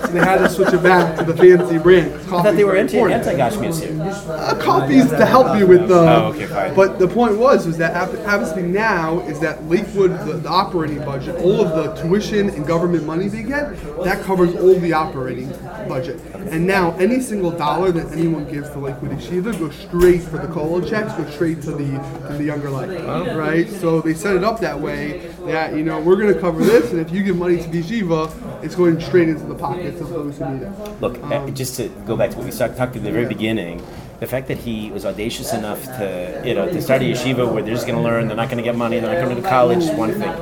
So 0.09 0.15
they 0.15 0.21
had 0.21 0.39
to 0.39 0.49
switch 0.49 0.73
it 0.73 0.83
back 0.83 1.19
to 1.19 1.25
the 1.25 1.37
fancy 1.37 1.77
brand. 1.79 2.13
'cause 2.15 2.41
I 2.41 2.43
thought 2.45 2.57
they 2.57 2.65
were 2.65 2.73
very 2.73 2.81
anti 2.81 2.97
important. 2.97 3.27
anti 3.27 3.39
Gashmias 3.39 3.81
here. 3.83 4.33
Uh, 4.33 4.55
coffee's 4.55 5.11
to 5.11 5.27
help 5.27 5.59
you 5.59 5.67
with 5.67 5.87
the. 5.89 5.99
Oh, 5.99 6.33
okay, 6.35 6.47
fine. 6.47 6.75
But 6.75 6.99
the 6.99 7.07
point 7.09 7.37
was, 7.39 7.67
was 7.67 7.77
that 7.77 7.93
hap- 7.95 8.15
happens 8.25 8.51
to 8.53 8.57
be 8.57 8.63
now 8.63 9.21
is 9.21 9.39
that 9.41 9.69
Lakewood, 9.69 10.13
the, 10.27 10.35
the 10.35 10.49
operating 10.49 11.05
budget, 11.05 11.37
all 11.43 11.61
of 11.61 11.75
the 11.77 12.01
tuition 12.03 12.49
and 12.49 12.67
government 12.67 13.05
money 13.05 13.29
they 13.29 13.43
get, 13.43 13.75
that 14.05 14.23
covers 14.23 14.55
all 14.57 14.75
the 14.81 14.93
operating 14.95 15.51
budget. 15.89 16.21
And 16.51 16.67
now 16.67 16.95
any 16.99 17.21
single 17.21 17.51
dollar 17.51 17.93
that 17.93 18.11
anyone 18.13 18.47
gives 18.51 18.71
to 18.71 18.79
Lakewood 18.79 19.11
Yeshiva 19.13 19.59
goes 19.59 19.75
straight 19.77 20.23
for 20.23 20.39
the 20.39 20.49
kollel 20.49 20.89
checks, 20.89 21.13
goes 21.15 21.33
straight 21.35 21.61
to 21.63 21.73
the 21.73 21.89
to 22.29 22.35
the 22.39 22.49
yungerleit, 22.49 23.37
right? 23.37 23.69
So 23.81 24.01
they 24.01 24.15
set 24.15 24.37
it 24.37 24.45
up 24.45 24.61
that 24.61 24.81
way 24.81 25.21
that 25.47 25.75
you 25.75 25.83
know 25.83 26.01
we're 26.01 26.17
going 26.17 26.33
to 26.33 26.41
cover 26.41 26.65
this, 26.65 26.91
and 26.93 27.01
if 27.01 27.11
you 27.13 27.23
give 27.23 27.37
money 27.37 27.59
to 27.63 27.69
the 27.69 27.83
yeshiva, 27.83 28.31
it's 28.63 28.75
going 28.75 29.01
straight 29.01 29.29
into 29.29 29.45
the 29.45 29.55
pockets 29.55 30.01
of 30.01 30.09
those 30.11 30.39
who 30.39 30.49
need 30.51 30.63
it. 30.63 31.01
Look, 31.01 31.23
uh, 31.25 31.49
just 31.51 31.77
to 31.77 31.89
go 32.07 32.17
back 32.17 32.31
to 32.31 32.37
what 32.37 32.47
we 32.47 32.53
talked, 32.53 32.77
talked 32.77 32.97
at 32.97 33.03
the 33.03 33.13
very 33.13 33.27
beginning, 33.27 33.83
the 34.21 34.27
fact 34.27 34.49
that 34.49 34.59
he 34.59 34.91
was 34.91 35.05
audacious 35.05 35.53
enough 35.53 35.83
to, 35.85 36.43
you 36.45 36.55
know, 36.55 36.69
to 36.69 36.83
start 36.83 37.03
a 37.03 37.05
yeshiva 37.05 37.51
where 37.53 37.63
they're 37.63 37.75
just 37.75 37.87
going 37.87 37.97
to 37.97 38.03
learn, 38.03 38.27
they're 38.27 38.37
not 38.37 38.49
going 38.49 38.59
to 38.59 38.65
get 38.65 38.75
money, 38.77 38.99
they're 38.99 39.15
not 39.15 39.23
going 39.23 39.37
to 39.37 39.41
go 39.41 39.43
to 39.43 39.49
college, 39.49 39.79
is 39.85 39.91
one 39.91 40.11
thing. 40.13 40.33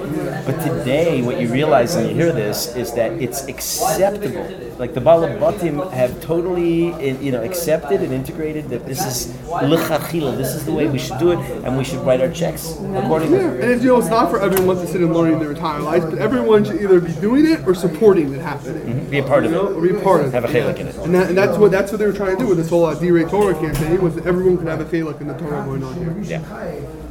But 0.46 0.62
today, 0.62 1.20
what 1.20 1.38
you 1.40 1.48
realize 1.48 1.94
when 1.94 2.08
you 2.08 2.14
hear 2.14 2.32
this 2.32 2.74
is 2.74 2.92
that 2.94 3.12
it's 3.12 3.46
acceptable. 3.46 4.65
Like 4.78 4.92
the 4.92 5.00
Balabatim 5.00 5.90
have 5.92 6.20
totally, 6.20 6.92
you 7.24 7.32
know, 7.32 7.42
accepted 7.42 8.02
and 8.02 8.12
integrated 8.12 8.68
that 8.68 8.84
this 8.84 9.00
is 9.06 9.34
l'chachila, 9.48 10.36
this 10.36 10.54
is 10.54 10.66
the 10.66 10.72
way 10.72 10.86
we 10.86 10.98
should 10.98 11.18
do 11.18 11.30
it, 11.32 11.38
and 11.64 11.78
we 11.78 11.84
should 11.84 12.00
write 12.00 12.20
our 12.20 12.30
checks 12.30 12.72
accordingly. 12.72 13.38
And 13.40 13.64
it's, 13.64 13.82
you 13.82 13.88
know, 13.88 13.98
it's 13.98 14.08
not 14.08 14.30
for 14.30 14.38
everyone 14.40 14.76
to 14.76 14.86
sit 14.86 15.00
and 15.00 15.14
learning 15.14 15.38
their 15.38 15.52
entire 15.52 15.80
lives, 15.80 16.04
but 16.04 16.18
everyone 16.18 16.64
should 16.64 16.80
either 16.82 17.00
be 17.00 17.12
doing 17.14 17.46
it 17.46 17.66
or 17.66 17.74
supporting 17.74 18.34
it 18.34 18.40
happening. 18.40 19.08
Be 19.08 19.18
a 19.18 19.22
part 19.22 19.44
of 19.46 19.50
You 19.50 19.56
know, 19.56 19.68
it. 19.68 19.76
or 19.76 19.80
be 19.80 19.96
a 19.96 20.00
part 20.02 20.24
of 20.24 20.32
Have 20.32 20.44
a 20.44 20.48
it. 20.48 20.52
chelik 20.52 20.78
in 20.80 20.88
it. 20.88 20.96
And, 20.96 21.14
that, 21.14 21.28
and 21.28 21.38
that's 21.38 21.56
what 21.56 21.70
that's 21.70 21.90
what 21.90 21.98
they 21.98 22.06
were 22.06 22.12
trying 22.12 22.36
to 22.36 22.42
do 22.42 22.48
with 22.48 22.58
this 22.58 22.68
whole 22.68 22.84
uh, 22.84 22.94
D-Ray 22.94 23.24
Torah 23.24 23.54
campaign 23.54 24.02
was 24.02 24.14
that 24.16 24.26
everyone 24.26 24.58
could 24.58 24.68
have 24.68 24.80
a 24.80 24.84
chalik 24.84 25.20
in 25.22 25.28
the 25.28 25.34
Torah 25.38 25.64
going 25.64 25.82
on 25.84 25.94
here. 25.94 26.14
Yeah. 26.22 26.42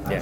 Yeah. 0.10 0.22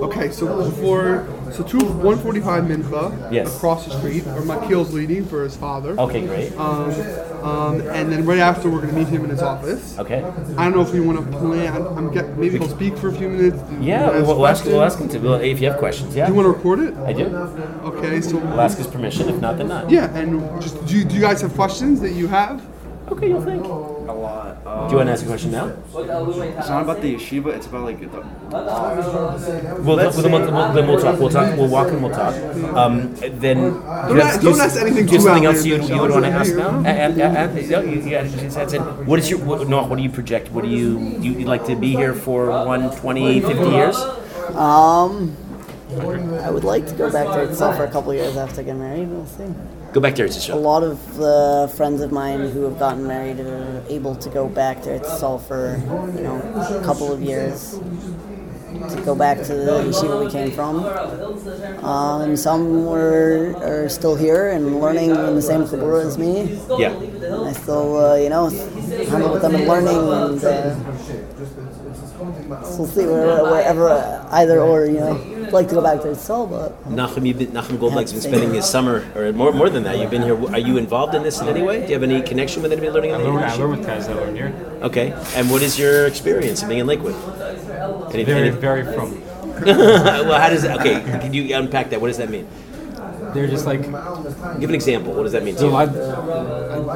Okay, 0.00 0.30
so 0.30 0.64
before 0.70 1.26
so 1.52 1.62
two 1.62 1.78
145 1.78 2.64
mincha 2.64 3.32
Yes. 3.32 3.54
across 3.56 3.86
the 3.86 3.96
street, 3.98 4.26
or 4.28 4.42
Malkiel's 4.42 4.92
leading 4.92 5.24
for 5.24 5.42
his 5.42 5.56
father. 5.56 5.98
Okay, 5.98 6.26
great. 6.26 6.56
Um, 6.58 6.90
um, 7.42 7.80
and 7.88 8.12
then 8.12 8.24
right 8.26 8.38
after 8.38 8.68
we're 8.70 8.80
gonna 8.80 8.92
meet 8.92 9.08
him 9.08 9.24
in 9.24 9.30
his 9.30 9.42
office. 9.42 9.98
Okay. 9.98 10.22
I 10.56 10.64
don't 10.64 10.74
know 10.74 10.82
if 10.82 10.94
you 10.94 11.02
want 11.02 11.18
to 11.18 11.38
plan. 11.38 11.74
I'm, 11.74 11.86
I'm 11.98 12.12
get, 12.12 12.36
maybe 12.36 12.58
he'll 12.58 12.68
speak 12.68 12.96
for 12.98 13.08
a 13.08 13.12
few 13.12 13.28
minutes. 13.28 13.58
Yeah, 13.80 14.10
we'll, 14.10 14.26
we'll 14.36 14.46
ask, 14.46 14.64
we'll 14.64 14.82
ask 14.82 14.98
him 14.98 15.08
to. 15.08 15.18
Well, 15.18 15.34
if 15.40 15.60
you 15.60 15.68
have 15.70 15.78
questions, 15.78 16.14
yeah. 16.14 16.26
Do 16.26 16.32
you 16.32 16.36
want 16.36 16.46
to 16.46 16.52
record 16.52 16.80
it? 16.80 16.94
I 16.98 17.12
do. 17.12 17.26
Okay, 17.26 18.20
so 18.20 18.36
We'll 18.38 18.60
ask 18.60 18.78
his 18.78 18.86
permission. 18.86 19.28
If 19.28 19.40
not, 19.40 19.58
then 19.58 19.68
not. 19.68 19.90
Yeah, 19.90 20.14
and 20.16 20.40
just 20.60 20.84
do 20.86 20.96
you, 20.98 21.04
do 21.04 21.14
you 21.14 21.20
guys 21.20 21.40
have 21.42 21.54
questions 21.54 22.00
that 22.00 22.12
you 22.12 22.26
have? 22.28 22.62
Okay, 23.10 23.28
you'll 23.28 23.42
think. 23.44 23.64
A. 24.70 24.72
Uh, 24.72 24.86
Do 24.86 24.92
you 24.92 24.96
want 24.98 25.08
to 25.08 25.12
ask 25.12 25.24
a 25.24 25.26
question 25.26 25.50
now? 25.50 25.66
it's 25.66 26.68
not 26.68 26.82
about 26.82 27.00
the 27.00 27.14
yeshiva. 27.14 27.54
It's 27.54 27.66
about 27.66 27.84
like 27.84 28.00
the. 28.00 28.06
We'll, 29.82 29.96
then, 29.96 30.32
we'll, 30.32 30.52
we'll, 30.52 30.72
then 30.72 30.86
we'll 30.86 31.00
talk. 31.00 31.18
We'll 31.18 31.28
talk. 31.28 31.56
We'll 31.56 31.68
walk 31.68 31.88
and 31.88 32.02
we'll 32.02 32.14
talk. 32.14 32.34
Um, 32.76 33.14
then 33.16 33.58
Don't 33.58 34.20
ask- 34.20 34.40
don't 34.40 34.60
ask 34.60 34.80
anything 34.80 35.06
do 35.06 35.14
you 35.14 35.20
something 35.20 35.44
else 35.44 35.64
you, 35.64 35.82
you 35.82 36.00
would 36.00 36.10
want 36.10 36.24
to 36.24 36.30
ask 36.30 36.54
like, 36.54 36.58
now? 36.58 36.80
No, 36.80 37.80
you, 37.82 38.00
you. 38.00 38.50
That's 38.50 38.72
it. 38.72 38.80
What 38.80 39.18
is 39.18 39.28
your 39.30 39.40
what, 39.40 39.68
no? 39.68 39.82
What 39.84 39.96
do 39.96 40.02
you 40.02 40.10
project? 40.10 40.50
What 40.52 40.64
do 40.64 40.70
you 40.70 40.98
you 41.20 41.32
you'd 41.32 41.48
like 41.48 41.64
to 41.66 41.74
be 41.74 41.90
here 41.92 42.14
for 42.14 42.46
one, 42.66 42.90
20, 42.96 43.40
50 43.40 43.70
years? 43.70 43.96
Um, 44.54 45.36
I 45.98 46.50
would 46.50 46.64
like 46.64 46.86
to 46.86 46.94
go 46.94 47.10
back 47.10 47.26
to 47.26 47.42
itself 47.42 47.76
for 47.76 47.84
a 47.84 47.90
couple 47.90 48.12
of 48.12 48.16
years 48.18 48.36
after 48.36 48.62
getting 48.62 48.80
married. 48.80 49.08
We'll 49.08 49.26
see. 49.26 49.52
Go 49.92 50.00
back 50.00 50.14
there, 50.14 50.26
A 50.26 50.28
Tisha. 50.28 50.60
lot 50.60 50.84
of 50.84 51.16
the 51.16 51.70
friends 51.76 52.00
of 52.00 52.12
mine 52.12 52.48
who 52.50 52.62
have 52.62 52.78
gotten 52.78 53.06
married 53.06 53.40
are 53.40 53.82
able 53.88 54.14
to 54.14 54.28
go 54.30 54.48
back 54.48 54.82
there. 54.84 54.98
to 54.98 55.04
itself 55.04 55.48
for 55.48 55.76
you 56.16 56.22
know 56.22 56.36
a 56.80 56.84
couple 56.84 57.12
of 57.12 57.20
years 57.20 57.78
to 58.88 59.02
go 59.04 59.16
back 59.16 59.38
to 59.38 59.52
the 59.52 59.82
yeshiva 59.82 60.24
we 60.24 60.30
came 60.30 60.52
from. 60.52 60.84
Um, 61.84 62.22
and 62.22 62.38
some 62.38 62.86
were 62.86 63.54
are 63.58 63.88
still 63.88 64.14
here 64.14 64.48
and 64.50 64.80
learning 64.80 65.10
in 65.10 65.34
the 65.34 65.42
same 65.42 65.64
chabura 65.64 66.06
as 66.06 66.16
me. 66.18 66.58
Yeah. 66.78 66.92
And 66.92 67.48
I 67.48 67.52
still 67.52 67.96
uh, 67.98 68.14
you 68.16 68.28
know 68.28 68.48
hang 68.48 69.28
with 69.30 69.42
them 69.42 69.54
and 69.56 69.66
learning 69.66 69.96
and. 69.98 70.44
Uh, 70.44 70.76
so 72.64 72.78
we'll 72.78 72.86
see 72.88 73.06
where, 73.06 73.42
wherever 73.44 73.88
either 74.30 74.60
or 74.60 74.86
you 74.86 75.00
know 75.00 75.14
like 75.52 75.68
to 75.68 75.74
go 75.74 75.82
back 75.82 76.00
to 76.02 76.10
itself, 76.10 76.50
but 76.50 76.84
Nachum, 76.88 77.26
you've 77.26 77.38
been, 77.38 77.48
Nachum 77.52 77.78
Goldblatt's 77.78 78.12
been 78.12 78.20
spending 78.20 78.54
his 78.54 78.64
summer, 78.68 79.04
or 79.14 79.32
more, 79.32 79.52
more 79.52 79.68
than 79.70 79.82
that. 79.84 79.98
You've 79.98 80.10
been 80.10 80.22
here. 80.22 80.36
Are 80.52 80.58
you 80.58 80.76
involved 80.76 81.14
in 81.14 81.22
this 81.22 81.40
in 81.40 81.48
any 81.48 81.62
way? 81.62 81.80
Do 81.82 81.86
you 81.88 81.94
have 81.94 82.02
any 82.02 82.22
connection 82.22 82.62
with 82.62 82.72
anybody 82.72 82.90
learning 82.92 83.12
I 83.12 83.18
in 83.18 83.24
learn, 83.24 83.36
I 83.36 83.40
Lakewood? 83.50 83.60
learn 83.60 83.70
with 83.78 83.86
guys 83.86 84.06
that 84.06 84.16
learn 84.16 84.34
here. 84.36 84.52
Okay. 84.82 85.12
And 85.36 85.50
what 85.50 85.62
is 85.62 85.78
your 85.78 86.06
experience 86.06 86.62
of 86.62 86.68
being 86.68 86.80
in 86.80 86.86
Lakewood? 86.86 87.14
Any, 88.14 88.24
Very, 88.24 88.48
any- 88.48 88.56
very 88.56 88.84
from. 88.84 89.20
well, 89.64 90.40
how 90.40 90.48
does 90.48 90.64
it? 90.64 90.70
Okay, 90.80 91.00
can 91.02 91.34
you 91.34 91.54
unpack 91.54 91.90
that? 91.90 92.00
What 92.00 92.08
does 92.08 92.16
that 92.18 92.30
mean? 92.30 92.48
They're 93.34 93.46
just 93.46 93.66
like 93.66 93.82
Give 94.58 94.68
an 94.70 94.74
example. 94.74 95.12
What 95.12 95.22
does 95.24 95.32
that 95.32 95.44
mean 95.44 95.54
to 95.56 95.64
you? 95.66 95.70
life, 95.70 95.90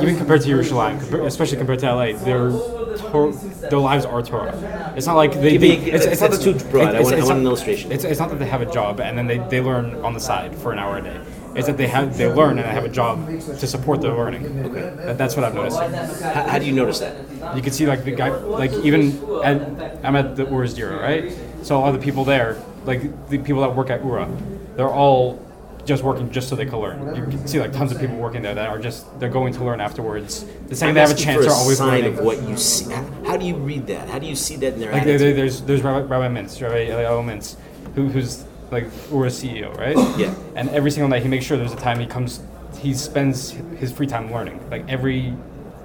even 0.03 0.17
compared 0.17 0.41
to 0.43 0.49
Yerushalayim, 0.49 1.25
especially 1.27 1.59
compared 1.59 1.79
to 1.81 1.95
LA, 1.95 2.13
their 2.25 2.51
Tor- 2.99 3.33
their 3.33 3.79
lives 3.79 4.05
are 4.05 4.23
Torah. 4.23 4.93
It's 4.97 5.07
not 5.07 5.17
like 5.17 5.33
they. 5.35 5.53
Give 5.53 5.61
they 5.61 5.79
me- 5.79 5.91
it's 5.91 6.21
not 6.21 6.33
too 6.41 6.55
broad. 6.71 6.95
I 6.95 7.01
want- 7.03 7.15
I 7.15 7.19
want 7.19 7.29
not- 7.29 7.37
an 7.39 7.47
illustration. 7.47 7.93
It's, 7.93 8.05
it's 8.05 8.21
not 8.21 8.31
that 8.31 8.39
they 8.39 8.47
have 8.47 8.63
a 8.63 8.71
job 8.71 9.01
and 9.01 9.17
then 9.19 9.27
they, 9.27 9.39
they 9.39 9.61
learn 9.61 9.97
on 10.05 10.15
the 10.15 10.21
side 10.21 10.55
for 10.57 10.73
an 10.73 10.79
hour 10.79 10.99
a 10.99 11.03
day. 11.03 11.19
It's 11.57 11.69
that 11.69 11.77
they 11.77 11.87
have 11.87 12.19
they 12.19 12.27
learn 12.27 12.59
and 12.59 12.67
they 12.69 12.73
have 12.73 12.85
a 12.85 12.89
job 12.89 13.29
to 13.29 13.67
support 13.67 14.01
their 14.01 14.13
learning. 14.13 14.45
Okay. 14.67 14.93
That, 15.07 15.19
that's 15.19 15.37
what 15.37 15.45
I've 15.45 15.55
noticed. 15.55 15.79
How, 16.23 16.49
how 16.49 16.59
do 16.59 16.67
you 16.67 16.73
notice 16.73 16.99
that? 16.99 17.15
You 17.57 17.63
can 17.63 17.73
see 17.73 17.87
like 17.87 18.05
the 18.05 18.11
guy, 18.11 18.31
like 18.31 18.73
even 18.73 19.13
at 19.45 20.05
I'm 20.05 20.17
at 20.17 20.35
the 20.35 20.47
Ura's 20.47 20.75
Dira, 20.75 21.01
right? 21.01 21.33
So 21.63 21.77
a 21.77 21.81
lot 21.81 21.95
of 21.95 22.01
the 22.01 22.05
people 22.05 22.25
there, 22.25 22.61
like 22.87 23.29
the 23.29 23.39
people 23.39 23.63
that 23.63 23.75
work 23.77 23.89
at 23.91 24.05
Ura, 24.05 24.29
they're 24.77 24.91
all 24.91 25.39
just 25.85 26.03
working 26.03 26.31
just 26.31 26.49
so 26.49 26.57
they 26.57 26.65
can 26.67 26.79
learn. 26.79 27.15
You 27.15 27.23
can 27.25 27.47
see 27.47 27.61
like 27.61 27.73
tons 27.73 27.93
of 27.93 28.01
people 28.01 28.17
working 28.17 28.43
there 28.43 28.55
that 28.55 28.69
are 28.69 28.79
just 28.79 29.07
they're 29.21 29.29
going 29.29 29.53
to 29.55 29.65
learn 29.65 29.81
afterwards. 29.81 30.45
The 30.69 30.77
second 30.77 30.95
they 30.95 31.01
have 31.01 31.11
a 31.11 31.15
chance, 31.15 31.37
for 31.39 31.43
they're 31.43 31.53
always 31.53 31.79
sign 31.79 32.03
learning. 32.05 32.19
of 32.19 32.25
what 32.25 32.43
you 32.43 32.57
see. 32.57 32.93
How, 33.27 33.37
do 33.37 33.45
you 33.47 33.57
read 33.57 33.87
that? 33.89 34.09
How 34.09 34.19
do 34.19 34.27
you 34.27 34.37
see 34.37 34.57
that 34.57 34.75
in 34.75 34.81
their 34.81 34.93
Like 34.93 35.03
attitude? 35.03 35.21
there- 35.21 35.35
there's 35.35 35.61
there's 35.63 35.83
Rabbi, 35.83 36.07
Rabbi 36.07 36.29
Mintz, 36.41 36.61
Rabbi 36.63 36.87
Eliyahu 36.87 37.25
Mintz, 37.25 37.57
who, 37.95 38.09
who's 38.09 38.45
like 38.71 38.85
Ura's 39.11 39.41
CEO, 39.43 39.77
right? 39.77 39.97
Yeah. 40.19 40.35
And 40.57 40.69
every 40.71 40.91
single 40.91 41.09
night 41.09 41.23
he 41.23 41.29
makes 41.29 41.45
sure 41.45 41.57
there's 41.57 41.73
a 41.73 41.77
time 41.77 41.99
he 42.01 42.07
comes, 42.07 42.41
he 42.79 42.95
spends 42.95 43.51
his 43.79 43.93
free 43.93 44.07
time 44.07 44.33
learning. 44.33 44.59
Like 44.71 44.89
every, 44.89 45.31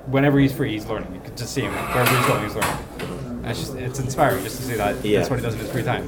whenever 0.07 0.39
he's 0.39 0.53
free, 0.53 0.71
he's 0.71 0.85
learning. 0.85 1.13
You 1.13 1.21
can 1.21 1.35
just 1.35 1.53
see 1.53 1.61
him 1.61 1.73
wherever 1.73 2.15
he's 2.15 2.25
going, 2.27 2.43
he's 2.43 2.55
learning. 2.55 3.28
And 3.41 3.47
it's 3.51 3.59
just 3.61 3.75
it's 3.75 3.99
inspiring 3.99 4.43
just 4.43 4.57
to 4.57 4.63
see 4.63 4.75
that. 4.75 5.03
Yeah. 5.03 5.19
That's 5.19 5.29
what 5.29 5.39
he 5.39 5.45
does 5.45 5.53
in 5.55 5.61
his 5.61 5.71
free 5.71 5.83
time. 5.83 6.03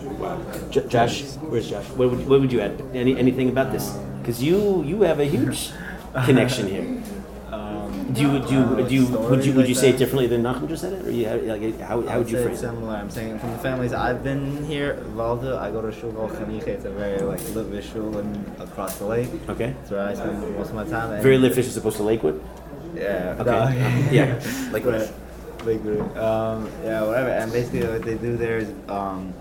J- 0.70 0.88
Josh, 0.88 1.22
where's 1.50 1.70
Josh? 1.70 1.86
What 1.96 2.12
would, 2.12 2.28
what 2.28 2.40
would 2.42 2.52
you 2.52 2.60
add? 2.62 2.82
Any 2.94 3.18
anything 3.18 3.50
about 3.50 3.72
this? 3.72 3.90
Because 4.20 4.44
you 4.44 4.84
you 4.84 5.02
have 5.04 5.20
a 5.20 5.26
huge 5.26 5.72
connection 6.26 6.68
here. 6.68 6.86
Um, 7.52 8.12
do 8.14 8.22
you 8.22 8.40
do 8.40 8.54
you, 8.54 8.88
do 8.90 8.94
you 8.96 9.06
would 9.08 9.46
you 9.46 9.54
would 9.54 9.70
you 9.70 9.76
say 9.76 9.90
it 9.92 9.98
differently 9.98 10.28
than 10.28 10.44
Nachum 10.44 10.68
just 10.68 10.82
said 10.82 10.94
it, 10.94 11.08
or 11.08 11.12
you 11.12 11.26
like 11.48 11.80
how, 11.80 12.02
how 12.02 12.20
would 12.20 12.30
you 12.30 12.38
say 12.38 12.44
phrase 12.44 12.58
it? 12.58 12.62
similar. 12.68 12.96
I'm 12.96 13.10
saying 13.10 13.40
from 13.40 13.52
the 13.52 13.58
families 13.60 13.94
I've 13.94 14.24
been 14.24 14.66
here 14.66 14.92
involved 14.92 15.44
with, 15.44 15.54
I 15.54 15.72
go 15.72 15.82
to 15.82 15.92
shul 15.92 16.12
called 16.12 16.32
Chaniche. 16.32 16.68
It's 16.68 16.86
a 16.86 16.92
very 16.92 17.20
like 17.20 17.40
lit 17.56 17.84
shul 17.84 18.18
and 18.18 18.36
across 18.60 18.98
the 19.00 19.06
lake. 19.06 19.30
Okay. 19.48 19.74
That's 19.80 19.92
where 19.92 20.08
I 20.08 20.14
spend 20.14 20.42
most 20.58 20.70
of 20.70 20.76
my 20.76 20.84
time. 20.86 21.22
Very 21.22 21.38
lit 21.38 21.56
fish 21.56 21.68
as 21.68 21.78
opposed 21.78 21.98
to 21.98 22.04
Lakewood. 22.04 22.44
Yeah. 22.94 23.38
Okay. 23.40 23.50
no. 23.50 24.12
yeah. 24.12 24.70
Like 24.72 24.84
But, 25.64 25.68
Lakewood. 25.68 26.18
Um, 26.18 26.72
yeah, 26.84 27.04
whatever. 27.04 27.30
And 27.30 27.52
basically, 27.52 27.88
what 27.88 28.02
they 28.04 28.16
do 28.16 28.36
there 28.36 28.58
is 28.58 28.74
um, 28.90 29.34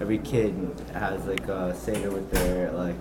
every 0.00 0.18
kid 0.18 0.54
has 0.92 1.26
like 1.26 1.46
a 1.48 1.74
seder 1.74 2.10
with 2.10 2.30
their 2.30 2.72
like 2.72 2.96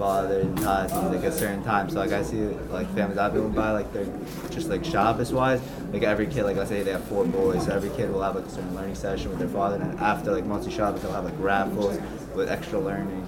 father 0.00 0.40
and 0.40 0.56
tati 0.56 0.94
like 0.94 1.24
a 1.24 1.30
certain 1.30 1.62
time. 1.62 1.90
So 1.90 1.98
like 1.98 2.10
I 2.12 2.22
see 2.22 2.40
like 2.78 2.88
families 2.94 3.18
I've 3.18 3.34
been 3.34 3.50
by 3.52 3.70
like 3.72 3.92
they're 3.92 4.08
just 4.50 4.68
like 4.70 4.82
Shabbos 4.84 5.30
wise. 5.32 5.60
Like 5.92 6.02
every 6.02 6.26
kid, 6.26 6.44
like 6.44 6.56
I 6.56 6.64
say 6.64 6.82
they 6.82 6.92
have 6.92 7.04
four 7.04 7.26
boys, 7.26 7.66
so 7.66 7.72
every 7.72 7.90
kid 7.90 8.10
will 8.10 8.22
have 8.22 8.34
like 8.34 8.46
a 8.46 8.50
certain 8.50 8.74
learning 8.74 8.94
session 8.94 9.28
with 9.28 9.38
their 9.38 9.48
father. 9.48 9.76
And 9.76 10.00
after 10.00 10.32
like 10.32 10.46
monthly 10.46 10.72
Shabbos, 10.72 11.02
they'll 11.02 11.12
have 11.12 11.24
like 11.26 11.34
raffles 11.38 11.98
with 12.34 12.48
extra 12.48 12.78
learning, 12.80 13.26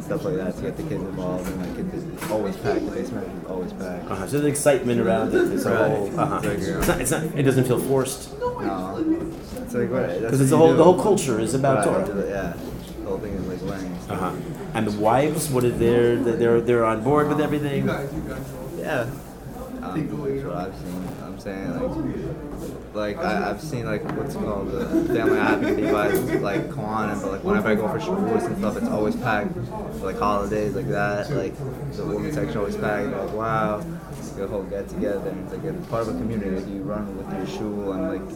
stuff 0.00 0.24
like 0.24 0.36
that 0.36 0.56
to 0.56 0.62
get 0.62 0.76
the 0.78 0.82
kids 0.84 1.02
involved. 1.02 1.46
And 1.50 1.76
like 1.76 1.94
it's 1.94 2.30
always 2.30 2.56
packed. 2.56 2.86
The 2.86 2.92
basement 2.92 3.26
is 3.44 3.50
always 3.50 3.72
packed. 3.74 4.10
Uh-huh. 4.10 4.26
So 4.26 4.38
there's 4.38 4.50
excitement 4.50 5.00
around 5.02 5.34
it. 5.34 5.52
It's 5.52 5.66
a 5.66 5.72
Right. 5.74 5.90
whole. 5.90 6.20
Uh-huh. 6.20 6.40
It's 6.44 6.88
not, 6.88 7.00
it's 7.02 7.10
not. 7.10 7.22
It 7.36 7.42
doesn't 7.42 7.64
feel 7.64 7.80
forced. 7.80 8.32
No. 8.40 8.96
it's 9.58 9.74
like 9.74 9.90
what? 9.90 10.20
Because 10.20 10.40
it's 10.40 10.50
the 10.50 10.56
whole 10.56 10.70
do. 10.70 10.76
the 10.76 10.84
whole 10.84 11.00
culture 11.02 11.38
is 11.38 11.52
about 11.54 11.84
Right, 11.86 12.06
Torah. 12.06 12.28
Yeah, 12.28 12.56
the 13.02 13.04
whole 13.08 13.18
thing 13.18 13.34
is 13.34 13.46
like 13.46 13.62
learning. 13.62 13.98
Uh 14.08 14.16
huh. 14.16 14.32
And 14.74 14.86
the 14.86 14.98
wives, 14.98 15.48
what 15.50 15.64
are 15.64 15.70
they? 15.70 16.16
They're 16.16 16.60
they're 16.60 16.84
on 16.84 17.02
board 17.02 17.28
with 17.28 17.40
everything. 17.40 17.86
Yeah. 18.78 19.10
Um, 19.82 20.08
that's 20.08 20.44
what 20.44 20.56
I've 20.56 20.76
seen. 20.76 21.08
I'm 21.22 21.38
saying 21.38 22.94
like, 22.94 23.16
like 23.16 23.24
I, 23.24 23.50
I've 23.50 23.60
seen 23.60 23.86
like 23.86 24.04
what's 24.16 24.34
called 24.34 24.70
the 24.72 24.86
family 25.14 25.38
I 25.38 25.44
happen 25.44 25.76
to 25.76 25.76
be 25.76 25.90
by 25.90 26.08
like 26.38 26.70
Kwan, 26.70 27.18
but 27.20 27.32
like 27.32 27.44
whenever 27.44 27.68
I 27.68 27.74
go 27.74 27.88
for 27.88 27.98
shavuos 27.98 28.46
and 28.46 28.58
stuff, 28.58 28.76
it's 28.76 28.88
always 28.88 29.16
packed. 29.16 29.54
For, 29.54 30.06
like 30.06 30.18
holidays 30.18 30.74
like 30.74 30.88
that, 30.88 31.30
like 31.30 31.56
the 31.94 32.04
women's 32.04 32.34
section 32.34 32.58
always 32.58 32.76
packed. 32.76 33.08
Like 33.08 33.32
wow, 33.32 33.84
the 34.38 34.46
whole 34.46 34.62
get 34.62 34.88
together 34.88 35.28
and 35.28 35.44
it's 35.44 35.52
like 35.52 35.64
it's 35.64 35.86
part 35.88 36.02
of 36.02 36.14
a 36.14 36.18
community. 36.18 36.50
Like 36.50 36.68
you 36.68 36.82
run 36.82 37.16
with 37.16 37.30
your 37.36 37.46
shul 37.46 37.92
and 37.92 38.02
like 38.08 38.28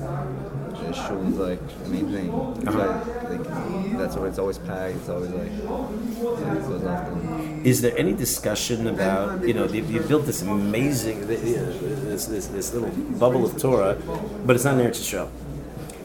the 0.80 0.92
shul 0.92 1.26
is 1.28 1.36
like 1.36 1.84
the 1.84 1.88
main 1.88 2.11
thing. 2.11 2.28
It's 2.59 2.68
uh-huh. 2.68 2.78
like, 2.78 3.46
like 3.46 3.98
that's 3.98 4.16
where 4.16 4.28
it's 4.28 4.38
always 4.38 4.59
packed. 4.59 4.96
It's 4.96 5.09
always 5.09 5.30
like 5.30 5.50
yeah, 5.50 6.57
it 6.57 6.62
goes 6.68 6.84
often. 6.84 7.62
Is 7.64 7.80
there 7.80 7.96
any 7.96 8.12
discussion 8.12 8.88
about 8.88 9.46
you 9.46 9.55
know 9.55 9.66
you 9.66 9.84
you 9.84 10.00
built 10.00 10.26
this 10.26 10.42
amazing 10.42 11.26
this, 11.26 12.26
this 12.26 12.46
this 12.48 12.74
little 12.74 12.90
bubble 13.18 13.44
of 13.44 13.57
Torah, 13.61 13.96
but 14.44 14.57
it's 14.57 14.64
not 14.64 14.74
an 14.74 14.80
Eretz 14.80 15.00
Yisrael. 15.00 15.30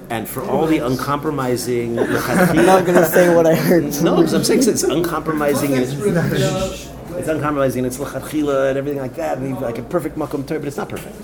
And 0.10 0.28
for 0.30 0.42
all 0.42 0.68
the 0.68 0.78
uncompromising, 0.80 2.00
I'm 2.00 2.66
not 2.66 2.86
gonna 2.86 3.06
say 3.06 3.34
what 3.34 3.46
I 3.46 3.56
heard. 3.56 3.84
no, 4.04 4.18
because 4.18 4.34
I'm 4.34 4.44
saying 4.44 4.62
it's 4.68 4.84
uncompromising 4.84 5.74
and 5.74 5.84
it's, 5.84 6.88
it's 7.18 7.28
uncompromising 7.28 7.86
and 7.86 7.88
it's 7.88 7.98
lachatchila 7.98 8.70
and 8.70 8.78
everything 8.78 9.02
like 9.02 9.16
that, 9.16 9.38
and 9.38 9.60
like 9.62 9.78
a 9.78 9.84
perfect 9.84 10.18
makom 10.18 10.46
Torah, 10.48 10.60
but 10.60 10.68
it's 10.68 10.78
not 10.78 10.90
perfect. 10.90 11.16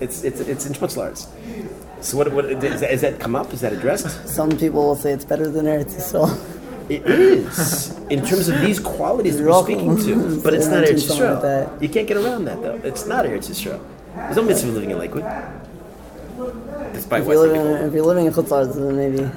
It's 0.00 0.24
it's 0.24 0.40
it's 0.40 0.66
in 0.66 0.72
schmutzlars. 0.72 1.26
So 2.00 2.16
what 2.16 2.32
what 2.32 2.46
is 2.46 2.80
that, 2.80 2.90
is 2.90 3.00
that 3.02 3.20
come 3.20 3.36
up? 3.36 3.52
Is 3.52 3.60
that 3.60 3.72
addressed? 3.72 4.26
Some 4.28 4.50
people 4.56 4.82
will 4.86 4.96
say 4.96 5.12
it's 5.12 5.24
better 5.24 5.48
than 5.48 5.66
Eretz 5.66 5.94
Yisrael. 5.94 6.38
It 6.88 7.06
is 7.06 7.96
in 8.10 8.24
terms 8.24 8.48
of 8.48 8.60
these 8.62 8.80
qualities 8.80 9.38
that 9.38 9.46
we're 9.46 9.62
speaking 9.62 9.96
to, 9.98 10.40
but 10.42 10.54
it's 10.54 10.66
not 10.66 10.84
Eretz 10.84 11.08
like 11.10 11.18
Yisrael. 11.20 11.42
that. 11.42 11.82
You 11.82 11.88
can't 11.88 12.08
get 12.08 12.16
around 12.16 12.46
that 12.46 12.62
though. 12.62 12.80
It's 12.82 13.06
not 13.06 13.24
Eretz 13.26 13.48
Yisrael. 13.50 13.80
There's 14.16 14.36
no 14.36 14.42
mitzvah 14.42 14.72
living 14.72 14.90
in 14.90 14.98
Lakewood. 14.98 15.24
Despite 16.92 17.20
If 17.20 17.26
what 17.26 17.32
you're 17.34 17.46
living, 17.46 17.86
if 17.86 17.92
you're 17.92 18.04
living 18.04 18.26
in 18.26 18.32
Chutzlar, 18.32 18.72
then 18.74 18.96
maybe. 18.96 19.30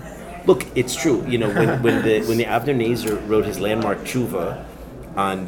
Look, 0.45 0.65
it's 0.75 0.95
true. 0.95 1.23
You 1.27 1.37
know, 1.37 1.49
when, 1.49 1.81
when 1.83 2.01
the 2.03 2.23
when 2.25 2.37
the 2.37 2.45
Avnei 2.45 2.75
Nezer 2.75 3.15
wrote 3.29 3.45
his 3.45 3.59
landmark 3.59 3.99
tshuva 3.99 4.65
on 5.15 5.47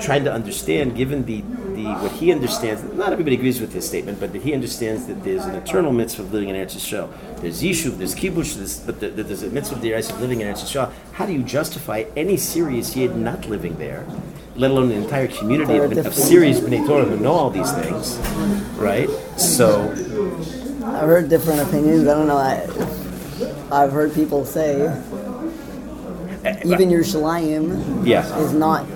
trying 0.00 0.24
to 0.24 0.32
understand, 0.32 0.96
given 0.96 1.24
the, 1.24 1.42
the 1.74 1.84
what 1.84 2.12
he 2.12 2.32
understands, 2.32 2.82
not 2.94 3.12
everybody 3.12 3.36
agrees 3.36 3.60
with 3.60 3.72
this 3.72 3.86
statement, 3.86 4.18
but 4.18 4.32
that 4.32 4.42
he 4.42 4.54
understands 4.54 5.06
that 5.06 5.22
there's 5.24 5.44
an 5.44 5.54
eternal 5.54 5.92
mitzvah 5.92 6.22
of 6.22 6.32
living 6.32 6.48
in 6.48 6.56
Eretz 6.56 6.74
Yisrael. 6.74 7.10
There's 7.40 7.62
Yishuv, 7.62 7.98
there's 7.98 8.14
Kibush, 8.14 8.56
there's, 8.56 8.80
but 8.80 9.00
the, 9.00 9.08
the, 9.08 9.22
there's 9.22 9.42
a 9.42 9.50
mitzvah 9.50 9.76
of 9.76 9.82
the 9.82 9.90
Eretz 9.90 10.10
of 10.10 10.20
living 10.20 10.40
in 10.40 10.46
Eretz 10.46 10.64
Yisrael. 10.64 10.92
How 11.12 11.26
do 11.26 11.32
you 11.32 11.42
justify 11.42 12.04
any 12.16 12.36
serious 12.36 12.96
Yid 12.96 13.16
not 13.16 13.46
living 13.48 13.76
there? 13.76 14.06
Let 14.56 14.70
alone 14.70 14.90
an 14.90 15.02
entire 15.02 15.28
community 15.28 15.76
of, 15.76 16.06
of 16.06 16.14
serious 16.14 16.60
Bnei 16.60 16.86
Torah 16.86 17.04
who 17.04 17.16
know 17.18 17.32
all 17.32 17.50
these 17.50 17.72
things, 17.72 18.16
right? 18.76 19.08
So, 19.38 19.90
I've 20.84 21.08
heard 21.08 21.30
different 21.30 21.60
opinions. 21.60 22.06
I 22.06 22.14
don't 22.14 22.26
know. 22.26 22.36
I, 22.36 22.62
I've 23.70 23.92
heard 23.92 24.14
people 24.14 24.44
say 24.44 24.86
even 26.44 26.88
Yerushalayim 26.90 28.06
yeah, 28.06 28.36
is 28.38 28.52
not 28.52 28.86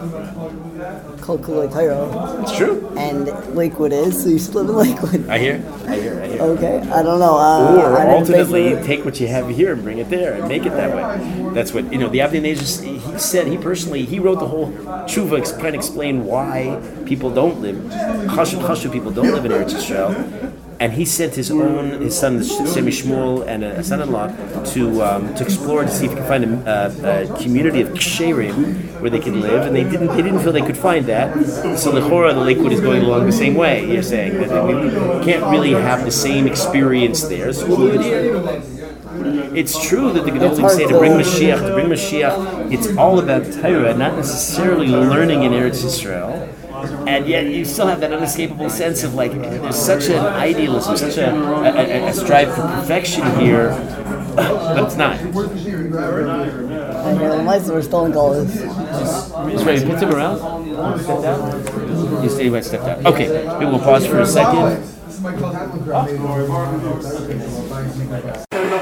Kulei 1.27 1.73
Torah, 1.73 2.43
it's 2.43 2.57
true. 2.57 2.89
and 2.97 3.27
Lakewood 3.55 3.93
is, 3.93 4.23
so 4.23 4.29
you 4.29 4.39
should 4.39 4.55
live 4.55 4.69
in 4.69 4.77
Lakewood. 4.77 5.29
I 5.29 5.39
hear, 5.39 5.55
I 5.87 5.97
hear, 5.97 6.23
I 6.23 6.29
hear. 6.29 6.43
Okay, 6.43 6.79
I 6.79 7.03
don't 7.03 7.19
know. 7.19 7.37
Uh, 7.37 7.83
or 7.83 8.01
alternately 8.09 8.71
take 8.85 9.05
what 9.05 9.21
you 9.21 9.27
have 9.29 9.49
here 9.49 9.73
and 9.73 9.83
bring 9.83 9.99
it 9.99 10.09
there 10.09 10.35
and 10.35 10.49
make 10.49 10.67
it 10.67 10.71
that 10.71 10.95
way. 10.95 11.53
That's 11.53 11.73
what 11.73 11.93
you 11.93 11.99
know. 11.99 12.09
The 12.09 12.19
Nezer, 12.19 12.85
he 12.85 13.19
said 13.19 13.47
he 13.47 13.59
personally 13.59 14.05
he 14.05 14.19
wrote 14.19 14.39
the 14.39 14.49
whole 14.49 14.71
tshuva 14.73 15.59
trying 15.59 15.73
to 15.73 15.79
explain 15.79 16.25
why 16.25 16.81
people 17.07 17.31
don't 17.31 17.61
live 17.61 17.77
chashuv 17.77 18.61
chashuv 18.61 18.93
people 18.93 19.11
don't 19.11 19.33
live 19.33 19.45
in 19.45 19.53
Eretz 19.53 19.75
Yisrael. 19.75 20.53
And 20.79 20.93
he 20.93 21.07
sent 21.07 21.35
his 21.35 21.51
own, 21.51 22.03
his 22.03 22.19
son, 22.19 22.45
Shem 22.45 22.85
MiShmuel, 22.85 23.47
and 23.47 23.65
a 23.65 23.83
son-in-law 23.83 24.29
to 24.73 25.03
um, 25.03 25.35
to 25.35 25.43
explore 25.43 25.83
to 25.83 25.89
see 25.91 26.05
if 26.05 26.11
he 26.11 26.17
could 26.19 26.27
find 26.27 26.45
a, 26.45 26.51
a, 26.71 27.25
a 27.25 27.43
community 27.43 27.81
of 27.81 27.89
ksherim 27.91 29.01
where 29.01 29.11
they 29.11 29.19
could 29.19 29.35
live, 29.35 29.67
and 29.67 29.75
they 29.75 29.85
didn't. 29.85 30.09
They 30.09 30.23
didn't 30.23 30.41
feel 30.41 30.53
they 30.53 30.61
could 30.61 30.77
find 30.77 31.07
that. 31.07 31.33
So 31.79 31.93
the 31.93 32.01
Chora, 32.01 32.35
the 32.35 32.41
Lakewood, 32.41 32.73
is 32.73 32.81
going 32.81 33.03
along 33.03 33.25
the 33.25 33.33
same 33.33 33.55
way. 33.55 33.91
You're 33.91 34.03
saying 34.03 34.35
that 34.35 34.51
we 34.67 34.91
can't 35.25 35.45
really 35.51 35.73
have 35.73 36.05
the 36.05 36.11
same 36.11 36.47
experience 36.47 37.23
there. 37.23 37.53
So 37.55 37.67
we'll 37.67 37.93
it 37.93 38.03
here. 38.03 38.63
It's 39.57 39.89
true 39.89 40.13
that 40.13 40.25
the 40.27 40.31
Gedolim 40.31 40.69
say 40.69 40.87
to 40.87 40.99
bring 40.99 41.13
Mashiach, 41.13 41.67
to 41.67 41.73
bring 41.73 41.87
Mashiach, 41.87 42.71
it's 42.71 42.95
all 42.99 43.19
about 43.19 43.45
Torah, 43.51 43.97
not 43.97 44.15
necessarily 44.15 44.89
learning 44.89 45.43
in 45.43 45.53
Eretz 45.53 45.83
Yisrael. 45.83 46.53
And 47.07 47.27
yet 47.27 47.47
you 47.47 47.65
still 47.65 47.87
have 47.87 48.01
that 48.01 48.13
unescapable 48.13 48.71
sense 48.71 49.03
of 49.05 49.15
like, 49.15 49.33
there's 49.33 49.77
such 49.77 50.09
an 50.09 50.19
idealism, 50.19 50.97
such 50.97 51.17
a, 51.19 51.35
a, 51.35 52.05
a, 52.05 52.09
a 52.09 52.13
strive 52.13 52.55
for 52.55 52.63
perfection 52.63 53.25
here, 53.41 53.71
but 54.35 54.85
it's 54.85 54.97
not. 54.97 55.19
I 57.07 57.43
mice 57.43 57.69
were 57.69 57.83
still 57.83 58.07
in 58.07 58.13
college. 58.13 58.51
Is 58.51 59.65
ready 59.65 59.81
to 59.81 59.87
put 59.87 60.03
him 60.03 60.11
around? 60.15 60.41
You 62.23 62.29
stay 62.29 62.49
right, 62.49 62.65
step 62.65 62.85
down. 62.85 63.07
Okay, 63.07 63.29
we 63.59 63.67
will 63.67 63.79
pause 63.79 64.07
for 64.07 64.21
a 64.21 64.27
second. 64.27 64.83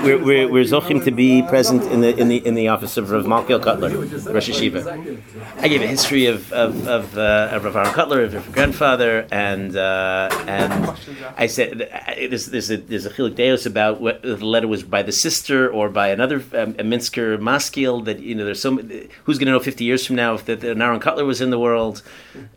We're, 0.05 0.23
we're, 0.23 0.49
we're 0.53 0.65
zochim 0.65 1.03
to 1.05 1.11
be 1.11 1.43
present 1.43 1.83
in 1.85 2.03
the 2.03 2.15
in 2.15 2.29
the 2.29 2.47
in 2.47 2.55
the 2.55 2.69
office 2.69 2.99
of 2.99 3.11
Rav 3.11 3.25
Malkiel 3.25 3.59
Kotler, 3.59 3.91
Rosh 4.35 4.51
HaYeshiva. 4.51 5.23
I 5.61 5.69
gave 5.69 5.81
a 5.81 5.87
history 5.87 6.27
of 6.27 6.53
of 6.53 6.87
of, 6.87 7.17
uh, 7.17 7.49
of 7.53 7.65
Rav 7.65 7.75
Aaron 7.75 7.91
Kotler, 7.95 8.25
of 8.25 8.35
her 8.35 8.53
grandfather, 8.53 9.27
and 9.33 9.75
uh, 9.75 10.29
and 10.47 10.95
I 11.39 11.47
said 11.47 11.89
uh, 11.91 12.29
there's 12.29 12.47
there's 12.47 12.71
a 12.71 12.77
there's 12.77 13.07
a 13.07 13.31
deos 13.31 13.65
about 13.65 14.03
what 14.03 14.21
the 14.21 14.37
letter 14.37 14.69
was 14.69 14.83
by 14.83 15.03
the 15.03 15.11
sister 15.11 15.71
or 15.71 15.89
by 15.89 16.09
another 16.09 16.37
um, 16.53 16.77
a 16.79 16.85
Minsker 16.85 17.41
maskil 17.41 18.05
that 18.05 18.21
you 18.21 18.35
know 18.35 18.45
there's 18.45 18.61
so 18.61 18.77
who's 18.77 19.39
going 19.39 19.47
to 19.47 19.53
know 19.53 19.61
50 19.61 19.85
years 19.85 20.05
from 20.07 20.17
now 20.17 20.35
if 20.35 20.45
that 20.45 20.63
Aaron 20.63 21.01
Kotler 21.01 21.25
was 21.25 21.41
in 21.41 21.49
the 21.49 21.59
world, 21.59 22.03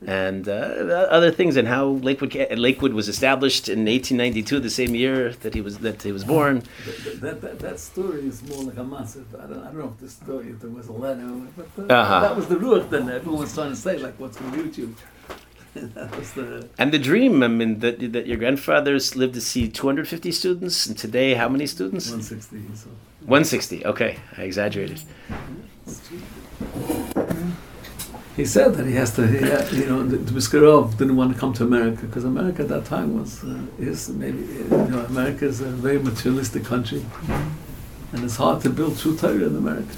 and 0.06 0.50
uh, 0.50 0.52
other 0.52 1.32
things 1.32 1.56
and 1.56 1.66
how 1.70 1.86
Lakewood 1.86 2.36
Lakewood 2.58 2.92
was 2.92 3.08
established 3.08 3.70
in 3.70 3.86
1892, 3.86 4.60
the 4.60 4.70
same 4.70 4.96
year 4.96 5.32
that 5.44 5.54
he 5.54 5.62
was 5.62 5.78
that 5.78 6.04
he 6.04 6.12
was 6.12 6.26
born. 6.26 6.64
That, 7.22 7.22
that, 7.22 7.37
that 7.42 7.80
story 7.80 8.28
is 8.28 8.42
more 8.50 8.64
like 8.64 8.78
a 8.78 8.84
massive. 8.84 9.28
I 9.36 9.46
don't, 9.48 9.60
I 9.60 9.66
don't 9.66 9.78
know 9.80 9.94
if 9.96 10.00
the 10.00 10.10
story, 10.10 10.50
if 10.50 10.60
there 10.60 10.70
was 10.70 10.88
a 10.88 10.94
letter, 10.94 11.28
but 11.56 11.68
uh, 11.90 11.94
Uh-huh. 11.94 12.20
that 12.22 12.36
was 12.36 12.48
the 12.48 12.56
ruach 12.56 12.90
then 12.90 13.10
everyone 13.10 13.42
was 13.42 13.54
trying 13.54 13.70
to 13.72 13.76
say, 13.76 13.98
like, 13.98 14.20
what's 14.20 14.38
on 14.42 14.52
YouTube. 14.54 14.94
that 15.94 16.18
was 16.18 16.34
the. 16.34 16.68
And 16.78 16.92
the 16.92 17.00
dream, 17.00 17.44
I 17.44 17.48
mean, 17.48 17.80
that, 17.80 18.00
that 18.14 18.26
your 18.28 18.38
grandfathers 18.38 19.16
lived 19.16 19.36
to 19.36 19.42
see 19.42 19.68
250 19.70 20.32
students, 20.32 20.86
and 20.88 20.98
today, 20.98 21.34
how 21.36 21.50
many 21.50 21.68
students? 21.68 22.06
160. 22.10 22.58
So. 22.76 22.90
160. 23.22 23.86
Okay, 23.86 24.18
I 24.38 24.44
exaggerated. 24.44 25.02
He 28.38 28.46
said 28.46 28.76
that 28.76 28.86
he 28.86 28.94
has 28.94 29.16
to, 29.16 29.26
he, 29.26 29.38
you 29.78 29.88
know, 29.88 30.04
the, 30.04 30.18
didn't 30.20 31.16
want 31.16 31.34
to 31.34 31.40
come 31.40 31.54
to 31.54 31.64
America 31.64 32.06
because 32.06 32.24
America 32.24 32.62
at 32.62 32.70
that 32.70 32.86
time 32.86 33.20
was, 33.20 33.44
uh, 33.44 33.60
is 33.80 34.10
maybe, 34.10 34.38
you 34.38 34.68
know, 34.70 35.00
America 35.10 35.46
is 35.46 35.60
a 35.60 35.66
very 35.66 35.98
materialistic 35.98 36.64
country. 36.64 37.04
And 38.12 38.24
it's 38.24 38.36
hard 38.36 38.62
to 38.62 38.70
build 38.70 39.00
true 39.00 39.18
Torah 39.18 39.48
in 39.48 39.56
America. 39.56 39.98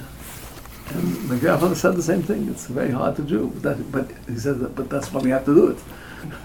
And 0.92 1.30
my 1.30 1.38
grandfather 1.38 1.76
said 1.76 1.96
the 1.96 2.02
same 2.02 2.24
thing. 2.24 2.48
It's 2.48 2.68
very 2.68 2.92
hard 2.92 3.18
to 3.18 3.24
do, 3.24 3.52
but, 3.56 3.62
that, 3.64 3.92
but 3.92 4.10
he 4.26 4.40
said 4.40 4.60
that, 4.60 4.74
but 4.74 4.90
that's 4.90 5.12
why 5.12 5.20
we 5.20 5.32
have 5.32 5.44
to 5.44 5.54
do 5.54 5.72
it. 5.72 5.80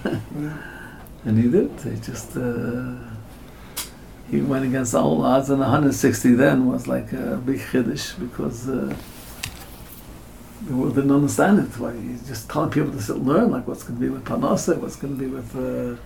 and 1.24 1.38
he 1.40 1.48
did. 1.48 1.70
He 1.80 1.94
just, 2.00 2.36
uh, 2.36 2.96
he 4.32 4.40
went 4.40 4.64
against 4.64 4.96
all 4.96 5.24
odds, 5.24 5.48
and 5.48 5.60
160 5.60 6.32
then 6.34 6.66
was 6.66 6.88
like 6.88 7.12
a 7.12 7.36
big 7.36 7.60
chiddush 7.60 8.18
because 8.18 8.68
uh, 8.68 8.96
the 10.66 10.74
world 10.74 10.94
didn't 10.94 11.10
understand 11.10 11.58
it. 11.58 11.78
Why 11.78 11.94
he's 11.94 12.26
just 12.26 12.48
telling 12.48 12.70
people 12.70 12.92
to 12.92 13.02
sit 13.02 13.16
and 13.16 13.26
learn, 13.26 13.50
like 13.50 13.66
what's 13.66 13.82
going 13.82 13.98
to 13.98 14.00
be 14.00 14.08
with 14.08 14.24
Parnasa, 14.24 14.76
what's 14.78 14.96
going 14.96 15.16
to 15.16 15.20
be 15.20 15.26
with. 15.26 15.54
Uh, 15.54 15.96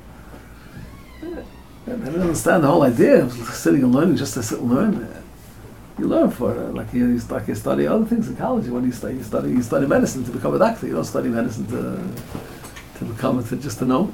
they 1.86 2.04
didn't 2.04 2.20
understand 2.20 2.64
the 2.64 2.68
whole 2.68 2.82
idea 2.82 3.24
of 3.24 3.32
sitting 3.32 3.82
and 3.82 3.94
learning 3.94 4.16
just 4.16 4.34
to 4.34 4.42
sit 4.42 4.60
and 4.60 4.70
learn. 4.70 5.24
You 5.98 6.06
learn 6.06 6.30
for 6.30 6.54
it. 6.54 6.74
Like 6.74 6.92
you, 6.92 7.06
you, 7.06 7.18
like 7.30 7.48
you 7.48 7.54
study 7.54 7.86
other 7.86 8.04
things 8.04 8.28
in 8.28 8.36
college. 8.36 8.68
What 8.68 8.80
do 8.80 8.86
you 8.86 8.92
study? 8.92 9.16
You 9.16 9.22
study 9.22 9.50
you 9.50 9.62
study 9.62 9.86
medicine 9.86 10.24
to 10.24 10.30
become 10.30 10.54
a 10.54 10.58
doctor. 10.58 10.86
You 10.86 10.94
don't 10.94 11.04
study 11.04 11.28
medicine 11.28 11.66
to 11.68 12.98
to 12.98 13.04
become 13.04 13.42
to 13.42 13.56
just 13.56 13.78
to 13.78 13.84
know. 13.84 14.12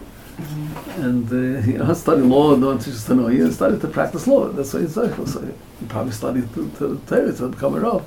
And 0.96 1.30
uh, 1.30 1.66
you 1.70 1.78
don't 1.78 1.94
study 1.94 2.22
law 2.22 2.54
not 2.54 2.80
just 2.80 3.06
to 3.08 3.14
know. 3.14 3.28
You 3.28 3.50
study 3.50 3.78
to 3.78 3.88
practice 3.88 4.26
law. 4.26 4.48
That's 4.48 4.72
what 4.72 4.82
you 4.82 4.88
study 4.88 5.12
for. 5.12 5.26
So 5.26 5.42
you 5.42 5.86
probably 5.88 6.12
study 6.12 6.40
to 6.40 6.70
to, 6.78 7.02
to, 7.06 7.32
to 7.32 7.48
become 7.48 7.74
a 7.74 7.80
rav. 7.80 8.06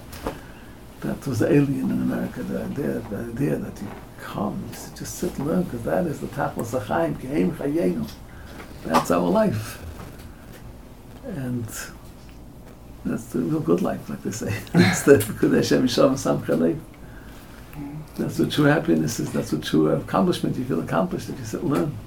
That 1.02 1.28
was 1.28 1.41
alien 1.41 1.91
in 1.91 2.02
America. 2.02 2.41
The 2.43 2.64
idea, 2.64 3.00
the 3.10 3.18
idea 3.18 3.56
that 3.58 3.82
you 3.82 3.88
come, 4.20 4.64
you 4.72 4.98
just 4.98 5.16
sit 5.16 5.38
and 5.38 5.48
learn, 5.48 5.64
because 5.64 5.84
that 5.84 6.08
is 6.08 6.20
the 6.20 6.28
tachlis 6.28 6.80
achaim, 6.80 7.16
kehem 7.18 7.56
chayenu. 7.56 8.10
That's 8.84 9.12
our 9.12 9.30
life. 9.30 9.84
And 11.24 11.68
that's 13.06 13.26
the 13.28 13.39
real 13.39 13.60
good 13.60 13.82
life, 13.82 14.10
like 14.10 14.24
they 14.24 14.32
say. 14.32 14.58
that's 14.74 15.04
the 15.04 15.18
Kodesh 15.18 15.78
Yishav 15.78 16.18
Sam 16.18 16.82
That's 18.18 18.39
what 18.39 18.52
true 18.52 18.66
happiness 18.66 19.20
is. 19.20 19.32
That's 19.32 19.52
what 19.52 19.64
true 19.64 19.89
accomplishment. 19.91 20.56
You 20.58 20.66
feel 20.66 20.80
accomplished 20.82 21.30
if 21.30 21.38
you 21.38 21.45
sit 21.45 21.62
and 21.62 21.72
learn. 21.72 21.98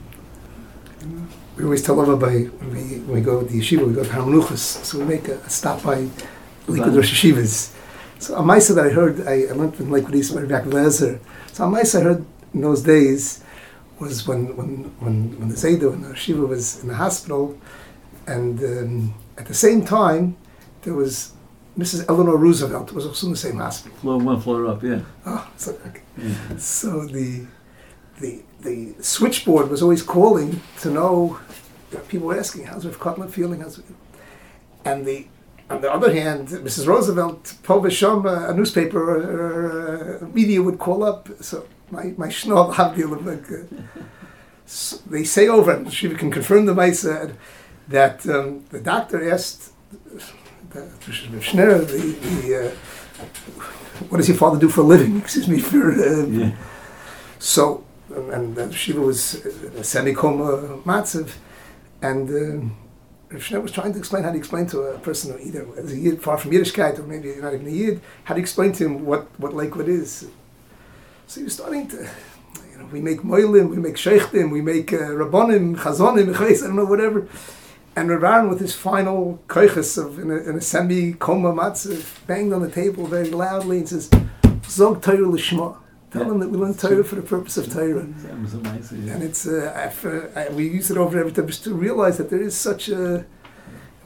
We 1.57 1.65
always 1.65 1.83
tell 1.83 2.01
everybody 2.01 2.45
when 2.45 2.71
we, 2.71 2.99
when 3.01 3.15
we 3.17 3.21
go 3.21 3.41
to 3.43 3.47
the 3.47 3.61
yeshiva, 3.61 3.87
we 3.87 3.95
go 3.95 4.03
to 4.03 4.11
HaMenuchos, 4.11 4.85
so 4.85 4.99
we 4.99 5.05
make 5.05 5.29
a, 5.29 5.35
a 5.39 5.51
stop 5.51 5.83
by 5.83 6.09
Lakewood 6.67 6.97
Rosh 6.97 7.25
Yeshivas. 7.25 7.75
So 8.21 8.37
a 8.37 8.43
Maisa 8.43 8.75
that 8.75 8.85
I 8.85 8.91
heard, 8.91 9.27
I, 9.27 9.47
I 9.51 9.53
learned 9.53 9.75
from 9.75 9.91
Lakewood 9.91 10.15
East 10.15 10.35
back 10.47 10.65
Lezer. 10.65 11.19
So 11.53 11.65
a 11.65 11.67
Maisa 11.67 12.01
I 12.01 12.03
heard 12.05 12.25
in 12.53 12.61
those 12.61 12.83
days 12.83 13.43
was 13.99 14.29
when 14.29 14.55
when 14.57 14.85
when, 15.01 15.41
when 15.41 15.49
the 15.49 15.55
Zayda, 15.55 15.91
when 15.91 16.03
the 16.03 16.15
Shiva 16.15 16.45
was 16.45 16.83
in 16.83 16.89
the 16.89 16.97
hospital, 16.97 17.59
and 18.27 18.63
um, 18.63 19.15
at 19.39 19.47
the 19.47 19.55
same 19.55 19.85
time 19.87 20.37
there 20.83 20.93
was 20.93 21.33
Mrs. 21.79 22.07
Eleanor 22.11 22.37
Roosevelt 22.37 22.93
was 22.93 23.07
also 23.07 23.27
in 23.27 23.33
the 23.33 23.39
same 23.39 23.57
hospital. 23.57 23.97
Floor 23.99 24.19
one 24.19 24.41
floor 24.41 24.67
up, 24.67 24.83
yeah. 24.83 25.01
Oh, 25.25 25.51
so, 25.57 25.79
okay. 25.87 26.03
so 26.59 27.07
the 27.07 27.47
the 28.21 28.43
the 28.61 28.95
switchboard 29.01 29.71
was 29.71 29.83
always 29.83 30.03
calling 30.03 30.61
to 30.81 30.91
know. 30.91 31.41
People 32.09 32.27
were 32.29 32.39
asking, 32.39 32.67
"How's 32.67 32.85
Rav 32.85 32.99
Kotler 32.99 33.31
feeling?" 33.31 33.61
How's 33.61 33.81
and 34.85 35.07
the 35.07 35.27
on 35.71 35.81
the 35.81 35.93
other 35.93 36.13
hand, 36.13 36.49
Mrs. 36.49 36.87
Roosevelt, 36.87 37.55
Povesham, 37.63 38.27
a 38.51 38.53
newspaper 38.53 39.01
or, 39.01 40.21
uh, 40.23 40.27
media 40.27 40.61
would 40.63 40.79
call 40.79 41.05
up. 41.05 41.29
So 41.41 41.67
my 41.91 42.13
my 42.17 42.29
like, 42.29 43.53
uh, 43.53 43.65
they 45.11 45.25
say 45.25 45.49
over, 45.49 45.73
and 45.73 45.93
she 45.93 46.09
can 46.15 46.31
confirm 46.31 46.67
the 46.67 46.75
Maisa 46.75 47.35
that 47.89 48.27
um, 48.29 48.65
the 48.71 48.81
doctor 48.81 49.31
asked 49.33 49.73
the, 50.73 50.81
the, 51.85 52.13
the 52.41 52.69
uh, 52.69 52.71
what 54.09 54.19
does 54.19 54.29
your 54.29 54.37
father 54.37 54.59
do 54.59 54.69
for 54.69 54.81
a 54.83 54.85
living? 54.85 55.19
Excuse 55.19 55.49
me 55.49 55.61
for. 55.61 55.93
Uh, 55.93 56.27
Yeah. 56.27 56.53
So, 57.39 57.85
um, 58.15 58.31
and 58.31 58.59
uh, 58.59 58.71
Shiva 58.71 59.01
was 59.01 59.35
a 59.81 59.83
semi-coma 59.83 60.83
matziv, 60.85 61.31
and 62.03 62.29
uh, 62.29 62.75
Rav 63.31 63.63
was 63.63 63.71
trying 63.71 63.93
to 63.93 63.99
explain 63.99 64.25
how 64.25 64.33
to 64.33 64.37
explain 64.37 64.67
to 64.67 64.81
a 64.81 64.99
person 64.99 65.33
who 65.33 65.39
either 65.39 65.67
as 65.77 65.93
a 65.93 65.97
yid 65.97 66.21
far 66.21 66.37
from 66.37 66.51
Yiddishkeit 66.51 66.99
or 66.99 67.05
maybe 67.05 67.35
not 67.37 67.55
even 67.55 67.67
a 67.67 67.71
yid, 67.71 68.01
how 68.25 68.35
to 68.35 68.41
explain 68.41 68.73
to 68.73 68.85
him 68.85 69.05
what, 69.07 69.29
what 69.39 69.55
Lakewood 69.55 69.89
is. 69.89 70.29
So 71.29 71.41
he 71.41 71.45
was 71.45 71.55
starting 71.55 71.87
to, 71.89 72.11
you 72.73 72.79
know, 72.79 72.87
we 72.87 73.01
make 73.01 73.21
moilim, 73.21 73.71
we 73.71 73.77
make 73.77 73.95
sheikhtim, 73.95 74.51
we 74.51 74.61
make 74.61 74.93
uh, 74.93 74.97
rabbonim, 74.97 75.77
chazonim, 75.77 76.35
chayes, 76.35 76.65
I 76.65 76.67
don't 76.67 76.77
know, 76.77 76.85
whatever. 76.85 77.29
And 77.95 78.11
Rav 78.11 78.25
Aaron, 78.25 78.49
with 78.49 78.61
his 78.61 78.75
final 78.75 79.41
koiches 79.47 79.97
of 79.97 80.19
in 80.19 80.31
a, 80.31 80.37
in 80.37 80.57
a 80.57 80.61
semi-coma 80.61 81.53
matziv, 81.53 82.27
banged 82.27 82.53
on 82.53 82.63
the 82.63 82.71
table 82.71 83.07
very 83.07 83.31
loudly 83.31 83.79
and 83.79 83.89
says, 83.89 84.11
Zog 84.67 85.03
Torah 85.03 85.19
Lishma. 85.19 85.77
Tell 86.11 86.23
Yeah. 86.23 86.29
them 86.29 86.41
that 86.41 86.51
we 86.51 86.59
learn 86.59 86.75
Torah 86.75 87.05
for 87.05 87.15
the 87.15 87.23
purpose 87.23 87.57
of 87.57 87.73
Torah. 87.73 88.03
That 88.03 88.41
was. 88.41 88.55
And 88.93 89.23
it's 89.23 89.47
uh, 89.47 89.73
I've, 89.77 90.05
uh, 90.05 90.41
I, 90.41 90.49
we 90.49 90.67
use 90.69 90.91
it 90.91 90.97
over 90.97 91.11
and 91.13 91.21
every 91.21 91.33
time 91.33 91.47
just 91.47 91.65
to 91.65 91.75
realize 91.75 92.19
that 92.19 92.31
there 92.31 92.43
is 92.43 92.57
such 92.57 92.89
a 92.89 93.25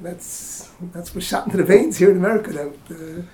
that's 0.00 0.70
that's 0.92 1.14
what's 1.14 1.26
shot 1.26 1.46
into 1.46 1.56
the 1.56 1.64
veins 1.64 1.96
here 1.96 2.10
in 2.10 2.16
America. 2.18 2.52
That 2.52 3.26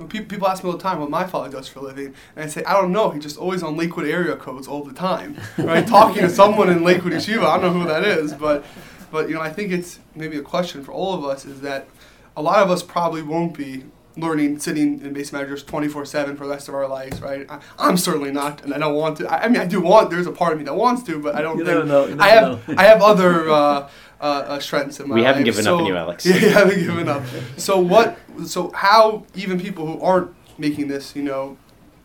uh, 0.00 0.06
people 0.08 0.46
ask 0.48 0.62
me 0.64 0.70
all 0.70 0.76
the 0.76 0.82
time 0.82 1.00
what 1.00 1.10
my 1.10 1.26
father 1.26 1.48
does 1.50 1.68
for 1.68 1.78
a 1.80 1.82
living, 1.82 2.14
and 2.36 2.44
I 2.44 2.48
say, 2.48 2.64
I 2.64 2.72
don't 2.74 2.92
know. 2.92 3.10
He's 3.10 3.22
just 3.22 3.36
always 3.38 3.62
on 3.62 3.76
Lakewood 3.76 4.06
area 4.06 4.36
codes 4.36 4.66
all 4.68 4.82
the 4.84 4.92
time, 4.92 5.36
right? 5.58 5.86
Talking 5.98 6.22
to 6.22 6.30
someone 6.30 6.68
in 6.70 6.82
Lakewood 6.84 7.12
Yeshiva. 7.12 7.44
I 7.44 7.60
don't 7.60 7.74
know 7.74 7.80
who 7.82 7.88
that 7.88 8.04
is, 8.04 8.32
but, 8.34 8.64
but 9.10 9.28
you 9.28 9.34
know, 9.34 9.40
I 9.40 9.50
think 9.52 9.70
it's 9.72 10.00
maybe 10.14 10.36
a 10.38 10.42
question 10.42 10.82
for 10.84 10.92
all 10.92 11.14
of 11.14 11.24
us 11.24 11.44
is 11.44 11.60
that 11.60 11.88
a 12.36 12.42
lot 12.42 12.62
of 12.62 12.70
us 12.70 12.82
probably 12.82 13.22
won't 13.22 13.56
be 13.56 13.84
learning 14.16 14.58
sitting 14.58 15.00
in 15.00 15.12
base 15.12 15.32
managers 15.32 15.64
24/7 15.64 16.36
for 16.36 16.44
the 16.46 16.50
rest 16.50 16.68
of 16.68 16.74
our 16.74 16.86
lives, 16.86 17.20
right? 17.22 17.46
I, 17.50 17.60
I'm 17.78 17.96
certainly 17.96 18.30
not, 18.32 18.62
and 18.62 18.74
I 18.74 18.78
don't 18.78 18.94
want 18.94 19.16
to. 19.18 19.32
I, 19.32 19.44
I 19.44 19.48
mean, 19.48 19.60
I 19.60 19.66
do 19.66 19.80
want. 19.80 20.10
There's 20.10 20.26
a 20.26 20.32
part 20.32 20.52
of 20.52 20.58
me 20.58 20.64
that 20.66 20.74
wants 20.74 21.02
to, 21.04 21.18
but 21.18 21.34
I 21.34 21.42
don't 21.42 21.58
You 21.58 21.64
think 21.64 21.76
never 21.78 21.86
know, 21.86 22.06
you 22.06 22.16
I 22.20 22.28
have. 22.28 22.68
know. 22.68 22.74
I 22.76 22.84
have 22.84 23.02
other. 23.02 23.48
Uh, 23.50 23.88
uh, 24.20 24.24
uh, 24.24 24.60
strengths 24.60 25.00
in 25.00 25.08
my 25.08 25.16
We 25.16 25.24
haven't 25.24 25.44
life. 25.44 25.56
given 25.56 25.66
up 25.66 25.72
on 25.72 25.78
So- 25.80 25.88
you, 25.88 25.96
Alex. 25.96 26.24
Yeah, 26.26 26.36
you 26.36 26.50
haven't 26.50 26.78
given 26.78 27.08
up. 27.08 27.24
So 27.56 27.80
what? 27.80 28.16
So 28.46 28.70
how 28.72 29.24
even 29.34 29.58
people 29.58 29.84
who 29.84 30.00
aren't 30.00 30.30
making 30.58 30.86
this, 30.86 31.16
you 31.16 31.24
know, 31.24 31.56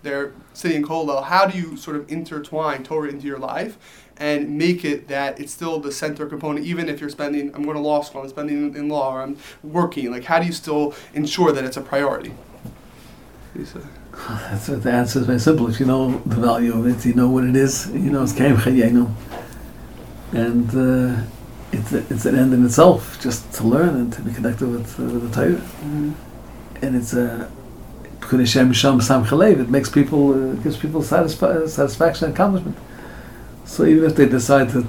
they're 0.02 0.32
sitting 0.54 0.78
in 0.78 0.84
Kollel, 0.88 1.26
how 1.26 1.46
do 1.46 1.56
you 1.56 1.78
sort 1.78 1.96
of 1.96 2.12
intertwine 2.12 2.84
Torah 2.84 3.10
into 3.10 3.28
your 3.28 3.38
life 3.38 3.78
and 4.20 4.58
make 4.58 4.84
it 4.84 5.08
that 5.08 5.40
it's 5.40 5.54
still 5.54 5.80
the 5.80 5.92
center 5.92 6.26
component, 6.26 6.66
even 6.66 6.90
if 6.90 7.00
you're 7.00 7.10
spending, 7.10 7.54
I'm 7.54 7.64
going 7.64 7.76
to 7.76 7.82
law 7.82 8.02
school, 8.02 8.22
I'm 8.22 8.30
spending 8.30 8.76
in 8.76 8.90
law, 8.90 9.14
or 9.14 9.22
I'm 9.22 9.38
working. 9.64 10.12
Like, 10.12 10.26
how 10.26 10.40
do 10.40 10.46
you 10.46 10.52
still 10.52 10.96
ensure 11.14 11.52
that 11.52 11.64
it's 11.64 11.78
a 11.78 11.82
priority? 11.82 12.34
Lisa. 13.56 13.88
That's 14.28 14.68
what 14.70 14.84
the 14.84 14.92
answer 14.92 15.20
is 15.20 15.26
very 15.26 15.40
simple. 15.40 15.70
If 15.70 15.80
you 15.80 15.86
know 15.86 16.18
the 16.26 16.38
value 16.38 16.78
of 16.78 16.88
it, 16.88 17.06
you 17.06 17.14
know 17.14 17.30
what 17.30 17.44
it 17.44 17.56
is. 17.56 17.88
You 17.92 18.10
know 18.10 18.24
it's 18.24 18.34
Kaim 18.34 18.58
Chayenu. 18.58 19.12
And 20.34 20.70
uh, 20.70 21.22
it's, 21.72 21.94
a, 21.94 22.00
it's 22.10 22.26
an 22.26 22.38
end 22.38 22.54
in 22.54 22.66
itself, 22.66 23.22
just 23.22 23.54
to 23.54 23.64
learn 23.64 23.96
and 23.96 24.14
to 24.14 24.22
be 24.22 24.34
connected 24.34 24.68
with, 24.68 25.00
uh, 25.00 25.04
with 25.04 25.32
the 25.32 25.36
Torah. 25.36 25.62
And 26.82 26.96
it's 26.96 27.14
a 27.14 27.50
B'chudei 28.20 28.48
Shem 28.48 28.74
Sam 28.74 29.24
Chalev. 29.24 29.60
It 29.60 29.70
makes 29.70 29.90
people, 29.90 30.32
uh, 30.32 30.54
gives 30.56 30.78
people 30.78 31.02
satisfa- 31.02 31.70
satisfaction 31.70 32.26
and 32.26 32.34
accomplishment. 32.34 32.78
So 33.68 33.86
even 33.86 34.06
if 34.10 34.16
they 34.16 34.28
decide 34.28 34.70
to, 34.70 34.82
to 34.82 34.88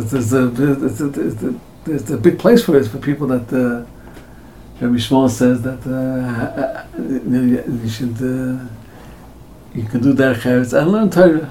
there's, 0.00 0.32
a, 0.32 0.46
there's, 0.46 1.00
a, 1.00 1.08
there's, 1.08 1.56
there's 1.84 2.10
a 2.10 2.16
big 2.18 2.38
place 2.38 2.62
for 2.64 2.76
it 2.76 2.86
for 2.86 2.98
people 2.98 3.26
that 3.28 3.50
uh, 3.52 3.86
Rabbi 4.80 4.96
Shmuel 4.96 5.30
says 5.30 5.62
that 5.62 5.80
uh, 5.86 6.84
you, 6.98 7.20
know, 7.20 7.62
you 7.82 7.88
should 7.88 8.14
uh, 8.16 8.68
you 9.74 9.84
can 9.84 10.02
do 10.02 10.14
derech 10.14 10.42
eretz 10.42 10.78
and 10.78 10.92
learn 10.92 11.10
Torah. 11.10 11.50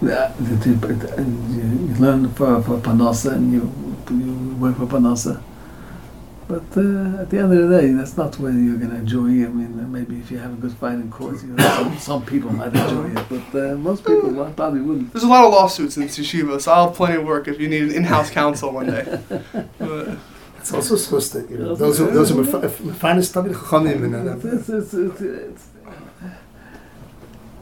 Yeah, 0.00 0.32
you, 0.40 0.56
you, 0.64 1.88
you 1.88 1.94
learn 1.96 2.28
for, 2.30 2.62
for 2.62 2.78
parnasa 2.78 3.32
and 3.32 3.52
you, 3.52 3.72
you 4.10 4.54
work 4.56 4.76
for 4.76 4.86
parnasa. 4.86 5.42
But 6.48 6.64
uh, 6.76 7.22
at 7.22 7.30
the 7.30 7.38
end 7.38 7.52
of 7.52 7.68
the 7.68 7.80
day, 7.80 7.92
that's 7.92 8.16
not 8.16 8.38
where 8.38 8.52
you're 8.52 8.76
going 8.76 8.90
to 8.90 8.96
enjoy 8.96 9.28
it. 9.28 9.46
I 9.46 9.48
mean, 9.48 9.78
uh, 9.78 9.86
maybe 9.86 10.18
if 10.18 10.30
you 10.30 10.38
have 10.38 10.52
a 10.52 10.56
good 10.56 10.72
fight 10.72 10.94
in 10.94 11.10
court, 11.10 11.42
you 11.42 11.48
know, 11.48 11.62
some, 11.62 11.98
some 11.98 12.26
people 12.26 12.52
might 12.52 12.74
enjoy 12.74 13.10
it, 13.10 13.26
but 13.28 13.70
uh, 13.70 13.76
most 13.76 14.04
people 14.04 14.30
probably 14.56 14.80
wouldn't. 14.80 15.12
There's 15.12 15.22
a 15.22 15.28
lot 15.28 15.44
of 15.44 15.52
lawsuits 15.52 15.96
in 15.96 16.02
Yeshiva, 16.04 16.60
so 16.60 16.72
I'll 16.72 16.88
have 16.88 16.96
plenty 16.96 17.16
of 17.16 17.24
work 17.24 17.48
if 17.48 17.60
you 17.60 17.68
need 17.68 17.82
an 17.82 17.92
in-house 17.92 18.30
counsel 18.30 18.72
one 18.72 18.86
day. 18.86 19.20
But, 19.78 20.18
it's 20.58 20.72
also 20.72 20.94
supposed 20.94 21.32
to 21.32 21.40
you 21.50 21.58
know 21.58 21.74
those 21.74 22.00
are 22.02 22.08
those 22.12 22.30
are 22.30 22.40
the 22.40 22.68
finest 22.68 23.34
Talmid 23.34 23.52
Chachamim 23.52 24.04
and 24.04 24.14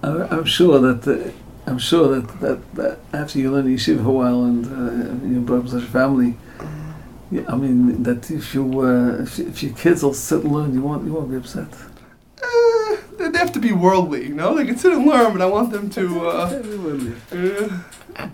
I'm, 0.03 0.20
I'm 0.31 0.45
sure 0.45 0.78
that 0.78 1.09
uh, 1.09 1.31
I'm 1.66 1.78
sure 1.78 2.20
that, 2.20 2.41
that, 2.41 2.74
that 2.74 2.99
after 3.12 3.39
you 3.39 3.53
learn 3.53 3.66
yeshiva 3.66 4.03
for 4.03 4.11
a 4.11 4.12
while 4.12 4.45
and 4.45 4.66
uh, 4.66 5.26
you 5.26 5.41
grow 5.43 5.59
up 5.59 5.64
in 5.64 5.70
such 5.70 5.83
a 5.83 5.87
family, 5.87 6.37
yeah, 7.31 7.43
I 7.49 7.57
mean 7.57 8.03
that 8.03 8.31
if 8.31 8.55
you 8.55 8.64
uh, 8.81 9.22
if, 9.22 9.39
if 9.39 9.62
your 9.62 9.72
kids 9.74 10.03
will 10.03 10.14
sit 10.14 10.43
and 10.45 10.53
learn, 10.53 10.74
you 10.74 10.83
won't 10.83 11.05
you 11.07 11.12
won't 11.16 11.31
be 11.31 11.37
upset. 11.37 11.68
eh, 12.43 12.97
they 13.18 13.28
they 13.33 13.39
have 13.39 13.53
to 13.53 13.61
be 13.61 13.72
worldly, 13.72 14.22
you 14.28 14.35
know? 14.35 14.55
They 14.57 14.64
can 14.66 14.76
sit 14.78 14.93
and 14.93 15.07
learn, 15.07 15.33
but 15.35 15.43
I 15.43 15.47
want 15.57 15.68
them 15.72 15.91
to, 15.91 16.05
uh, 16.28 16.62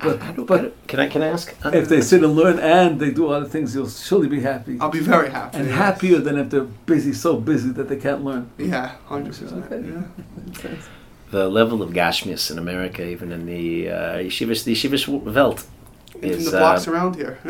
But, 0.03 0.47
but 0.47 0.63
Can 0.89 0.99
I 1.01 1.09
can 1.09 1.23
I 1.23 1.29
ask? 1.37 1.55
uh, 1.65 1.71
if 1.81 1.89
they 1.89 2.01
sit 2.01 2.25
and 2.25 2.35
learn 2.35 2.59
and 2.59 2.99
they 3.03 3.11
do 3.11 3.25
other 3.29 3.47
things, 3.55 3.75
you'll 3.75 3.89
surely 4.09 4.29
be 4.29 4.41
happy 4.41 4.79
I'll 4.81 4.91
be 4.91 5.05
very 5.15 5.31
happy. 5.31 5.59
and 5.59 5.67
yes. 5.69 5.77
happier 5.77 6.19
than 6.27 6.39
if 6.39 6.49
they're 6.51 6.71
busy, 6.95 7.13
so 7.13 7.31
busy 7.53 7.71
that 7.79 7.89
they 7.91 7.97
can't 8.07 8.23
learn. 8.25 8.43
Yeah, 8.59 8.95
100%. 9.09 9.53
Okay. 9.67 9.81
Yeah. 9.93 10.71
the 11.31 11.49
level 11.49 11.83
of 11.83 11.91
gashmias 11.91 12.51
in 12.51 12.59
America, 12.59 13.03
even 13.15 13.31
in 13.33 13.43
the 13.47 13.91
uh, 13.91 13.97
yeshivas, 14.27 14.65
the 14.65 14.73
yeshivas 14.75 15.07
Welt, 15.35 15.67
In 16.23 16.45
the 16.45 16.51
blocks 16.51 16.87
uh, 16.87 16.93
around 16.93 17.17
here. 17.17 17.39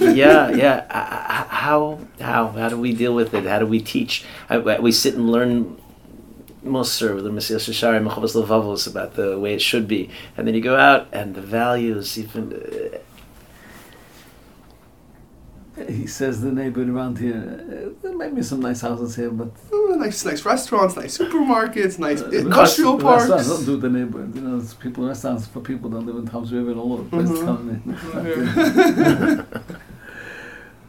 yeah, 0.00 0.48
yeah. 0.50 0.86
Uh, 0.90 0.94
uh, 0.94 1.48
how 1.48 1.98
how 2.20 2.48
how 2.48 2.68
do 2.68 2.78
we 2.78 2.92
deal 2.92 3.14
with 3.14 3.34
it? 3.34 3.44
How 3.44 3.58
do 3.58 3.66
we 3.66 3.80
teach? 3.80 4.24
Uh, 4.48 4.78
we 4.80 4.92
sit 4.92 5.14
and 5.14 5.30
learn 5.30 5.80
Musar, 6.64 7.22
the 7.22 7.30
Messiah 7.30 7.58
Shashari, 7.58 8.00
Levavos 8.02 8.86
about 8.88 9.14
the 9.14 9.38
way 9.38 9.54
it 9.54 9.62
should 9.62 9.86
be, 9.86 10.10
and 10.36 10.46
then 10.46 10.54
you 10.54 10.60
go 10.60 10.76
out 10.76 11.08
and 11.12 11.34
the 11.34 11.42
values 11.42 12.18
even. 12.18 12.52
Uh, 12.52 12.98
He 15.88 16.06
says 16.06 16.40
the 16.40 16.52
neighborhood 16.52 16.88
around 16.88 17.18
here, 17.18 17.34
uh, 17.34 17.90
there 18.02 18.16
might 18.16 18.32
be 18.34 18.42
some 18.42 18.60
nice 18.60 18.80
houses 18.80 19.16
here, 19.16 19.30
but 19.30 19.50
Oh, 19.72 19.96
nice, 19.98 20.24
nice 20.24 20.44
restaurants, 20.44 20.94
nice 20.96 21.18
supermarkets, 21.18 21.98
nice 21.98 22.22
Uh, 22.22 22.30
industrial 22.30 22.92
rest- 22.94 23.04
parks. 23.04 23.28
restaurants 23.28 23.48
don't 23.66 23.66
do 23.66 23.76
the 23.88 23.90
neighborhood. 23.98 24.34
You 24.36 24.42
know, 24.42 24.56
it's 24.58 24.72
people 24.74 25.04
restaurants 25.06 25.46
for 25.48 25.60
people 25.60 25.90
that 25.90 26.00
live 26.00 26.16
in 26.16 26.26
Toms 26.28 26.52
River 26.52 26.70
and 26.70 26.78
all 26.80 26.92
over 26.92 27.02
the 27.02 27.10
place. 27.10 27.28
Mhm. 27.28 27.44
Come 27.44 27.70
in. 27.70 29.46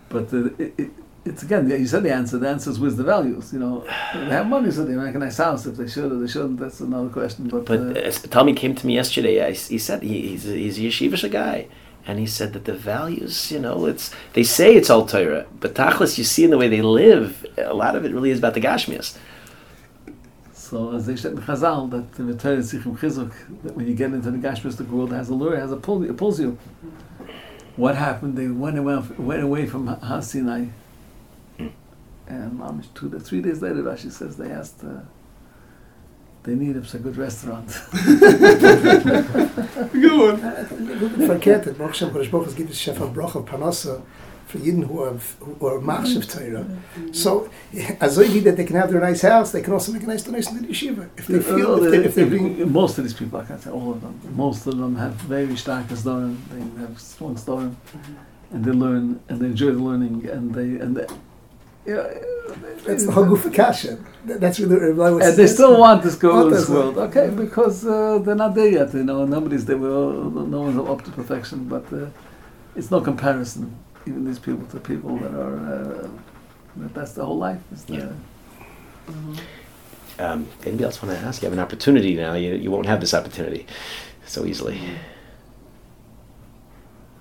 But 0.09 0.31
uh, 0.33 0.45
it, 0.59 0.73
it, 0.77 0.89
it's 1.25 1.41
again, 1.41 1.67
yeah, 1.69 1.77
you 1.77 1.87
said 1.87 2.03
the 2.03 2.13
answer. 2.13 2.37
The 2.37 2.47
answer 2.47 2.69
is 2.69 2.79
with 2.79 2.95
the 2.97 3.03
values. 3.03 3.51
You 3.51 3.59
know, 3.59 3.83
they 4.13 4.29
have 4.39 4.47
money, 4.47 4.69
so 4.71 4.85
they 4.85 4.93
make 4.93 5.15
a 5.15 5.17
nice 5.19 5.37
house. 5.37 5.65
If 5.65 5.75
they 5.77 5.87
should 5.87 6.11
or 6.11 6.19
they 6.19 6.27
shouldn't, 6.27 6.59
that's 6.59 6.79
another 6.79 7.09
question. 7.09 7.47
But, 7.47 7.65
but 7.65 7.79
uh, 7.79 7.99
uh, 7.99 8.11
Tommy 8.29 8.53
came 8.53 8.75
to 8.75 8.85
me 8.85 8.93
yesterday. 8.93 9.43
I, 9.43 9.51
he 9.53 9.79
said 9.79 10.03
he, 10.03 10.27
he's 10.29 10.47
a, 10.47 10.51
he's 10.55 10.77
a 10.77 10.81
yeshivish 10.81 11.29
guy, 11.31 11.67
And 12.07 12.19
he 12.19 12.27
said 12.27 12.53
that 12.53 12.65
the 12.65 12.73
values, 12.73 13.51
you 13.51 13.59
know, 13.59 13.87
it's 13.87 14.11
they 14.33 14.43
say 14.43 14.75
it's 14.75 14.89
all 14.89 15.07
Torah, 15.07 15.47
but 15.59 15.73
tachlis, 15.73 16.17
you 16.17 16.23
see 16.23 16.43
in 16.43 16.51
the 16.51 16.57
way 16.57 16.67
they 16.67 16.81
live, 16.81 17.45
a 17.57 17.73
lot 17.73 17.95
of 17.95 18.05
it 18.05 18.13
really 18.13 18.29
is 18.29 18.37
about 18.37 18.53
the 18.53 18.61
Gashmias. 18.61 19.17
So 20.53 20.93
as 20.93 21.07
they 21.07 21.15
said 21.15 21.33
in 21.33 21.39
Chazal, 21.39 21.89
that 21.91 22.11
the 22.13 22.35
Torah 22.35 22.57
is 22.57 22.73
Chizuk, 22.73 23.33
that 23.63 23.75
when 23.75 23.87
you 23.87 23.95
get 23.95 24.13
into 24.13 24.29
the 24.29 24.37
Gashmistic 24.37 24.87
world, 24.89 25.13
it 25.13 25.15
has 25.15 25.29
a 25.29 25.33
lure, 25.33 25.55
it 25.55 25.59
has 25.59 25.71
a 25.71 25.77
pull, 25.77 26.03
it 26.03 26.15
pulls 26.15 26.39
you. 26.39 26.57
What 27.75 27.95
happened? 27.95 28.37
They 28.37 28.47
went 28.47 28.77
away, 28.77 29.01
went 29.17 29.43
away 29.43 29.65
from 29.65 29.87
Har 29.87 30.21
Sinai, 30.21 30.67
and 32.27 32.59
mamish 32.59 32.87
two, 32.93 33.09
three 33.19 33.41
days 33.41 33.61
later, 33.61 33.83
Rashi 33.83 34.11
says 34.11 34.37
they 34.37 34.51
asked. 34.51 34.83
Uh, 34.83 35.01
they 36.45 36.55
need 36.55 36.75
a 36.75 36.97
good 36.97 37.17
restaurant. 37.17 37.67
Good 39.91 40.17
one. 40.17 40.39
Verkehrt, 41.25 41.65
het 41.65 41.77
mag 41.77 41.95
zijn, 41.95 42.11
Kadosh 42.11 42.29
Baruch 42.29 42.47
Hu 42.47 42.53
gibt 42.55 42.69
es 42.69 42.81
Chef 42.81 43.11
Brach 43.13 43.35
of 43.35 43.45
Parnassa 43.45 44.01
for 44.45 44.59
Yidden 44.59 44.83
who 44.83 45.01
are, 45.01 45.15
er, 45.15 45.19
who 45.39 45.67
are 45.67 45.77
er 45.77 45.81
Machshav 45.81 46.25
Torah. 46.31 46.65
So, 47.11 47.49
as 47.99 48.19
I 48.19 48.39
that 48.41 48.57
they 48.57 48.63
can 48.63 48.75
have 48.75 48.91
their 48.91 49.01
nice 49.01 49.21
house, 49.21 49.51
they 49.51 49.61
can 49.61 49.73
also 49.73 49.91
make 49.91 50.03
a 50.03 50.07
nice 50.07 50.23
donation 50.23 50.55
to 50.55 50.61
the 50.61 50.67
yeshiva. 50.67 51.09
If 51.17 51.27
they 51.27 51.39
feel, 51.39 51.83
if, 51.83 51.91
they, 51.91 52.05
if 52.05 52.15
they're 52.15 52.25
being... 52.27 52.71
most 52.71 52.97
of 52.97 53.03
these 53.03 53.13
people, 53.13 53.39
I 53.39 53.45
can't 53.45 53.61
say 53.61 53.71
all 53.71 53.91
of 53.91 54.01
them, 54.01 54.19
most 54.35 54.67
of 54.67 54.77
them 54.77 54.95
have 54.97 55.13
very 55.13 55.55
stark 55.55 55.89
story. 55.95 56.35
They 56.51 56.81
have 56.81 56.99
strong 56.99 57.37
story, 57.37 57.71
and 58.51 58.63
they 58.63 58.71
learn 58.71 59.19
and 59.29 59.39
they 59.39 59.47
enjoy 59.47 59.71
the 59.71 59.79
learning, 59.79 60.27
and 60.29 60.53
they 60.53 60.79
and 60.83 60.95
they, 60.97 61.07
yeah, 61.85 62.07
That's 62.85 63.05
the 63.05 63.11
Haguf 63.11 63.45
Akasha. 63.45 63.97
That's 64.25 64.59
what 64.59 64.69
Rabbi 64.69 65.09
was 65.09 65.25
and 65.25 65.37
they 65.37 65.47
still 65.47 65.79
want 65.79 66.03
this 66.03 66.15
girl 66.15 66.35
Want 66.35 66.47
in 66.47 66.53
this 66.53 66.61
this, 66.61 66.69
world, 66.69 66.97
okay? 66.97 67.29
Because 67.29 67.85
uh, 67.85 68.19
they're 68.19 68.35
not 68.35 68.55
there 68.55 68.69
yet. 68.69 68.93
You 68.93 69.03
know, 69.03 69.25
nobody's 69.25 69.65
there. 69.65 69.77
All, 69.77 70.13
no 70.13 70.61
one's 70.61 70.89
up 70.89 71.03
to 71.05 71.11
perfection, 71.11 71.67
but 71.67 71.91
uh, 71.93 72.07
it's 72.75 72.91
no 72.91 73.01
comparison. 73.01 73.75
Even 74.07 74.25
these 74.25 74.39
people 74.39 74.65
to 74.67 74.79
people 74.79 75.17
that 75.17 75.33
are. 75.33 75.57
Uh, 75.57 76.07
that 76.77 76.93
that's 76.93 77.13
the 77.13 77.25
whole 77.25 77.37
life. 77.37 77.61
Is 77.71 77.85
the, 77.85 77.95
Yeah. 77.95 78.11
Um, 80.17 80.47
anybody 80.63 80.85
else 80.85 81.01
want 81.01 81.17
to 81.17 81.25
ask? 81.25 81.41
You 81.41 81.47
have 81.47 81.53
an 81.53 81.59
opportunity 81.59 82.15
now. 82.15 82.33
You, 82.33 82.55
you 82.55 82.71
won't 82.71 82.85
have 82.85 83.01
this 83.01 83.13
opportunity 83.13 83.65
so 84.25 84.45
easily. 84.45 84.79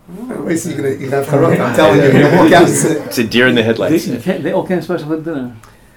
Wait, 0.09 0.57
so 0.59 0.68
you're 0.68 0.76
gonna 0.82 0.94
you 0.96 1.11
have 1.11 1.26
Harok, 1.26 1.59
I'm 1.59 1.74
telling 1.74 2.00
you, 2.02 2.18
you 2.18 2.24
walk 2.36 2.52
out 2.52 2.64
and 2.64 2.74
say, 2.74 3.00
It's 3.05 3.18
a 3.18 3.24
deer 3.24 3.48
in 3.48 3.55
the 3.55 3.62
headlights. 3.62 4.07
you 4.07 4.18
can't, 4.18 4.42
they 4.42 4.52
all 4.52 4.66
came 4.66 4.82
special 4.82 5.09
for 5.09 5.20
dinner. 5.20 5.57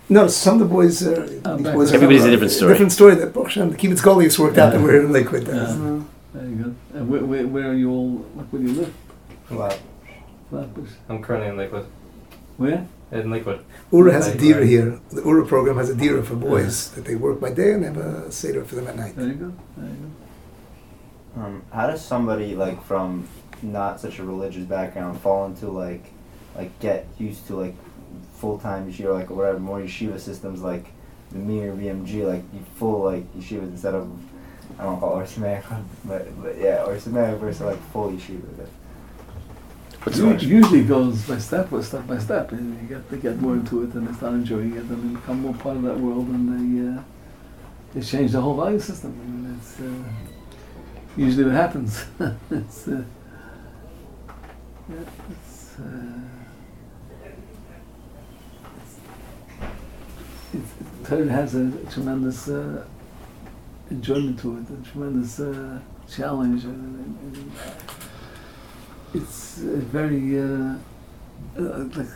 No, 0.10 0.28
some 0.28 0.62
of 0.62 0.68
the 0.68 0.74
boys, 0.74 1.06
uh, 1.06 1.28
Oh, 1.44 1.56
these 1.58 1.64
back 1.66 1.76
boys 1.76 1.92
are- 1.92 1.96
Everybody's 1.96 2.24
a 2.24 2.32
different 2.32 2.54
story. 2.54 2.72
Different 2.74 2.92
story 2.94 3.16
that 3.16 3.34
Baruch 3.34 3.48
Hashem, 3.50 3.72
the 3.72 3.76
Kibbutz 3.78 4.02
Galuyos 4.02 4.40
worked 4.40 4.58
out 4.58 4.72
that 4.72 4.82
we're 4.82 5.04
in 5.06 5.12
Lakewood. 5.12 5.46
Yeah. 5.48 6.00
Very 6.34 6.54
good. 6.56 6.76
And 6.94 7.10
where, 7.10 7.26
where, 7.26 7.48
where 7.48 7.70
are 7.72 7.74
you 7.74 7.92
all? 7.92 8.26
Like, 8.36 8.48
where 8.48 8.62
do 8.62 8.68
you 8.72 8.80
live? 8.80 8.94
Wow. 9.50 9.78
Flatbush. 10.50 10.90
I'm 11.10 11.22
currently 11.22 11.50
in 11.50 11.58
Lakewood. 11.58 11.86
Where? 12.56 12.88
In 13.12 13.30
Lakewood. 13.30 13.66
Ura 13.92 14.14
has 14.14 14.28
a 14.28 14.32
Right, 14.32 14.40
dira 14.40 14.66
here. 14.66 15.00
The 15.10 15.22
Ura 15.24 15.46
program 15.46 15.76
has 15.78 15.90
a 15.90 15.96
dira 15.96 16.24
for 16.24 16.36
boys 16.36 16.92
that 16.92 17.04
they 17.04 17.16
work 17.16 17.42
by 17.42 17.52
day 17.52 17.74
and 17.74 17.84
they 17.84 17.88
have 17.88 17.98
a 17.98 18.32
seder 18.32 18.64
for 18.64 18.76
them 18.76 18.88
at 18.88 18.96
night. 18.96 19.16
Very 19.16 19.34
good. 19.34 19.54
Very 19.76 19.92
good. 19.92 20.12
Um, 21.44 21.64
how 21.74 21.88
does 21.88 22.04
somebody 22.04 22.56
like 22.56 22.82
from 22.86 23.28
not 23.64 24.00
such 24.00 24.20
a 24.20 24.24
religious 24.24 24.66
background 24.66 25.20
fall 25.22 25.46
into 25.46 25.70
like 25.70 26.06
like 26.56 26.78
get 26.80 27.08
used 27.18 27.46
to 27.48 27.56
like 27.56 27.76
full 28.36 28.58
time 28.58 28.92
yeshiva 28.92 29.14
like 29.14 29.30
or 29.32 29.36
whatever 29.36 29.60
more 29.60 29.80
yeshiva 29.80 30.20
systems 30.20 30.62
like 30.62 30.86
the 31.32 31.38
Mir 31.38 31.74
BMG 31.74 32.26
like 32.26 32.44
full 32.76 33.04
like 33.04 33.32
yeshiva 33.36 33.64
instead 33.64 33.94
of 33.94 34.10
I 34.80 34.84
don't 34.84 35.00
call 35.00 35.20
it 35.20 35.22
Ohr 35.22 35.26
Somayach 35.26 35.84
but, 36.06 36.42
but 36.42 36.58
yeah 36.58 36.84
Ohr 36.86 36.96
Somayach 36.96 37.38
versus 37.40 37.62
like 37.62 37.80
full 37.92 38.12
yeshiva. 38.12 38.58
But 38.58 38.70
What's 40.08 40.20
Usually, 40.20 40.84
the 40.84 40.88
goes 40.88 41.28
by 41.28 41.38
step 41.38 41.70
or 41.70 41.84
step 41.84 42.08
by 42.08 42.18
step. 42.18 42.54
And 42.54 42.82
you 42.82 42.88
get 42.88 43.10
they 43.10 43.18
get 43.18 43.42
more 43.42 43.56
into 43.56 43.84
it 43.84 43.94
and 43.94 44.08
they 44.08 44.14
start 44.14 44.36
enjoying 44.36 44.74
it 44.74 44.84
and 44.84 45.16
they 45.16 45.20
become 45.20 45.42
more 45.42 45.54
part 45.56 45.76
of 45.76 45.84
that 45.84 46.00
world 46.00 46.30
and 46.30 46.48
they 46.48 46.98
uh, 46.98 47.04
they 47.94 48.02
change 48.02 48.32
the 48.32 48.40
whole 48.40 48.56
value 48.56 48.80
system. 48.80 49.12
I 49.22 49.26
mean, 49.26 49.60
it's 49.60 49.82
uh, 49.82 51.22
usually 51.22 51.44
what 51.44 51.56
happens. 51.56 52.06
it's, 52.52 52.88
uh, 52.88 52.92
yeah, 52.92 53.04
it's, 54.90 55.80
uh, 55.80 56.20
it's, 60.54 61.10
has 61.30 61.56
a 61.56 61.72
tremendous 61.92 62.48
uh, 62.48 62.86
enjoyment 63.92 64.40
to 64.40 64.58
it, 64.58 64.66
a 64.70 64.90
tremendous 64.92 65.40
uh, 65.40 65.80
challenge. 66.10 66.64
And, 66.64 67.18
and, 67.36 67.52
it's 69.14 69.58
very 69.58 70.40
uh, 70.40 70.76
uh, 71.58 71.90
like 71.96 72.08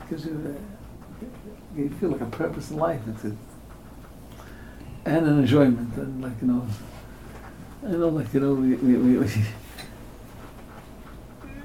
because 0.00 0.26
you, 0.26 0.56
uh, 1.24 1.24
you 1.76 1.88
feel 1.90 2.10
like 2.10 2.20
a 2.20 2.26
purpose 2.26 2.70
in 2.70 2.76
life. 2.76 3.00
It's 3.08 3.24
a, 3.24 3.36
and 5.04 5.26
an 5.26 5.38
enjoyment, 5.40 5.96
and 5.96 6.22
like 6.22 6.40
you 6.42 6.48
know, 6.48 6.66
I 7.86 7.92
know, 7.92 8.08
like 8.08 8.32
you 8.34 8.40
know, 8.40 8.54
we, 8.54 8.74
we, 8.76 9.18
we 9.18 9.32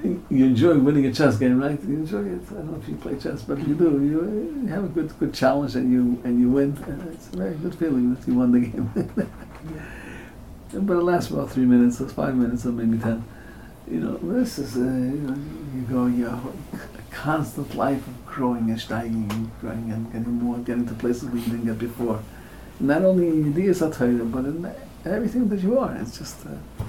you 0.04 0.46
enjoy 0.46 0.78
winning 0.78 1.06
a 1.06 1.12
chess 1.12 1.36
game, 1.36 1.60
right? 1.60 1.80
You 1.82 1.94
enjoy 1.96 2.24
it. 2.24 2.40
I 2.50 2.54
don't 2.54 2.72
know 2.72 2.78
if 2.78 2.88
you 2.88 2.96
play 2.96 3.16
chess, 3.18 3.42
but 3.42 3.58
if 3.58 3.68
you 3.68 3.74
do, 3.74 4.02
you, 4.02 4.66
have 4.68 4.84
a 4.84 4.88
good 4.88 5.16
good 5.18 5.32
challenge, 5.32 5.76
and 5.76 5.92
you 5.92 6.20
and 6.24 6.40
you 6.40 6.50
win. 6.50 6.76
And 6.86 7.14
it's 7.14 7.28
a 7.32 7.36
very 7.36 7.54
good 7.54 7.74
feeling 7.74 8.14
that 8.14 8.26
you 8.26 8.34
won 8.34 8.52
the 8.52 8.60
game. 8.66 8.90
but 10.72 10.96
it 10.96 11.02
lasts 11.02 11.30
about 11.30 11.50
three 11.50 11.66
minutes, 11.66 12.00
or 12.00 12.08
five 12.08 12.34
minutes, 12.34 12.66
or 12.66 12.72
maybe 12.72 12.98
ten. 12.98 13.24
You 13.88 14.00
know, 14.00 14.16
this 14.18 14.58
is 14.58 14.76
uh, 14.76 14.80
you 14.80 14.86
know, 14.86 15.36
you 15.74 15.82
go 15.82 16.06
you 16.06 16.24
know, 16.24 16.52
a 16.72 17.14
constant 17.14 17.74
life 17.74 18.06
of 18.06 18.26
growing 18.26 18.70
and 18.70 18.78
steiging, 18.78 19.30
and 19.32 19.50
growing 19.60 19.90
and 19.92 20.12
getting 20.12 20.32
more, 20.32 20.58
getting 20.58 20.86
to 20.86 20.94
places 20.94 21.30
we 21.30 21.40
didn't 21.40 21.64
get 21.64 21.78
before. 21.78 22.22
Not 22.80 23.04
only 23.04 23.28
in 23.28 23.52
ideas 23.52 23.80
but 23.80 24.44
in 24.44 24.74
everything 25.04 25.48
that 25.48 25.60
you 25.60 25.78
are. 25.78 25.94
It's 25.96 26.18
just. 26.18 26.44
Uh, 26.46 26.84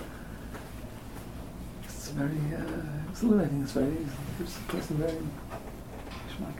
it's 1.83 2.09
very 2.09 2.39
uh, 2.55 2.92
exhilarating. 3.23 3.61
It's 3.63 3.71
very 3.71 3.97
the 4.39 4.73
person 4.73 5.31
schmack. 6.29 6.55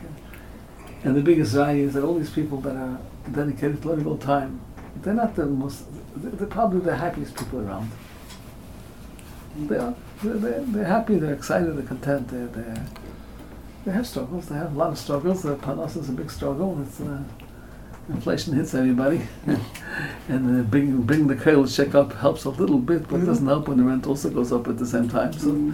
And 1.03 1.15
the 1.15 1.21
biggest 1.21 1.53
value 1.53 1.87
is 1.87 1.93
that 1.93 2.03
all 2.03 2.15
these 2.15 2.29
people 2.29 2.61
that 2.61 2.75
are 2.75 2.99
dedicated 3.31 3.81
to 3.81 3.89
learning 3.89 4.07
all 4.07 4.15
the 4.15 4.25
time, 4.25 4.61
they're 5.01 5.13
not 5.13 5.35
the 5.35 5.45
most. 5.45 5.85
They're 6.15 6.47
probably 6.47 6.79
the 6.79 6.95
happiest 6.95 7.35
people 7.35 7.59
around. 7.61 7.91
They 9.57 9.77
are. 9.77 9.95
They're, 10.23 10.33
they're, 10.35 10.61
they're 10.61 10.85
happy. 10.85 11.17
They're 11.17 11.33
excited. 11.33 11.75
They're 11.75 11.85
content. 11.85 12.29
They're, 12.29 12.47
they're 12.47 12.85
they 13.85 13.91
have 13.91 14.07
struggles. 14.07 14.47
They 14.47 14.55
have 14.55 14.73
a 14.75 14.77
lot 14.77 14.91
of 14.91 14.97
struggles. 14.97 15.43
The 15.43 15.55
panos 15.55 15.97
is 15.97 16.07
a 16.07 16.13
big 16.13 16.31
struggle. 16.31 16.81
It's 16.83 17.01
uh, 17.01 17.21
inflation 18.07 18.53
hits 18.53 18.73
everybody, 18.73 19.27
and 20.29 20.59
uh, 20.59 20.63
bring 20.63 21.01
bring 21.01 21.27
the 21.27 21.35
kollel 21.35 21.73
check 21.73 21.93
up 21.93 22.13
helps 22.13 22.45
a 22.45 22.49
little 22.49 22.79
bit, 22.79 23.09
but 23.09 23.19
it 23.19 23.25
doesn't 23.25 23.45
help 23.45 23.67
when 23.67 23.77
the 23.77 23.83
rent 23.83 24.07
also 24.07 24.29
goes 24.29 24.53
up 24.53 24.67
at 24.69 24.77
the 24.77 24.85
same 24.85 25.09
time. 25.09 25.33
So. 25.33 25.73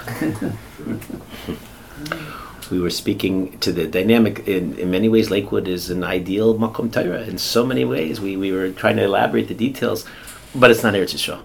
we 2.70 2.80
were 2.80 2.90
speaking 2.90 3.58
to 3.58 3.72
the 3.72 3.86
dynamic 3.86 4.46
in, 4.48 4.78
in 4.78 4.90
many 4.90 5.08
ways 5.08 5.30
lakewood 5.30 5.68
is 5.68 5.90
an 5.90 6.04
ideal 6.04 6.54
makom 6.54 6.92
Torah. 6.92 7.22
In 7.22 7.38
so 7.38 7.66
many 7.66 7.84
ways 7.84 8.20
we, 8.20 8.36
we 8.36 8.52
were 8.52 8.70
trying 8.70 8.96
to 8.96 9.04
elaborate 9.04 9.48
the 9.48 9.54
details 9.54 10.06
but 10.54 10.70
it's 10.70 10.82
not 10.82 10.94
Eretz 10.94 11.14
Yisrael. 11.14 11.42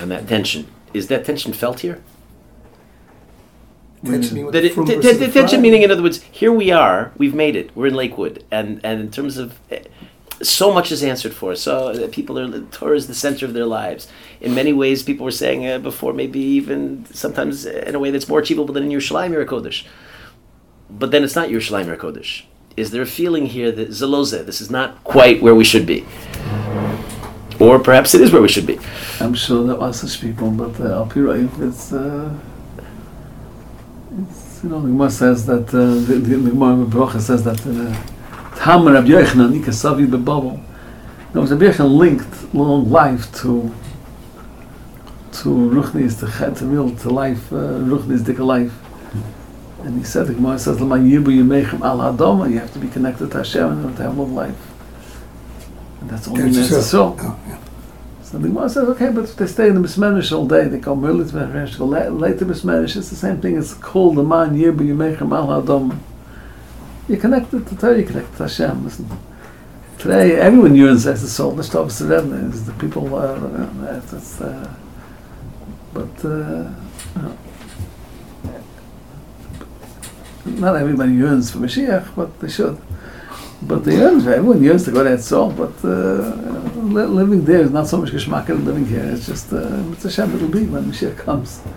And 0.00 0.10
that 0.10 0.28
tension 0.28 0.66
is 0.92 1.08
that 1.08 1.24
tension 1.24 1.52
felt 1.52 1.80
here? 1.80 2.02
Tension 4.04 4.34
meaning 4.34 4.46
with 4.46 4.54
that 4.54 4.60
the 4.60 4.68
it, 4.68 4.74
frum 4.74 4.86
t- 4.86 5.00
t- 5.00 5.30
tension 5.30 5.62
meaning 5.62 5.82
in 5.82 5.90
other 5.90 6.02
words 6.02 6.22
here 6.30 6.52
we 6.52 6.70
are 6.70 7.12
we've 7.16 7.34
made 7.34 7.56
it 7.56 7.74
we're 7.74 7.86
in 7.86 7.94
lakewood 7.94 8.44
and 8.50 8.80
and 8.84 9.00
in 9.00 9.10
terms 9.10 9.38
of 9.38 9.58
eh, 9.70 9.82
so 10.42 10.72
much 10.72 10.90
is 10.92 11.02
answered 11.02 11.34
for. 11.34 11.54
So 11.54 11.88
uh, 11.88 12.08
people 12.08 12.38
are 12.38 12.60
Torah 12.70 12.96
is 12.96 13.06
the 13.06 13.14
center 13.14 13.46
of 13.46 13.52
their 13.52 13.66
lives. 13.66 14.08
In 14.40 14.54
many 14.54 14.72
ways, 14.72 15.02
people 15.02 15.24
were 15.24 15.30
saying 15.30 15.66
uh, 15.66 15.78
before, 15.78 16.12
maybe 16.12 16.40
even 16.40 17.06
sometimes 17.12 17.66
in 17.66 17.94
a 17.94 17.98
way 17.98 18.10
that's 18.10 18.28
more 18.28 18.40
achievable 18.40 18.74
than 18.74 18.84
in 18.84 18.90
Yerushalayim 18.90 19.32
or 19.32 19.44
Kodesh. 19.44 19.86
But 20.90 21.10
then 21.10 21.24
it's 21.24 21.34
not 21.34 21.48
Yerushalayim 21.48 21.88
or 21.88 21.96
Kodesh. 21.96 22.44
Is 22.76 22.90
there 22.90 23.02
a 23.02 23.06
feeling 23.06 23.46
here 23.46 23.70
that 23.70 23.90
Zeloze, 23.90 24.44
this 24.44 24.60
is 24.60 24.70
not 24.70 25.02
quite 25.04 25.40
where 25.40 25.54
we 25.54 25.64
should 25.64 25.86
be? 25.86 26.04
Or 27.60 27.78
perhaps 27.78 28.14
it 28.14 28.20
is 28.20 28.32
where 28.32 28.42
we 28.42 28.48
should 28.48 28.66
be. 28.66 28.80
I'm 29.20 29.34
sure 29.34 29.64
there 29.64 29.78
are 29.78 29.92
such 29.92 30.20
people, 30.20 30.50
but 30.50 30.78
uh, 30.80 30.96
Al 30.96 31.06
Pirayim, 31.06 31.48
it's, 31.68 31.92
uh, 31.92 32.36
it's, 34.20 34.64
you 34.64 34.70
know, 34.70 34.80
the 34.80 34.88
Gemara 34.88 35.10
says 35.10 35.46
that, 35.46 35.68
uh, 35.68 35.94
the, 36.06 36.18
the, 36.18 36.36
the 36.36 36.50
Gemara 36.50 37.20
says 37.20 37.44
that 37.44 37.64
uh, 37.64 38.13
Tam 38.56 38.86
Rabbi 38.86 39.08
Yochanan 39.08 39.52
Nika 39.52 39.70
Savi 39.70 40.06
Bebabel. 40.06 40.62
No, 41.34 41.44
Rabbi 41.44 41.64
Yochanan 41.66 41.96
linked 41.96 42.54
long 42.54 42.90
life 42.90 43.32
to 43.40 43.74
to 45.32 45.48
Ruchnis, 45.48 46.20
to 46.20 46.26
Chet, 46.38 46.56
to 46.56 47.10
life, 47.10 47.52
uh, 47.52 47.56
Ruchnis, 47.56 48.20
Dika 48.20 48.46
life. 48.46 48.72
And 49.82 49.98
he 49.98 50.04
said, 50.04 50.28
the 50.28 50.34
Gemara 50.34 50.58
says, 50.58 50.80
Lama 50.80 50.96
Yibu 50.96 51.24
Yemechem 51.24 51.80
Al 51.82 51.98
Hadoma, 51.98 52.50
you 52.50 52.58
have 52.58 52.72
to 52.72 52.78
be 52.78 52.88
connected 52.88 53.30
to 53.32 53.38
Hashem 53.38 53.72
in 53.72 53.84
order 53.84 53.96
to 53.96 54.02
have 54.04 54.16
long 54.16 54.34
life. 54.34 54.56
And 56.00 56.08
that's 56.08 56.28
only 56.28 56.42
in 56.42 56.48
Eretz 56.50 56.70
Eretz 56.70 56.92
Yisrael. 56.92 57.16
Yisrael. 57.16 57.20
Oh, 57.20 57.40
yeah. 57.48 57.58
So 58.22 58.38
the 58.38 58.48
Gemara 58.48 58.68
says, 58.70 58.88
okay, 58.90 59.10
but 59.10 59.24
if 59.24 59.36
they 59.36 59.46
stay 59.46 59.68
in 59.68 59.74
the 59.74 59.86
Bismerish 59.86 60.32
all 60.34 60.46
day, 60.46 60.68
they 60.68 60.78
go 60.78 60.92
early 61.04 61.24
to 61.24 61.32
Bismerish, 61.32 61.78
go 61.78 61.84
la- 61.84 62.08
late 62.08 62.38
to 62.38 62.46
Bismerish, 62.46 62.96
it's 62.96 63.10
the 63.10 63.16
same 63.16 63.40
thing. 63.40 63.58
It's 63.58 63.74
called 63.74 64.16
the 64.16 64.22
man 64.22 64.56
yir 64.56 64.72
b'yimechem 64.72 65.30
al 65.36 65.62
hadom. 65.62 65.98
You're 67.06 67.20
connected 67.20 67.66
to 67.66 67.76
Torah, 67.76 67.98
you're 67.98 68.06
connected 68.06 68.36
to 68.38 68.42
Hashem. 68.44 68.84
Listen, 68.84 69.06
today 69.98 70.36
everyone 70.36 70.74
yearns 70.74 71.06
as 71.06 71.20
the 71.20 71.28
soul. 71.28 71.50
The 71.50 71.62
Shtov 71.62 71.88
Serem 71.88 72.50
is 72.50 72.64
the 72.64 72.72
people. 72.74 73.14
Uh, 73.14 74.00
it's, 74.00 74.40
uh, 74.40 74.74
but 75.92 76.24
uh, 76.24 76.72
no. 77.16 77.38
not 80.46 80.76
everybody 80.76 81.12
yearns 81.12 81.50
for 81.50 81.58
Mashiach, 81.58 82.14
but 82.16 82.40
they 82.40 82.48
should. 82.48 82.80
But 83.60 83.84
they 83.84 83.96
yearn, 83.96 84.26
everyone 84.26 84.62
yearns 84.62 84.84
to 84.86 84.90
go 84.90 85.04
to 85.04 85.10
that 85.10 85.22
soul, 85.22 85.52
but 85.52 85.74
uh, 85.84 86.34
li- 86.74 87.04
living 87.04 87.44
there 87.44 87.60
is 87.60 87.70
not 87.70 87.86
so 87.86 87.98
much 87.98 88.12
geschmack 88.12 88.48
in 88.48 88.64
living 88.64 88.86
here. 88.86 89.04
It's 89.04 89.26
just 89.26 89.52
uh, 89.52 89.82
it's 89.92 90.06
a 90.06 90.10
Shem 90.10 90.34
it'll 90.34 90.48
be 90.48 90.64
when 90.64 90.84
Mashiach 90.84 91.18
comes. 91.18 91.60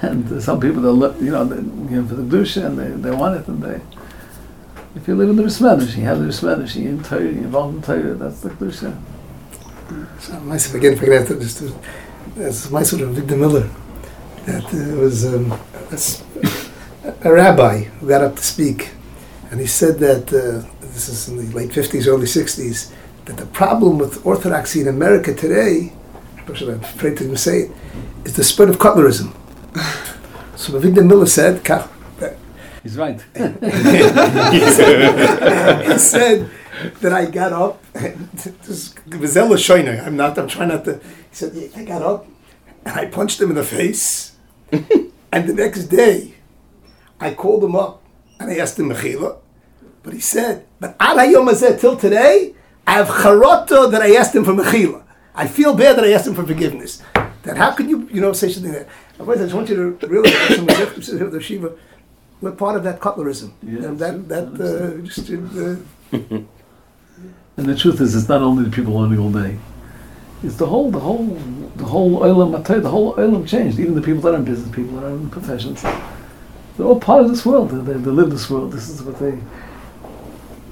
And 0.00 0.32
uh, 0.32 0.40
some 0.40 0.60
people, 0.60 0.80
they'll, 0.80 1.22
you 1.22 1.30
know, 1.30 1.44
they 1.44 1.56
give 1.90 2.08
for 2.08 2.14
the 2.14 2.22
Gdusha 2.22 2.64
and 2.64 2.78
they, 2.78 3.10
they 3.10 3.14
want 3.14 3.36
it 3.38 3.46
and 3.46 3.62
they. 3.62 3.80
If 4.96 5.08
you 5.08 5.16
live 5.16 5.28
in 5.30 5.36
the 5.36 5.42
Rismedish, 5.42 5.96
you 5.96 6.04
have 6.04 6.20
the 6.20 6.26
Rismedish, 6.26 6.76
you 6.76 6.90
in 6.90 7.02
Torah, 7.02 7.22
you're 7.22 7.30
involved 7.30 7.76
in 7.76 7.82
Torah, 7.82 8.14
that's 8.14 8.40
the 8.40 8.50
Gdusha. 8.50 8.96
So 10.20 10.40
myself 10.40 10.74
again, 10.76 10.96
have 10.96 11.28
to 11.28 11.40
just 11.40 11.58
to, 11.58 11.74
that's 12.36 12.70
my 12.70 12.84
sort 12.84 13.02
of 13.02 13.10
Victor 13.10 13.36
Miller. 13.36 13.68
That 14.46 14.64
uh, 14.66 15.00
was 15.00 15.24
um, 15.26 15.52
a, 15.90 17.28
a 17.28 17.32
rabbi 17.32 17.84
who 17.84 18.08
got 18.08 18.22
up 18.22 18.36
to 18.36 18.42
speak, 18.44 18.92
and 19.50 19.58
he 19.58 19.66
said 19.66 19.98
that 19.98 20.28
uh, 20.32 20.64
this 20.80 21.08
is 21.08 21.28
in 21.28 21.36
the 21.38 21.56
late 21.56 21.72
fifties, 21.72 22.06
early 22.06 22.26
sixties, 22.26 22.92
that 23.24 23.36
the 23.36 23.46
problem 23.46 23.98
with 23.98 24.24
orthodoxy 24.24 24.80
in 24.80 24.88
America 24.88 25.34
today, 25.34 25.92
I'm 26.46 26.52
afraid 26.68 27.16
to 27.18 27.24
even 27.24 27.36
say 27.36 27.62
it, 27.62 27.72
is 28.24 28.36
the 28.36 28.44
spread 28.44 28.68
of 28.68 28.78
Kotlerism. 28.78 29.34
So 30.56 30.78
Victor 30.78 31.02
Miller 31.02 31.26
said, 31.26 31.64
"Kach, 31.64 31.88
He's 32.84 32.96
right. 32.98 33.20
he 33.34 34.60
said 35.98 36.50
that 37.00 37.12
I 37.14 37.24
got 37.30 37.52
up. 37.54 37.82
This 37.92 38.92
Gazella 39.08 39.58
Shoiner. 39.58 40.02
I'm 40.04 40.16
not. 40.16 40.38
I'm 40.38 40.46
trying 40.46 40.68
not 40.68 40.84
to. 40.84 40.98
He 40.98 41.34
said 41.34 41.54
"Yeah, 41.54 41.68
I 41.74 41.84
got 41.84 42.02
up 42.02 42.26
and 42.84 42.94
I 42.94 43.06
punched 43.06 43.40
him 43.40 43.48
in 43.48 43.56
the 43.56 43.64
face. 43.64 44.36
and 44.70 45.48
the 45.48 45.54
next 45.54 45.86
day, 45.86 46.34
I 47.18 47.32
called 47.32 47.64
him 47.64 47.74
up 47.74 48.02
and 48.38 48.50
I 48.50 48.58
asked 48.58 48.78
him 48.78 48.90
mechila. 48.90 49.38
But 50.02 50.12
he 50.12 50.20
said, 50.20 50.66
"But 50.78 50.94
ad 51.00 51.16
hayom 51.16 51.48
hazeh 51.48 51.80
till 51.80 51.96
today, 51.96 52.54
I 52.86 52.92
have 52.92 53.08
charota 53.08 53.90
that 53.90 54.02
I 54.02 54.14
asked 54.14 54.34
him 54.34 54.44
for 54.44 54.52
mechila. 54.52 55.04
I 55.34 55.48
feel 55.48 55.74
bad 55.74 55.96
that 55.96 56.04
I 56.04 56.12
asked 56.12 56.26
him 56.26 56.34
for 56.34 56.44
forgiveness. 56.46 57.02
That 57.44 57.56
how 57.56 57.72
can 57.72 57.88
you, 57.88 58.08
you 58.12 58.20
know, 58.20 58.34
say 58.34 58.50
something 58.50 58.72
that? 58.72 58.88
I 59.18 59.24
just 59.36 59.54
want 59.54 59.70
you 59.70 59.96
to 59.98 60.06
realize 60.06 60.30
the 60.48 61.40
Shiva, 61.40 61.72
we're 62.44 62.52
part 62.52 62.76
of 62.76 62.84
that 62.84 63.00
Kotlerism. 63.00 63.52
Yeah, 63.62 63.88
and 63.88 63.98
that 63.98 64.28
that 64.28 64.48
uh, 64.60 65.02
just 65.06 65.30
uh, 65.30 66.42
And 67.56 67.66
the 67.66 67.76
truth 67.76 68.00
is, 68.00 68.14
it's 68.16 68.28
not 68.28 68.42
only 68.42 68.64
the 68.64 68.70
people 68.70 68.94
learning 68.94 69.18
all 69.18 69.30
day. 69.30 69.58
It's 70.42 70.56
the 70.56 70.66
whole, 70.66 70.90
the 70.90 71.00
whole, 71.00 71.24
the 71.76 71.84
whole 71.84 72.20
oilam, 72.20 72.82
the 72.82 72.90
whole 72.90 73.14
oilam 73.14 73.46
changed. 73.48 73.78
Even 73.78 73.94
the 73.94 74.02
people 74.02 74.20
that 74.22 74.34
are 74.34 74.36
in 74.36 74.44
business, 74.44 74.74
people 74.74 74.96
that 74.96 75.06
are 75.06 75.10
in 75.10 75.30
professions, 75.30 75.82
they're 75.82 76.86
all 76.86 77.00
part 77.00 77.22
of 77.24 77.30
this 77.30 77.46
world. 77.46 77.70
They, 77.70 77.92
they, 77.92 77.98
they 77.98 78.10
live 78.10 78.30
this 78.30 78.50
world. 78.50 78.72
This 78.72 78.88
is 78.88 79.02
what 79.02 79.18
they. 79.18 79.38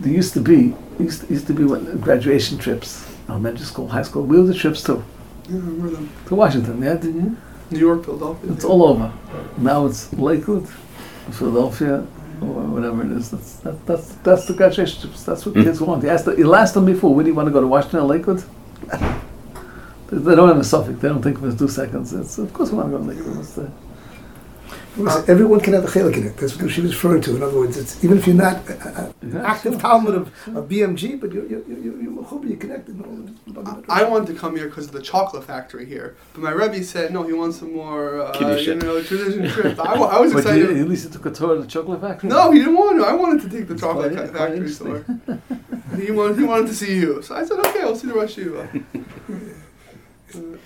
They 0.01 0.11
used 0.11 0.35
to 0.35 0.41
be. 0.41 0.75
Used 0.99 1.23
to, 1.23 1.27
used 1.33 1.47
to 1.47 1.55
be 1.55 1.65
when 1.65 1.99
graduation 2.01 2.59
trips, 2.59 3.07
elementary 3.29 3.65
school, 3.65 3.89
high 3.89 4.03
school. 4.03 4.25
We 4.25 4.37
were 4.39 4.47
the 4.47 4.55
trips 4.55 4.83
too 4.83 5.03
Yeah, 5.49 5.55
I 5.57 5.59
remember 5.61 5.91
them. 5.91 6.11
to 6.27 6.35
Washington. 6.35 6.83
Yeah, 6.83 6.95
didn't 6.95 7.25
you? 7.25 7.37
New 7.71 7.79
York, 7.79 8.05
Philadelphia. 8.05 8.53
It's 8.53 8.65
all 8.65 8.83
over. 8.83 9.13
Now 9.57 9.87
it's 9.87 10.13
Lakewood, 10.13 10.67
Philadelphia, 11.31 12.07
or 12.41 12.63
whatever 12.75 13.05
it 13.05 13.13
is. 13.13 13.31
That's 13.31 13.55
that, 13.61 13.87
that's 13.87 14.15
that's 14.17 14.47
the 14.47 14.55
graduation. 14.55 15.11
That's 15.25 15.47
what 15.47 15.55
kids 15.55 15.79
hmm. 15.79 15.85
want. 15.87 16.03
You 16.03 16.11
asked, 16.11 16.27
you 16.27 16.55
asked 16.55 16.75
them 16.75 16.87
before, 16.87 17.15
where 17.15 17.25
do 17.25 17.31
you 17.31 17.35
want 17.35 17.47
to 17.49 17.53
go 17.53 17.61
to 17.61 17.67
Washington 17.67 18.01
or 18.01 18.07
Lakewood? 18.07 18.43
they, 20.09 20.19
they 20.19 20.35
don't 20.35 20.49
have 20.49 20.59
a 20.59 20.65
suffix. 20.65 20.99
They 21.01 21.09
don't 21.09 21.23
think 21.23 21.39
of 21.39 21.45
it 21.45 21.49
as 21.49 21.59
two 21.59 21.69
seconds. 21.69 22.13
It's, 22.13 22.39
of 22.39 22.53
course, 22.53 22.71
we 22.71 22.79
want 22.79 22.93
to 22.93 22.99
go 22.99 23.05
to 23.05 23.11
Lakewood. 23.11 23.39
It's 23.39 23.55
the, 23.55 23.71
Listen, 24.97 25.25
everyone 25.29 25.61
can 25.61 25.73
have 25.73 25.85
a 25.85 25.87
chelik 25.89 26.17
in 26.19 26.27
it. 26.27 26.37
That's 26.37 26.55
what 26.61 26.71
she 26.71 26.83
was 26.83 26.93
referring 26.93 27.23
to. 27.23 27.35
In 27.37 27.43
other 27.43 27.57
words, 27.59 27.79
it's 27.79 28.05
even 28.05 28.19
if 28.19 28.27
you're 28.27 28.37
not 28.37 28.57
uh, 28.69 28.75
uh, 28.85 29.13
an 29.23 29.33
Yeah, 29.33 29.43
active 29.43 29.73
sure, 29.73 29.81
Talmud 29.81 30.15
of, 30.15 30.27
of 30.57 30.69
BMG, 30.69 31.19
but 31.19 31.33
you're 31.33 31.47
you're 31.47 31.63
you're, 31.67 31.79
you're, 32.03 32.13
mechuber, 32.13 32.47
you're 32.49 32.59
connected. 32.59 33.03
I 33.89 34.05
wanted 34.05 34.27
to 34.35 34.39
come 34.39 34.55
here 34.55 34.69
because 34.69 34.87
of 34.89 34.93
the 34.93 35.01
chocolate 35.01 35.45
factory 35.45 35.87
here, 35.87 36.15
but 36.35 36.43
my 36.43 36.51
Rebbe 36.51 36.83
said 36.85 37.11
no. 37.13 37.23
He 37.23 37.33
wants 37.33 37.59
some 37.59 37.73
more, 37.75 38.21
uh, 38.21 38.33
Kedusha. 38.35 38.67
you 38.67 38.75
know, 38.77 39.03
tradition 39.03 39.49
trip. 39.49 39.79
I, 39.81 39.95
I 39.95 40.21
was 40.21 40.33
but 40.35 40.41
excited. 40.41 40.77
you, 40.77 40.83
at 40.83 40.89
least 40.89 41.05
you 41.05 41.11
took 41.11 41.25
a 41.25 41.31
tour 41.31 41.55
of 41.57 41.63
the 41.63 41.69
chocolate 41.69 42.01
factory. 42.03 42.29
no, 42.29 42.51
he 42.51 42.59
didn't 42.59 42.77
want 42.77 42.99
to. 42.99 43.05
I 43.07 43.15
wanted 43.15 43.41
to 43.43 43.49
take 43.49 43.69
the 43.69 43.75
It's 43.75 43.83
chocolate 43.83 44.13
quite- 44.13 44.27
ca- 44.27 44.31
quite 44.33 44.39
factory 44.39 44.57
interesting. 44.59 45.05
store. 45.25 45.97
he 46.01 46.11
wanted. 46.11 46.37
He 46.39 46.45
wanted 46.45 46.67
to 46.67 46.75
see 46.75 46.95
you, 46.97 47.23
so 47.23 47.35
I 47.35 47.45
said, 47.47 47.59
okay, 47.61 47.81
I'll 47.81 47.97
see 47.97 48.09
the 48.09 48.15
Rosh 48.15 48.37
Yeshiva. 48.37 48.85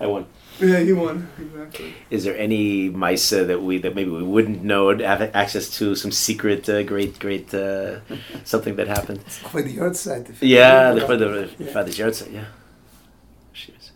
I 0.00 0.06
won. 0.06 0.26
Yeah, 0.62 0.78
he 0.80 0.92
won 0.92 1.28
exactly. 1.38 1.92
Is 2.10 2.22
there 2.24 2.36
any 2.38 2.88
Misa 2.90 3.46
that 3.48 3.60
we 3.62 3.78
that 3.78 3.94
maybe 3.96 4.10
we 4.10 4.22
wouldn't 4.22 4.62
know 4.62 4.90
and 4.90 5.00
have 5.00 5.22
access 5.34 5.68
to? 5.78 5.94
Some 5.96 6.12
secret, 6.12 6.68
uh, 6.68 6.82
great, 6.84 7.18
great 7.18 7.52
uh, 7.52 7.98
something 8.44 8.76
that 8.76 8.86
happened. 8.88 9.20
By 9.52 9.62
the 9.62 9.76
yahrzeit. 9.76 10.30
if- 10.30 10.42
Yeah, 10.42 10.92
the 10.92 11.00
father, 11.02 11.46
father's 11.72 11.98
yahrzeit. 11.98 12.32
Yeah. 12.32 12.44
Cheers. 13.52 13.92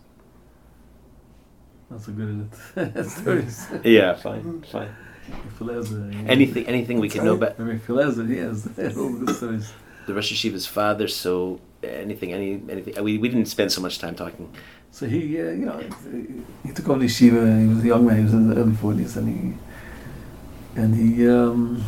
That's 1.89 2.07
a 2.09 2.11
good 2.11 2.49
stories. 3.09 3.65
Yeah, 3.83 4.13
fine, 4.15 4.61
fine. 4.71 4.89
Anything, 6.27 6.65
anything 6.67 6.99
we 6.99 7.09
can 7.09 7.25
know 7.25 7.33
about 7.35 7.59
Maybe 7.59 7.79
Filezer, 7.79 8.27
he 8.29 8.37
has 8.37 8.65
all 8.97 9.09
the 9.09 9.33
stories. 9.33 9.71
The 10.07 10.13
Rosh 10.15 10.33
Yeshiva's 10.33 10.65
father. 10.65 11.07
So 11.07 11.59
anything, 11.83 12.33
any, 12.33 12.61
anything. 12.69 13.03
We, 13.03 13.17
we 13.19 13.29
didn't 13.29 13.45
spend 13.45 13.71
so 13.71 13.81
much 13.81 13.99
time 13.99 14.15
talking. 14.15 14.51
So 14.91 15.05
he, 15.05 15.39
uh, 15.39 15.43
you 15.51 15.65
know, 15.65 15.79
he 16.65 16.71
took 16.73 16.89
over 16.89 16.99
the 16.99 17.05
yeshiva. 17.05 17.61
He 17.61 17.67
was 17.67 17.83
a 17.83 17.87
young 17.87 18.05
man. 18.07 18.17
He 18.17 18.23
was 18.23 18.33
in 18.33 18.49
the 18.49 18.55
early 18.55 18.73
forties, 18.73 19.15
and 19.15 19.27
he 19.29 20.81
and 20.81 20.95
he 20.95 21.29
um, 21.29 21.83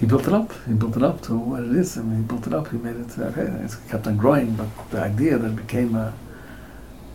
he 0.00 0.06
built 0.06 0.26
it 0.26 0.32
up. 0.32 0.52
He 0.66 0.72
built 0.72 0.96
it 0.96 1.02
up 1.04 1.20
to 1.22 1.36
what 1.36 1.62
it 1.62 1.76
is. 1.76 1.96
I 1.96 2.02
mean, 2.02 2.22
he 2.22 2.22
built 2.24 2.46
it 2.48 2.54
up. 2.54 2.68
He 2.68 2.78
made 2.78 2.96
it. 2.96 3.16
Okay, 3.16 3.42
it 3.42 3.76
kept 3.88 4.06
on 4.08 4.16
growing, 4.16 4.56
but 4.56 4.68
the 4.90 5.00
idea 5.02 5.38
that 5.38 5.48
it 5.48 5.56
became 5.56 5.94
a 5.94 6.12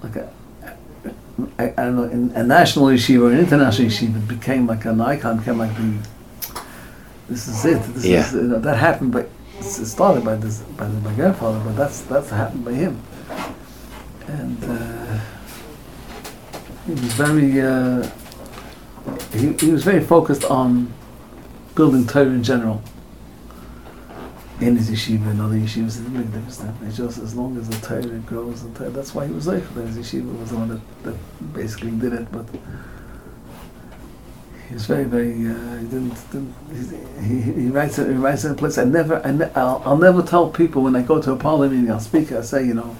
like 0.03 0.15
a 0.15 0.31
I, 1.57 1.65
I 1.77 1.83
don't 1.85 1.95
know, 1.95 2.03
in, 2.03 2.31
a 2.31 2.43
national 2.43 2.85
yeshiva 2.85 3.21
or 3.23 3.31
an 3.31 3.39
international 3.39 3.89
yeshiva, 3.89 4.17
it 4.17 4.27
became 4.27 4.67
like 4.67 4.85
an 4.85 5.01
icon. 5.01 5.39
Became 5.39 5.57
like 5.57 5.75
the 5.75 5.97
this 7.27 7.47
is 7.47 7.65
it. 7.65 7.81
This 7.93 8.05
Yeah. 8.05 8.25
is, 8.25 8.33
you 8.33 8.41
know, 8.43 8.59
that 8.59 8.77
happened, 8.77 9.11
but 9.11 9.29
started 9.61 10.23
by 10.23 10.35
this 10.35 10.59
by 10.77 10.87
my 10.87 11.13
grandfather, 11.13 11.59
but 11.63 11.75
that's 11.75 12.01
that's 12.01 12.29
happened 12.29 12.65
by 12.65 12.73
him 12.73 13.01
and 14.29 14.63
uh, 14.63 15.19
he 16.85 16.91
was 16.91 17.13
very 17.13 17.61
uh, 17.61 18.09
he, 19.33 19.53
he 19.53 19.71
was 19.71 19.83
very 19.83 20.03
focused 20.03 20.43
on 20.45 20.91
building 21.75 22.05
Torah 22.05 22.27
in 22.27 22.43
general. 22.43 22.81
In 24.59 24.75
his 24.75 24.89
yeshiva 24.91 25.31
and 25.31 25.39
other 25.39 25.55
yeshivas, 25.55 25.99
it 25.99 26.03
didn't 26.03 26.15
make 26.15 26.31
difference. 26.33 26.61
It's 26.83 26.97
just 26.97 27.17
as 27.17 27.33
long 27.33 27.57
as 27.57 27.69
the 27.69 27.77
Torah 27.87 28.19
grows, 28.19 28.63
and 28.63 28.75
Torah, 28.75 28.89
that's 28.89 29.15
why 29.15 29.25
he 29.25 29.31
was 29.31 29.45
there. 29.45 29.59
His 29.59 29.97
yeshiva 29.97 30.37
was 30.37 30.49
the 30.49 30.57
one 30.57 30.67
that, 30.67 31.03
that 31.03 31.53
basically 31.53 31.91
did 31.91 32.11
it, 32.11 32.29
but 32.29 32.45
he 34.69 34.75
was 34.75 34.85
very, 34.85 35.03
very. 35.03 35.31
Uh, 35.31 35.77
he 35.79 35.87
didn't. 35.87 36.31
didn't 36.31 36.53
he, 37.23 37.41
he, 37.41 37.61
he 37.63 37.67
writes. 37.69 37.97
He 37.97 38.03
writes 38.03 38.45
in 38.45 38.51
a 38.51 38.55
place. 38.55 38.77
I 38.77 38.83
never. 38.83 39.19
I 39.25 39.31
ne- 39.31 39.51
I'll, 39.55 39.81
I'll 39.83 39.97
never 39.97 40.21
tell 40.21 40.47
people 40.51 40.83
when 40.83 40.95
I 40.95 41.01
go 41.01 41.19
to 41.19 41.31
a 41.31 41.35
parliament 41.35 41.73
meeting. 41.73 41.91
I'll 41.91 41.99
speak. 41.99 42.31
I 42.31 42.41
say, 42.41 42.67
you 42.67 42.75
know, 42.75 42.95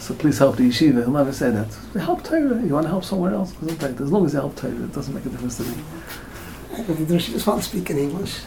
so 0.00 0.12
please 0.14 0.38
help 0.38 0.56
the 0.56 0.64
yeshiva. 0.68 1.04
He'll 1.04 1.12
never 1.12 1.32
say 1.32 1.52
that. 1.52 1.72
Help 2.00 2.24
Torah. 2.24 2.60
You 2.62 2.74
want 2.74 2.86
to 2.86 2.90
help 2.90 3.04
somewhere 3.04 3.32
else? 3.32 3.54
As 3.62 4.10
long 4.10 4.26
as 4.26 4.34
you 4.34 4.40
help 4.40 4.56
Torah, 4.56 4.72
it 4.72 4.92
doesn't 4.92 5.14
make 5.14 5.24
a 5.24 5.28
difference 5.28 5.58
to 5.58 5.62
me. 5.62 5.76
Did 7.06 7.22
she 7.22 7.32
just 7.32 7.46
want 7.46 7.62
to 7.62 7.68
speak 7.68 7.88
in 7.90 7.98
English? 7.98 8.40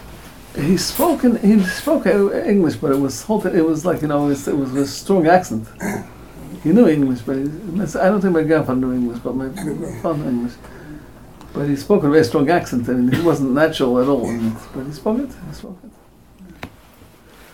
He 0.55 0.77
spoke 0.77 1.23
in, 1.23 1.38
he 1.38 1.63
spoke 1.63 2.05
English, 2.05 2.75
but 2.75 2.91
it 2.91 2.99
was 2.99 3.27
it 3.30 3.65
was 3.65 3.85
like 3.85 4.01
you 4.01 4.09
know 4.09 4.25
it 4.25 4.30
was, 4.30 4.47
it 4.47 4.57
was 4.57 4.71
with 4.71 4.84
a 4.84 4.88
strong 4.88 5.25
accent. 5.27 5.67
He 6.63 6.71
knew 6.71 6.88
English, 6.88 7.21
but 7.21 7.38
he, 7.38 7.43
I 7.43 8.05
don't 8.09 8.21
think 8.21 8.34
my 8.34 8.43
grandfather 8.43 8.80
knew 8.80 8.93
English, 8.93 9.19
but 9.19 9.35
my 9.35 9.49
father 10.01 10.19
knew 10.19 10.30
English. 10.30 10.53
But 11.53 11.69
he 11.69 11.75
spoke 11.75 12.01
with 12.01 12.09
a 12.09 12.13
very 12.13 12.23
strong 12.23 12.49
accent, 12.49 12.88
and 12.88 13.13
he 13.13 13.21
wasn't 13.21 13.51
natural 13.51 13.99
at 14.01 14.07
all. 14.07 14.27
And, 14.27 14.55
but 14.73 14.85
he 14.85 14.91
spoke 14.91 15.19
it. 15.19 15.30
He 15.47 15.53
spoke 15.53 15.77
it. 15.84 15.91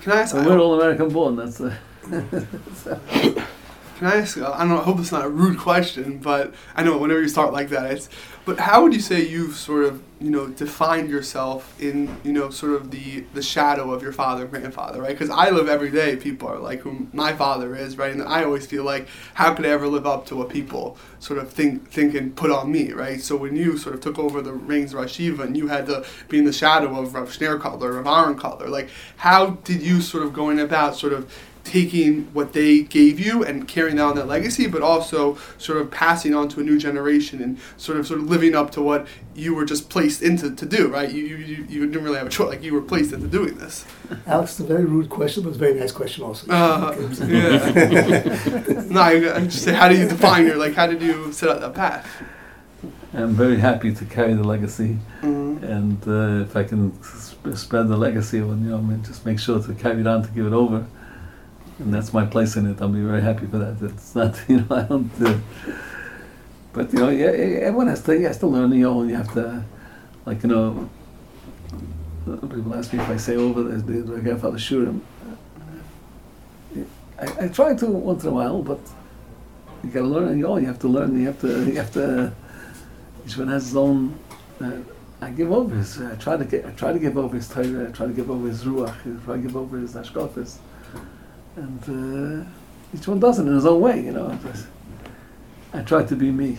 Can 0.01 0.13
I 0.13 0.21
ask? 0.21 0.31
So 0.31 0.43
we're 0.43 0.57
all 0.57 0.79
American 0.79 1.09
born. 1.09 1.35
That's 1.35 1.59
uh, 1.59 1.75
Can 3.99 4.07
I 4.07 4.15
ask? 4.15 4.37
I 4.37 4.59
don't 4.59 4.69
know. 4.69 4.79
I 4.79 4.83
hope 4.83 4.99
it's 4.99 5.11
not 5.11 5.25
a 5.25 5.29
rude 5.29 5.59
question, 5.59 6.19
but 6.19 6.53
I 6.73 6.83
know 6.83 6.97
whenever 6.97 7.21
you 7.21 7.27
start 7.27 7.51
like 7.51 7.69
that, 7.69 7.91
it's. 7.91 8.09
But 8.49 8.61
how 8.61 8.81
would 8.81 8.95
you 8.95 8.99
say 8.99 9.27
you've 9.27 9.55
sort 9.55 9.85
of, 9.85 10.01
you 10.19 10.31
know, 10.31 10.47
defined 10.47 11.11
yourself 11.11 11.79
in, 11.79 12.17
you 12.23 12.33
know, 12.33 12.49
sort 12.49 12.73
of 12.73 12.89
the 12.89 13.23
the 13.35 13.43
shadow 13.43 13.93
of 13.93 14.01
your 14.01 14.11
father 14.11 14.41
and 14.41 14.51
grandfather, 14.51 15.03
right? 15.03 15.11
Because 15.11 15.29
I 15.29 15.51
live 15.51 15.69
every 15.69 15.91
day. 15.91 16.15
People 16.15 16.47
are 16.47 16.57
like 16.57 16.79
who 16.79 17.07
my 17.13 17.31
father 17.31 17.75
is, 17.75 17.95
right? 17.95 18.11
And 18.11 18.23
I 18.23 18.43
always 18.43 18.65
feel 18.65 18.83
like, 18.83 19.07
how 19.35 19.53
could 19.53 19.67
I 19.67 19.69
ever 19.69 19.87
live 19.87 20.07
up 20.07 20.25
to 20.29 20.35
what 20.35 20.49
people 20.49 20.97
sort 21.19 21.37
of 21.37 21.53
think 21.53 21.91
think 21.91 22.15
and 22.15 22.35
put 22.35 22.49
on 22.49 22.71
me, 22.71 22.91
right? 22.91 23.21
So 23.21 23.35
when 23.37 23.55
you 23.55 23.77
sort 23.77 23.93
of 23.93 24.01
took 24.01 24.17
over 24.17 24.41
the 24.41 24.53
reins 24.53 24.95
of 24.95 24.99
Rosh 25.01 25.19
Yeshiva 25.19 25.41
and 25.41 25.55
you 25.55 25.67
had 25.67 25.85
to 25.85 26.03
be 26.27 26.39
in 26.39 26.45
the 26.45 26.51
shadow 26.51 26.99
of 26.99 27.13
Rav 27.13 27.29
Shneur 27.29 27.59
Kotler, 27.59 28.03
Rav 28.03 28.07
Aaron 28.07 28.35
Kotler, 28.35 28.67
like 28.67 28.89
how 29.17 29.51
did 29.63 29.83
you 29.83 30.01
sort 30.01 30.23
of 30.23 30.33
going 30.33 30.59
about 30.59 30.95
sort 30.95 31.13
of 31.13 31.31
taking 31.69 32.23
what 32.33 32.53
they 32.53 32.81
gave 32.81 33.19
you 33.19 33.43
and 33.43 33.67
carrying 33.67 33.99
on 33.99 34.15
that 34.15 34.27
legacy, 34.27 34.65
but 34.67 34.81
also 34.81 35.37
sort 35.59 35.77
of 35.79 35.91
passing 35.91 36.33
on 36.33 36.49
to 36.49 36.59
a 36.59 36.63
new 36.63 36.79
generation 36.79 37.41
and 37.43 37.59
sort 37.77 37.99
of 37.99 38.07
sort 38.07 38.19
of 38.19 38.27
living 38.29 38.55
up 38.55 38.71
to 38.71 38.81
what 38.81 39.07
you 39.35 39.53
were 39.53 39.65
just 39.65 39.89
placed 39.89 40.21
into 40.23 40.53
to 40.55 40.65
do, 40.65 40.87
right? 40.87 41.11
You, 41.11 41.23
you, 41.23 41.65
you 41.69 41.85
didn't 41.85 42.03
really 42.03 42.17
have 42.17 42.27
a 42.27 42.29
choice, 42.31 42.49
like 42.49 42.63
you 42.63 42.73
were 42.73 42.81
placed 42.81 43.13
into 43.13 43.27
doing 43.27 43.55
this. 43.57 43.85
Alex, 44.25 44.51
it's 44.51 44.59
a 44.61 44.63
very 44.63 44.85
rude 44.85 45.09
question, 45.09 45.43
but 45.43 45.49
it's 45.49 45.57
a 45.57 45.59
very 45.59 45.75
nice 45.79 45.91
question 45.91 46.23
also. 46.23 46.51
Uh, 46.51 46.95
yeah. 47.27 48.83
no, 48.89 48.99
I, 49.01 49.35
I 49.37 49.41
just 49.45 49.63
say, 49.63 49.73
how 49.73 49.87
do 49.87 49.95
you 49.97 50.07
define 50.09 50.45
your, 50.47 50.57
like, 50.57 50.73
how 50.73 50.87
did 50.87 51.01
you 51.01 51.31
set 51.31 51.49
out 51.49 51.61
that 51.61 51.73
path? 51.75 52.23
I'm 53.13 53.33
very 53.33 53.57
happy 53.59 53.93
to 53.93 54.05
carry 54.05 54.33
the 54.33 54.43
legacy, 54.43 54.97
Mhm. 55.21 55.63
and 55.63 56.07
uh, 56.07 56.45
if 56.45 56.55
I 56.55 56.63
can 56.63 56.93
sp- 57.03 57.53
spread 57.55 57.87
the 57.87 57.97
legacy, 57.97 58.39
well, 58.41 58.55
you 58.57 58.69
know, 58.69 58.77
I 58.77 58.81
mean, 58.81 59.03
just 59.03 59.25
make 59.25 59.39
sure 59.39 59.61
to 59.61 59.73
carry 59.73 60.01
it 60.01 60.07
on 60.07 60.23
to 60.23 60.29
give 60.31 60.45
it 60.45 60.53
over, 60.53 60.85
and 61.79 61.93
that's 61.93 62.13
my 62.13 62.25
place 62.25 62.55
in 62.55 62.65
it. 62.69 62.81
I'll 62.81 62.89
be 62.89 63.01
very 63.01 63.21
happy 63.21 63.47
for 63.47 63.57
that. 63.57 63.81
It's 63.81 64.15
not, 64.15 64.39
you 64.47 64.57
know, 64.57 64.67
I 64.71 64.83
don't. 64.83 65.11
Uh, 65.21 65.39
but 66.73 66.93
you 66.93 66.99
know, 66.99 67.09
yeah, 67.09 67.27
everyone 67.27 67.87
has 67.87 68.03
to, 68.03 68.19
has 68.21 68.37
to 68.39 68.47
learn. 68.47 68.71
You 68.73 68.81
know, 68.81 69.03
you 69.03 69.15
have 69.15 69.33
to, 69.33 69.63
like 70.25 70.43
you 70.43 70.49
know, 70.49 70.89
people 72.25 72.75
ask 72.75 72.93
me 72.93 72.99
if 72.99 73.09
I 73.09 73.17
say 73.17 73.35
over 73.35 73.63
the, 73.63 73.77
the, 73.77 74.01
the 74.01 74.21
grandfather 74.21 74.57
Shiurim. 74.57 75.01
I, 77.19 77.45
I 77.45 77.47
try 77.49 77.73
to 77.75 77.85
once 77.87 78.23
in 78.23 78.29
a 78.29 78.33
while, 78.33 78.61
but 78.61 78.79
you 79.83 79.89
got 79.89 80.01
to 80.01 80.07
learn. 80.07 80.37
You 80.37 80.43
know, 80.43 80.57
you 80.57 80.67
have 80.67 80.79
to 80.79 80.87
learn. 80.87 81.19
You 81.19 81.27
have 81.27 81.41
to. 81.41 81.65
You 81.65 81.75
have 81.75 81.91
to. 81.93 82.33
Each 83.25 83.37
one 83.37 83.47
has 83.47 83.65
his 83.65 83.75
own. 83.75 84.17
Uh, 84.61 84.77
I 85.21 85.31
give 85.31 85.51
over 85.51 85.75
his. 85.75 86.01
I 86.01 86.15
try 86.15 86.37
to 86.37 86.45
get. 86.45 86.65
I 86.65 86.71
try 86.71 86.93
to 86.93 86.99
give 86.99 87.17
over 87.17 87.35
his 87.35 87.47
Torah. 87.49 87.89
I 87.89 87.91
try 87.91 88.05
to 88.05 88.13
give 88.13 88.29
over 88.29 88.47
his 88.47 88.63
ruach. 88.63 88.89
I 88.89 89.25
try 89.25 89.35
to 89.35 89.41
give 89.41 89.57
over 89.57 89.77
his 89.77 89.95
ashkafis, 89.95 90.57
and 91.63 92.43
uh, 92.45 92.49
each 92.95 93.07
one 93.07 93.19
does 93.19 93.39
it 93.39 93.47
in 93.47 93.53
his 93.53 93.65
own 93.65 93.81
way. 93.81 94.01
You 94.01 94.11
know. 94.11 94.37
Just- 94.43 94.67
I 95.73 95.81
try 95.83 96.03
to 96.03 96.15
be 96.15 96.31
me, 96.31 96.57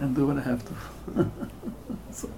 and 0.00 0.14
do 0.16 0.26
what 0.26 0.38
I 0.38 0.40
have 0.40 0.62
to. 0.68 0.72
so, 2.12 2.30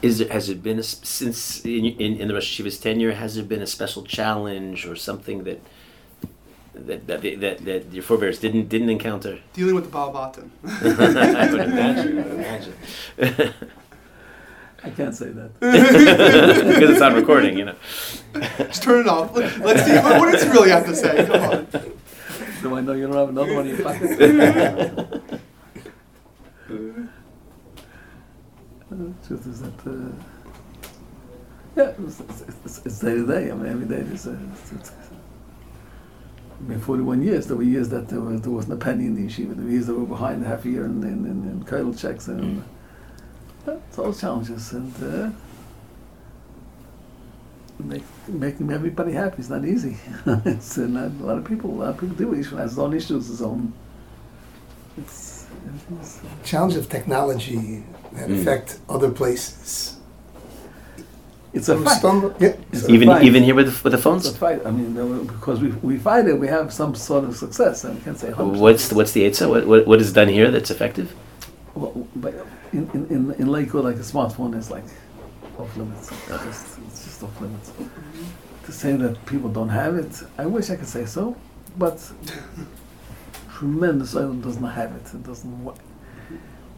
Is 0.00 0.18
there, 0.18 0.28
has 0.28 0.48
it 0.48 0.62
been 0.62 0.78
a, 0.78 0.80
s- 0.80 1.00
since 1.02 1.62
in, 1.64 1.84
in, 1.84 2.16
in 2.20 2.28
the 2.28 2.34
Rosh 2.34 2.48
Yeshiva's 2.58 2.78
tenure? 2.78 3.12
Has 3.12 3.34
there 3.34 3.44
been 3.44 3.60
a 3.62 3.66
special 3.66 4.02
challenge 4.02 4.86
or 4.86 4.96
something 4.96 5.44
that 5.44 5.60
that 6.74 7.06
that, 7.06 7.20
they- 7.20 7.34
that, 7.36 7.64
that 7.66 7.92
your 7.92 8.02
forebears 8.02 8.38
didn't 8.38 8.68
didn't 8.70 8.88
encounter? 8.88 9.38
Dealing 9.52 9.74
with 9.74 9.84
the 9.90 9.98
Balbatim. 9.98 10.48
I 10.64 11.50
would 11.50 11.60
imagine. 11.60 12.18
I 12.18 12.22
would 12.22 12.32
imagine. 12.32 12.74
I 14.84 14.90
can't 14.90 15.14
say 15.14 15.30
that. 15.30 15.58
because 15.60 16.90
it's 16.90 17.00
on 17.00 17.14
recording, 17.14 17.56
you 17.58 17.64
know. 17.64 17.74
Just 18.58 18.82
turn 18.82 19.00
it 19.00 19.08
off. 19.08 19.34
Let- 19.34 19.58
Let's 19.60 19.84
see 19.84 19.94
what, 19.94 20.18
what 20.20 20.30
does 20.32 20.42
he 20.42 20.50
really 20.50 20.68
have 20.70 20.84
to 20.86 20.94
say. 20.94 21.24
Come 21.26 21.42
on. 21.42 21.66
Do 22.62 22.76
I 22.76 22.80
know 22.82 22.92
you 22.92 23.06
don't 23.06 23.16
have 23.16 23.28
another 23.30 23.54
one 23.54 23.66
in 23.66 23.76
your 23.76 23.84
pocket? 23.84 24.10
Uh, 24.10 24.16
the 28.90 29.14
truth 29.26 29.46
is 29.46 29.60
that, 29.62 29.86
uh, 29.86 30.12
yeah, 31.76 31.92
it's, 32.06 32.20
it's, 32.20 32.40
it's, 32.64 32.78
it's 32.86 32.98
day 33.00 33.14
to 33.14 33.26
day. 33.26 33.50
I 33.50 33.54
mean, 33.54 33.66
every 33.70 33.86
day 33.86 34.02
is. 34.12 34.26
Uh, 34.26 34.36
it's, 34.52 34.72
it's, 34.72 34.92
I 36.58 36.62
mean, 36.68 36.80
41 36.80 37.22
years. 37.22 37.46
There 37.46 37.56
were 37.56 37.62
years 37.62 37.88
that 37.90 38.08
there, 38.08 38.20
was, 38.20 38.40
there 38.42 38.50
wasn't 38.52 38.74
a 38.74 38.76
penny 38.84 39.06
in 39.06 39.14
the 39.14 39.26
yeshiva. 39.26 39.54
There 39.56 39.64
were 39.64 39.70
years 39.70 39.86
that 39.86 39.94
were 39.94 40.06
behind 40.06 40.44
half 40.46 40.64
a 40.64 40.68
year 40.70 40.84
in, 40.86 41.02
in, 41.02 41.26
in, 41.26 41.48
in 41.50 41.64
Kedel 41.64 41.98
checks. 41.98 42.28
And, 42.28 42.60
uh, 42.60 42.64
it's 43.66 43.98
all 43.98 44.12
challenges. 44.12 44.72
And 44.72 44.92
uh, 45.02 45.30
make, 47.80 48.02
making 48.28 48.72
everybody 48.72 49.12
happy 49.12 49.40
is 49.40 49.50
not 49.50 49.64
easy. 49.64 49.96
it's 50.26 50.78
uh, 50.78 50.82
not, 50.86 51.10
a 51.20 51.24
lot 51.24 51.38
of 51.38 51.44
people. 51.44 51.70
A 51.70 51.76
lot 51.76 51.88
of 51.90 51.98
people 52.00 52.16
do. 52.16 52.34
Each 52.34 52.50
one 52.50 52.60
has 52.60 52.72
his 52.72 52.78
own 52.78 52.94
issues, 52.94 53.26
his 53.28 53.42
own. 53.42 53.72
It's, 54.96 55.46
it's 56.00 56.20
Challenge 56.44 56.76
of 56.76 56.88
technology 56.88 57.82
that 58.12 58.28
Mm. 58.28 58.40
affect 58.40 58.78
other 58.88 59.10
places. 59.10 59.96
it's 61.52 61.68
a 61.68 61.76
fight. 61.76 61.98
stumble- 61.98 62.32
yeah, 62.38 62.54
It's 62.72 62.82
so- 62.82 62.88
a 62.88 62.92
Even 62.92 63.08
fight. 63.08 63.24
even 63.24 63.42
here 63.42 63.56
with 63.56 63.66
the, 63.66 63.82
with 63.82 63.90
the 63.92 63.96
It's 63.96 64.04
phones. 64.04 64.26
a 64.26 64.32
fight. 64.34 64.64
I 64.64 64.70
mean, 64.70 65.26
because 65.26 65.60
we, 65.60 65.68
we 65.82 65.98
fight 65.98 66.26
it, 66.28 66.38
we 66.38 66.46
have 66.46 66.72
some 66.72 66.94
sort 66.94 67.24
of 67.24 67.36
success. 67.36 67.82
And 67.84 67.96
we 67.96 68.02
can't 68.04 68.16
say 68.18 68.30
100%. 68.30 68.58
What's 68.60 68.92
what's 68.92 69.12
the 69.12 69.22
Eitzah? 69.28 69.48
What, 69.48 69.66
what 69.66 69.86
what 69.88 70.00
is 70.00 70.12
done 70.12 70.28
here 70.28 70.48
that's 70.52 70.70
effective? 70.70 71.12
Well, 71.74 72.06
but 72.14 72.34
in, 72.74 73.06
in, 73.10 73.30
in, 73.38 73.46
Lakewood, 73.46 73.84
like 73.84 73.96
a 73.96 74.00
smartphone 74.00 74.56
is 74.56 74.70
like 74.70 74.84
off 75.58 75.76
limits. 75.76 76.10
It's 76.10 76.44
just, 76.44 76.78
it's 76.86 77.04
just 77.04 77.22
off 77.22 77.40
limits. 77.40 77.72
To 78.66 78.72
say 78.72 78.96
that 78.96 79.24
people 79.26 79.50
don't 79.50 79.68
have 79.68 79.96
it, 79.96 80.22
I 80.38 80.46
wish 80.46 80.70
I 80.70 80.76
could 80.76 80.88
say 80.88 81.06
so, 81.06 81.36
but 81.78 82.10
tremendous 83.52 84.16
island 84.16 84.42
does 84.42 84.58
not 84.58 84.74
have 84.74 84.92
it. 84.92 85.14
It 85.14 85.22
doesn't, 85.22 85.64
wa- 85.64 85.74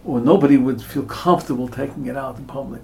or 0.05 0.21
nobody 0.21 0.57
would 0.57 0.83
feel 0.83 1.05
comfortable 1.05 1.69
taking 1.69 2.07
it 2.07 2.17
out 2.17 2.39
in 2.39 2.45
public. 2.45 2.83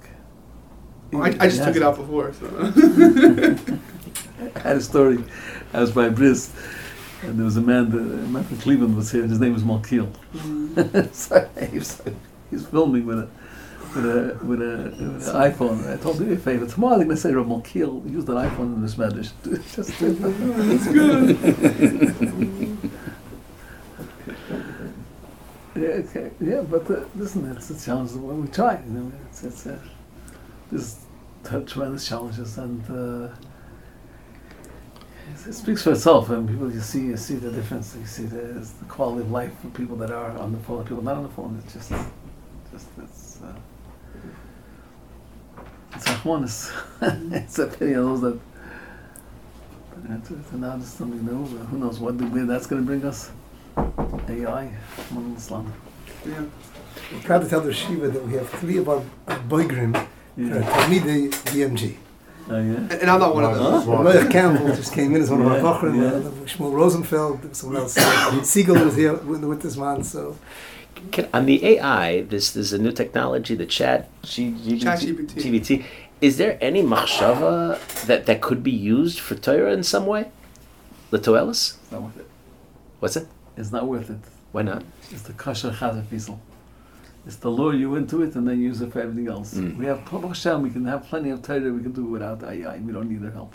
I, 1.15 1.37
I 1.41 1.49
just 1.49 1.63
took 1.63 1.77
it 1.77 1.83
out 1.83 1.97
before. 1.97 2.33
So. 2.33 2.47
I 4.57 4.59
had 4.61 4.77
a 4.77 4.81
story. 4.81 5.23
I 5.73 5.81
was 5.81 5.93
by 5.93 6.09
Briz, 6.09 6.51
and 7.23 7.39
there 7.39 7.45
was 7.45 7.59
a 7.59 7.61
man, 7.61 7.91
the, 7.91 7.99
a 7.99 8.29
man 8.29 8.45
from 8.45 8.59
Cleveland 8.59 8.97
was 8.97 9.13
here, 9.13 9.23
and 9.23 9.31
his 9.31 9.39
name 9.39 9.53
was 9.53 9.63
Malkiel. 9.63 10.11
Mm-hmm. 10.35 11.13
so 11.13 11.49
he 11.71 11.81
was, 12.53 12.63
he 12.63 12.67
was 12.67 12.67
filming 12.67 13.07
with 13.07 13.19
a 13.19 13.29
with 13.95 14.07
a 14.07 14.39
with 14.45 14.63
a 14.63 14.95
with 14.99 15.29
an 15.29 15.53
iPhone. 15.53 15.93
I 15.93 15.97
told 15.97 16.17
him, 16.17 16.25
do 16.25 16.31
me 16.31 16.37
a 16.37 16.39
favor. 16.39 16.67
Tomorrow 16.67 16.99
they're 16.99 17.09
to 17.09 17.17
say 17.17 17.33
Rav 17.33 17.47
Malkiel 17.47 18.11
used 18.11 18.29
an 18.29 18.37
iPhone 18.37 18.75
in 18.75 18.83
this 18.83 18.95
Medrash. 18.95 19.33
Just 19.75 19.99
do 19.99 20.17
it. 22.65 22.93
yeah, 25.77 25.89
okay. 26.11 26.31
yeah, 26.41 26.61
but 26.63 26.91
uh, 26.91 27.05
listen, 27.17 27.51
it's 27.51 27.71
a 27.71 27.85
challenge. 27.85 28.13
We 28.13 28.49
try. 28.49 28.83
You 28.87 28.93
know, 28.93 29.13
it's, 29.31 29.45
it's 29.45 29.67
uh, 29.67 31.61
tremendous 31.67 32.09
challenges, 32.09 32.57
and 32.59 32.83
uh, 32.91 33.29
it, 35.31 35.49
it 35.49 35.53
speaks 35.53 35.83
for 35.83 35.93
itself. 35.93 36.31
And 36.31 36.49
people, 36.49 36.73
you 36.73 36.81
see, 36.81 37.07
you 37.07 37.17
see 37.17 37.35
the 37.35 37.51
difference. 37.51 37.95
You 37.99 38.07
see 38.07 38.25
the, 38.25 38.67
the 38.79 38.85
quality 38.87 39.23
of 39.23 39.31
life 39.31 39.53
for 39.61 39.69
people 39.69 39.97
that 39.97 40.11
are 40.11 40.37
on 40.39 40.53
the 40.53 40.59
phone, 40.59 40.85
people 40.85 41.03
not 41.03 41.17
on 41.17 41.25
the 41.25 41.29
phone. 41.31 41.61
It's 41.65 41.75
just, 41.75 41.93
just 42.73 42.87
it's. 43.03 43.41
Uh, 43.43 43.55
it's 45.95 46.05
Achmanis. 46.09 46.73
it's 47.33 47.59
a 47.59 47.67
pity 47.67 47.93
of 47.93 48.05
those 48.05 48.21
that. 48.23 48.41
But 49.95 50.17
it's, 50.19 50.31
it's 50.31 50.53
now 50.53 50.77
just 50.79 50.97
something 50.97 51.25
new. 51.25 51.45
but 51.47 51.67
Who 51.67 51.79
knows 51.79 52.01
what 52.01 52.17
degree 52.17 52.45
that's 52.45 52.67
going 52.67 52.83
to 52.83 52.87
bring 52.87 53.05
us? 53.05 53.31
AI, 53.77 54.71
Mon 55.11 55.35
Islam. 55.37 55.73
yeah. 56.27 56.43
We're 57.13 57.21
proud 57.21 57.43
to 57.43 57.49
tell 57.49 57.61
the 57.61 57.73
Shiva 57.73 58.09
that 58.09 58.27
we 58.27 58.35
have 58.35 58.49
three 58.51 58.79
of 58.79 58.89
our, 58.89 59.03
our 59.29 59.39
boygrim 59.41 59.95
Yeah. 60.37 60.57
uh, 60.57 60.63
Talmidei 60.63 61.31
BMG. 61.53 61.97
Oh 62.49 62.57
yeah. 62.57 62.61
And, 62.61 62.93
and 62.93 63.11
I'm 63.11 63.21
not 63.21 63.35
one 63.35 63.45
of 63.45 63.55
them. 63.87 64.05
Huh? 64.05 64.29
Campbell 64.31 64.67
just 64.75 64.93
came 64.93 65.15
in 65.15 65.23
as 65.23 65.31
one 65.31 65.41
of 65.43 65.47
our 65.47 65.57
Yeah, 65.57 65.63
bochrim. 65.63 65.97
yeah. 65.97 66.29
Uh, 66.29 66.33
Shmuel 66.47 66.73
Rosenfeld, 66.73 67.55
someone 67.57 67.81
else. 67.83 67.97
Uh, 67.97 68.43
Siegel 68.43 68.77
was 68.85 68.97
here 68.97 69.15
with, 69.15 69.45
with 69.45 69.63
this 69.63 69.77
man. 69.77 70.03
So 70.05 70.37
Can, 71.11 71.29
on 71.33 71.47
the 71.47 71.65
AI, 71.65 72.23
this 72.23 72.57
is 72.57 72.73
a 72.73 72.79
new 72.79 72.93
technology, 72.93 73.55
the 73.55 73.67
chat 73.67 74.09
G, 74.23 74.55
G, 74.65 74.79
ChatGPT. 74.79 75.35
GBT. 75.35 75.85
Is 76.21 76.39
there 76.39 76.57
any 76.61 76.83
machshava 76.83 77.79
that, 78.07 78.27
that 78.27 78.41
could 78.41 78.63
be 78.63 78.71
used 78.71 79.19
for 79.19 79.35
Torah 79.35 79.73
in 79.73 79.83
some 79.83 80.07
way? 80.07 80.31
Latoelis? 81.11 81.77
It's 81.83 81.93
not 81.93 82.03
worth 82.03 82.17
it. 82.17 82.27
What's 83.01 83.17
it? 83.17 83.27
It's 83.57 83.73
not 83.73 83.87
worth 83.87 84.11
it. 84.11 84.21
Why 84.53 84.63
not? 84.63 84.85
It's 85.11 85.23
the 85.23 85.33
kosher 85.33 85.71
chazafisel. 85.71 86.39
It's 87.27 87.37
to 87.37 87.49
lure 87.49 87.75
you 87.75 87.95
into 87.97 88.23
it 88.23 88.35
and 88.35 88.47
then 88.47 88.61
use 88.61 88.81
it 88.81 88.93
for 88.93 89.01
everything 89.01 89.29
else. 89.29 89.55
Mm. 89.55 89.77
We 89.77 89.87
have 89.87 90.05
Baruch 90.11 90.29
Hashem, 90.29 90.63
we 90.63 90.71
can 90.71 90.85
have 90.87 91.07
plenty 91.07 91.31
of 91.31 91.43
Torah 91.43 91.73
we 91.73 91.83
can 91.83 91.93
do 91.93 92.05
without 92.05 92.43
AI. 92.43 92.79
We 92.79 92.93
don't 92.93 93.09
need 93.09 93.23
their 93.23 93.31
help. 93.31 93.55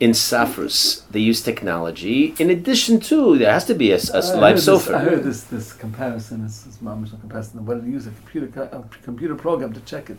In 0.00 0.10
Safrus, 0.10 1.02
they 1.10 1.20
use 1.20 1.40
technology. 1.42 2.34
In 2.38 2.50
addition 2.50 3.00
to, 3.00 3.38
there 3.38 3.52
has 3.52 3.64
to 3.66 3.74
be 3.74 3.92
a 3.92 3.96
live 3.96 4.56
heard 4.56 4.60
sofa. 4.60 4.96
I 4.96 4.98
heard 5.00 5.24
this, 5.24 5.44
this 5.44 5.72
comparison, 5.72 6.44
mamish 6.82 7.12
no 7.12 7.18
comparison, 7.18 7.64
but 7.64 7.82
you 7.84 7.92
use 7.92 8.06
a 8.06 8.10
computer, 8.10 8.62
a 8.72 8.82
computer 9.02 9.34
program 9.34 9.72
to 9.72 9.80
check 9.80 10.10
it. 10.10 10.18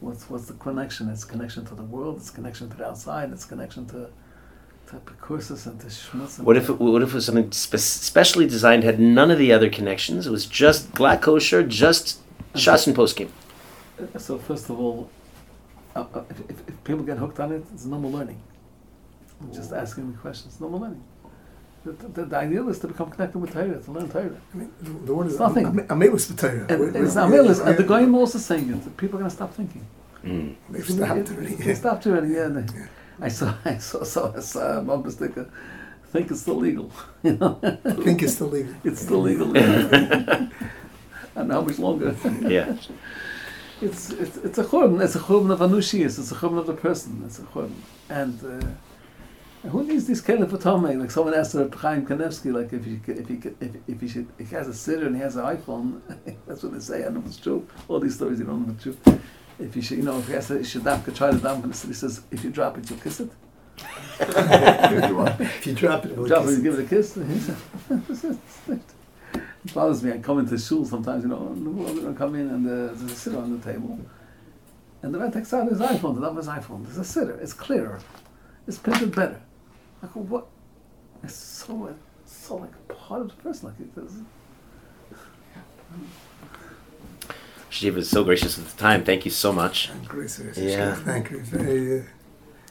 What's, 0.00 0.28
what's 0.30 0.46
the 0.46 0.54
connection? 0.54 1.08
It's 1.10 1.24
connection 1.24 1.64
to 1.66 1.74
the 1.74 1.82
world, 1.84 2.16
it's 2.16 2.30
connection 2.30 2.70
to 2.70 2.76
the 2.76 2.86
outside, 2.88 3.30
it's 3.32 3.44
connection 3.44 3.86
to, 3.88 4.08
type 4.90 5.08
of 5.08 5.20
courses 5.20 5.66
and 5.66 5.78
the 5.78 5.86
schmutz. 5.88 6.38
and- 6.38 6.46
What 6.46 6.56
if 6.56 6.68
it, 6.70 6.80
what 6.80 7.02
if 7.02 7.10
it 7.10 7.14
was 7.14 7.26
something 7.26 7.52
spe- 7.52 7.76
specially 7.76 8.46
designed, 8.46 8.82
had 8.82 8.98
none 8.98 9.30
of 9.30 9.38
the 9.38 9.52
other 9.52 9.68
connections? 9.68 10.26
It 10.26 10.30
was 10.30 10.46
just 10.46 10.92
black 10.94 11.20
kosher, 11.22 11.62
just 11.62 12.18
shas 12.54 12.86
and 12.88 12.96
poskim. 12.96 13.28
So 14.18 14.38
first 14.38 14.70
of 14.70 14.80
all, 14.80 15.10
uh, 15.96 16.04
uh, 16.14 16.22
if, 16.30 16.40
if, 16.50 16.68
if 16.68 16.84
people 16.84 17.04
get 17.04 17.18
hooked 17.18 17.40
on 17.40 17.52
it, 17.52 17.64
it's 17.74 17.84
normal 17.84 18.10
learning. 18.10 18.40
Just 19.52 19.72
asking 19.72 20.12
the 20.12 20.18
questions, 20.18 20.60
normal 20.60 20.80
learning. 20.80 21.02
The, 21.84 21.92
the, 21.92 22.24
the 22.26 22.36
ideal 22.36 22.68
is 22.68 22.78
to 22.80 22.88
become 22.88 23.10
connected 23.10 23.38
with 23.38 23.52
Torah, 23.54 23.80
to 23.80 23.90
learn 23.90 24.08
Torah. 24.10 24.38
I 24.52 24.56
mean, 24.56 24.70
the- 24.82 24.90
the 25.06 25.14
word 25.14 25.28
is 25.28 25.32
It's 25.34 25.40
nothing. 25.40 25.66
I'm, 25.66 25.86
I'm 25.88 26.02
able 26.02 26.18
to 26.18 26.36
tell 26.36 26.54
you. 26.54 26.66
And, 26.68 26.82
and 26.94 26.96
it's 27.06 27.14
not 27.14 27.30
real, 27.30 27.48
and 27.48 27.76
the 27.78 27.82
Goyim 27.82 28.14
also 28.14 28.38
saying 28.38 28.70
it. 28.70 28.96
People 28.98 29.16
are 29.16 29.20
going 29.22 29.30
to 29.30 29.36
stop 29.36 29.54
thinking. 29.54 29.86
Mm. 30.24 30.56
They've 30.68 30.84
stopped 30.88 31.30
already. 31.30 31.54
They 31.54 31.74
stopped 31.74 32.06
already. 32.06 32.34
Yeah. 32.34 32.48
They, 32.48 32.64
I 33.22 33.28
saw. 33.28 33.54
I 33.64 33.78
saw. 33.78 34.02
saw, 34.04 34.36
I 34.36 34.40
saw 34.40 34.78
a 34.78 34.82
bumper 34.82 35.10
sticker. 35.10 35.50
Think 36.12 36.30
it's 36.30 36.42
still 36.42 36.56
legal. 36.56 36.90
You 37.22 37.36
know. 37.36 37.58
I 37.62 37.92
think 37.92 38.22
it's 38.22 38.34
still 38.34 38.48
legal. 38.48 38.74
It's 38.84 39.00
still 39.00 39.20
legal. 39.20 39.56
and 41.36 41.52
how 41.52 41.60
much 41.62 41.78
longer? 41.78 42.14
Yeah. 42.42 42.76
It's 43.82 44.10
it's 44.10 44.36
it's 44.36 44.58
a 44.58 44.64
churban. 44.64 45.02
It's 45.02 45.16
a 45.16 45.20
churban 45.20 45.50
of 45.50 45.60
anushis. 45.60 46.18
It's 46.18 46.30
a 46.30 46.34
churban 46.34 46.58
of 46.58 46.66
the 46.66 46.74
person. 46.74 47.22
It's 47.24 47.38
a 47.38 47.42
churban. 47.42 47.72
And 48.08 48.38
uh, 48.44 49.68
who 49.68 49.84
needs 49.84 50.06
these 50.06 50.20
kind 50.20 50.42
of 50.42 50.50
atome? 50.50 50.98
Like 51.00 51.10
someone 51.10 51.34
asked 51.34 51.54
Reb 51.54 51.74
Chaim 51.74 52.06
Kanevsky, 52.06 52.52
like 52.52 52.72
if 52.72 52.84
he 52.84 53.00
if 53.06 53.28
he 53.28 53.40
if 53.60 53.76
if 53.88 54.00
he 54.00 54.08
should 54.08 54.28
if 54.38 54.50
he 54.50 54.56
has 54.56 54.68
a 54.68 54.72
siddur 54.72 55.06
and 55.06 55.16
he 55.16 55.22
has 55.22 55.36
an 55.36 55.44
iPhone, 55.44 56.00
that's 56.46 56.62
what 56.62 56.72
they 56.72 56.80
say. 56.80 57.00
I 57.00 57.04
don't 57.04 57.14
know 57.14 57.20
if 57.20 57.26
it's 57.26 57.36
true. 57.38 57.66
All 57.88 58.00
these 58.00 58.16
stories 58.16 58.38
you 58.38 58.44
don't 58.44 58.66
know 58.66 58.74
if 58.74 58.86
it's 58.86 59.04
true. 59.04 59.20
If 59.58 59.76
you 59.76 59.82
should, 59.82 59.98
you 59.98 60.04
know, 60.04 60.18
if 60.18 60.26
he 60.26 60.32
has 60.32 60.48
to, 60.48 60.62
should 60.64 60.82
dafka 60.82 61.14
try 61.14 61.30
to 61.30 61.36
dam, 61.38 61.62
he 61.62 61.92
says 61.92 62.22
if 62.30 62.44
you 62.44 62.50
drop 62.50 62.78
it, 62.78 62.88
you'll 62.88 62.98
kiss 62.98 63.20
it. 63.20 63.30
If 64.20 65.66
you 65.66 65.74
drop 65.74 66.04
it, 66.04 66.12
it'll 66.12 66.26
Drop 66.26 66.44
it, 66.44 66.46
kiss 66.46 66.56
you 66.56 66.62
give 66.62 66.78
it 66.78 66.84
a 66.84 66.88
kiss. 66.88 68.78
He 69.62 69.68
said, 69.68 69.70
It 69.70 69.74
bothers 69.74 70.02
me. 70.02 70.12
I 70.12 70.18
come 70.18 70.38
into 70.38 70.58
shul 70.58 70.84
sometimes, 70.84 71.22
you 71.22 71.28
know, 71.28 71.48
and 71.48 71.66
the 71.66 71.70
woman 71.70 72.04
will 72.04 72.14
come 72.14 72.34
in 72.34 72.48
and 72.48 72.66
uh, 72.66 72.94
there's 72.94 73.02
a 73.02 73.30
siddur 73.30 73.42
on 73.42 73.58
the 73.58 73.72
table. 73.72 73.98
And 75.02 75.14
the 75.14 75.18
man 75.18 75.32
takes 75.32 75.52
out 75.54 75.68
his 75.68 75.80
iPhone, 75.80 76.20
the 76.20 76.32
his 76.34 76.48
iPhone. 76.48 76.84
There's 76.84 76.98
a 76.98 77.20
siddur. 77.20 77.40
It's 77.40 77.52
clearer. 77.52 78.00
It's 78.66 78.78
printed 78.78 79.14
better. 79.14 79.40
I 80.02 80.06
go, 80.06 80.20
what? 80.20 80.46
It's 81.22 81.34
so, 81.34 81.94
it's 82.22 82.36
so 82.36 82.56
like 82.56 82.88
part 82.88 83.22
of 83.22 83.28
the 83.28 83.34
person. 83.42 83.68
Like 83.68 83.80
it 83.80 83.94
does. 83.94 84.12
Shiva 87.68 88.00
is 88.00 88.10
so 88.10 88.24
gracious 88.24 88.56
with 88.56 88.74
the 88.74 88.80
time. 88.80 89.04
Thank 89.04 89.24
you 89.24 89.30
so 89.30 89.52
much. 89.52 89.90
Great, 90.06 90.28
sir. 90.30 90.52
Yeah. 90.56 90.94
Thank 90.94 91.30
you. 91.30 91.40
Very, 91.40 92.00
uh, 92.00 92.04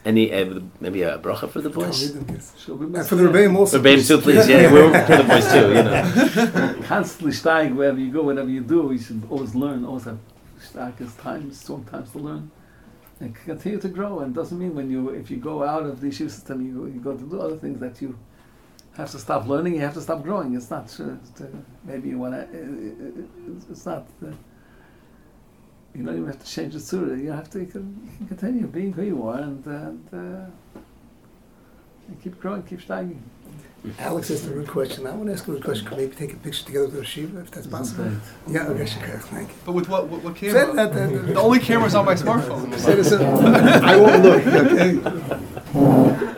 Any 0.02 0.32
uh, 0.32 0.60
maybe 0.80 1.02
a 1.02 1.18
bracha 1.18 1.50
for 1.50 1.60
the 1.60 1.68
boys? 1.68 2.10
I'll 2.10 2.16
read 2.16 2.26
them, 2.26 2.34
yes. 2.34 2.54
She'll 2.58 2.76
be 2.76 2.86
And 2.98 3.06
for 3.06 3.16
the 3.16 3.24
Rebbeim 3.24 3.54
also. 3.54 3.76
For 3.76 3.82
Babe 3.82 4.02
too, 4.02 4.18
please. 4.18 4.48
Yeah, 4.48 4.72
we're 4.72 5.06
for 5.06 5.16
the 5.16 5.24
boys 5.24 5.52
too. 5.52 5.68
You 5.68 5.82
know. 5.82 6.82
constantly 6.84 7.32
steig 7.32 7.74
wherever 7.74 7.98
you 7.98 8.10
go, 8.10 8.22
whatever 8.22 8.48
you 8.48 8.62
do. 8.62 8.92
You 8.92 8.98
should 8.98 9.22
always 9.28 9.54
learn, 9.54 9.84
always 9.84 10.04
have 10.04 10.18
starkest 10.58 11.18
times, 11.18 11.60
strong 11.60 11.84
times 11.84 12.10
to 12.12 12.18
learn, 12.18 12.50
and 13.20 13.34
continue 13.34 13.78
to 13.78 13.88
grow. 13.88 14.20
And 14.20 14.34
doesn't 14.34 14.58
mean 14.58 14.74
when 14.74 14.90
you, 14.90 15.10
if 15.10 15.30
you 15.30 15.36
go 15.36 15.64
out 15.64 15.84
of 15.84 16.00
the 16.00 16.06
yeshiva 16.06 16.30
system, 16.30 16.64
you, 16.64 16.86
you 16.86 17.00
go 17.00 17.14
to 17.14 17.24
do 17.24 17.38
other 17.38 17.56
things 17.56 17.78
that 17.80 18.00
you 18.00 18.18
have 18.96 19.10
to 19.10 19.18
stop 19.18 19.46
learning. 19.46 19.74
You 19.74 19.80
have 19.82 19.94
to 19.94 20.00
stop 20.00 20.22
growing. 20.22 20.54
It's 20.54 20.70
not 20.70 20.98
uh, 20.98 21.04
uh, 21.04 21.46
maybe 21.84 22.08
you 22.08 22.18
want 22.18 22.34
to. 22.34 23.28
It's, 23.54 23.66
it's 23.68 23.84
not. 23.84 24.06
Uh, 24.26 24.32
you 25.94 26.04
don't 26.04 26.16
even 26.16 26.26
have 26.26 26.42
to 26.42 26.50
change 26.50 26.74
the 26.74 26.80
surah. 26.80 27.14
You 27.14 27.32
have 27.32 27.50
to. 27.50 27.60
You 27.60 27.66
can, 27.66 28.08
you 28.10 28.16
can 28.18 28.28
continue 28.28 28.66
being 28.66 28.92
who 28.92 29.02
you 29.02 29.26
are 29.26 29.38
and 29.38 29.64
and, 29.66 30.08
uh, 30.12 30.80
and 32.08 32.22
keep 32.22 32.40
growing, 32.40 32.62
keep 32.62 32.80
steiging. 32.80 33.18
Alex 33.98 34.30
asked 34.30 34.46
a 34.46 34.50
good 34.50 34.68
question. 34.68 35.06
I 35.06 35.12
want 35.12 35.28
to 35.28 35.32
ask 35.32 35.48
a 35.48 35.52
good 35.52 35.64
question. 35.64 35.86
Could 35.86 35.96
maybe 35.96 36.14
take 36.14 36.34
a 36.34 36.36
picture 36.36 36.64
together 36.66 36.84
with 36.84 36.96
the 36.96 37.04
Shiva, 37.04 37.40
if 37.40 37.50
that's 37.50 37.66
possible? 37.66 38.12
Yeah, 38.46 38.66
okay, 38.66 38.84
sure. 38.84 39.02
Thank 39.02 39.48
you. 39.48 39.54
But 39.64 39.72
with 39.72 39.88
what, 39.88 40.06
what, 40.08 40.22
what 40.22 40.36
Say 40.36 40.50
camera? 40.50 40.74
that, 40.74 40.92
that, 40.92 41.26
The 41.28 41.40
only 41.40 41.60
camera's 41.60 41.94
on 41.94 42.04
my 42.04 42.14
smartphone. 42.14 42.78
Say 42.78 42.96
this, 42.96 43.10
I 43.12 43.96
won't 43.96 44.22
look, 44.22 44.46
okay? 44.46 46.36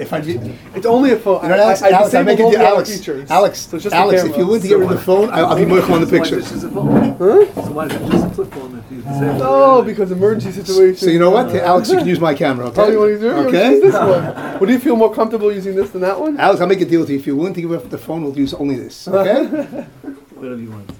If 0.00 0.12
I 0.14 0.20
did, 0.20 0.58
It's 0.74 0.86
only 0.86 1.12
a 1.12 1.18
phone. 1.18 1.40
Uh, 1.40 1.42
you 1.42 1.48
know, 1.50 1.54
I, 1.56 1.58
Alex, 1.64 1.82
I, 1.82 1.88
I 1.88 1.90
Alex, 1.90 2.14
I'm 2.14 2.24
making 2.24 2.46
you, 2.46 2.56
the 2.58 2.64
Alex, 2.66 2.96
features. 2.96 3.30
Alex, 3.30 3.60
So 3.68 3.78
just 3.78 3.94
Alex, 3.94 4.22
if 4.22 4.28
camera. 4.30 4.38
you 4.38 4.46
want 4.50 4.62
to 4.62 4.68
get 4.68 4.78
rid 4.78 4.90
of 4.90 4.96
the 4.96 5.02
phone, 5.04 5.30
I'll, 5.30 5.46
I'll 5.46 5.56
be 5.56 5.66
more 5.66 5.82
on 5.82 6.00
the 6.00 6.06
So 6.06 6.12
why 6.16 6.18
picture. 6.22 6.40
just 6.40 6.52
use 6.52 6.64
a 6.64 6.70
phone? 6.70 7.18
So 7.18 7.72
why 7.72 7.88
don't 7.88 8.10
just 8.10 8.24
a 8.26 8.30
flip 8.30 8.50
phone 8.52 8.78
if 8.78 8.90
you 8.90 9.02
disable? 9.02 9.42
Oh, 9.42 9.82
because 9.82 10.10
emergency 10.10 10.52
situation. 10.62 10.96
So 10.96 11.10
you 11.10 11.18
know 11.18 11.30
what, 11.30 11.54
Alex, 11.54 11.90
you 11.90 11.98
can 11.98 12.06
use 12.08 12.18
my 12.20 12.34
camera, 12.34 12.66
okay? 12.68 12.80
Oh, 12.82 12.88
you 12.90 12.98
want 12.98 13.12
to 13.12 13.18
do? 13.20 13.30
Okay? 13.48 13.70
Use 13.72 13.82
this 13.82 13.94
one. 13.94 14.58
Would 14.60 14.68
you 14.70 14.78
feel 14.78 14.96
more 14.96 15.14
comfortable 15.14 15.52
using 15.52 15.74
this 15.76 15.90
than 15.90 16.00
that 16.00 16.18
one? 16.18 16.38
Alex, 16.40 16.60
I'll 16.62 16.66
make 16.66 16.80
a 16.80 16.86
deal 16.86 17.00
with 17.00 17.10
you. 17.10 17.18
If 17.18 17.26
you're 17.26 17.36
willing 17.36 17.54
to 17.54 17.60
give 17.60 17.72
up 17.72 17.90
the 17.90 17.98
phone, 17.98 18.24
we'll 18.24 18.36
use 18.38 18.54
only 18.54 18.76
this, 18.76 19.06
okay? 19.06 19.44
Whatever 20.40 20.60
you 20.60 20.70
want. 20.70 20.90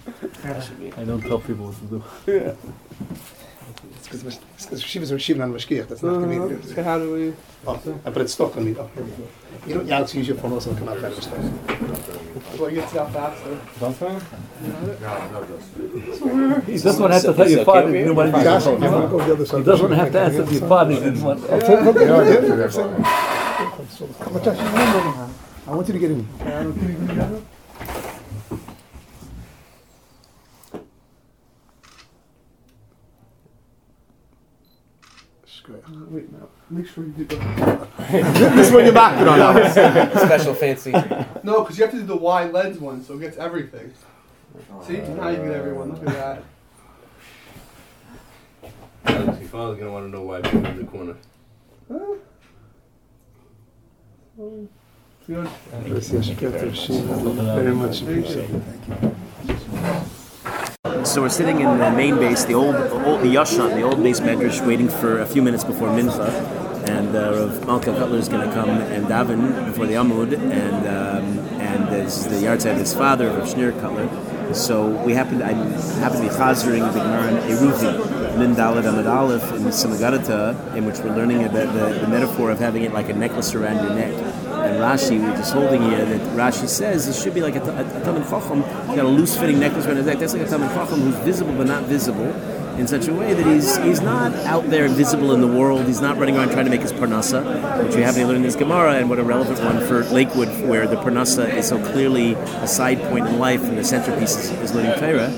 I 0.98 1.04
don't 1.04 1.22
tell 1.22 1.38
people 1.38 1.66
what 1.72 1.78
to 1.78 1.86
do. 2.26 2.54
It's 3.10 3.39
because 4.04 4.82
Shiva's 4.82 5.10
a 5.10 5.18
Shiva 5.18 5.42
and 5.42 5.54
Mashkiach. 5.54 5.88
That's 5.88 6.02
not 6.02 6.16
Uh-huh. 6.22 6.26
me. 6.48 6.62
So 6.74 6.82
how 6.82 6.98
do 6.98 7.12
we? 7.14 7.32
Oh, 7.66 7.80
I 8.04 8.10
put 8.10 8.22
it 8.22 8.28
stuck 8.28 8.56
on 8.56 8.64
me. 8.64 8.74
Oh, 8.78 8.88
here 8.94 9.04
we 9.04 9.10
go. 9.10 9.26
You 9.66 9.74
know, 9.84 9.94
Alex, 9.94 10.14
use 10.14 10.28
your 10.28 10.36
phone 10.38 10.52
also. 10.52 10.74
Come 10.74 10.88
out 10.88 11.00
better 11.00 11.20
stuff. 11.20 11.38
Well, 12.58 12.68
it 12.70 12.74
gets 12.74 12.96
out 12.96 13.12
faster. 13.12 13.58
He 16.66 16.78
doesn't 16.78 17.00
want 17.02 17.12
to 17.12 17.14
have 17.14 17.22
to 17.22 17.34
tell 17.34 17.50
your 17.50 17.64
partner. 17.64 17.92
He 17.92 17.98
didn't 17.98 18.16
want 18.16 18.30
to 18.32 18.36
use 18.38 18.44
Josh, 18.44 18.66
I'm 18.66 18.80
phone. 18.80 18.90
gonna 18.90 19.08
go 19.08 19.18
the 19.24 19.32
other 19.32 19.46
side. 19.46 19.58
He 19.58 19.64
doesn't 19.64 19.82
want 19.88 19.92
to 19.92 20.04
have 20.04 20.12
to 20.12 20.20
answer 20.20 20.44
to 20.46 20.52
your 20.52 20.68
partner. 20.68 20.94
He 20.94 21.00
didn't 21.00 21.22
want. 21.22 21.44
Okay, 21.44 21.76
okay, 21.76 22.06
yeah, 22.06 22.56
yeah. 22.56 22.68
Come 24.24 24.36
on, 24.36 24.42
Josh, 24.44 24.56
you 24.58 24.64
know, 24.64 25.30
I 25.66 25.74
want 25.74 25.86
you 25.88 25.92
to 25.94 25.98
get 25.98 26.10
in. 26.10 26.26
Wait, 36.10 36.32
no. 36.32 36.48
Make 36.70 36.79
sure 36.94 37.04
you 37.04 37.12
do 37.12 37.24
that. 37.36 37.88
This 38.56 38.70
one 38.72 38.84
you're 38.84 38.94
back 38.94 39.18
on. 39.20 39.40
Alex. 39.40 39.72
Special 40.20 40.54
fancy. 40.54 40.92
No, 41.42 41.62
because 41.62 41.78
you 41.78 41.84
have 41.84 41.92
to 41.92 42.00
do 42.00 42.06
the 42.06 42.16
wide 42.16 42.52
lens 42.52 42.78
one, 42.78 43.02
so 43.02 43.14
it 43.14 43.20
gets 43.20 43.36
everything. 43.36 43.92
See? 44.86 44.96
Now 44.98 45.28
you 45.28 45.36
get 45.36 45.52
everyone. 45.52 45.90
Look 45.92 46.08
at 46.08 46.14
that. 46.14 46.42
Alex, 49.04 49.38
your 49.40 49.48
father's 49.48 49.78
gonna 49.78 49.92
want 49.92 50.06
to 50.06 50.10
know 50.10 50.22
why 50.22 50.38
you're 50.38 50.66
in 50.66 50.76
the 50.78 50.84
corner. 50.84 51.16
Good. 55.26 55.48
Very 55.72 57.74
much 57.74 58.02
appreciated. 58.02 58.62
Thank 58.64 59.02
you. 59.02 59.14
So 61.04 61.22
we're 61.22 61.28
sitting 61.28 61.60
in 61.60 61.78
the 61.78 61.90
main 61.90 62.16
base, 62.16 62.44
the 62.44 62.54
old, 62.54 62.74
old 62.74 63.20
the 63.22 63.34
Yashan, 63.34 63.74
the 63.74 63.82
old 63.82 63.98
beis 63.98 64.20
medrash, 64.20 64.64
waiting 64.66 64.88
for 64.88 65.20
a 65.20 65.26
few 65.26 65.42
minutes 65.42 65.64
before 65.64 65.88
Mincha, 65.88 66.26
and 66.90 67.14
uh, 67.14 67.32
Rav 67.32 67.52
Malkiel 67.68 67.96
Kotler 67.96 68.18
is 68.18 68.28
going 68.28 68.46
to 68.46 68.52
come 68.54 68.70
and 68.70 69.06
daven 69.06 69.66
before 69.66 69.86
the 69.86 69.94
Amud, 69.94 70.32
and 70.32 70.82
um, 70.98 71.38
and 71.60 71.88
this 71.88 72.18
is 72.18 72.28
the 72.28 72.40
yard 72.40 72.64
of 72.66 72.76
his 72.76 72.92
father, 72.92 73.28
Rav 73.28 73.48
Shneur 73.48 73.72
Kotler. 73.80 74.08
So 74.54 74.88
we 75.04 75.12
happen, 75.12 75.40
I 75.42 75.52
happen 76.02 76.18
to 76.22 76.28
be 76.28 76.34
chazering 76.34 76.82
the 76.92 76.98
Gemara 76.98 77.28
in 77.30 77.36
Eruvi, 77.52 78.38
Min 78.38 78.56
Daled 78.56 78.82
Amud 78.82 79.06
Aleph 79.06 79.52
in 79.52 79.62
Samagadata, 79.66 80.74
in 80.74 80.84
which 80.84 80.98
we're 80.98 81.14
learning 81.14 81.44
about 81.44 81.72
the, 81.72 82.00
the 82.00 82.08
metaphor 82.08 82.50
of 82.50 82.58
having 82.58 82.82
it 82.82 82.92
like 82.92 83.08
a 83.08 83.12
necklace 83.12 83.54
around 83.54 83.76
your 83.76 83.94
neck. 83.94 84.12
And 84.66 84.80
Rashi, 84.80 85.20
we're 85.20 85.36
just 85.36 85.52
holding 85.52 85.82
here, 85.82 86.04
that 86.04 86.20
Rashi 86.36 86.68
says 86.68 87.06
it 87.06 87.14
should 87.14 87.34
be 87.34 87.42
like 87.42 87.54
a, 87.54 87.62
a, 87.62 88.00
a 88.00 88.04
Talmud 88.04 88.28
Chacham, 88.28 88.60
got 88.96 89.04
a 89.04 89.08
loose 89.08 89.36
fitting 89.36 89.60
necklace 89.60 89.86
around 89.86 89.98
his 89.98 90.06
neck. 90.06 90.18
That's 90.18 90.32
like 90.32 90.42
a 90.42 90.48
Talmud 90.48 90.70
Chacham 90.70 91.00
who's 91.00 91.16
visible 91.24 91.54
but 91.54 91.68
not 91.68 91.84
visible 91.84 92.34
in 92.80 92.88
such 92.88 93.06
a 93.08 93.14
way 93.14 93.34
that 93.34 93.46
he's 93.46 93.76
he's 93.78 94.00
not 94.00 94.32
out 94.46 94.68
there 94.70 94.88
visible 94.88 95.32
in 95.32 95.40
the 95.40 95.46
world. 95.46 95.86
He's 95.86 96.00
not 96.00 96.16
running 96.16 96.36
around 96.36 96.50
trying 96.50 96.64
to 96.64 96.70
make 96.70 96.80
his 96.80 96.92
parnasa, 96.92 97.84
which 97.84 97.94
we 97.94 98.02
happen 98.02 98.22
to 98.22 98.26
learn 98.26 98.36
in 98.36 98.42
this 98.42 98.56
Gemara, 98.56 98.94
and 98.94 99.10
what 99.10 99.18
a 99.18 99.22
relevant 99.22 99.60
one 99.60 99.86
for 99.86 100.02
Lakewood, 100.04 100.48
where 100.66 100.86
the 100.86 100.96
parnasa 100.96 101.52
is 101.54 101.68
so 101.68 101.78
clearly 101.92 102.32
a 102.32 102.66
side 102.66 103.00
point 103.10 103.26
in 103.28 103.38
life, 103.38 103.62
and 103.62 103.76
the 103.76 103.84
centerpiece 103.84 104.36
is, 104.36 104.50
is 104.62 104.74
learning 104.74 104.98
Torah. 104.98 105.30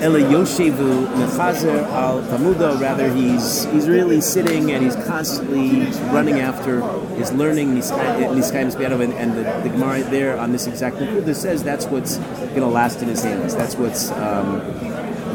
Ela 0.00 0.20
Yoshevu 0.20 1.06
Mechazer 1.18 1.84
al 1.92 2.22
Tamudo, 2.22 2.80
rather 2.80 3.12
he's 3.12 3.64
he's 3.66 3.88
really 3.88 4.20
sitting 4.20 4.72
and 4.72 4.82
he's 4.82 4.96
constantly 5.06 5.84
running 6.10 6.40
after 6.40 6.80
his 7.16 7.30
learning 7.32 7.74
Niskayim 7.74 8.72
Spianov, 8.72 9.02
and, 9.02 9.12
and 9.12 9.36
the, 9.36 9.42
the 9.62 9.68
Gemara 9.68 10.02
there 10.04 10.38
on 10.38 10.52
this 10.52 10.66
exact 10.66 10.96
that 10.98 11.34
says 11.34 11.62
that's 11.62 11.84
what's 11.86 12.16
going 12.16 12.60
to 12.60 12.66
last 12.66 13.02
in 13.02 13.08
his 13.08 13.22
hands. 13.22 13.54
That's 13.54 13.76
what's 13.76 14.10
um, 14.12 14.62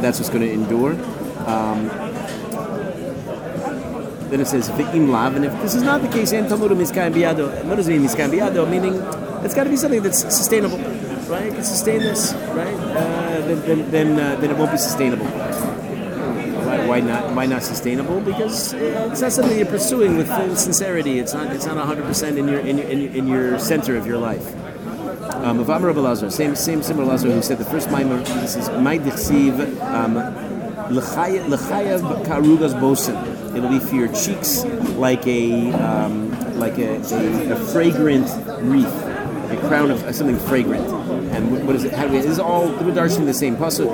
that's 0.02 0.18
what's 0.18 0.30
going 0.30 0.42
to 0.42 0.52
endure. 0.52 0.98
Um, 1.48 1.90
then 4.32 4.40
it 4.40 4.48
says 4.48 4.70
V'im 4.70 5.10
lav, 5.10 5.36
and 5.36 5.44
if 5.44 5.52
this 5.62 5.76
is 5.76 5.84
not 5.84 6.02
the 6.02 6.08
case, 6.08 6.32
en 6.32 6.46
tamudu 6.46 6.70
miskayim 6.70 7.14
biyado. 7.14 7.66
What 7.66 7.76
does 7.76 7.90
it 7.90 7.92
mean? 7.92 8.72
Meaning 8.72 8.96
it's 9.44 9.54
got 9.54 9.66
to 9.66 9.70
be 9.70 9.76
something 9.76 10.02
that's 10.02 10.20
sustainable, 10.20 10.78
right? 11.28 11.48
It 11.48 11.56
can 11.56 11.64
sustain 11.64 12.00
this, 12.00 12.34
right? 12.56 12.74
Uh, 12.74 13.42
then 13.42 13.62
then 13.66 13.92
then, 13.92 14.20
uh, 14.20 14.40
then 14.40 14.52
it 14.52 14.58
won't 14.58 14.72
be 14.72 14.78
sustainable. 14.78 15.26
Why, 15.26 16.88
why 16.88 17.00
not? 17.02 17.36
Why 17.36 17.46
not 17.46 17.64
sustainable? 17.64 18.22
Because 18.22 18.72
it's 18.72 19.20
not 19.20 19.34
something 19.34 19.58
you're 19.58 19.66
pursuing 19.66 20.16
with 20.16 20.30
full 20.30 20.56
sincerity. 20.56 21.20
It's 21.20 21.34
not. 21.34 21.54
It's 21.54 21.66
not 21.66 21.76
100 21.76 22.06
percent 22.06 22.38
in 22.38 22.48
your 22.48 22.62
in 22.62 22.78
your, 22.78 22.88
in 22.88 23.28
your 23.28 23.60
center 23.60 23.98
of 23.98 24.08
your 24.08 24.18
life. 24.18 24.48
Um, 25.44 25.60
of 25.60 26.34
same 26.34 26.56
same 26.56 26.84
similar 26.84 27.06
Lazar 27.06 27.32
who 27.32 27.42
said 27.42 27.58
the 27.58 27.66
first 27.66 27.92
mimer. 27.92 28.24
This 28.24 28.56
is 28.56 28.70
my. 28.70 28.98
Um, 29.82 30.51
Karugas. 32.26 33.56
It'll 33.56 33.70
be 33.70 33.80
for 33.80 33.96
your 33.96 34.08
cheeks 34.14 34.64
like 34.96 35.26
a 35.28 35.72
um, 35.74 36.32
like 36.60 36.78
a, 36.78 36.96
a, 36.96 37.52
a 37.52 37.56
fragrant 37.56 38.28
wreath, 38.62 38.88
a 39.52 39.58
crown 39.68 39.92
of 39.92 40.04
uh, 40.04 40.14
something 40.14 40.40
fragrant. 40.40 40.88
And 41.34 41.66
what, 41.66 41.76
is 41.76 41.84
it? 41.84 41.94
How 41.94 42.08
do 42.08 42.14
we? 42.14 42.20
This 42.20 42.32
is 42.32 42.40
all 42.40 42.68
we're 42.68 42.94
darshan 42.94 43.26
the 43.26 43.34
same 43.34 43.58
pasuk. 43.58 43.90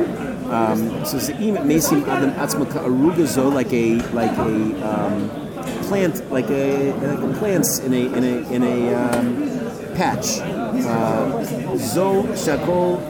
Um, 0.51 1.05
so 1.05 1.17
Zeim 1.17 1.57
mesim 1.65 2.07
adam 2.07 2.31
atzma 2.31 2.71
ka'arugazo 2.71 3.51
like 3.53 3.73
a 3.73 3.99
like 4.13 4.37
a 4.37 4.51
um, 4.87 5.29
plant 5.87 6.31
like 6.31 6.49
a 6.49 6.93
like 6.93 7.37
plants 7.39 7.79
in 7.79 7.93
a 7.93 8.05
in 8.15 8.23
a 8.23 8.53
in 8.53 8.63
a 8.63 8.93
um, 8.95 9.95
patch. 9.95 10.39
Uh, 10.39 11.43
Zo 11.77 12.23
shakol 12.33 13.01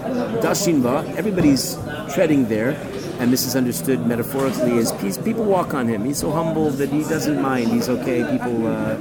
dashinba. 0.42 1.16
Everybody's 1.16 1.78
treading 2.14 2.48
there. 2.48 2.74
And 3.20 3.34
this 3.34 3.46
is 3.46 3.56
understood 3.56 4.06
metaphorically 4.06 4.78
as 4.78 4.92
peace. 4.94 5.18
People 5.18 5.44
walk 5.44 5.74
on 5.74 5.88
him. 5.88 6.06
He's 6.06 6.20
so 6.20 6.32
humble 6.32 6.70
that 6.72 6.90
he 6.90 7.02
doesn't 7.04 7.42
mind. 7.42 7.72
He's 7.72 7.90
okay. 7.90 8.24
People 8.30 8.68
uh, 8.68 8.96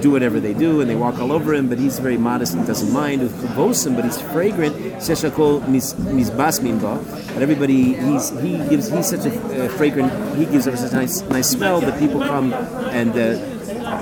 do 0.00 0.10
whatever 0.10 0.40
they 0.40 0.52
do, 0.52 0.80
and 0.80 0.90
they 0.90 0.96
walk 0.96 1.18
all 1.18 1.30
over 1.30 1.54
him. 1.54 1.68
But 1.68 1.78
he's 1.78 1.98
very 2.00 2.16
modest 2.16 2.54
and 2.54 2.66
doesn't 2.66 2.92
mind. 2.92 3.20
But 3.20 4.04
he's 4.04 4.20
fragrant. 4.32 4.74
Sheshakol 4.98 5.62
misbasminba. 5.62 6.98
And 7.34 7.42
everybody, 7.42 7.94
he's 7.94 8.30
he 8.40 8.58
gives 8.68 8.90
he's 8.90 9.06
such 9.06 9.26
a 9.26 9.66
uh, 9.66 9.68
fragrant. 9.76 10.12
He 10.36 10.46
gives 10.46 10.66
us 10.66 10.92
a 10.92 10.96
nice 10.96 11.22
nice 11.22 11.50
smell 11.50 11.80
that 11.80 11.98
people 11.98 12.20
come 12.20 12.52
and. 12.52 13.16
Uh, 13.16 13.52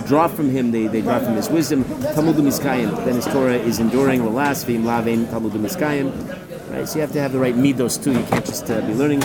draw 0.07 0.29
from 0.29 0.51
him, 0.51 0.73
they, 0.73 0.87
they 0.87 1.03
draw 1.03 1.19
from 1.21 1.37
his 1.37 1.49
wisdom. 1.49 1.85
Talmudim 1.85 2.47
Miskayim, 2.47 3.05
then 3.05 3.15
his 3.15 3.27
Torah 3.27 3.57
is 3.57 3.79
enduring, 3.79 4.25
will 4.25 4.33
last, 4.33 4.67
Vim 4.67 4.83
Miskayim. 4.83 6.50
Right, 6.81 6.89
so 6.89 6.95
you 6.95 7.03
have 7.03 7.13
to 7.13 7.21
have 7.21 7.33
the 7.33 7.39
right 7.39 7.55
midos 7.55 8.03
too. 8.03 8.11
You 8.11 8.25
can't 8.25 8.47
just 8.47 8.71
uh, 8.71 8.81
be 8.81 8.95
learning. 8.95 9.21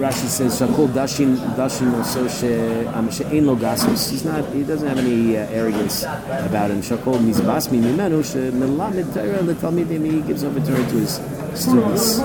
Rashi 0.00 0.26
says 0.26 0.58
Shakol 0.58 0.88
Dashin 0.88 1.36
Dashin 1.54 1.92
also 1.92 2.26
she'ein 2.28 3.46
lo 3.46 3.56
gasus. 3.56 4.10
He's 4.10 4.24
not. 4.24 4.48
He 4.54 4.64
doesn't 4.64 4.88
have 4.88 4.96
any 4.96 5.36
uh, 5.36 5.46
arrogance 5.50 6.04
about 6.04 6.70
him. 6.70 6.80
Shakol 6.80 7.18
mizbasmi 7.18 7.82
mimenu 7.82 8.24
she'melamed 8.24 9.12
Torah 9.12 9.44
letalmidim. 9.44 10.10
He 10.10 10.22
gives 10.22 10.44
over 10.44 10.60
Torah 10.60 10.76
to 10.78 10.96
his 10.96 11.20
students. 11.52 12.18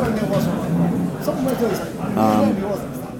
Um, 2.16 2.56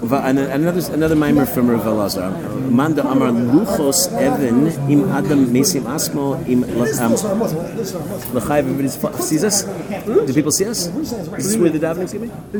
and 0.02 0.40
another 0.40 0.94
another 0.94 1.16
mimer 1.16 1.46
from 1.46 1.70
Rav 1.70 1.82
Elazar. 1.82 2.32
Manda 2.70 3.06
Amar 3.08 3.30
Luchos 3.30 4.12
Evan 4.14 4.68
Im 4.90 5.10
Adam 5.12 5.48
Mesim 5.48 5.84
Asmo 5.84 6.38
Im 6.48 6.64
Lachai. 6.64 8.58
Everybody 8.58 8.90
sees 9.24 9.44
us. 9.44 9.64
Do 9.64 10.34
people 10.34 10.52
see 10.52 10.66
us? 10.66 10.88
Is 10.88 11.12
this 11.32 11.58
where 11.58 11.70
the 11.70 11.80
davening's 11.80 12.14
going 12.14 12.30
to 12.30 12.60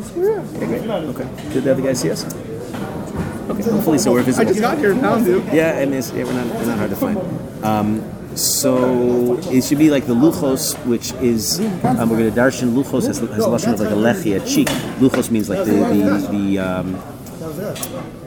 Okay, 0.56 0.66
great. 0.66 0.82
Okay. 0.90 1.52
Did 1.52 1.64
the 1.64 1.72
other 1.72 1.82
guys 1.82 2.00
see 2.00 2.10
us? 2.10 2.24
Okay, 2.24 3.62
hopefully 3.62 3.98
so. 3.98 4.12
We're 4.12 4.22
visible. 4.22 4.46
I 4.46 4.50
just 4.50 4.60
got 4.60 4.78
here 4.78 4.94
now, 4.94 5.18
dude. 5.18 5.44
Yeah, 5.52 5.78
and 5.78 5.94
it's, 5.94 6.12
yeah, 6.12 6.24
we're 6.24 6.32
not 6.32 6.46
we're 6.56 6.66
not 6.66 6.78
hard 6.78 6.90
to 6.90 6.96
find. 6.96 7.18
Um, 7.64 8.02
so 8.36 9.38
it 9.50 9.64
should 9.64 9.78
be 9.78 9.90
like 9.90 10.06
the 10.06 10.14
luchos, 10.14 10.76
which 10.86 11.12
is 11.14 11.60
um, 11.84 12.10
we're 12.10 12.18
going 12.18 12.32
to 12.32 12.40
darshan 12.40 12.74
luchos 12.74 13.06
has, 13.06 13.18
has 13.18 13.20
a 13.20 13.48
lashon 13.48 13.72
of 13.72 13.80
like 13.80 13.90
a 13.90 13.94
lechi, 13.94 14.40
a 14.40 14.46
cheek. 14.46 14.68
Luchos 15.00 15.30
means 15.30 15.48
like 15.48 15.64
the 15.64 15.72
the, 15.72 16.28
the 16.30 16.58
um, 16.58 17.02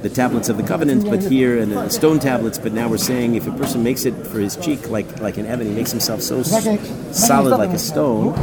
the 0.02 0.10
tablets 0.10 0.50
of 0.50 0.58
the 0.58 0.64
covenant, 0.64 1.06
but 1.06 1.24
here 1.24 1.58
and 1.58 1.72
the 1.72 1.90
stone 1.90 2.20
tablets. 2.20 2.58
But 2.58 2.74
now 2.74 2.90
we're 2.90 2.98
saying 2.98 3.36
if 3.36 3.48
a 3.48 3.52
person 3.52 3.84
makes 3.84 4.06
it 4.06 4.14
for 4.28 4.40
his 4.40 4.56
cheek, 4.56 4.90
like 4.90 5.20
like 5.20 5.38
an 5.38 5.46
ebony, 5.46 5.72
makes 5.72 5.92
himself 5.92 6.22
so 6.22 6.44
solid 6.44 7.58
like 7.58 7.72
a 7.72 7.80
stone, 7.80 8.34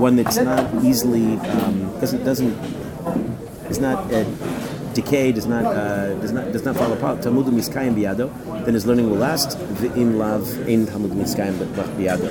one 0.00 0.16
that's 0.16 0.38
not 0.38 0.84
easily 0.84 1.36
um, 1.36 2.00
doesn't 2.00 2.24
doesn't 2.24 2.52
is 3.70 3.78
not. 3.78 4.12
Uh, 4.12 4.24
decay 4.92 5.32
does 5.32 5.46
not 5.46 5.64
uh, 5.64 6.14
does 6.20 6.32
not 6.32 6.52
does 6.52 6.64
not 6.64 6.76
fall 6.76 6.92
apart. 6.92 7.22
Talmud 7.22 7.46
miskayim 7.46 7.94
biado. 7.94 8.30
Then 8.64 8.74
his 8.74 8.86
learning 8.86 9.10
will 9.10 9.18
last. 9.18 9.58
In 9.96 10.18
love 10.18 10.68
in 10.68 10.86
Talmud 10.86 11.12
miskayim 11.12 11.54
biado. 11.96 12.30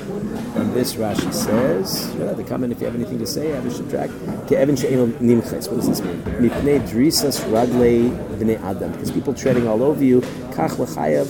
And 0.55 0.73
this 0.73 0.95
Rashi 0.95 1.33
says, 1.33 2.11
to 2.13 2.43
comment 2.43 2.73
if 2.73 2.81
you 2.81 2.85
have 2.85 2.95
anything 2.95 3.19
to 3.19 3.27
say. 3.27 3.53
Add 3.53 3.65
or 3.65 3.69
nimches. 3.69 5.69
What 5.69 5.77
does 5.77 5.87
this 5.87 6.01
mean? 6.01 6.21
Mipnei 6.23 6.85
drisas 6.87 7.39
raglei 7.51 8.61
adam. 8.61 8.91
Because 8.91 9.11
people 9.11 9.33
treading 9.33 9.67
all 9.67 9.81
over 9.81 10.03
you. 10.03 10.21
Kach 10.51 10.77
l'chayav. 10.77 11.27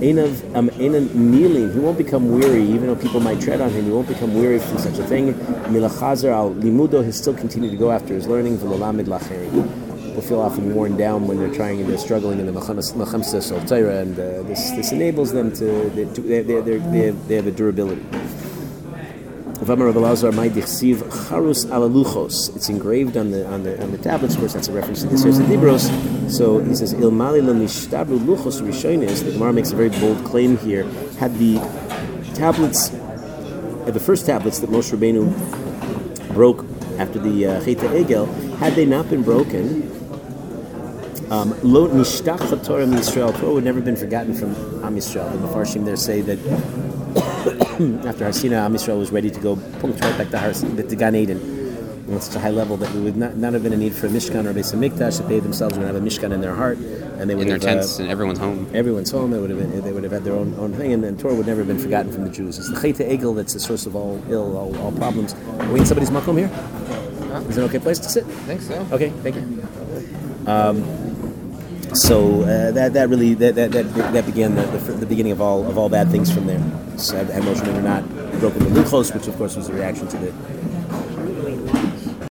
Einav 0.00 0.54
um, 0.54 0.68
Einan 0.70 1.14
kneeling, 1.14 1.72
he 1.72 1.78
won't 1.78 1.96
become 1.96 2.30
weary, 2.30 2.62
even 2.62 2.86
though 2.86 2.96
people 2.96 3.18
might 3.18 3.40
tread 3.40 3.62
on 3.62 3.70
him. 3.70 3.86
He 3.86 3.90
won't 3.90 4.08
become 4.08 4.34
weary 4.34 4.58
from 4.58 4.76
such 4.76 4.98
a 4.98 5.04
thing. 5.04 5.32
Milachazer 5.32 6.30
al 6.30 6.52
limudo, 6.52 7.02
he'll 7.02 7.12
still 7.12 7.32
continue 7.32 7.70
to 7.70 7.76
go 7.76 7.90
after 7.90 8.12
his 8.12 8.26
learning. 8.26 8.58
V'lolamid 8.58 9.06
people 10.16 10.22
feel 10.22 10.40
often 10.40 10.74
worn 10.74 10.96
down 10.96 11.26
when 11.26 11.38
they're 11.38 11.52
trying 11.52 11.78
and 11.78 11.90
they're 11.90 11.98
struggling 11.98 12.40
in 12.40 12.46
the 12.46 12.52
Mechamsa 12.52 13.42
Sol 13.42 13.60
Torah, 13.66 13.98
and 13.98 14.18
uh, 14.18 14.42
this, 14.44 14.70
this 14.70 14.92
enables 14.92 15.30
them 15.30 15.52
to 15.52 15.90
they, 15.90 16.04
they, 16.04 16.42
they, 16.42 16.60
they, 16.60 17.06
have, 17.06 17.28
they 17.28 17.36
have 17.36 17.46
a 17.46 17.50
durability. 17.50 18.02
It's 22.54 22.68
engraved 22.68 23.16
on 23.16 23.30
the 23.30 23.46
on 23.46 23.62
the 23.62 23.82
on 23.82 23.90
the 23.90 23.98
tablets. 23.98 24.34
Of 24.34 24.40
course, 24.40 24.52
that's 24.54 24.68
a 24.68 24.72
reference 24.72 25.02
to 25.02 25.08
the 25.08 25.16
Dibros. 25.16 26.30
So 26.30 26.58
he 26.60 26.74
says, 26.74 26.94
"Ilmali 26.94 27.42
l'nishtabru 27.44 28.18
luchos 28.18 28.60
rishonis." 28.62 29.24
The 29.24 29.32
Gemara 29.32 29.52
makes 29.52 29.72
a 29.72 29.76
very 29.76 29.90
bold 29.90 30.24
claim 30.24 30.56
here. 30.58 30.84
Had 31.18 31.36
the 31.38 31.58
tablets, 32.34 32.92
uh, 32.92 33.90
the 33.92 34.00
first 34.00 34.26
tablets 34.26 34.60
that 34.60 34.70
Moshe 34.70 34.92
Rabbeinu 34.96 35.32
broke 36.34 36.64
after 36.98 37.18
the 37.18 37.46
uh, 37.46 37.64
Cheta 37.64 37.88
Egel, 37.88 38.28
had 38.58 38.74
they 38.74 38.86
not 38.86 39.08
been 39.10 39.22
broken, 39.22 39.82
um, 41.30 41.54
Lo 41.62 41.88
nishtach 41.88 42.64
Torah 42.64 42.86
Yisrael. 42.86 43.36
Torah 43.40 43.54
would 43.54 43.64
never 43.64 43.80
been 43.80 43.96
forgotten 43.96 44.32
from 44.32 44.54
Am 44.84 44.96
Yisrael. 44.96 45.32
The 45.32 45.38
Mefarshim 45.48 45.84
there 45.84 45.96
say 45.96 46.20
that 46.20 46.38
after 48.06 48.24
Har 48.24 48.32
Sinai, 48.32 48.64
Am 48.64 48.72
Yisrael 48.72 48.98
was 48.98 49.12
ready 49.12 49.30
to 49.30 49.38
go 49.38 49.56
punct 49.80 50.00
right 50.00 50.16
back 50.16 50.30
to, 50.30 50.38
Har, 50.38 50.52
to 50.54 50.96
Gan 50.96 51.14
Eden. 51.14 51.38
On 52.08 52.20
such 52.20 52.36
a 52.36 52.40
high 52.40 52.50
level 52.50 52.78
that 52.78 52.90
we 52.94 53.00
would 53.00 53.16
not, 53.16 53.36
not 53.36 53.52
have 53.52 53.62
been 53.62 53.72
a 53.74 53.76
need 53.76 53.94
for 53.94 54.06
a 54.06 54.08
Mishkan 54.08 54.46
or 54.46 54.50
a 54.50 54.54
Beis 54.54 54.72
Hamikdash. 54.72 55.18
That 55.18 55.28
they 55.28 55.40
themselves 55.40 55.76
would 55.76 55.86
have 55.86 55.96
a 55.96 56.00
Mishkan 56.00 56.32
in 56.32 56.40
their 56.40 56.54
heart, 56.54 56.78
and 56.78 57.28
they 57.28 57.34
would 57.34 57.42
in 57.42 57.48
their 57.48 57.56
have, 57.58 57.80
tents, 57.80 57.98
and 57.98 58.08
everyone's 58.08 58.38
home. 58.38 58.70
Everyone's 58.72 59.10
home. 59.10 59.30
They 59.30 59.38
would 59.38 59.50
have 59.50 59.58
been, 59.58 59.82
they 59.82 59.92
would 59.92 60.04
have 60.04 60.12
had 60.12 60.24
their 60.24 60.34
own 60.34 60.54
own 60.54 60.72
thing, 60.72 60.92
and 60.92 61.04
then 61.04 61.18
Torah 61.18 61.34
would 61.34 61.46
never 61.46 61.60
have 61.60 61.66
been 61.66 61.78
forgotten 61.80 62.12
from 62.12 62.24
the 62.24 62.30
Jews. 62.30 62.58
It's 62.58 62.70
the 62.70 62.80
Cheta 62.80 63.02
Egel 63.02 63.34
that's 63.34 63.52
the 63.52 63.60
source 63.60 63.84
of 63.84 63.94
all 63.94 64.22
ill, 64.30 64.56
all, 64.56 64.74
all 64.78 64.92
problems. 64.92 65.34
Are 65.34 65.70
we 65.72 65.80
in 65.80 65.86
somebody's 65.86 66.10
makom 66.10 66.38
here? 66.38 66.50
Is 67.50 67.58
it 67.58 67.60
an 67.60 67.68
okay 67.68 67.80
place 67.80 67.98
to 67.98 68.08
sit? 68.08 68.24
I 68.24 68.28
think 68.28 68.62
so. 68.62 68.86
Okay, 68.92 69.10
thank 69.10 69.34
you. 69.34 69.42
Um, 70.46 71.15
so 71.96 72.42
uh, 72.42 72.70
that 72.72 72.92
that 72.92 73.08
really 73.08 73.34
that 73.34 73.54
that, 73.54 73.72
that, 73.72 74.12
that 74.12 74.26
began 74.26 74.54
the, 74.54 74.62
the, 74.62 74.92
the 74.92 75.06
beginning 75.06 75.32
of 75.32 75.40
all 75.40 75.66
of 75.66 75.78
all 75.78 75.88
bad 75.88 76.10
things 76.10 76.30
from 76.32 76.46
there. 76.46 76.60
So 76.98 77.16
had 77.16 77.42
Moshe 77.42 77.56
Rabbeinu 77.56 77.82
not 77.82 78.40
broken 78.40 78.64
the 78.64 78.80
luchos, 78.80 79.14
which 79.14 79.26
of 79.26 79.36
course 79.36 79.56
was 79.56 79.68
a 79.68 79.72
reaction 79.72 80.08
to 80.08 80.16
the. 80.16 80.32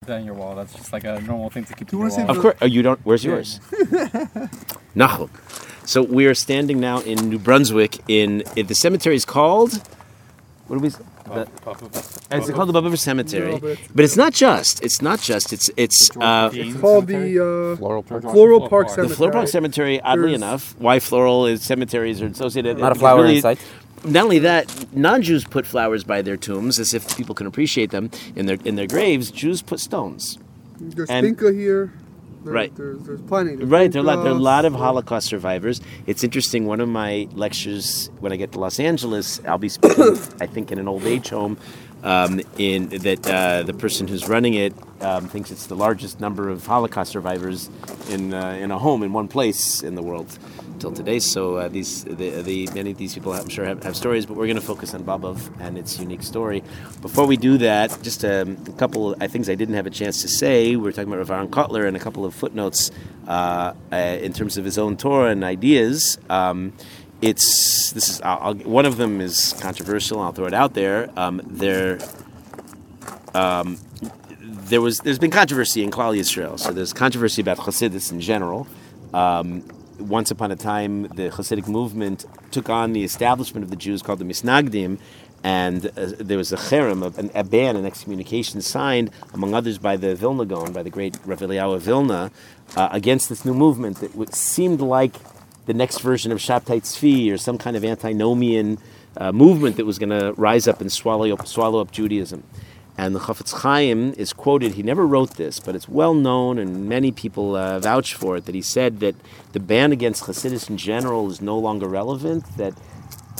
That 0.06 0.20
in 0.20 0.26
your 0.26 0.36
wall. 0.36 0.56
That's 0.56 0.74
just 0.74 0.94
like 0.94 1.04
a 1.04 1.20
normal 1.22 1.50
thing 1.50 1.66
to 1.66 1.74
keep 1.74 1.92
in 1.92 2.00
wanna 2.00 2.16
your 2.16 2.26
wall. 2.26 2.36
Of 2.36 2.42
course, 2.42 2.58
oh, 2.62 2.66
you 2.66 2.84
don't. 2.84 3.00
Where's 3.04 3.24
yours? 3.24 3.60
Nachum. 4.96 5.30
So 5.88 6.02
we 6.02 6.26
are 6.26 6.34
standing 6.34 6.80
now 6.80 7.00
in 7.02 7.30
New 7.30 7.40
Brunswick. 7.40 8.00
In, 8.08 8.44
in 8.56 8.68
the 8.68 8.76
cemetery 8.76 9.16
is 9.16 9.26
called. 9.26 9.82
What 10.68 10.78
do 10.78 10.80
we? 10.80 10.92
The, 11.26 11.48
it's 12.32 12.52
called 12.52 12.70
the 12.70 12.74
Baba 12.74 12.96
Cemetery, 12.98 13.54
No, 13.54 13.58
but- 13.60 13.78
but 13.96 14.06
it's 14.06 14.16
not 14.16 14.32
just. 14.34 14.84
It's 14.84 15.02
not 15.02 15.20
just. 15.20 15.52
It's 15.54 15.70
it's 15.76 16.16
uh, 16.18 16.52
It's 16.54 16.76
called 16.80 17.08
the 17.08 17.74
uh, 17.74 17.76
Floral 17.78 18.04
Park. 18.04 18.22
Floral 18.22 18.70
Park 18.70 18.88
the 18.90 18.94
Cemetery. 18.94 19.16
Floral 19.16 19.34
Park 19.34 19.48
Cemetery. 19.48 20.00
Oddly 20.02 20.22
There's- 20.28 20.36
enough, 20.38 20.76
why 20.78 21.00
floral 21.00 21.48
is 21.48 21.64
cemeteries 21.64 22.22
are 22.22 22.28
associated. 22.28 22.78
Not 22.78 22.92
a 22.92 22.96
flower 22.96 23.24
really- 23.24 23.38
in 23.38 23.42
sight. 23.42 23.60
Not 24.04 24.26
only 24.26 24.38
that, 24.40 24.94
non-Jews 24.96 25.46
put 25.46 25.66
flowers 25.66 26.04
by 26.04 26.22
their 26.22 26.38
tombs 26.38 26.78
as 26.78 26.94
if 26.94 27.18
people 27.18 27.34
can 27.34 27.48
appreciate 27.48 27.90
them 27.90 28.12
in 28.36 28.46
their 28.46 28.58
in 28.64 28.76
their 28.76 28.86
graves. 28.88 29.32
Jews 29.32 29.64
put 29.64 29.80
stones. 29.80 30.38
There's 30.80 31.10
and- 31.10 31.26
Finca 31.26 31.52
here. 31.52 31.92
There's, 32.46 32.54
Right. 32.54 32.76
There's, 32.76 33.00
there's 33.00 33.22
plenty. 33.22 33.56
There's 33.56 33.70
Right, 33.70 33.92
there 33.92 34.02
are, 34.02 34.06
a 34.06 34.08
lot, 34.08 34.24
there 34.24 34.32
are 34.32 34.38
a 34.38 34.40
lot 34.40 34.66
of 34.66 34.74
Holocaust 34.74 35.28
survivors. 35.28 35.82
It's 36.06 36.24
interesting. 36.24 36.68
One 36.68 36.80
of 36.80 36.88
my 36.88 37.28
lectures, 37.34 38.12
when 38.20 38.32
I 38.32 38.36
get 38.36 38.52
to 38.52 38.60
Los 38.60 38.80
Angeles, 38.80 39.42
I'll 39.46 39.58
be 39.58 39.70
speaking, 39.70 40.04
I 40.40 40.46
think, 40.46 40.72
in 40.72 40.78
an 40.78 40.88
old 40.88 41.04
age 41.04 41.30
home 41.30 41.58
um, 42.04 42.40
in 42.58 42.90
that 42.90 43.28
uh, 43.28 43.64
the 43.64 43.74
person 43.74 44.08
who's 44.08 44.30
running 44.30 44.54
it 44.54 44.74
um, 45.02 45.28
thinks 45.28 45.52
it's 45.52 45.66
the 45.66 45.76
largest 45.76 46.20
number 46.20 46.50
of 46.50 46.66
Holocaust 46.66 47.12
survivors 47.12 47.70
in 48.10 48.34
uh, 48.34 48.52
in 48.52 48.72
a 48.72 48.78
home 48.78 49.02
in 49.02 49.12
one 49.12 49.28
place 49.28 49.82
in 49.82 49.96
the 49.96 50.04
world 50.04 50.38
till 50.80 50.92
today. 50.92 51.20
So 51.20 51.56
uh, 51.56 51.68
these 51.68 52.04
the, 52.04 52.42
the 52.42 52.70
many 52.74 52.92
of 52.92 52.98
these 52.98 53.14
people 53.14 53.34
I'm 53.34 53.50
sure 53.50 53.66
have, 53.66 53.84
have 53.84 53.96
stories, 53.96 54.26
but 54.26 54.36
we're 54.38 54.48
going 54.48 54.56
to 54.56 54.62
focus 54.62 54.94
on 54.94 55.04
Bobov 55.04 55.50
and 55.60 55.78
its 55.78 56.00
unique 56.00 56.24
story. 56.24 56.64
Before 57.02 57.26
we 57.26 57.38
do 57.38 57.58
that, 57.60 57.98
just 58.02 58.24
um, 58.26 58.58
a 58.68 58.72
couple 58.74 59.14
of 59.14 59.32
things 59.32 59.50
I 59.50 59.56
didn't 59.56 59.76
have 59.76 59.88
a 59.88 59.92
chance 59.92 60.22
to 60.22 60.28
say. 60.28 60.76
We 60.76 60.84
were 60.84 60.92
talking 60.92 61.08
about 61.08 61.20
Rav 61.20 61.32
Aaron 61.32 61.50
Kotler 61.50 61.88
and 61.88 61.96
a 61.96 62.00
couple 62.00 62.26
of 62.26 62.34
footnotes 62.34 62.92
uh, 63.28 63.74
uh, 63.92 63.96
in 63.96 64.34
terms 64.34 64.58
of 64.58 64.66
his 64.66 64.78
own 64.78 64.98
Torah 64.98 65.32
and 65.32 65.44
ideas. 65.44 66.18
Um, 66.30 66.74
it's 67.22 67.92
this 67.92 68.10
is 68.10 68.22
I'll, 68.22 68.40
I'll, 68.42 68.56
one 68.56 68.86
of 68.86 68.98
them 68.98 69.22
is 69.22 69.54
controversial. 69.60 70.20
I'll 70.20 70.32
throw 70.32 70.46
it 70.46 70.54
out 70.54 70.74
there. 70.74 71.10
Um, 71.18 71.42
there, 71.46 72.00
um, 73.34 73.80
there 74.40 74.82
was 74.82 75.00
there's 75.00 75.20
been 75.20 75.32
controversy 75.32 75.84
in 75.84 75.92
Klal 75.92 76.18
Yisrael. 76.18 76.60
So 76.60 76.72
there's 76.72 76.94
controversy 76.94 77.42
about 77.42 77.58
Chassidus 77.58 78.12
in 78.12 78.20
general. 78.20 78.68
Um, 79.14 79.64
once 80.00 80.32
upon 80.32 80.52
a 80.52 80.56
time, 80.56 81.04
the 81.04 81.30
Hasidic 81.30 81.68
movement 81.68 82.26
took 82.52 82.70
on 82.70 82.94
the 82.94 83.04
establishment 83.04 83.64
of 83.64 83.70
the 83.70 83.76
Jews 83.76 84.02
called 84.02 84.20
the 84.20 84.26
Misnagdim, 84.26 85.00
and 85.44 85.86
uh, 85.86 86.14
there 86.18 86.38
was 86.38 86.52
a 86.52 86.58
cherem, 86.58 87.04
a, 87.36 87.44
ban, 87.44 87.76
an 87.76 87.86
excommunication 87.86 88.62
signed, 88.62 89.12
among 89.34 89.54
others, 89.54 89.78
by 89.78 89.96
the 89.96 90.16
Vilna 90.16 90.46
Gaon, 90.46 90.74
by 90.74 90.82
the 90.82 90.90
great 90.90 91.18
Rav 91.26 91.40
Eliyahu 91.40 91.76
of 91.76 91.82
Vilna, 91.84 92.32
uh, 92.76 92.90
against 92.92 93.30
this 93.30 93.46
new 93.46 93.54
movement 93.54 93.98
that 93.98 94.34
seemed 94.34 94.82
like 94.82 95.14
the 95.68 95.74
next 95.74 96.00
version 96.00 96.32
of 96.32 96.40
Shabtai 96.40 96.82
Tzvi 96.82 97.32
or 97.32 97.38
some 97.38 97.58
kind 97.58 97.76
of 97.76 97.86
antinomian 97.86 98.80
uh, 99.18 99.32
movement 99.32 99.78
that 99.78 99.86
was 99.86 100.00
going 100.00 100.10
to 100.10 100.34
rise 100.34 100.68
up 100.68 100.82
and 100.82 100.92
swallow 100.92 101.32
up, 101.32 101.48
swallow 101.48 101.80
up 101.80 101.92
Judaism. 101.92 102.44
And 102.98 103.14
the 103.14 103.20
Chafetz 103.20 103.62
Chaim 103.62 104.14
is 104.14 104.32
quoted, 104.32 104.74
he 104.74 104.84
never 104.84 105.06
wrote 105.06 105.36
this, 105.36 105.60
but 105.60 105.76
it's 105.76 105.90
well 105.90 106.14
known 106.14 106.58
and 106.58 106.88
many 106.88 107.12
people 107.12 107.56
uh, 107.56 107.80
vouch 107.80 108.14
for 108.14 108.38
it, 108.38 108.46
that 108.46 108.56
he 108.56 108.62
said 108.62 109.02
that 109.02 109.16
the 109.52 109.60
ban 109.60 109.92
against 109.92 110.24
Hasidus 110.24 110.70
in 110.70 110.78
general 110.78 111.30
is 111.30 111.42
no 111.42 111.60
longer 111.60 111.88
relevant, 111.88 112.46
that 112.58 112.74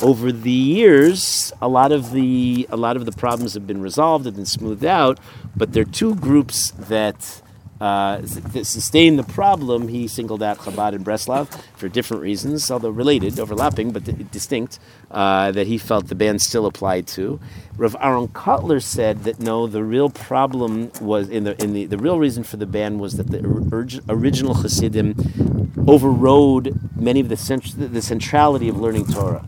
over 0.02 0.30
the 0.30 0.50
years, 0.50 1.54
a 1.62 1.68
lot 1.68 1.90
of 1.90 2.12
the 2.12 2.66
a 2.68 2.76
lot 2.76 2.96
of 2.96 3.06
the 3.06 3.12
problems 3.12 3.54
have 3.54 3.66
been 3.66 3.80
resolved, 3.80 4.26
have 4.26 4.36
been 4.36 4.44
smoothed 4.44 4.84
out, 4.84 5.18
but 5.56 5.72
there 5.72 5.82
are 5.82 5.86
two 5.86 6.14
groups 6.16 6.70
that 6.72 7.40
uh, 7.80 8.24
sustain 8.26 9.16
the 9.16 9.22
problem, 9.22 9.88
he 9.88 10.08
singled 10.08 10.42
out 10.42 10.58
Chabad 10.58 10.94
and 10.94 11.04
Breslov 11.04 11.48
for 11.76 11.88
different 11.88 12.22
reasons, 12.22 12.70
although 12.70 12.90
related, 12.90 13.38
overlapping, 13.38 13.90
but 13.90 14.30
distinct, 14.30 14.78
uh, 15.10 15.50
that 15.52 15.66
he 15.66 15.76
felt 15.76 16.08
the 16.08 16.14
ban 16.14 16.38
still 16.38 16.66
applied 16.66 17.06
to. 17.08 17.38
Rav 17.76 17.96
Aaron 18.00 18.28
Kotler 18.28 18.82
said 18.82 19.24
that 19.24 19.40
no, 19.40 19.66
the 19.66 19.84
real 19.84 20.10
problem 20.10 20.90
was 21.00 21.28
in 21.28 21.44
the 21.44 21.62
in 21.62 21.74
the 21.74 21.86
the 21.86 21.98
real 21.98 22.18
reason 22.18 22.42
for 22.44 22.56
the 22.56 22.66
ban 22.66 22.98
was 22.98 23.16
that 23.16 23.30
the 23.30 23.40
original 24.08 24.54
Hasidim 24.54 25.74
overrode 25.86 26.78
many 26.96 27.20
of 27.20 27.28
the 27.28 27.36
cent- 27.36 27.92
the 27.92 28.02
centrality 28.02 28.68
of 28.68 28.78
learning 28.78 29.06
Torah 29.06 29.44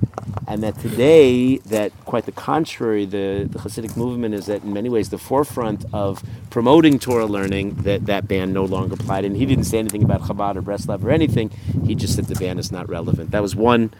and 0.49 0.63
that 0.63 0.79
today, 0.81 1.59
that 1.59 1.93
quite 2.07 2.25
the 2.25 2.33
contrary, 2.33 3.05
the, 3.05 3.47
the 3.51 3.59
Hasidic 3.59 3.97
movement 3.97 4.35
is 4.35 4.47
that 4.47 4.65
in 4.65 4.73
many 4.73 4.89
ways 4.89 5.11
the 5.11 5.19
forefront 5.19 5.85
of 5.93 6.23
promoting 6.51 6.99
Torah 6.99 7.27
learning. 7.27 7.75
That 7.83 8.07
that 8.07 8.27
ban 8.27 8.53
no 8.53 8.65
longer 8.65 8.95
applied, 8.95 9.25
and 9.27 9.37
he 9.37 9.47
didn't 9.47 9.65
say 9.65 9.79
anything 9.79 10.03
about 10.03 10.23
Chabad 10.23 10.57
or 10.57 10.63
Breslov 10.63 11.05
or 11.05 11.11
anything. 11.11 11.51
He 11.87 11.95
just 11.95 12.17
said 12.17 12.27
the 12.27 12.35
ban 12.35 12.59
is 12.59 12.73
not 12.73 12.89
relevant. 12.89 13.31
That 13.31 13.43
was 13.43 13.55
one. 13.55 13.93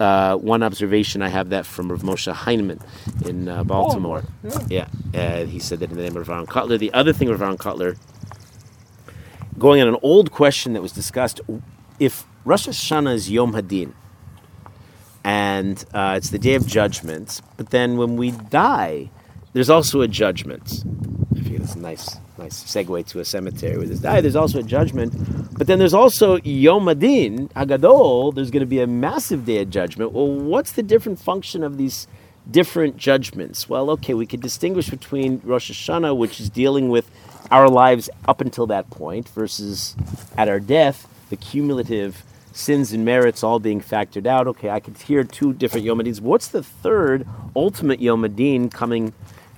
Uh, 0.00 0.36
one 0.36 0.62
observation 0.62 1.22
I 1.22 1.28
have 1.28 1.50
that 1.50 1.64
from 1.66 1.90
Rav 1.90 2.02
Moshe 2.02 2.32
Heinemann 2.32 2.80
in 3.26 3.48
uh, 3.48 3.62
Baltimore. 3.62 4.24
Oh, 4.44 4.66
yeah, 4.68 4.88
yeah. 5.12 5.44
He 5.44 5.58
said 5.58 5.78
that 5.80 5.90
in 5.90 5.96
the 5.96 6.02
name 6.02 6.16
of 6.16 6.28
Aaron 6.28 6.46
Kotler. 6.46 6.78
The 6.78 6.92
other 6.92 7.12
thing, 7.12 7.28
Rav 7.28 7.40
Aaron 7.40 7.56
Kotler, 7.58 7.96
going 9.58 9.80
on 9.80 9.88
an 9.88 9.98
old 10.02 10.32
question 10.32 10.72
that 10.72 10.82
was 10.82 10.92
discussed, 10.92 11.40
if 12.00 12.26
Rosh 12.44 12.66
Hashanah 12.66 13.14
is 13.14 13.30
Yom 13.30 13.52
Hadin, 13.52 13.92
and 15.22 15.84
uh, 15.94 16.14
it's 16.16 16.30
the 16.30 16.38
day 16.38 16.54
of 16.54 16.66
judgment. 16.66 17.40
But 17.56 17.70
then 17.70 17.96
when 17.96 18.16
we 18.16 18.32
die, 18.32 19.10
there's 19.52 19.70
also 19.70 20.00
a 20.00 20.08
judgment. 20.08 20.82
I 21.36 21.40
feel 21.42 21.62
it's 21.62 21.76
nice, 21.76 22.16
nice 22.42 22.64
segue 22.64 23.06
to 23.06 23.20
a 23.20 23.24
cemetery 23.24 23.76
where 23.78 23.86
there's 23.86 24.00
die. 24.00 24.20
There's 24.20 24.36
also 24.36 24.58
a 24.58 24.62
judgment, 24.62 25.12
but 25.56 25.66
then 25.66 25.78
there's 25.78 25.94
also 25.94 26.38
Yom 26.38 26.88
Adin 26.88 27.48
Agadol. 27.50 28.34
There's 28.34 28.50
going 28.50 28.60
to 28.60 28.66
be 28.66 28.80
a 28.80 28.86
massive 28.86 29.44
day 29.44 29.62
of 29.62 29.70
judgment. 29.70 30.12
Well, 30.12 30.28
what's 30.28 30.72
the 30.72 30.82
different 30.82 31.20
function 31.20 31.62
of 31.62 31.78
these? 31.78 32.06
Different 32.50 32.96
judgments. 32.96 33.68
Well, 33.68 33.88
okay, 33.90 34.14
we 34.14 34.26
could 34.26 34.40
distinguish 34.40 34.90
between 34.90 35.40
Rosh 35.44 35.70
Hashanah, 35.70 36.16
which 36.16 36.40
is 36.40 36.50
dealing 36.50 36.88
with 36.88 37.08
our 37.52 37.68
lives 37.68 38.10
up 38.26 38.40
until 38.40 38.66
that 38.66 38.90
point, 38.90 39.28
versus 39.28 39.94
at 40.36 40.48
our 40.48 40.58
death, 40.58 41.06
the 41.30 41.36
cumulative 41.36 42.24
sins 42.50 42.92
and 42.92 43.04
merits 43.04 43.44
all 43.44 43.60
being 43.60 43.80
factored 43.80 44.26
out. 44.26 44.48
Okay, 44.48 44.70
I 44.70 44.80
could 44.80 44.98
hear 44.98 45.22
two 45.22 45.52
different 45.52 45.86
Yom 45.86 46.00
Adins. 46.00 46.20
What's 46.20 46.48
the 46.48 46.64
third 46.64 47.28
ultimate 47.54 48.00
Yom 48.00 48.24
Adin 48.24 48.70
coming 48.70 49.12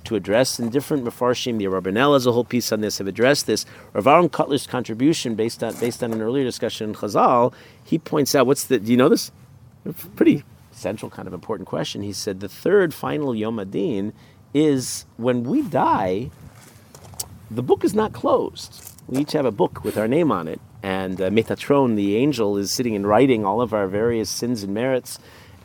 to 0.05 0.16
address? 0.16 0.59
And 0.59 0.70
different 0.70 1.05
Mefarshim, 1.05 1.59
the 1.59 1.66
Rabbanel 1.66 2.26
a 2.26 2.32
whole 2.32 2.44
piece 2.44 2.72
on 2.72 2.81
this, 2.81 2.98
have 2.98 3.06
addressed 3.06 3.47
this. 3.47 3.66
Rav 3.93 4.06
Aaron 4.06 4.28
Kotler's 4.28 4.66
contribution, 4.66 5.35
based 5.35 5.62
on, 5.62 5.74
based 5.76 6.02
on 6.02 6.12
an 6.12 6.20
earlier 6.20 6.44
discussion 6.44 6.90
in 6.90 6.94
Chazal, 6.97 7.52
he 7.82 7.98
points 7.98 8.35
out, 8.35 8.47
what's 8.47 8.64
the, 8.64 8.78
do 8.78 8.90
you 8.90 8.97
know 8.97 9.09
this? 9.09 9.32
Pretty 10.16 10.44
central 10.72 11.10
kind 11.10 11.28
of 11.28 11.35
important 11.35 11.68
question. 11.68 12.02
He 12.02 12.12
said 12.12 12.40
the 12.40 12.48
third 12.48 12.94
final 12.94 13.35
Yom 13.35 13.59
Adin 13.59 14.12
is 14.52 15.05
when 15.16 15.44
we 15.44 15.62
die, 15.62 16.31
the 17.51 17.62
book 17.62 17.85
is 17.85 17.94
not 17.94 18.12
closed. 18.12 18.90
We 19.06 19.18
each 19.18 19.32
have 19.32 19.44
a 19.44 19.52
book 19.52 19.85
with 19.85 19.98
our 19.98 20.09
name 20.09 20.32
on 20.32 20.48
it 20.48 20.60
and 20.85 21.18
uh, 21.18 21.31
Metatron, 21.31 21.97
the 21.97 22.16
angel, 22.16 22.59
is 22.59 22.70
sitting 22.70 22.94
and 22.94 23.09
writing 23.09 23.47
all 23.47 23.62
of 23.62 23.72
our 23.72 23.86
various 23.86 24.28
sins 24.28 24.62
and 24.62 24.74
merits. 24.74 25.18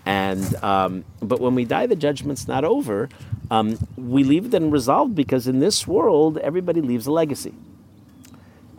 And 0.09 0.55
um, 0.63 1.05
but 1.21 1.39
when 1.39 1.53
we 1.53 1.65
die, 1.65 1.85
the 1.85 1.95
judgment's 1.95 2.47
not 2.47 2.65
over. 2.65 3.09
Um, 3.51 3.77
we 3.95 4.23
leave 4.23 4.47
it 4.47 4.53
unresolved 4.55 5.13
because 5.13 5.47
in 5.47 5.59
this 5.59 5.85
world, 5.85 6.39
everybody 6.39 6.81
leaves 6.81 7.05
a 7.05 7.11
legacy. 7.11 7.53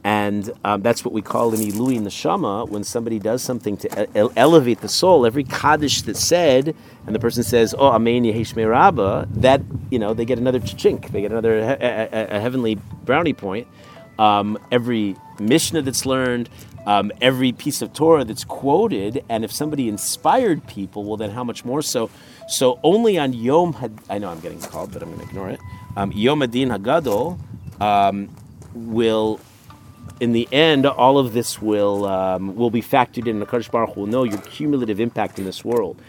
And 0.02 0.50
um, 0.64 0.82
that's 0.82 1.04
what 1.04 1.14
we 1.14 1.22
call 1.22 1.54
in 1.54 1.60
Ilui 1.60 2.00
Neshama, 2.00 2.68
when 2.68 2.82
somebody 2.82 3.20
does 3.20 3.42
something 3.42 3.76
to 3.76 4.18
ele- 4.18 4.32
elevate 4.34 4.80
the 4.80 4.88
soul. 4.88 5.24
Every 5.24 5.44
Kaddish 5.44 6.02
that's 6.02 6.18
said, 6.24 6.74
and 7.06 7.14
the 7.14 7.20
person 7.20 7.44
says, 7.44 7.76
Oh, 7.78 7.92
Amen 7.92 8.24
Yehei 8.24 8.40
Shmei 8.40 8.68
Rabba, 8.68 9.28
that, 9.30 9.60
you 9.88 10.00
know, 10.00 10.14
they 10.14 10.24
get 10.24 10.38
another 10.38 10.58
chink, 10.58 11.12
they 11.12 11.20
get 11.20 11.30
another 11.30 11.60
he- 11.60 11.84
a, 11.84 12.36
a 12.38 12.40
heavenly 12.40 12.74
brownie 13.04 13.34
point 13.34 13.68
um, 14.20 14.58
every 14.70 15.16
Mishnah 15.38 15.82
that's 15.82 16.04
learned, 16.04 16.50
um, 16.86 17.12
every 17.20 17.52
piece 17.52 17.82
of 17.82 17.92
Torah 17.92 18.24
that's 18.24 18.44
quoted, 18.44 19.24
and 19.28 19.44
if 19.44 19.52
somebody 19.52 19.88
inspired 19.88 20.66
people, 20.66 21.04
well, 21.04 21.16
then 21.16 21.30
how 21.30 21.44
much 21.44 21.64
more 21.64 21.82
so? 21.82 22.10
So 22.48 22.80
only 22.82 23.18
on 23.18 23.32
Yom 23.32 23.74
Had, 23.74 23.98
I 24.08 24.18
know 24.18 24.28
I'm 24.28 24.40
getting 24.40 24.60
called, 24.60 24.92
but 24.92 25.02
I'm 25.02 25.08
going 25.08 25.20
to 25.20 25.26
ignore 25.26 25.50
it. 25.50 25.60
Um, 25.96 26.12
Yom 26.12 26.42
Adin 26.42 26.70
Hagadol 26.70 27.38
um, 27.80 28.34
will, 28.74 29.40
in 30.20 30.32
the 30.32 30.48
end, 30.52 30.86
all 30.86 31.18
of 31.18 31.32
this 31.32 31.60
will 31.60 32.06
um, 32.06 32.56
will 32.56 32.70
be 32.70 32.82
factored 32.82 33.26
in. 33.26 33.40
The 33.40 33.46
Kadosh 33.46 33.70
Baruch 33.70 33.96
will 33.96 34.06
know 34.06 34.24
your 34.24 34.38
cumulative 34.38 35.00
impact 35.00 35.38
in 35.38 35.44
this 35.44 35.64
world. 35.64 36.00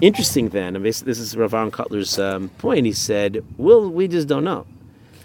Interesting, 0.00 0.50
then, 0.50 0.80
this, 0.82 1.02
is 1.02 1.36
Rav 1.36 1.54
Aaron 1.54 1.70
Kotler's 1.70 2.18
um, 2.18 2.50
point. 2.50 2.86
He 2.86 2.92
said, 2.92 3.44
"Well, 3.56 3.90
we 3.90 4.08
just 4.08 4.28
don't 4.28 4.44
know." 4.44 4.66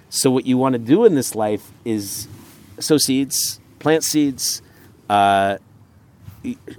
So 0.10 0.30
what 0.30 0.45
you 0.45 0.57
want 0.57 0.74
to 0.74 0.80
do 0.80 1.06
in 1.06 1.15
this 1.15 1.36
life 1.36 1.72
is 1.86 2.28
sow 2.80 2.98
seeds, 2.98 3.60
plant 3.80 4.03
seeds. 4.03 4.61
Uh, 5.09 5.57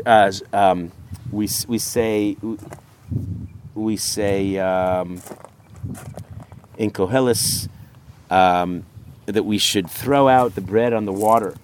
uh, 0.04 0.32
um, 0.52 0.92
we 1.30 1.48
we 1.66 1.78
say 1.78 2.36
we 3.74 3.96
say 3.96 4.58
um, 4.58 5.20
in 6.76 6.90
Koheles 6.90 7.68
um, 8.30 8.84
that 9.26 9.44
we 9.44 9.58
should 9.58 9.88
throw 9.88 10.28
out 10.28 10.54
the 10.54 10.60
bread 10.60 10.92
on 10.92 11.04
the 11.04 11.12
water 11.12 11.54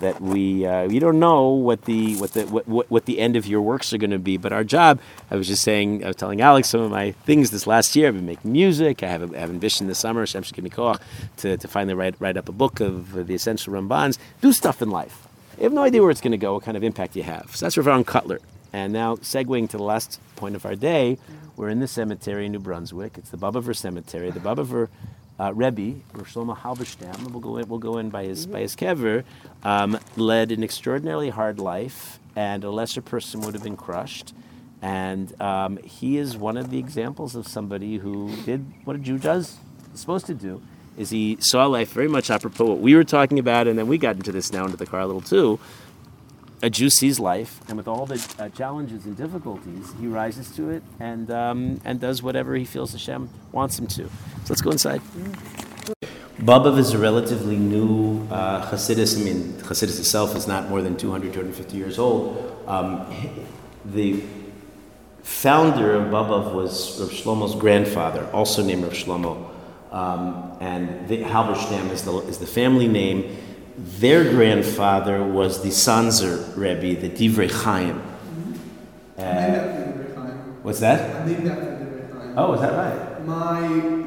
that 0.00 0.20
we 0.20 0.66
uh, 0.66 0.82
you 0.82 1.00
don't 1.00 1.18
know 1.18 1.48
what 1.48 1.84
the 1.86 2.16
what 2.16 2.32
the 2.34 2.46
what, 2.46 2.90
what, 2.90 3.06
the 3.06 3.18
end 3.18 3.36
of 3.36 3.46
your 3.46 3.62
works 3.62 3.92
are 3.92 3.98
going 3.98 4.10
to 4.10 4.18
be 4.18 4.36
but 4.36 4.52
our 4.52 4.64
job 4.64 5.00
I 5.30 5.36
was 5.36 5.48
just 5.48 5.62
saying 5.62 6.04
I 6.04 6.08
was 6.08 6.16
telling 6.16 6.40
Alex 6.40 6.68
some 6.68 6.80
of 6.80 6.90
my 6.90 7.12
things 7.12 7.50
this 7.50 7.66
last 7.66 7.96
year. 7.96 8.08
I've 8.08 8.14
been 8.14 8.26
making 8.26 8.52
music 8.52 9.02
I 9.02 9.06
have 9.06 9.32
a, 9.32 9.36
I 9.36 9.40
have 9.40 9.50
ambition 9.50 9.86
this 9.86 9.98
summer 9.98 10.26
to, 10.26 11.56
to 11.56 11.68
finally 11.68 11.94
write 11.94 12.14
write 12.20 12.36
up 12.36 12.48
a 12.48 12.52
book 12.52 12.80
of 12.80 13.26
the 13.26 13.34
essential 13.34 13.72
Rambans 13.72 14.18
do 14.40 14.52
stuff 14.52 14.82
in 14.82 14.90
life. 14.90 15.26
You 15.56 15.64
have 15.64 15.72
no 15.72 15.82
idea 15.82 16.02
where 16.02 16.10
it's 16.10 16.20
going 16.20 16.32
to 16.32 16.38
go 16.38 16.54
what 16.54 16.64
kind 16.64 16.76
of 16.76 16.84
impact 16.84 17.16
you 17.16 17.22
have. 17.22 17.54
So 17.56 17.66
that's 17.66 17.76
Rav 17.76 17.88
Aaron 17.88 18.04
Kotler 18.04 18.38
and 18.72 18.92
now 18.92 19.16
segueing 19.16 19.68
to 19.70 19.76
the 19.76 19.82
last 19.82 20.20
point 20.36 20.54
of 20.54 20.64
our 20.64 20.76
day 20.76 21.18
we're 21.56 21.68
in 21.68 21.80
the 21.80 21.88
cemetery 21.88 22.46
in 22.46 22.52
New 22.52 22.58
Brunswick. 22.58 23.18
It's 23.18 23.28
the 23.28 23.36
Bobover 23.36 23.76
Cemetery. 23.76 24.30
The 24.30 24.40
Bobover 24.40 24.88
uh, 25.40 25.52
Rebbe, 25.54 26.00
Rosh 26.12 26.34
Shlomo 26.34 26.56
Halberstam, 26.56 27.30
we'll 27.30 27.40
go 27.40 27.56
in, 27.56 27.68
we'll 27.68 27.78
go 27.78 27.96
in 27.96 28.10
by 28.10 28.24
his, 28.24 28.46
by 28.46 28.60
his 28.60 28.76
kever, 28.76 29.24
um, 29.62 29.98
led 30.16 30.52
an 30.52 30.62
extraordinarily 30.62 31.30
hard 31.30 31.58
life, 31.58 32.18
and 32.36 32.62
a 32.62 32.70
lesser 32.70 33.00
person 33.00 33.40
would 33.40 33.54
have 33.54 33.62
been 33.62 33.76
crushed. 33.76 34.34
And 34.82 35.40
um, 35.40 35.78
he 35.78 36.18
is 36.18 36.36
one 36.36 36.58
of 36.58 36.70
the 36.70 36.78
examples 36.78 37.34
of 37.34 37.48
somebody 37.48 37.96
who 37.96 38.34
did 38.44 38.64
what 38.84 38.96
a 38.96 38.98
Jew 38.98 39.18
does, 39.18 39.56
is 39.94 40.00
supposed 40.00 40.26
to 40.26 40.34
do, 40.34 40.60
is 40.98 41.08
he 41.08 41.38
saw 41.40 41.64
life 41.66 41.92
very 41.92 42.08
much 42.08 42.30
apropos 42.30 42.66
what 42.66 42.78
we 42.80 42.94
were 42.94 43.04
talking 43.04 43.38
about, 43.38 43.66
and 43.66 43.78
then 43.78 43.86
we 43.86 43.96
got 43.96 44.16
into 44.16 44.32
this 44.32 44.52
now 44.52 44.66
into 44.66 44.76
the 44.76 44.86
car 44.86 45.00
a 45.00 45.06
little 45.06 45.22
too. 45.22 45.58
A 46.62 46.68
Jew 46.68 46.90
sees 46.90 47.18
life, 47.18 47.58
and 47.68 47.78
with 47.78 47.88
all 47.88 48.04
the 48.04 48.20
uh, 48.38 48.50
challenges 48.50 49.06
and 49.06 49.16
difficulties, 49.16 49.94
he 49.98 50.06
rises 50.06 50.54
to 50.56 50.68
it 50.68 50.82
and 50.98 51.30
um, 51.30 51.80
and 51.86 51.98
does 51.98 52.22
whatever 52.22 52.54
he 52.54 52.66
feels 52.66 52.92
Hashem 52.92 53.30
wants 53.50 53.78
him 53.78 53.86
to. 53.86 54.04
So 54.04 54.50
let's 54.50 54.60
go 54.60 54.70
inside. 54.70 55.00
Bobov 56.38 56.78
is 56.78 56.92
a 56.92 56.98
relatively 56.98 57.56
new 57.56 58.26
uh, 58.30 58.70
Hasidus. 58.70 59.18
I 59.18 59.24
mean, 59.24 59.52
Hasidus 59.62 59.98
itself 59.98 60.36
is 60.36 60.46
not 60.46 60.68
more 60.68 60.82
than 60.82 60.96
200, 60.96 61.32
250 61.32 61.76
years 61.76 61.98
old. 61.98 62.54
Um, 62.66 63.06
the 63.84 64.22
founder 65.22 65.94
of 65.94 66.10
Bobov 66.10 66.54
was 66.54 67.00
Rav 67.00 67.10
Shlomo's 67.10 67.54
grandfather, 67.54 68.26
also 68.32 68.62
named 68.62 68.84
Rav 68.84 68.92
Shlomo. 68.92 69.50
Um, 69.92 70.56
and 70.60 71.08
the, 71.08 71.22
Halberstam 71.22 71.90
is 71.90 72.04
the, 72.04 72.16
is 72.20 72.38
the 72.38 72.46
family 72.46 72.88
name. 72.88 73.36
Their 73.76 74.24
grandfather 74.24 75.22
was 75.24 75.62
the 75.62 75.70
Sanzer 75.70 76.56
Rebbe, 76.56 77.00
the 77.00 77.08
Divrei 77.08 77.50
Chaim. 77.50 78.02
Uh, 79.16 79.92
what's 80.62 80.80
that? 80.80 81.22
I 81.22 81.26
named 81.26 81.48
after 81.48 81.62
Divrei 81.62 82.12
Chaim. 82.12 82.38
Oh, 82.38 82.54
is 82.54 82.60
that 82.60 82.74
right? 82.74 83.26
My 83.26 83.60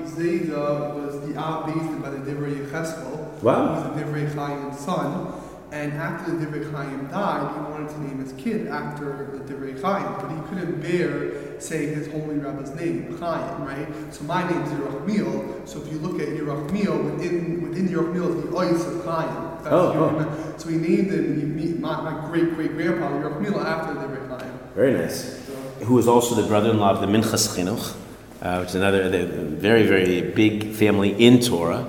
Zayda 0.05 0.93
was 0.93 1.27
the 1.27 1.37
Av 1.37 1.65
by 2.01 2.09
the 2.09 2.17
Divrei 2.17 2.65
Yecheskel. 2.65 3.41
Wow. 3.41 3.67
He 3.67 3.89
was 3.89 3.95
the 3.95 4.03
Divrei 4.03 4.33
Chaim's 4.33 4.79
son. 4.79 5.42
And 5.73 5.93
after 5.93 6.31
the 6.31 6.45
Divrei 6.45 6.71
Chaim 6.71 7.07
died, 7.07 7.51
he 7.55 7.71
wanted 7.71 7.89
to 7.89 8.03
name 8.03 8.19
his 8.19 8.31
kid 8.33 8.67
after 8.67 9.27
the 9.33 9.39
Divrei 9.51 9.81
Chaim, 9.81 10.05
but 10.21 10.29
he 10.29 10.39
couldn't 10.47 10.79
bear 10.81 11.59
saying 11.59 11.95
his 11.95 12.07
holy 12.11 12.35
rabbi's 12.35 12.69
name, 12.75 13.17
Chaim, 13.17 13.65
right? 13.65 13.87
So 14.13 14.23
my 14.25 14.47
name 14.47 14.61
is 14.61 14.71
Yerachmiel. 14.71 15.67
So 15.67 15.81
if 15.81 15.91
you 15.91 15.97
look 15.97 16.21
at 16.21 16.27
Yerachmiel, 16.27 17.03
within 17.03 17.63
within 17.63 17.89
Yerachmiel 17.89 18.37
is 18.37 18.43
the 18.43 18.49
ois 18.51 18.85
of 18.85 19.03
Chaim. 19.03 19.63
That's 19.63 19.73
Oh, 19.73 20.53
So 20.57 20.69
he 20.69 20.77
named 20.77 21.11
him 21.11 21.81
my, 21.81 22.01
my 22.01 22.29
great 22.29 22.53
great 22.53 22.73
grandfather 22.73 23.15
Yerachmiel 23.15 23.65
after 23.65 23.95
the 23.95 24.01
Divrei 24.01 24.29
Chaim. 24.29 24.59
Very 24.75 24.93
nice. 24.93 25.49
Who 25.85 25.97
is 25.97 26.07
also 26.07 26.35
the 26.35 26.47
brother-in-law 26.47 26.91
of 26.91 27.01
the 27.01 27.07
Minchas 27.07 27.57
Chinuch, 27.57 27.95
uh, 28.43 28.59
which 28.59 28.69
is 28.69 28.75
another 28.75 29.09
the, 29.09 29.25
very, 29.25 29.87
very 29.87 30.21
big 30.21 30.73
family 30.73 31.11
in 31.13 31.39
Torah, 31.39 31.87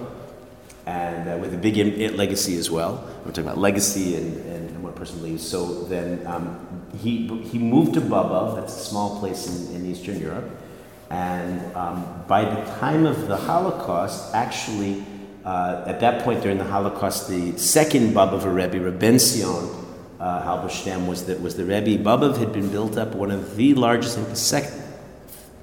and 0.87 1.29
uh, 1.29 1.37
with 1.37 1.53
a 1.53 1.59
big 1.59 1.77
legacy 2.17 2.57
as 2.57 2.71
well. 2.71 3.11
We're 3.25 3.31
talking 3.31 3.45
about 3.45 3.59
legacy 3.59 4.17
and, 4.17 4.37
and, 4.47 4.71
and 4.71 4.87
a 4.87 4.93
person 4.93 5.23
leaves. 5.23 5.47
So 5.47 5.85
then 5.85 6.27
um, 6.27 6.85
he, 6.99 7.27
he 7.45 7.59
moved 7.59 7.95
to 7.95 8.01
Bobov, 8.01 8.57
that's 8.57 8.77
a 8.77 8.85
small 8.85 9.19
place 9.19 9.47
in, 9.47 9.77
in 9.77 9.87
Eastern 9.91 10.21
Europe, 10.21 10.51
and 11.11 11.75
um, 11.75 12.25
by 12.27 12.45
the 12.45 12.61
time 12.81 13.07
of 13.07 13.29
the 13.29 13.37
Holocaust, 13.37 14.35
actually, 14.35 15.05
uh, 15.45 15.85
at 15.87 16.01
that 16.01 16.25
point 16.25 16.43
during 16.43 16.59
the 16.59 16.65
Holocaust, 16.65 17.29
the 17.29 17.57
second 17.59 18.15
Bobov 18.15 18.45
Rebbe, 18.45 18.85
Rebbe 18.85 19.19
Sion, 19.19 19.71
uh, 20.21 20.43
Halberstam 20.43 21.07
was 21.07 21.25
the, 21.27 21.37
was 21.37 21.57
the 21.57 21.65
Rebbe. 21.65 22.03
Bobov 22.03 22.39
had 22.39 22.53
been 22.53 22.69
built 22.71 22.97
up 22.97 23.15
one 23.15 23.31
of 23.31 23.57
the 23.57 23.75
largest, 23.75 24.17
I 24.17 24.23
think 24.23 24.31
the 24.31 24.37
second, 24.37 24.83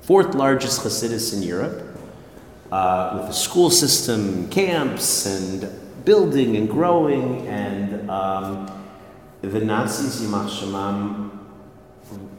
fourth 0.02 0.36
largest 0.36 0.82
Hasidus 0.82 1.34
in 1.36 1.44
Europe, 1.44 1.98
uh, 2.72 3.18
with 3.20 3.30
a 3.30 3.34
school 3.34 3.70
system, 3.70 4.50
camps, 4.50 5.26
and 5.26 5.70
building 6.06 6.56
and 6.58 6.70
growing. 6.70 7.48
And 7.48 8.10
um, 8.10 8.86
the 9.42 9.60
Nazis, 9.60 10.22
Yimach 10.22 10.50
Shemam, 10.50 11.32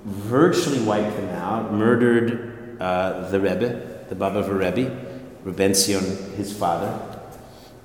virtually 0.05 0.81
wiped 0.81 1.17
them 1.17 1.29
out, 1.31 1.73
murdered 1.73 2.77
uh, 2.81 3.29
the 3.31 3.41
Rebbe, 3.41 4.05
the 4.09 4.15
Bobov 4.15 4.49
Rebbe, 4.49 5.75
Sion, 5.75 6.05
his 6.37 6.57
father, 6.57 7.01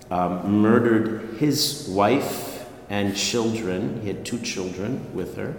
um, 0.09 0.61
murdered 0.61 1.37
his 1.37 1.87
wife 1.89 2.65
and 2.89 3.15
children. 3.15 4.01
He 4.01 4.07
had 4.07 4.25
two 4.25 4.39
children 4.39 5.13
with 5.13 5.35
her. 5.37 5.55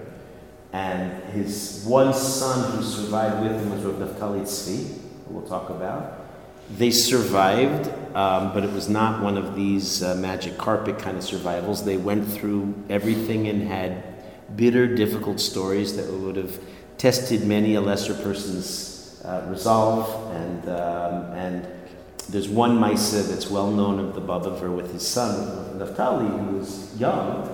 And 0.73 1.23
his 1.33 1.85
one 1.87 2.13
son 2.13 2.73
who 2.73 2.83
survived 2.83 3.43
with 3.43 3.53
him 3.53 3.71
was 3.71 3.85
Rav 3.85 3.97
Naftali 3.97 4.43
Tzvi, 4.43 4.99
who 5.27 5.35
we'll 5.35 5.47
talk 5.47 5.71
about. 5.71 6.18
They 6.71 6.91
survived, 6.91 7.89
um, 8.15 8.53
but 8.53 8.63
it 8.63 8.73
was 8.73 8.89
not 8.89 9.23
one 9.23 9.39
of 9.39 9.57
these 9.57 10.03
uh, 10.03 10.15
magic 10.17 10.59
carpet 10.59 10.99
kind 10.99 11.17
of 11.17 11.25
survivals. 11.25 11.85
They 11.85 11.97
went 11.97 12.31
through 12.31 12.75
everything 12.91 13.49
and 13.49 13.67
had 13.67 14.05
bitter, 14.57 14.95
difficult 14.95 15.41
stories 15.41 15.97
that 15.97 16.13
would 16.13 16.37
have 16.37 16.61
tested 16.99 17.47
many 17.47 17.75
a 17.75 17.81
lesser 17.81 18.15
person's 18.15 19.21
uh, 19.25 19.47
resolve. 19.49 20.09
And, 20.35 20.69
um, 20.69 21.33
and 21.33 21.67
there's 22.29 22.49
one 22.49 22.79
Maisa 22.79 23.27
that's 23.27 23.49
well 23.49 23.71
known 23.71 23.99
of 23.99 24.15
the 24.15 24.21
Bobover 24.21 24.75
with 24.75 24.93
his 24.93 25.07
son, 25.07 25.79
Naftali, 25.79 26.29
who 26.29 26.59
was 26.59 26.95
young, 27.01 27.47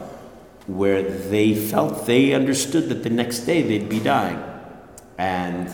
where 0.66 1.02
they 1.02 1.54
felt 1.54 2.06
they 2.06 2.32
understood 2.32 2.88
that 2.88 3.02
the 3.04 3.10
next 3.10 3.40
day 3.40 3.62
they'd 3.62 3.88
be 3.88 4.00
dying. 4.00 4.42
And 5.18 5.72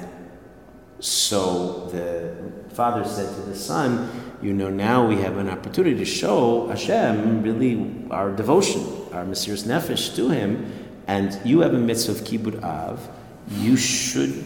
so 1.01 1.89
the 1.93 2.35
father 2.75 3.05
said 3.05 3.35
to 3.35 3.41
the 3.43 3.57
son, 3.57 4.11
You 4.43 4.53
know, 4.53 4.71
now 4.71 5.07
we 5.07 5.17
have 5.17 5.37
an 5.39 5.49
opportunity 5.49 5.97
to 5.97 6.05
show 6.05 6.69
Hashem 6.69 7.43
really 7.43 8.07
our 8.11 8.31
devotion, 8.31 8.83
our 9.13 9.25
Mesirus 9.25 9.65
Nefesh 9.65 10.15
to 10.17 10.29
Him, 10.29 10.73
and 11.07 11.39
you 11.45 11.61
have 11.61 11.75
a 11.75 11.79
mitzvah 11.79 12.13
of 12.13 12.19
Kibbud 12.19 12.63
Av. 12.63 13.09
You 13.51 13.77
should 13.77 14.45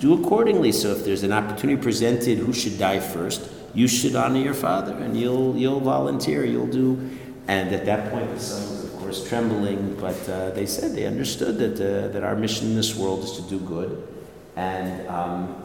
do 0.00 0.14
accordingly. 0.22 0.72
So 0.72 0.90
if 0.92 1.04
there's 1.04 1.22
an 1.22 1.32
opportunity 1.32 1.80
presented, 1.80 2.38
who 2.38 2.52
should 2.52 2.78
die 2.78 3.00
first? 3.00 3.48
You 3.74 3.88
should 3.88 4.16
honor 4.16 4.40
your 4.40 4.54
father, 4.54 4.94
and 4.94 5.18
you'll 5.18 5.56
you'll 5.56 5.80
volunteer. 5.80 6.44
You'll 6.44 6.66
do. 6.66 7.10
And 7.48 7.74
at 7.74 7.84
that 7.86 8.10
point, 8.10 8.32
the 8.32 8.40
son 8.40 8.62
was, 8.70 8.84
of 8.84 8.92
course, 9.00 9.28
trembling. 9.28 9.96
But 10.00 10.28
uh, 10.28 10.50
they 10.50 10.66
said 10.66 10.94
they 10.94 11.06
understood 11.06 11.58
that 11.58 11.74
uh, 11.80 12.08
that 12.08 12.22
our 12.22 12.36
mission 12.36 12.68
in 12.68 12.76
this 12.76 12.94
world 12.94 13.24
is 13.24 13.32
to 13.32 13.42
do 13.42 13.58
good, 13.60 14.06
and 14.56 15.08
um, 15.08 15.61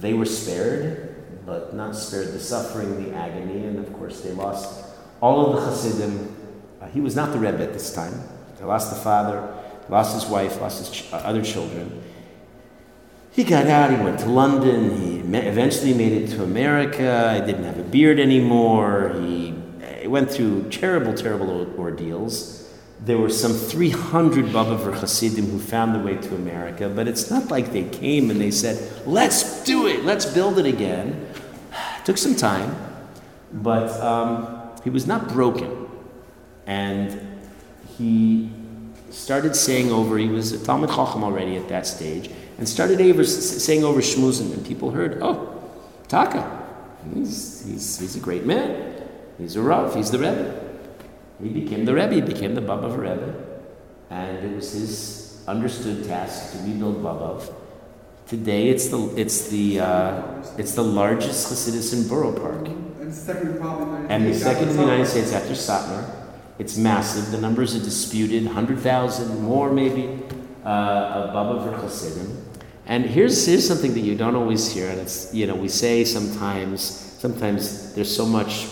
they 0.00 0.14
were 0.14 0.24
spared, 0.26 1.14
but 1.46 1.74
not 1.74 1.94
spared 1.96 2.28
the 2.28 2.40
suffering, 2.40 3.04
the 3.04 3.16
agony, 3.16 3.66
and 3.66 3.78
of 3.78 3.92
course 3.94 4.20
they 4.20 4.32
lost 4.32 4.84
all 5.20 5.46
of 5.46 5.56
the 5.56 5.70
Hasidim. 5.70 6.36
Uh, 6.80 6.86
he 6.88 7.00
was 7.00 7.14
not 7.14 7.32
the 7.32 7.38
Rebbe 7.38 7.62
at 7.62 7.72
this 7.72 7.94
time. 7.94 8.14
They 8.58 8.64
lost 8.64 8.90
the 8.94 9.00
father, 9.00 9.54
lost 9.88 10.14
his 10.14 10.26
wife, 10.30 10.60
lost 10.60 10.78
his 10.78 10.90
ch- 10.90 11.12
uh, 11.12 11.16
other 11.16 11.42
children. 11.42 12.02
He 13.32 13.44
got 13.44 13.66
out, 13.66 13.90
he 13.90 13.96
went 13.96 14.20
to 14.20 14.28
London, 14.28 15.00
he 15.00 15.22
ma- 15.22 15.38
eventually 15.38 15.94
made 15.94 16.12
it 16.12 16.30
to 16.32 16.42
America, 16.42 17.34
he 17.34 17.46
didn't 17.46 17.64
have 17.64 17.78
a 17.78 17.82
beard 17.82 18.20
anymore, 18.20 19.14
he, 19.20 19.54
he 20.00 20.06
went 20.06 20.30
through 20.30 20.68
terrible, 20.70 21.14
terrible 21.14 21.66
ordeals. 21.78 22.61
There 23.04 23.18
were 23.18 23.30
some 23.30 23.52
300 23.52 24.46
Bobover 24.46 24.94
Hasidim 24.94 25.46
who 25.46 25.58
found 25.58 25.94
their 25.94 26.02
way 26.02 26.16
to 26.16 26.34
America, 26.36 26.88
but 26.88 27.08
it's 27.08 27.30
not 27.30 27.50
like 27.50 27.72
they 27.72 27.82
came 27.84 28.30
and 28.30 28.40
they 28.40 28.52
said, 28.52 28.78
let's 29.06 29.64
do 29.64 29.88
it, 29.88 30.04
let's 30.04 30.24
build 30.24 30.58
it 30.58 30.66
again. 30.66 31.26
It 31.72 32.04
took 32.04 32.16
some 32.16 32.36
time, 32.36 32.76
but 33.52 33.90
um, 34.00 34.70
he 34.84 34.90
was 34.90 35.06
not 35.06 35.28
broken. 35.28 35.88
And 36.66 37.40
he 37.98 38.50
started 39.10 39.56
saying 39.56 39.90
over, 39.90 40.16
he 40.16 40.28
was 40.28 40.52
a 40.52 40.58
Talmid 40.58 40.94
Chacham 40.94 41.24
already 41.24 41.56
at 41.56 41.68
that 41.68 41.88
stage, 41.88 42.30
and 42.58 42.68
started 42.68 42.98
saying 43.26 43.82
over 43.82 44.00
Shmuzin, 44.00 44.52
and 44.52 44.64
people 44.64 44.92
heard, 44.92 45.18
oh, 45.20 45.60
Taka, 46.06 46.68
he's, 47.14 47.64
he's, 47.66 47.98
he's 47.98 48.16
a 48.16 48.20
great 48.20 48.44
man. 48.44 49.02
He's 49.38 49.56
a 49.56 49.62
Rav, 49.62 49.94
he's 49.94 50.10
the 50.10 50.18
Rebbe. 50.18 50.61
He 51.42 51.48
became 51.48 51.84
the 51.84 51.94
Rebbe, 51.94 52.14
he 52.14 52.20
became 52.20 52.54
the 52.54 52.60
Baba 52.60 52.88
Bobov 52.88 52.98
Rebbe, 52.98 53.34
and 54.10 54.46
it 54.46 54.54
was 54.54 54.72
his 54.72 55.42
understood 55.48 56.04
task 56.06 56.52
to 56.52 56.58
rebuild 56.58 57.02
Bobov. 57.02 57.52
Today, 58.28 58.68
it's 58.68 58.88
the 58.88 59.12
it's 59.16 59.48
the 59.48 59.80
uh, 59.80 60.22
it's 60.56 60.74
the 60.74 60.84
largest 60.84 61.52
Hasidus 61.52 61.92
in 61.92 62.08
Borough 62.08 62.32
Park, 62.32 62.68
And 63.00 63.12
second 63.12 63.58
probably 63.58 64.06
and 64.08 64.24
the 64.24 64.34
second 64.34 64.68
in 64.68 64.76
the 64.76 64.82
United 64.82 65.06
States 65.06 65.32
after 65.32 65.54
Satmar. 65.54 66.08
It's 66.58 66.76
massive. 66.76 67.32
The 67.32 67.40
numbers 67.40 67.74
are 67.74 67.82
disputed, 67.82 68.46
hundred 68.46 68.78
thousand 68.78 69.42
more 69.42 69.72
maybe 69.72 70.22
uh, 70.64 70.68
of 70.68 71.34
Bobov 71.34 71.82
Hasidim. 71.82 72.46
And 72.86 73.04
here's 73.04 73.44
here's 73.44 73.66
something 73.66 73.92
that 73.94 74.00
you 74.00 74.14
don't 74.14 74.36
always 74.36 74.72
hear, 74.72 74.88
and 74.88 75.00
it's 75.00 75.34
you 75.34 75.48
know 75.48 75.56
we 75.56 75.68
say 75.68 76.04
sometimes 76.04 76.82
sometimes 77.18 77.94
there's 77.94 78.14
so 78.14 78.24
much 78.24 78.68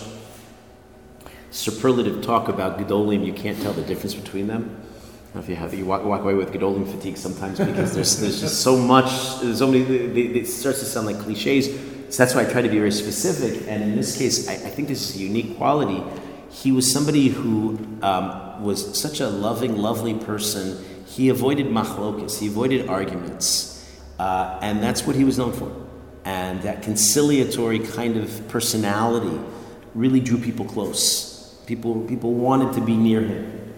superlative 1.51 2.23
talk 2.23 2.49
about 2.49 2.79
Gedolim, 2.79 3.25
you 3.25 3.33
can't 3.33 3.61
tell 3.61 3.73
the 3.73 3.83
difference 3.83 4.15
between 4.15 4.47
them. 4.47 4.81
If 5.35 5.49
you 5.49 5.55
have, 5.55 5.73
you 5.75 5.85
walk, 5.85 6.05
walk 6.05 6.23
away 6.23 6.35
with 6.35 6.53
Gedolim 6.53 6.91
fatigue 6.91 7.17
sometimes 7.17 7.59
because 7.59 7.95
there's, 7.95 8.21
there's 8.21 8.41
just 8.41 8.61
so 8.61 8.77
much, 8.77 9.41
there's 9.41 9.59
so 9.59 9.67
many, 9.69 9.85
it 9.85 10.47
starts 10.47 10.81
to 10.81 10.85
sound 10.85 11.07
like 11.07 11.21
cliches. 11.21 11.67
So 12.09 12.25
that's 12.25 12.35
why 12.35 12.43
I 12.43 12.51
try 12.51 12.63
to 12.63 12.69
be 12.69 12.79
very 12.79 12.91
specific. 12.91 13.69
And 13.69 13.83
in 13.83 13.95
this 13.95 14.19
case, 14.19 14.49
I, 14.49 14.55
I 14.55 14.71
think 14.71 14.89
this 14.89 15.09
is 15.09 15.17
a 15.17 15.19
unique 15.21 15.57
quality. 15.57 16.03
He 16.51 16.73
was 16.73 16.91
somebody 16.91 17.29
who 17.29 17.79
um, 18.03 18.63
was 18.65 18.99
such 19.01 19.21
a 19.21 19.29
loving, 19.29 19.77
lovely 19.77 20.15
person. 20.15 20.85
he 21.11 21.29
avoided 21.29 21.67
machlokas, 21.67 22.39
he 22.39 22.47
avoided 22.47 22.89
arguments, 22.89 23.85
uh, 24.19 24.59
and 24.63 24.83
that's 24.83 25.07
what 25.07 25.17
he 25.17 25.25
was 25.25 25.39
known 25.39 25.53
for. 25.53 25.71
And 26.25 26.63
that 26.63 26.83
conciliatory 26.83 27.81
kind 27.81 28.17
of 28.17 28.49
personality 28.49 29.41
really 29.95 30.21
drew 30.21 30.39
people 30.39 30.65
close. 30.67 31.30
People, 31.71 32.01
people 32.01 32.35
wanted 32.35 32.73
to 32.73 32.81
be 32.81 32.97
near 32.97 33.21
him. 33.21 33.75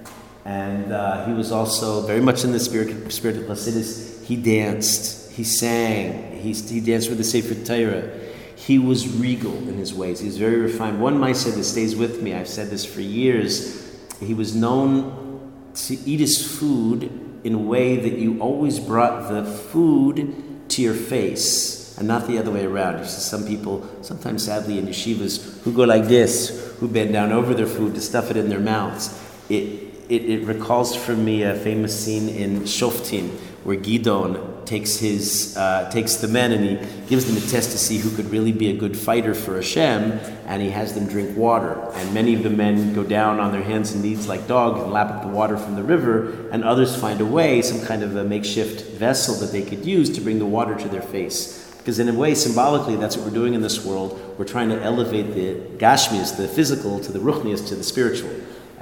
And 0.46 0.90
uh, 0.90 1.26
he 1.26 1.34
was 1.34 1.52
also 1.52 2.06
very 2.06 2.22
much 2.22 2.42
in 2.42 2.50
the 2.50 2.58
spirit, 2.58 3.12
spirit 3.12 3.36
of 3.36 3.42
Hasidus. 3.42 4.24
He 4.24 4.34
danced, 4.34 5.30
he 5.30 5.44
sang, 5.44 6.38
he, 6.38 6.54
he 6.54 6.80
danced 6.80 7.10
with 7.10 7.18
the 7.18 7.24
Sefer 7.24 7.54
Torah. 7.66 8.10
He 8.56 8.78
was 8.78 9.14
regal 9.14 9.52
in 9.68 9.76
his 9.76 9.92
ways. 9.92 10.20
He 10.20 10.26
was 10.26 10.38
very 10.38 10.56
refined. 10.56 11.02
One 11.02 11.34
say 11.34 11.50
that 11.50 11.64
stays 11.64 11.94
with 11.94 12.22
me. 12.22 12.32
I've 12.32 12.48
said 12.48 12.70
this 12.70 12.86
for 12.86 13.02
years. 13.02 13.94
He 14.20 14.32
was 14.32 14.56
known 14.56 15.52
to 15.74 15.94
eat 16.06 16.20
his 16.20 16.58
food 16.58 17.10
in 17.44 17.52
a 17.52 17.58
way 17.58 17.96
that 17.96 18.18
you 18.18 18.40
always 18.40 18.80
brought 18.80 19.28
the 19.28 19.44
food 19.44 20.70
to 20.70 20.80
your 20.80 20.94
face 20.94 21.98
and 21.98 22.08
not 22.08 22.26
the 22.26 22.38
other 22.38 22.52
way 22.52 22.64
around. 22.64 23.00
You 23.00 23.04
see 23.04 23.20
some 23.20 23.46
people, 23.46 23.86
sometimes 24.00 24.46
sadly 24.46 24.78
in 24.78 24.86
yeshivas, 24.86 25.60
who 25.60 25.74
go 25.74 25.84
like 25.84 26.04
this, 26.04 26.61
who 26.82 26.88
bend 26.88 27.12
down 27.12 27.30
over 27.30 27.54
their 27.54 27.64
food 27.64 27.94
to 27.94 28.00
stuff 28.00 28.28
it 28.28 28.36
in 28.36 28.48
their 28.48 28.58
mouths. 28.58 29.16
It, 29.48 29.94
it, 30.08 30.28
it 30.28 30.46
recalls 30.46 30.96
for 30.96 31.14
me 31.14 31.44
a 31.44 31.54
famous 31.54 31.96
scene 32.04 32.28
in 32.28 32.62
Shoftim 32.62 33.30
where 33.62 33.76
Gidon 33.76 34.66
takes 34.66 34.96
his 34.96 35.56
uh, 35.56 35.88
takes 35.92 36.16
the 36.16 36.26
men 36.26 36.50
and 36.50 36.64
he 36.64 37.06
gives 37.06 37.26
them 37.26 37.36
a 37.36 37.46
test 37.48 37.70
to 37.70 37.78
see 37.78 37.98
who 37.98 38.10
could 38.16 38.28
really 38.32 38.50
be 38.50 38.70
a 38.70 38.76
good 38.76 38.96
fighter 38.96 39.32
for 39.32 39.54
Hashem, 39.54 40.18
and 40.46 40.60
he 40.60 40.70
has 40.70 40.92
them 40.92 41.06
drink 41.06 41.36
water. 41.36 41.80
And 41.94 42.12
many 42.12 42.34
of 42.34 42.42
the 42.42 42.50
men 42.50 42.92
go 42.94 43.04
down 43.04 43.38
on 43.38 43.52
their 43.52 43.62
hands 43.62 43.92
and 43.92 44.02
knees 44.02 44.26
like 44.26 44.48
dogs 44.48 44.82
and 44.82 44.92
lap 44.92 45.08
up 45.08 45.22
the 45.22 45.28
water 45.28 45.56
from 45.56 45.76
the 45.76 45.84
river, 45.84 46.48
and 46.50 46.64
others 46.64 46.96
find 47.00 47.20
a 47.20 47.26
way, 47.26 47.62
some 47.62 47.80
kind 47.86 48.02
of 48.02 48.16
a 48.16 48.24
makeshift 48.24 48.98
vessel 48.98 49.36
that 49.36 49.52
they 49.52 49.62
could 49.62 49.86
use 49.86 50.10
to 50.10 50.20
bring 50.20 50.40
the 50.40 50.46
water 50.46 50.74
to 50.74 50.88
their 50.88 51.02
face. 51.02 51.61
Because 51.82 51.98
in 51.98 52.08
a 52.08 52.14
way, 52.14 52.34
symbolically, 52.34 52.96
that's 52.96 53.16
what 53.16 53.26
we're 53.26 53.34
doing 53.34 53.54
in 53.54 53.60
this 53.60 53.84
world. 53.84 54.36
We're 54.38 54.44
trying 54.44 54.68
to 54.68 54.80
elevate 54.80 55.34
the 55.34 55.54
gashmias, 55.78 56.36
the 56.36 56.46
physical, 56.46 57.00
to 57.00 57.10
the 57.10 57.18
ruchnias, 57.18 57.66
to 57.68 57.74
the 57.74 57.82
spiritual 57.82 58.30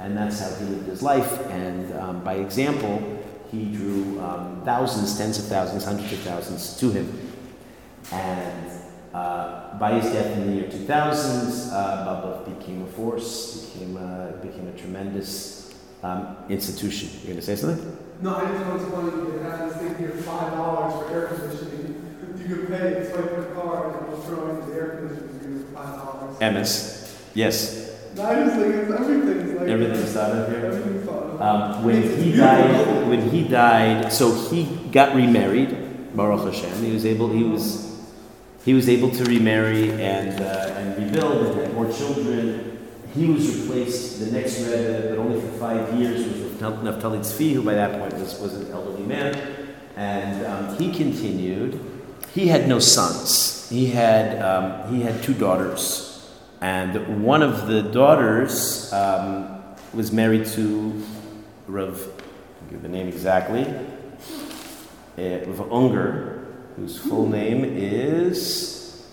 and 0.01 0.17
that's 0.17 0.39
how 0.39 0.53
he 0.55 0.65
lived 0.65 0.87
his 0.87 1.01
life. 1.01 1.39
And 1.47 1.93
um, 1.97 2.23
by 2.23 2.35
example, 2.35 3.01
he 3.51 3.65
drew 3.65 4.19
um, 4.19 4.61
thousands, 4.65 5.17
tens 5.17 5.37
of 5.37 5.45
thousands, 5.45 5.85
hundreds 5.85 6.11
of 6.11 6.19
thousands 6.19 6.77
to 6.77 6.89
him. 6.89 7.31
And 8.11 8.71
uh, 9.13 9.77
by 9.77 9.99
his 9.99 10.11
death 10.11 10.37
in 10.37 10.47
the 10.47 10.53
year 10.53 10.71
2000, 10.71 11.71
uh, 11.71 12.43
became 12.45 12.81
a 12.81 12.87
force, 12.87 13.65
became 13.65 13.97
a, 13.97 14.39
became 14.41 14.67
a 14.67 14.77
tremendous 14.77 15.73
um, 16.01 16.35
institution. 16.49 17.09
You're 17.19 17.33
going 17.33 17.35
to 17.35 17.41
say 17.41 17.55
something? 17.55 17.97
No, 18.21 18.35
I 18.35 18.45
just 18.77 18.89
want 18.89 19.11
to 19.11 19.17
you 19.17 19.39
have 19.39 19.69
this 19.69 19.77
thing 19.77 19.97
here, 19.97 20.09
five 20.09 20.53
dollars 20.53 20.93
for 20.93 21.13
air 21.13 21.27
conditioning. 21.27 21.80
You 22.51 22.65
pay, 22.67 22.75
it's 22.99 23.15
like 23.15 23.31
your 23.31 23.45
car, 23.55 23.97
and 23.97 24.11
you'll 24.11 24.19
throw 24.23 24.49
in 24.49 24.69
the 24.69 24.75
air 24.75 25.07
conditioning 25.07 25.63
for 25.63 25.71
five 25.73 25.95
dollars. 25.95 26.37
Emes, 26.39 27.17
yes. 27.33 27.95
No, 28.13 28.25
I 28.25 28.35
just 28.43 28.55
think 28.57 28.75
it's 28.75 28.91
everything's 28.91 29.53
like 29.57 29.69
Everything's 29.69 30.11
thought 30.11 30.31
of 30.31 30.49
here. 30.49 30.65
Everything's 30.65 31.05
thought 31.05 31.23
of. 31.23 31.41
Um, 31.41 31.85
when 31.85 32.01
he 32.01 32.35
died, 32.35 33.07
when 33.07 33.29
he 33.29 33.47
died, 33.47 34.11
so 34.11 34.35
he 34.49 34.65
got 34.91 35.15
remarried. 35.15 36.13
Baruch 36.13 36.53
Hashem, 36.53 36.83
he 36.83 36.91
was 36.91 37.05
able. 37.05 37.29
He 37.29 37.43
was. 37.45 37.89
He 38.65 38.73
was 38.73 38.89
able 38.89 39.11
to 39.11 39.23
remarry 39.23 39.89
and 39.91 40.41
uh, 40.41 40.73
and 40.75 41.05
rebuild 41.05 41.47
and 41.47 41.61
had 41.61 41.73
more 41.73 41.89
children. 41.89 42.85
He 43.13 43.27
was 43.27 43.61
replaced. 43.61 44.19
The 44.19 44.31
next 44.31 44.59
Rebbe, 44.59 45.07
but 45.09 45.19
only 45.19 45.39
for 45.39 45.53
five 45.57 45.93
years, 45.97 46.27
was 46.27 46.37
with 46.41 46.59
Naftali 46.59 47.19
Tzvi, 47.19 47.53
who 47.53 47.63
by 47.63 47.75
that 47.75 47.97
point 47.97 48.13
was, 48.15 48.37
was 48.41 48.55
an 48.55 48.69
elderly 48.73 49.03
man, 49.03 49.35
and 49.95 50.45
um, 50.45 50.77
he 50.77 50.91
continued. 50.93 51.90
He 52.33 52.47
had 52.47 52.67
no 52.67 52.79
sons. 52.79 53.69
He 53.69 53.87
had 53.87 54.41
um, 54.41 54.93
he 54.93 55.01
had 55.01 55.21
two 55.21 55.33
daughters. 55.33 56.07
And 56.61 57.23
one 57.23 57.41
of 57.41 57.67
the 57.67 57.81
daughters 57.81 58.93
um, 58.93 59.61
was 59.93 60.11
married 60.11 60.45
to 60.47 61.03
Rav, 61.67 61.99
I'll 61.99 62.69
give 62.69 62.83
the 62.83 62.87
name 62.87 63.07
exactly, 63.07 63.65
uh, 65.17 65.45
Rav 65.47 65.71
Unger, 65.71 66.45
whose 66.75 66.99
full 66.99 67.27
name 67.27 67.65
is 67.65 69.05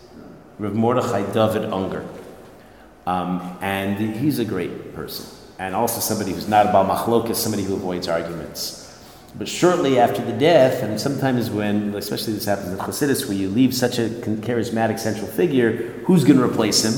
Rav 0.59 0.75
Mordechai 0.75 1.23
David 1.33 1.73
Unger. 1.73 2.07
Um, 3.07 3.57
and 3.63 3.99
he's 4.17 4.39
a 4.39 4.45
great 4.45 4.95
person, 4.95 5.25
and 5.59 5.75
also 5.75 6.01
somebody 6.01 6.33
who's 6.33 6.49
not 6.49 6.67
about 6.67 6.87
machlokas, 6.87 7.37
somebody 7.37 7.63
who 7.63 7.75
avoids 7.75 8.07
arguments. 8.09 8.88
But 9.37 9.47
shortly 9.47 9.99
after 9.99 10.25
the 10.25 10.33
death, 10.33 10.83
and 10.83 10.99
sometimes 11.01 11.51
when, 11.51 11.95
especially 11.95 12.33
this 12.33 12.47
happens 12.47 12.69
in 12.69 12.79
Chassidus, 12.79 13.29
where 13.29 13.37
you 13.37 13.49
leave 13.49 13.75
such 13.75 13.99
a 13.99 14.09
charismatic 14.09 14.99
central 14.99 15.27
figure, 15.27 15.73
who's 16.05 16.25
going 16.25 16.39
to 16.39 16.45
replace 16.45 16.85
him? 16.85 16.93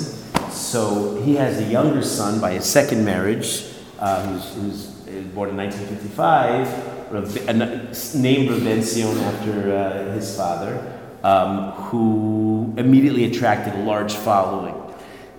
So 0.51 1.20
he 1.23 1.35
has 1.36 1.59
a 1.59 1.65
younger 1.65 2.02
son 2.02 2.40
by 2.40 2.52
his 2.52 2.65
second 2.65 3.05
marriage, 3.05 3.65
uh, 3.98 4.27
who's, 4.27 4.55
who's 4.55 4.86
born 5.35 5.51
in 5.51 5.57
1955, 5.57 8.15
named 8.15 8.51
Reb 8.51 8.61
Bentzion 8.61 9.20
after 9.23 9.74
uh, 9.74 10.12
his 10.12 10.36
father, 10.36 10.98
um, 11.23 11.73
who 11.73 12.73
immediately 12.77 13.24
attracted 13.24 13.74
a 13.74 13.82
large 13.82 14.15
following. 14.15 14.77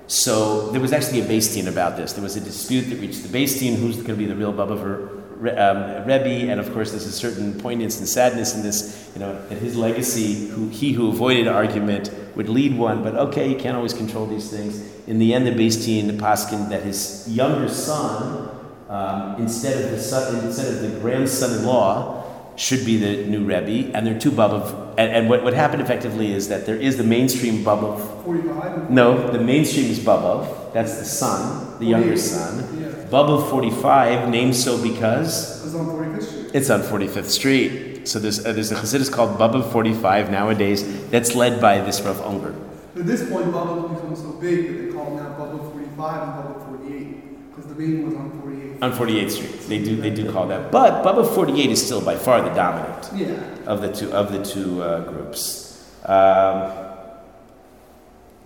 So 0.07 0.72
there 0.72 0.81
was 0.81 0.91
actually 0.91 1.22
a 1.22 1.26
Beis 1.26 1.53
Din 1.53 1.69
about 1.69 1.95
this. 1.95 2.11
There 2.13 2.23
was 2.23 2.35
a 2.35 2.41
dispute 2.41 2.89
that 2.89 2.97
reached 2.97 3.23
the 3.23 3.30
Beis 3.30 3.59
Din, 3.59 3.80
who's 3.80 3.95
going 3.95 4.07
to 4.07 4.15
be 4.15 4.26
the 4.26 4.35
real 4.35 4.51
Baba 4.51 4.76
for 4.76 5.20
um, 5.41 6.05
Rebbe, 6.05 6.51
and 6.51 6.59
of 6.59 6.72
course 6.73 6.91
there's 6.91 7.05
a 7.05 7.11
certain 7.11 7.59
poignance 7.59 7.97
and 7.99 8.07
sadness 8.07 8.55
in 8.55 8.61
this, 8.61 9.11
you 9.15 9.19
know, 9.19 9.34
that 9.47 9.57
his 9.57 9.76
legacy, 9.76 10.47
who, 10.47 10.68
he 10.69 10.93
who 10.93 11.09
avoided 11.09 11.47
argument 11.47 12.13
would 12.35 12.47
lead 12.47 12.77
one, 12.77 13.03
but 13.03 13.15
okay, 13.15 13.49
you 13.49 13.55
can't 13.55 13.76
always 13.76 13.93
control 13.93 14.26
these 14.27 14.49
things. 14.49 14.81
In 15.07 15.19
the 15.19 15.34
end, 15.34 15.47
the 15.47 15.51
the 15.51 16.13
Paskin, 16.13 16.69
that 16.69 16.84
his 16.84 17.27
younger 17.27 17.68
son, 17.68 18.49
um, 18.88 19.35
instead 19.41 19.84
of 19.84 19.91
the 19.91 19.99
son, 19.99 20.45
instead 20.45 20.73
of 20.73 20.81
the 20.81 20.99
grandson-in-law, 20.99 22.22
should 22.55 22.85
be 22.85 22.97
the 22.97 23.26
new 23.26 23.43
Rebbe, 23.43 23.95
and 23.95 24.05
there 24.05 24.15
are 24.15 24.19
two 24.19 24.31
Baba. 24.31 24.93
And, 24.97 25.11
and 25.11 25.30
what, 25.30 25.43
what 25.43 25.53
happened 25.53 25.81
effectively 25.81 26.34
is 26.34 26.49
that 26.49 26.65
there 26.65 26.76
is 26.76 26.97
the 26.97 27.03
mainstream 27.03 27.63
Baba. 27.63 27.97
45? 28.23 28.91
No, 28.91 29.31
the 29.31 29.39
mainstream 29.39 29.85
is 29.85 29.99
Baba. 29.99 30.69
That's 30.73 30.99
the 30.99 31.05
son, 31.05 31.80
the 31.80 31.85
younger 31.85 32.18
son. 32.18 32.81
Yeah. 33.11 33.23
Baba 33.23 33.41
45, 33.49 34.29
named 34.29 34.55
so 34.55 34.81
because 34.81 35.65
It's 35.65 35.75
on 35.75 35.85
45th 35.85 36.23
Street. 36.23 36.51
it's 36.53 36.69
on 36.69 36.81
45th 36.81 37.29
Street. 37.29 38.07
So 38.07 38.19
there's, 38.19 38.39
uh, 38.45 38.53
there's 38.53 38.71
a 38.71 38.75
Chassidus 38.75 39.11
called 39.11 39.38
Baba 39.38 39.61
45 39.61 40.31
nowadays 40.31 40.83
that's 41.09 41.35
led 41.35 41.61
by 41.61 41.79
this 41.81 42.01
Rav 42.01 42.19
Unger. 42.21 42.55
At 42.95 43.05
this 43.05 43.29
point, 43.29 43.45
Bubba 43.47 43.93
become 43.93 44.15
so 44.15 44.31
big 44.33 44.67
that 44.67 44.85
they 44.88 44.91
call 44.93 45.05
him 45.11 45.17
now 45.17 45.29
Bubba 45.38 45.71
45 45.71 46.23
and 46.23 46.31
Bubba 46.33 46.65
48. 46.67 47.49
Because 47.55 47.67
the 47.73 47.75
main 47.79 48.05
was 48.05 48.15
on 48.15 48.41
48. 48.41 48.83
On 48.83 48.91
48th 48.91 49.31
Street, 49.31 49.59
they 49.69 49.77
do 49.83 49.95
they 50.01 50.09
do 50.09 50.31
call 50.31 50.47
that, 50.47 50.71
but 50.71 51.03
Baba 51.03 51.23
48 51.23 51.69
is 51.69 51.85
still 51.85 52.01
by 52.01 52.15
far 52.15 52.41
the 52.41 52.49
dominant 52.55 53.09
Yeah. 53.15 53.35
of 53.67 53.81
the 53.81 53.91
two 53.93 54.11
of 54.11 54.31
the 54.31 54.43
two 54.43 54.81
uh, 54.81 55.01
groups. 55.11 55.85
Um, 56.05 56.88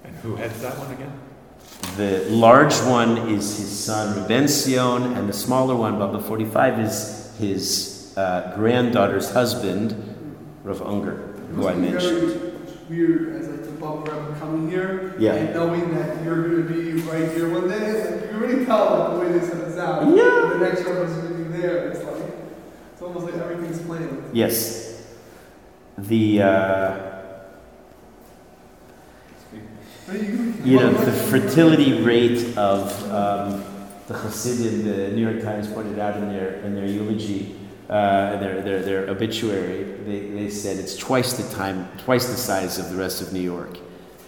And 0.03 0.13
who 0.21 0.35
heads 0.35 0.61
that 0.61 0.77
one 0.77 0.91
again? 0.91 1.11
The 1.97 2.25
large 2.29 2.75
one 2.83 3.17
is 3.29 3.57
his 3.57 3.69
son 3.85 4.17
Reb 4.17 4.29
Bentzion, 4.29 5.17
and 5.17 5.29
the 5.29 5.33
smaller 5.33 5.75
one, 5.75 5.97
Baba 5.97 6.19
45, 6.19 6.79
is 6.79 7.33
his 7.39 8.13
uh, 8.17 8.51
granddaughter's 8.55 9.31
husband, 9.31 9.95
Rav 10.63 10.81
Unger, 10.81 11.15
who 11.55 11.67
I 11.67 11.75
mentioned. 11.75 12.51
weird 12.89 13.35
as 13.41 13.47
like 13.47 13.63
the 13.63 13.69
Bubba 13.71 14.03
Rebbe 14.07 14.39
coming 14.39 14.69
here 14.69 15.15
Yeah. 15.17 15.35
and 15.35 15.53
knowing 15.53 15.93
that 15.95 16.21
you're 16.23 16.49
going 16.49 16.67
to 16.67 16.73
be 16.73 17.01
right 17.03 17.31
here 17.31 17.49
one 17.49 17.69
day. 17.69 17.77
It's 17.77 18.11
like 18.11 18.31
you 18.31 18.37
already 18.37 18.65
tell 18.65 18.99
like, 18.99 19.11
the 19.11 19.19
way 19.19 19.39
this 19.39 19.77
out. 19.77 20.07
Yeah. 20.15 20.49
The 20.53 20.59
next 20.59 20.83
Rebbe's 20.83 21.13
going 21.13 21.27
to 21.27 21.49
be 21.49 21.57
there. 21.61 21.89
It's 21.91 22.03
like, 22.03 22.23
it's 22.93 23.01
almost 23.01 23.25
like 23.25 23.35
everything's 23.35 23.81
planned. 23.81 24.29
Yes. 24.33 25.03
The, 25.97 26.41
uh, 26.41 27.14
you, 30.13 30.79
know, 30.79 30.91
the 30.91 31.11
fertility 31.11 32.01
rate 32.01 32.55
of 32.57 33.11
um, 33.11 33.63
the 34.07 34.13
Hasidim, 34.13 34.85
the 34.85 35.09
New 35.09 35.27
York 35.27 35.41
Times 35.41 35.67
pointed 35.67 35.97
out 35.97 36.17
in 36.17 36.29
their, 36.29 36.55
in 36.61 36.75
their 36.75 36.85
eulogy, 36.85 37.55
uh, 37.89 38.37
their, 38.37 38.61
their, 38.61 38.81
their 38.83 39.09
obituary, 39.09 39.83
they, 39.83 40.19
they 40.29 40.49
said 40.49 40.77
it's 40.77 40.95
twice 40.95 41.33
the 41.33 41.55
time, 41.55 41.87
twice 41.99 42.27
the 42.27 42.37
size 42.37 42.77
of 42.77 42.89
the 42.89 42.95
rest 42.95 43.21
of 43.21 43.33
New 43.33 43.41
York. 43.41 43.79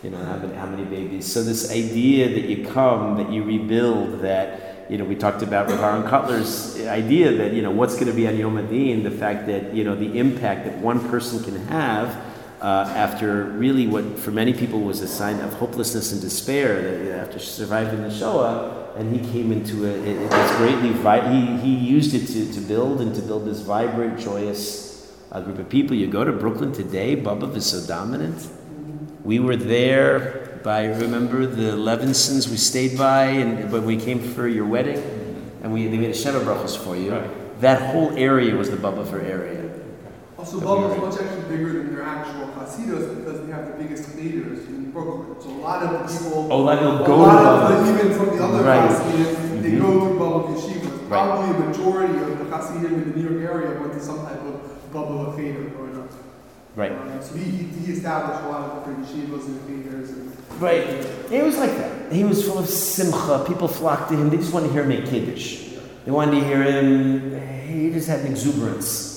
You 0.04 0.12
know, 0.12 0.18
how 0.18 0.38
many, 0.38 0.54
how 0.54 0.66
many 0.68 0.84
babies. 0.84 1.32
So 1.32 1.44
this 1.44 1.72
idea 1.72 2.30
that 2.30 2.46
you 2.46 2.68
come, 2.68 3.18
that 3.18 3.32
you 3.32 3.44
rebuild, 3.44 4.22
that, 4.22 4.90
you 4.90 4.98
know, 4.98 5.06
we 5.06 5.16
talked 5.16 5.42
about 5.42 5.70
Rav 5.70 5.80
Aaron 5.80 6.04
Kotler's 6.04 6.80
idea 6.88 7.34
that, 7.34 7.54
you 7.54 7.62
know, 7.62 7.72
what's 7.72 7.96
going 7.96 8.08
to 8.08 8.14
be 8.14 8.28
on 8.28 8.38
Yom 8.38 8.58
Adin, 8.58 9.04
the 9.04 9.12
fact 9.12 9.48
that, 9.48 9.74
you 9.74 9.84
know, 9.84 9.96
the 9.96 10.18
impact 10.18 10.66
that 10.66 10.78
one 10.78 11.08
person 11.10 11.44
can 11.44 11.56
have 11.68 12.27
uh, 12.62 12.92
after 12.96 13.44
really 13.44 13.88
what 13.88 14.18
for 14.18 14.32
many 14.32 14.54
people 14.54 14.82
was 14.82 15.02
a 15.02 15.08
sign 15.08 15.40
of 15.42 15.54
hopelessness 15.54 16.12
and 16.12 16.22
despair 16.22 16.82
that 16.82 17.20
after 17.20 17.40
surviving 17.40 18.02
the 18.02 18.12
Shoah, 18.12 18.94
and 18.96 19.16
he 19.16 19.32
came 19.32 19.52
into 19.52 19.86
a, 19.86 19.90
it, 19.90 20.22
it 20.24 20.32
was 20.32 20.58
greatly, 20.58 20.90
vi- 20.90 21.30
he, 21.32 21.58
he 21.58 21.76
used 21.76 22.16
it 22.16 22.26
to, 22.28 22.52
to 22.54 22.60
build 22.62 23.00
and 23.00 23.14
to 23.14 23.22
build 23.22 23.46
this 23.46 23.62
vibrant, 23.62 24.20
joyous 24.20 25.16
uh, 25.32 25.40
group 25.40 25.60
of 25.60 25.70
people. 25.70 25.96
You 25.96 26.08
go 26.08 26.24
to 26.24 26.32
Brooklyn 26.32 26.72
today, 26.72 27.16
Bubba 27.16 27.56
is 27.56 27.68
so 27.68 27.86
dominant. 27.86 28.48
We 29.24 29.40
were 29.40 29.56
there 29.56 30.60
by, 30.64 30.86
remember 30.86 31.46
the 31.46 31.74
Levinsons 31.74 32.50
we 32.50 32.58
stayed 32.58 32.98
by, 32.98 33.26
and 33.26 33.72
when 33.72 33.86
we 33.86 33.98
came 33.98 34.20
for 34.20 34.48
your 34.48 34.66
wedding, 34.66 34.98
and 35.62 35.72
we, 35.72 35.86
they 35.88 35.98
made 35.98 36.10
a 36.10 36.14
Sheva 36.14 36.44
Brachos 36.44 36.76
for 36.76 36.96
you. 36.96 37.22
That 37.60 37.92
whole 37.92 38.18
area 38.18 38.56
was 38.56 38.72
the 38.72 38.78
Bubba 38.78 39.08
for 39.08 39.20
area. 39.20 39.67
Also, 40.38 40.60
Bubba 40.60 40.94
is 40.94 41.02
much 41.02 41.26
actually 41.28 41.50
bigger 41.50 41.74
than 41.74 41.96
their 41.96 42.04
actual 42.04 42.48
Hasidos 42.50 43.16
because 43.18 43.46
they 43.46 43.52
have 43.52 43.68
the 43.76 43.84
biggest 43.84 44.16
cheders 44.16 44.66
in 44.68 44.92
Brooklyn. 44.92 45.36
So 45.42 45.50
a 45.50 45.58
lot 45.66 45.82
of 45.82 45.92
the 45.92 46.14
people, 46.14 46.48
Oh, 46.52 46.62
a 46.62 46.64
lot 46.64 46.78
of 46.78 47.00
people 47.00 47.04
a 47.04 47.08
go 47.08 47.18
lot 47.18 47.72
of 47.72 47.86
the, 47.88 47.94
even 48.06 48.18
from 48.18 48.38
the 48.38 48.44
other 48.44 48.64
Right. 48.64 48.90
Hasidim, 48.92 49.62
they 49.64 49.72
go 49.72 50.00
through 50.00 50.20
Bubba 50.20 50.56
Yeshivas. 50.56 50.92
Right. 50.92 51.08
Probably 51.10 51.56
a 51.56 51.70
majority 51.70 52.14
of 52.20 52.38
the 52.38 52.46
Hasidim 52.56 52.94
in 52.94 53.12
the 53.12 53.18
New 53.20 53.30
York 53.32 53.52
area 53.52 53.80
went 53.82 53.94
to 53.94 54.00
some 54.00 54.22
type 54.26 54.42
of 54.44 54.62
Bubba 54.94 55.36
Cheder 55.36 55.70
growing 55.70 55.98
up. 56.00 56.10
Right. 56.76 56.92
Uh, 56.92 57.20
so 57.22 57.36
he, 57.36 57.44
he 57.44 57.64
he 57.86 57.94
established 57.94 58.44
a 58.44 58.48
lot 58.50 58.62
of 58.70 58.86
different 58.86 59.08
yeshivas 59.08 59.46
and 59.48 59.84
cheders. 59.84 60.10
And, 60.12 60.38
Right. 60.62 60.84
It 61.32 61.44
was 61.44 61.58
like 61.58 61.72
that. 61.78 62.12
He 62.12 62.24
was 62.24 62.46
full 62.46 62.60
of 62.60 62.68
simcha. 62.70 63.44
People 63.48 63.68
flocked 63.68 64.10
to 64.12 64.16
him. 64.16 64.30
They 64.30 64.38
just 64.38 64.54
wanted 64.54 64.68
to 64.68 64.74
hear 64.74 64.84
him 64.84 64.90
make 64.90 65.06
kiddush. 65.08 65.66
They 66.06 66.12
wanted 66.12 66.40
to 66.40 66.46
hear 66.46 66.62
him. 66.64 67.40
He 67.68 67.90
just 67.92 68.08
had 68.08 68.20
an 68.22 68.28
exuberance. 68.28 69.17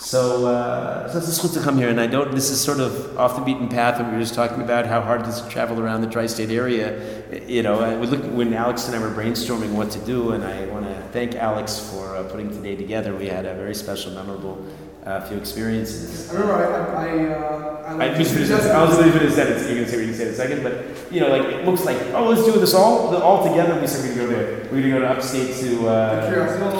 So, 0.00 0.46
uh, 0.46 1.08
so 1.10 1.18
it's 1.18 1.40
schut 1.40 1.52
to 1.54 1.60
come 1.60 1.76
here, 1.76 1.88
and 1.88 2.00
I 2.00 2.06
don't. 2.06 2.30
This 2.30 2.50
is 2.50 2.60
sort 2.60 2.78
of 2.78 3.18
off 3.18 3.34
the 3.34 3.42
beaten 3.42 3.68
path. 3.68 3.98
And 3.98 4.08
we 4.08 4.14
were 4.14 4.22
just 4.22 4.34
talking 4.34 4.62
about 4.62 4.86
how 4.86 5.00
hard 5.00 5.22
it 5.22 5.26
is 5.26 5.40
to 5.40 5.48
travel 5.48 5.80
around 5.80 6.02
the 6.02 6.08
tri-state 6.08 6.50
area. 6.50 7.44
You 7.48 7.64
know, 7.64 7.98
was 7.98 8.10
looking 8.10 8.36
when 8.36 8.54
Alex 8.54 8.86
and 8.86 8.94
I 8.94 9.00
were 9.00 9.10
brainstorming 9.10 9.72
what 9.72 9.90
to 9.90 9.98
do, 9.98 10.30
and 10.32 10.44
I 10.44 10.66
want 10.66 10.86
to 10.86 10.94
thank 11.12 11.34
Alex 11.34 11.80
for 11.90 12.14
uh, 12.14 12.22
putting 12.22 12.48
today 12.48 12.76
together. 12.76 13.12
We 13.16 13.26
had 13.26 13.44
a 13.44 13.54
very 13.54 13.74
special, 13.74 14.12
memorable 14.12 14.64
uh, 15.04 15.20
few 15.26 15.36
experiences. 15.38 16.30
I 16.30 16.32
remember 16.34 16.54
I, 16.54 16.64
I, 16.66 17.06
I, 17.06 17.28
uh, 17.32 17.96
I, 17.98 18.12
I 18.12 18.18
just 18.18 18.34
finished. 18.34 18.52
I 18.52 18.84
was 18.84 18.96
going 18.96 19.12
to 19.12 19.18
finish 19.18 19.34
that. 19.36 19.48
You're 19.48 19.74
going 19.74 19.84
to 19.84 19.88
say 19.88 19.96
what 19.96 20.06
you 20.06 20.14
say 20.14 20.28
in 20.28 20.28
a 20.28 20.34
second, 20.34 20.62
but 20.62 21.12
you 21.12 21.20
know, 21.20 21.28
like 21.28 21.44
it 21.44 21.64
looks 21.64 21.84
like 21.84 21.96
oh, 22.14 22.28
let's 22.28 22.44
do 22.44 22.52
this 22.52 22.74
all 22.74 23.16
all 23.16 23.48
together. 23.48 23.80
We 23.80 23.86
said 23.86 24.04
we're 24.08 24.14
going 24.14 24.28
to 24.28 24.34
go 24.34 24.40
there. 24.40 24.64
We're 24.64 24.80
going 24.82 24.82
to 24.82 24.90
go 24.90 25.00
to 25.00 25.08
upstate 25.08 25.54
to 25.56 25.88
uh, 25.88 26.30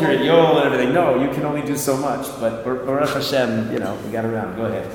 Kiryas 0.00 0.24
Joel. 0.24 0.58
And 0.58 0.66
everything. 0.66 0.92
No, 0.94 1.22
you 1.22 1.30
can 1.30 1.44
only 1.44 1.62
do 1.62 1.76
so 1.76 1.96
much. 1.96 2.26
But 2.40 2.64
Bar- 2.64 2.84
Baruch 2.84 3.10
Hashem, 3.10 3.72
you 3.72 3.78
know, 3.78 3.98
we 4.04 4.12
got 4.12 4.24
around. 4.24 4.56
Go 4.56 4.66
ahead. 4.66 4.90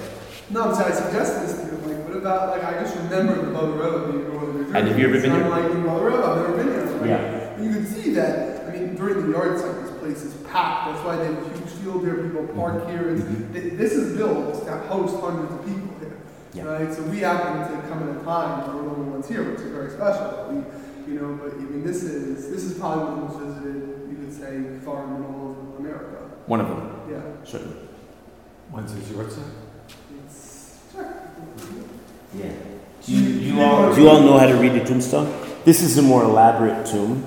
No, 0.49 0.69
I'm 0.69 0.75
saying 0.75 0.91
I 0.91 0.95
suggested 0.95 1.47
this 1.47 1.57
to 1.57 1.65
you. 1.65 1.95
Like, 1.95 2.07
what 2.07 2.17
about 2.17 2.49
like 2.49 2.63
I 2.63 2.73
just 2.83 2.95
remember 2.97 3.35
the 3.35 3.51
Rebbe 3.51 4.11
being 4.11 4.25
over 4.37 4.63
Jersey. 4.63 4.77
And 4.77 4.87
have 4.87 4.99
you 4.99 5.07
ever 5.07 5.19
been 5.21 5.31
here? 5.31 5.43
I'm 5.43 5.49
like, 5.49 5.63
Bubba 5.63 6.05
Rebbe, 6.05 6.23
I've 6.23 6.37
never 6.37 6.57
been 6.57 6.67
here. 6.67 6.85
Like, 6.99 7.09
Yeah. 7.09 7.61
You 7.61 7.71
can 7.73 7.85
see 7.87 8.11
that. 8.13 8.67
I 8.67 8.71
mean, 8.77 8.95
during 8.95 9.31
the 9.31 9.37
yahrzeit, 9.37 9.81
this 9.83 9.97
place 9.99 10.21
is 10.23 10.33
packed. 10.47 10.91
That's 10.93 11.05
why 11.05 11.15
they 11.15 11.25
have 11.25 11.37
a 11.37 11.49
field 11.83 12.05
there. 12.05 12.15
People 12.15 12.47
park 12.55 12.87
here. 12.89 13.09
It's, 13.15 13.23
th- 13.53 13.73
this 13.73 13.93
is 13.93 14.15
built 14.17 14.65
to 14.65 14.77
host 14.87 15.19
hundreds 15.21 15.51
of 15.53 15.59
people 15.65 15.89
here. 15.99 16.09
Mm-hmm. 16.09 16.57
Yeah. 16.57 16.63
Right. 16.65 16.93
So 16.93 17.01
we 17.03 17.19
happen 17.19 17.59
to 17.59 17.87
come 17.89 18.09
at 18.09 18.21
a 18.21 18.23
time 18.23 18.67
where 18.67 18.75
we're 18.83 18.89
the 18.89 18.95
only 18.95 19.11
ones 19.11 19.27
here, 19.27 19.43
which 19.51 19.61
is 19.61 19.71
very 19.71 19.89
special. 19.91 20.47
We, 20.51 21.13
you 21.13 21.19
know, 21.19 21.35
but 21.35 21.53
I 21.53 21.57
mean, 21.57 21.83
this 21.83 22.03
is 22.03 22.49
this 22.49 22.63
is 22.63 22.77
probably 22.79 23.03
one 23.05 23.23
of 23.23 23.33
the 23.33 23.39
most 23.39 23.45
visited, 23.57 24.09
you 24.09 24.15
could 24.17 24.33
say, 24.33 24.85
farm 24.85 25.15
in 25.17 25.23
all 25.25 25.51
of 25.51 25.79
America. 25.79 26.29
One 26.45 26.61
of 26.61 26.67
them, 26.69 27.01
Yeah. 27.09 27.21
certainly. 27.45 27.77
When's 28.71 28.91
his 28.91 29.03
yahrzeit? 29.05 29.43
It's 30.25 30.79
Yeah. 32.35 32.51
Do 33.05 33.11
you, 33.11 33.55
you 33.55 33.61
all 33.61 33.93
do 33.93 34.01
you 34.01 34.09
all 34.09 34.21
know 34.21 34.37
how 34.37 34.47
to 34.47 34.55
read 34.55 34.73
the 34.73 34.83
tombstone? 34.85 35.27
This 35.65 35.81
is 35.81 35.97
a 35.97 36.01
more 36.01 36.23
elaborate 36.23 36.85
tomb, 36.85 37.23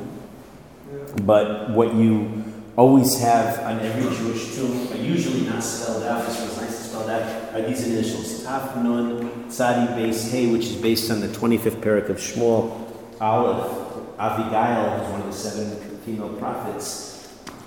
but 1.23 1.71
what 1.71 1.95
you 1.95 2.45
always 2.77 3.19
have 3.21 3.59
on 3.61 3.81
every 3.81 4.15
Jewish 4.17 4.55
tomb, 4.55 4.89
usually 5.03 5.47
not 5.49 5.63
spelled 5.63 6.05
out. 6.05 6.27
This 6.27 6.41
was 6.41 6.57
nice 6.61 6.79
spelled 6.89 7.11
out. 7.11 7.55
Are 7.55 7.63
these 7.63 7.87
initials 7.87 8.45
Taf 8.45 8.77
Nun 8.83 9.49
Tzadi 9.49 9.89
Beis 9.97 10.31
Hey, 10.31 10.47
which 10.53 10.67
is 10.67 10.77
based 10.77 11.11
on 11.11 11.21
the 11.21 11.29
25th 11.29 11.81
perek 11.81 12.09
of 12.11 12.19
Shmuel. 12.19 12.83
Aleph 13.21 13.73
Avigail, 14.19 14.99
who's 14.99 15.09
one 15.11 15.21
of 15.23 15.27
the 15.27 15.33
seven 15.33 15.99
female 16.01 16.29
prophets, 16.35 17.16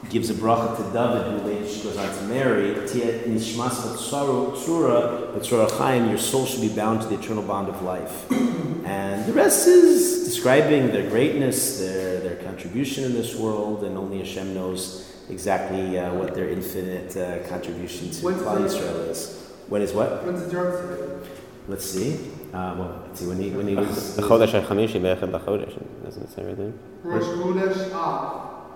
gives 0.10 0.30
a 0.30 0.34
bracha 0.34 0.78
to 0.78 0.84
David, 0.94 1.42
who 1.42 1.48
later 1.48 1.68
she 1.68 1.84
goes 1.84 1.98
on 1.98 2.16
to 2.16 2.24
marry. 2.24 2.74
nishmas 2.74 3.98
tzura 3.98 5.72
chaim. 5.78 6.10
Your 6.10 6.18
soul 6.18 6.46
should 6.46 6.62
be 6.62 6.70
bound 6.70 7.02
to 7.02 7.08
the 7.08 7.16
eternal 7.16 7.44
bond 7.44 7.70
of 7.70 7.82
life. 7.82 8.26
And 8.86 9.24
the 9.26 9.34
rest 9.34 9.68
is 9.68 10.24
describing 10.24 10.88
their 10.88 11.08
greatness, 11.10 11.80
their 11.80 12.22
their 12.22 12.38
contribution 12.38 13.04
in 13.04 13.14
this 13.14 13.36
world, 13.36 13.84
and 13.84 13.96
only 13.98 14.18
Hashem 14.20 14.56
knows 14.56 15.06
exactly 15.30 16.00
uh, 16.00 16.14
what 16.14 16.34
their 16.34 16.50
infinite 16.50 17.16
uh, 17.16 17.48
contribution 17.48 18.10
to 18.10 18.22
Klal 18.22 18.58
Yisrael 18.66 19.10
is. 19.10 19.52
When 19.68 19.84
is 19.84 19.94
what? 19.94 20.26
When's 20.26 20.50
the 20.50 21.20
Let's 21.68 21.86
see. 21.86 22.16
Uh, 22.52 22.74
well, 22.80 23.04
let's 23.06 23.20
see 23.20 23.28
when 23.28 23.40
he 23.40 23.52
when 23.52 23.68
he 23.68 23.76
was. 23.84 24.16
The 24.16 24.24
Chodesh 24.24 24.60
HaChamishi, 24.60 25.00
Be'echem 25.00 25.32
B'Chodesh, 25.32 25.78
doesn't 26.04 26.24
it 26.24 26.32
say 26.32 26.44
right 26.44 26.58
there? 26.58 26.74
Rosh 27.04 27.24
Chodesh 27.24 27.92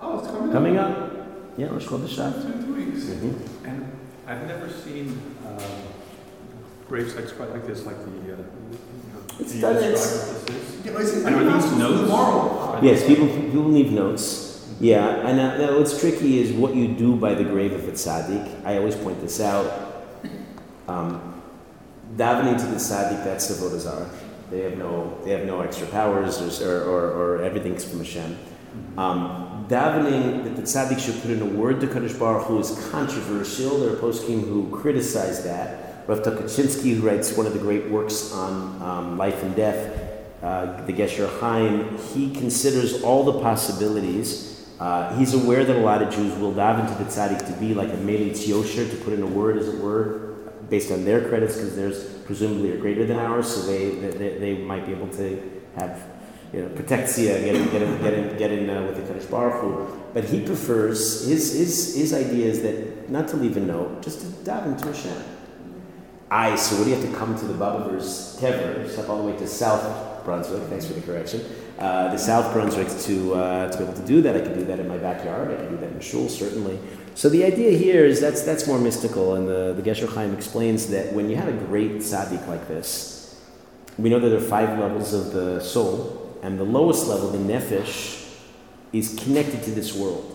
Oh, 0.06 0.18
it's 0.18 0.28
coming, 0.28 0.52
Coming 0.52 0.76
up. 0.76 0.90
up. 0.98 1.10
Yeah, 1.56 1.66
Rosh 1.68 1.86
Chodesh 1.86 2.18
Av. 2.18 2.34
Two, 2.42 2.66
two 2.66 2.74
weeks. 2.74 3.04
Mhm. 3.04 3.34
And 3.64 3.92
I've 4.26 4.46
never 4.46 4.68
seen 4.68 5.18
um, 5.46 5.58
grave 6.88 7.10
sites 7.10 7.32
quite 7.32 7.50
like 7.52 7.66
this, 7.66 7.86
like 7.86 7.96
the. 8.04 8.32
Uh, 8.34 8.36
It's 9.40 9.52
can 9.52 9.56
you 9.56 9.60
done, 9.62 9.74
describe 9.74 9.92
it's- 9.92 10.38
what 10.38 10.46
this 10.46 10.56
is? 10.56 10.84
Yeah, 10.86 10.92
listen, 10.92 11.26
And 11.26 11.34
are 11.36 11.38
I'm 11.40 11.52
these 11.60 11.70
not 11.70 11.78
notes? 11.78 12.00
tomorrow. 12.02 12.78
Yes, 12.82 13.06
people 13.06 13.26
people 13.28 13.64
leave 13.64 13.90
notes. 13.92 14.66
Yeah, 14.80 15.26
and 15.26 15.40
uh, 15.40 15.56
now 15.58 15.78
what's 15.78 15.98
tricky 15.98 16.40
is 16.40 16.52
what 16.52 16.74
you 16.74 16.88
do 16.88 17.16
by 17.16 17.32
the 17.34 17.44
grave 17.44 17.72
of 17.72 17.88
a 17.88 17.92
tzaddik. 17.92 18.44
I 18.66 18.76
always 18.78 18.96
point 18.96 19.20
this 19.20 19.40
out. 19.40 19.66
Um, 20.88 21.40
davening 22.16 22.58
to 22.58 22.66
the 22.66 22.76
tzaddik, 22.76 23.24
that's 23.24 23.46
the 23.48 23.54
Vodazara. 23.54 24.06
They 24.50 24.60
have 24.60 24.76
no 24.76 25.16
they 25.24 25.30
have 25.30 25.46
no 25.46 25.60
extra 25.62 25.86
powers 25.86 26.34
or 26.60 26.82
or, 26.84 27.02
or 27.18 27.42
everything's 27.42 27.84
from 27.84 28.00
Hashem. 28.00 28.36
Um, 28.98 29.53
davening 29.68 30.44
that 30.44 30.56
the 30.56 30.62
tzaddik 30.62 30.98
should 30.98 31.20
put 31.22 31.30
in 31.30 31.42
a 31.42 31.46
word 31.46 31.80
to 31.80 31.86
Kadosh 31.86 32.18
Baruch 32.18 32.46
Hu 32.46 32.58
is 32.58 32.88
controversial. 32.90 33.78
There 33.78 33.92
are 33.92 33.96
poskim 33.96 34.42
who 34.42 34.70
criticize 34.70 35.44
that. 35.44 36.06
Rav 36.06 36.20
Tukachinsky, 36.22 36.96
who 36.96 37.06
writes 37.06 37.36
one 37.36 37.46
of 37.46 37.54
the 37.54 37.58
great 37.58 37.88
works 37.88 38.32
on 38.32 38.82
um, 38.82 39.16
life 39.16 39.42
and 39.42 39.56
death, 39.56 40.00
uh, 40.42 40.84
the 40.84 40.92
Gesher 40.92 41.40
Chaim, 41.40 41.96
he 42.12 42.34
considers 42.34 43.02
all 43.02 43.24
the 43.24 43.40
possibilities. 43.40 44.68
Uh, 44.78 45.16
he's 45.16 45.32
aware 45.32 45.64
that 45.64 45.76
a 45.76 45.80
lot 45.80 46.02
of 46.02 46.12
Jews 46.12 46.36
will 46.38 46.52
dive 46.52 46.78
into 46.80 47.02
the 47.02 47.08
tzaddik 47.08 47.46
to 47.46 47.52
be 47.58 47.72
like 47.72 47.88
a 47.88 47.96
melitz 47.96 48.46
yosher, 48.46 48.88
to 48.90 48.96
put 48.96 49.14
in 49.14 49.22
a 49.22 49.26
word, 49.26 49.56
as 49.56 49.68
it 49.68 49.80
were, 49.80 50.34
based 50.68 50.92
on 50.92 51.04
their 51.04 51.26
credits, 51.28 51.54
because 51.54 51.74
theirs 51.74 52.04
presumably 52.26 52.72
are 52.72 52.78
greater 52.78 53.06
than 53.06 53.18
ours, 53.18 53.48
so 53.48 53.62
they, 53.62 53.90
they, 53.90 54.38
they 54.38 54.58
might 54.58 54.84
be 54.84 54.92
able 54.92 55.08
to 55.08 55.62
have, 55.76 56.02
you 56.54 56.62
know, 56.62 56.68
protexia, 56.68 57.44
get 57.44 57.72
get 57.72 57.82
in, 57.82 58.02
get 58.02 58.14
in, 58.14 58.38
get 58.38 58.52
in 58.52 58.70
uh, 58.70 58.82
with 58.82 58.96
the 58.96 59.12
Kadosh 59.12 59.28
Baruch 59.28 59.60
Hu. 59.60 60.02
But 60.12 60.24
he 60.24 60.40
prefers, 60.40 61.26
his, 61.26 61.52
his, 61.52 61.96
his 61.96 62.14
idea 62.14 62.46
is 62.46 62.62
that 62.62 63.10
not 63.10 63.26
to 63.28 63.36
leave 63.36 63.56
a 63.56 63.60
note, 63.60 64.02
just 64.02 64.20
to 64.20 64.26
dive 64.44 64.66
into 64.66 64.86
Hashem. 64.86 65.24
I, 66.30 66.54
so 66.54 66.76
what 66.76 66.84
do 66.84 66.90
you 66.90 66.96
have 66.96 67.04
to 67.04 67.16
come 67.16 67.36
to 67.36 67.44
the 67.44 67.54
Bobovers 67.54 68.38
Kever, 68.38 68.88
step 68.88 69.08
all 69.08 69.18
the 69.22 69.30
way 69.32 69.38
to 69.38 69.46
South 69.46 70.24
Brunswick, 70.24 70.62
thanks 70.64 70.86
for 70.86 70.94
the 70.94 71.00
correction, 71.00 71.44
uh, 71.78 72.10
the 72.12 72.18
South 72.18 72.52
Brunswick 72.52 72.88
to, 73.02 73.34
uh, 73.34 73.70
to 73.70 73.78
be 73.78 73.84
able 73.84 73.94
to 73.94 74.06
do 74.06 74.22
that. 74.22 74.36
I 74.36 74.40
can 74.40 74.54
do 74.54 74.64
that 74.64 74.78
in 74.78 74.88
my 74.88 74.96
backyard, 74.96 75.50
I 75.50 75.56
can 75.56 75.70
do 75.70 75.76
that 75.78 75.92
in 75.92 76.00
shul, 76.00 76.28
certainly. 76.28 76.78
So 77.14 77.28
the 77.28 77.44
idea 77.44 77.76
here 77.76 78.04
is 78.04 78.20
that's, 78.20 78.42
that's 78.42 78.66
more 78.66 78.78
mystical, 78.78 79.34
and 79.34 79.46
the, 79.46 79.74
the 79.74 79.82
Gesher 79.82 80.08
Chaim 80.12 80.32
explains 80.34 80.86
that 80.88 81.12
when 81.12 81.28
you 81.28 81.36
have 81.36 81.48
a 81.48 81.52
great 81.66 81.96
tzaddik 81.96 82.46
like 82.46 82.68
this, 82.68 83.40
we 83.98 84.08
know 84.08 84.18
that 84.18 84.28
there 84.28 84.38
are 84.38 84.40
five 84.40 84.78
levels 84.78 85.12
of 85.12 85.32
the 85.32 85.60
soul, 85.60 86.23
and 86.44 86.58
the 86.58 86.64
lowest 86.64 87.08
level, 87.08 87.30
the 87.30 87.38
nefesh, 87.38 88.20
is 88.92 89.18
connected 89.24 89.62
to 89.62 89.70
this 89.70 89.94
world. 89.94 90.30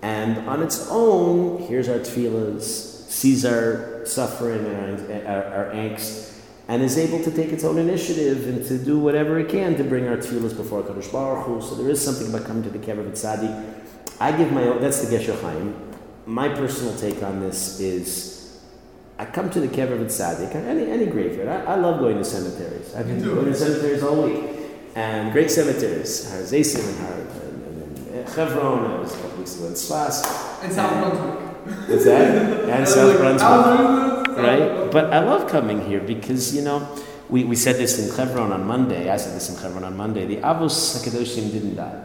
And 0.00 0.48
on 0.48 0.62
its 0.62 0.88
own, 0.90 1.60
hears 1.60 1.90
our 1.90 1.98
tefillahs, 1.98 2.62
sees 2.62 3.44
our 3.44 4.06
suffering 4.06 4.64
and 4.64 5.26
our, 5.26 5.34
our, 5.34 5.66
our 5.66 5.74
angst, 5.74 6.40
and 6.68 6.82
is 6.82 6.96
able 6.96 7.22
to 7.22 7.30
take 7.30 7.52
its 7.52 7.64
own 7.64 7.76
initiative 7.76 8.48
and 8.48 8.64
to 8.64 8.78
do 8.78 8.98
whatever 8.98 9.38
it 9.38 9.50
can 9.50 9.76
to 9.76 9.84
bring 9.84 10.08
our 10.08 10.16
tefillahs 10.16 10.56
before 10.56 10.82
Kadosh 10.82 11.12
Baruch 11.12 11.44
Hu. 11.44 11.60
So 11.60 11.74
there 11.74 11.90
is 11.90 12.02
something 12.02 12.28
about 12.28 12.46
coming 12.46 12.62
to 12.62 12.70
the 12.70 12.78
Kever 12.78 13.06
Tzaddik. 13.10 13.84
I 14.18 14.32
give 14.34 14.50
my 14.52 14.62
own, 14.62 14.80
that's 14.80 15.06
the 15.06 15.14
Gesher 15.14 15.38
Chaim. 15.42 15.76
My 16.24 16.48
personal 16.48 16.96
take 16.96 17.22
on 17.22 17.40
this 17.40 17.78
is 17.78 18.58
I 19.18 19.26
come 19.26 19.50
to 19.50 19.60
the 19.60 19.68
Kever 19.68 20.02
Tzaddik, 20.02 20.54
any, 20.54 20.90
any 20.90 21.04
graveyard. 21.04 21.48
I, 21.48 21.72
I 21.72 21.74
love 21.74 22.00
going 22.00 22.16
to 22.16 22.24
cemeteries. 22.24 22.94
I've 22.94 23.06
been 23.06 23.22
going 23.22 23.44
to 23.44 23.54
cemeteries 23.54 24.02
all 24.02 24.22
week. 24.22 24.55
And 24.96 25.30
great 25.30 25.50
cemeteries, 25.50 26.24
Har 26.30 26.40
Zaysim 26.40 26.88
and 26.88 26.98
Har 27.00 27.12
and, 27.12 28.28
Chevron, 28.30 28.90
I 28.90 28.98
was 28.98 29.12
a 29.14 29.18
couple 29.18 29.36
weeks 29.36 29.54
ago 29.56 29.66
in 29.66 29.74
Sfas. 29.74 30.24
And 30.62 30.72
South 30.72 30.90
Brunswick. 30.90 31.88
What's 31.88 32.04
that? 32.06 32.70
And 32.70 32.88
South 32.88 33.18
Brunswick. 33.18 34.36
Right? 34.38 34.90
But 34.90 35.12
I 35.12 35.18
love 35.18 35.50
coming 35.50 35.84
here 35.84 36.00
because, 36.00 36.56
you 36.56 36.62
know, 36.62 36.88
we, 37.28 37.44
we 37.44 37.56
said 37.56 37.76
this 37.76 37.98
in 37.98 38.16
Chevron 38.16 38.52
on 38.52 38.64
Monday. 38.64 39.10
I 39.10 39.18
said 39.18 39.36
this 39.36 39.50
in 39.50 39.60
Chevron 39.60 39.84
on 39.84 39.98
Monday. 39.98 40.24
The 40.24 40.38
Avos 40.38 40.96
Hakadoshim 40.96 41.52
didn't 41.52 41.74
die. 41.74 42.02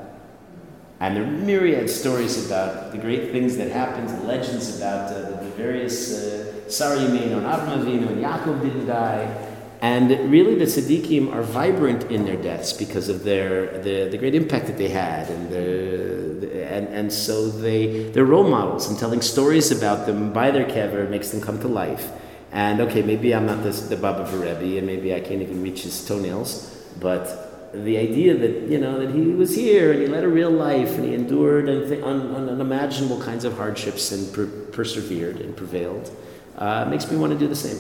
And 1.00 1.16
there 1.16 1.24
are 1.24 1.28
myriad 1.28 1.90
stories 1.90 2.46
about 2.46 2.92
the 2.92 2.98
great 2.98 3.32
things 3.32 3.56
that 3.56 3.72
happened, 3.72 4.28
legends 4.28 4.78
about 4.78 5.14
uh, 5.14 5.42
the 5.42 5.50
various 5.56 6.12
uh, 6.14 6.70
Sarah 6.70 7.00
and 7.00 7.18
Avinu 7.18 8.10
and 8.10 8.22
Yaakov 8.22 8.62
didn't 8.62 8.86
die. 8.86 9.51
And 9.82 10.12
really, 10.32 10.54
the 10.56 10.66
tzaddikim 10.66 11.34
are 11.34 11.42
vibrant 11.42 12.04
in 12.12 12.24
their 12.26 12.38
deaths 12.38 12.72
because 12.72 13.10
of 13.10 13.24
their 13.24 13.80
the, 13.80 14.10
the 14.10 14.18
great 14.18 14.36
impact 14.36 14.68
that 14.68 14.78
they 14.78 14.90
had, 14.90 15.28
and 15.30 15.50
the, 15.50 16.46
the- 16.46 16.72
and 16.72 16.88
and 16.90 17.12
so 17.12 17.50
they 17.50 18.10
they're 18.12 18.26
role 18.26 18.48
models 18.48 18.88
and 18.90 18.98
telling 19.00 19.22
stories 19.22 19.72
about 19.72 20.06
them 20.06 20.32
by 20.32 20.52
their 20.52 20.66
kever 20.66 21.10
makes 21.10 21.30
them 21.32 21.42
come 21.42 21.60
to 21.62 21.68
life. 21.68 22.12
And 22.52 22.80
okay, 22.82 23.02
maybe 23.02 23.34
I'm 23.34 23.46
not 23.48 23.64
the, 23.64 23.72
the 23.72 23.96
Baba 23.98 24.24
a 24.24 24.78
and 24.78 24.86
maybe 24.86 25.16
I 25.16 25.20
can't 25.20 25.42
even 25.42 25.64
reach 25.64 25.82
his 25.84 26.06
toenails, 26.06 26.70
but 27.00 27.74
the 27.74 27.98
idea 27.98 28.38
that 28.38 28.70
you 28.70 28.78
know 28.78 29.00
that 29.00 29.16
he 29.16 29.22
was 29.22 29.56
here 29.56 29.92
and 29.94 30.02
he 30.02 30.08
led 30.08 30.24
a 30.24 30.28
real 30.28 30.52
life 30.52 30.92
and 30.96 31.06
he 31.06 31.14
endured 31.16 31.66
th- 31.66 32.04
un, 32.04 32.36
un, 32.36 32.50
unimaginable 32.50 33.20
kinds 33.22 33.46
of 33.46 33.58
hardships 33.58 34.12
and 34.12 34.32
per- 34.34 34.46
persevered 34.72 35.38
and 35.40 35.56
prevailed 35.56 36.12
uh, 36.58 36.86
makes 36.86 37.10
me 37.10 37.18
want 37.18 37.32
to 37.34 37.40
do 37.40 37.48
the 37.48 37.56
same. 37.56 37.80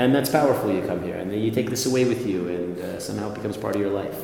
And 0.00 0.14
that's 0.14 0.30
powerful. 0.30 0.72
You 0.72 0.80
come 0.80 1.02
here 1.02 1.16
and 1.16 1.30
then 1.30 1.40
you 1.40 1.50
take 1.50 1.68
this 1.68 1.84
away 1.84 2.06
with 2.06 2.26
you, 2.26 2.48
and 2.48 2.78
uh, 2.78 2.98
somehow 2.98 3.30
it 3.32 3.34
becomes 3.34 3.58
part 3.58 3.74
of 3.74 3.82
your 3.82 3.90
life. 3.90 4.18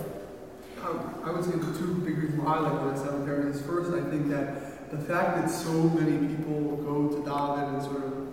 Um, 0.83 1.21
I 1.23 1.31
would 1.33 1.45
say 1.45 1.51
two 1.51 2.01
big 2.03 2.17
reasons 2.17 2.41
why 2.41 2.55
I 2.55 2.61
like 2.61 2.95
the 2.95 3.05
cemetery 3.05 3.51
is 3.51 3.61
first, 3.61 3.93
I 3.93 4.01
think 4.09 4.31
that 4.31 4.91
the 4.91 4.97
fact 4.97 5.37
that 5.37 5.51
so 5.51 5.73
many 5.73 6.17
people 6.35 6.77
go 6.77 7.09
to 7.11 7.17
daven 7.29 7.75
and 7.75 7.83
sort 7.83 8.05
of 8.05 8.26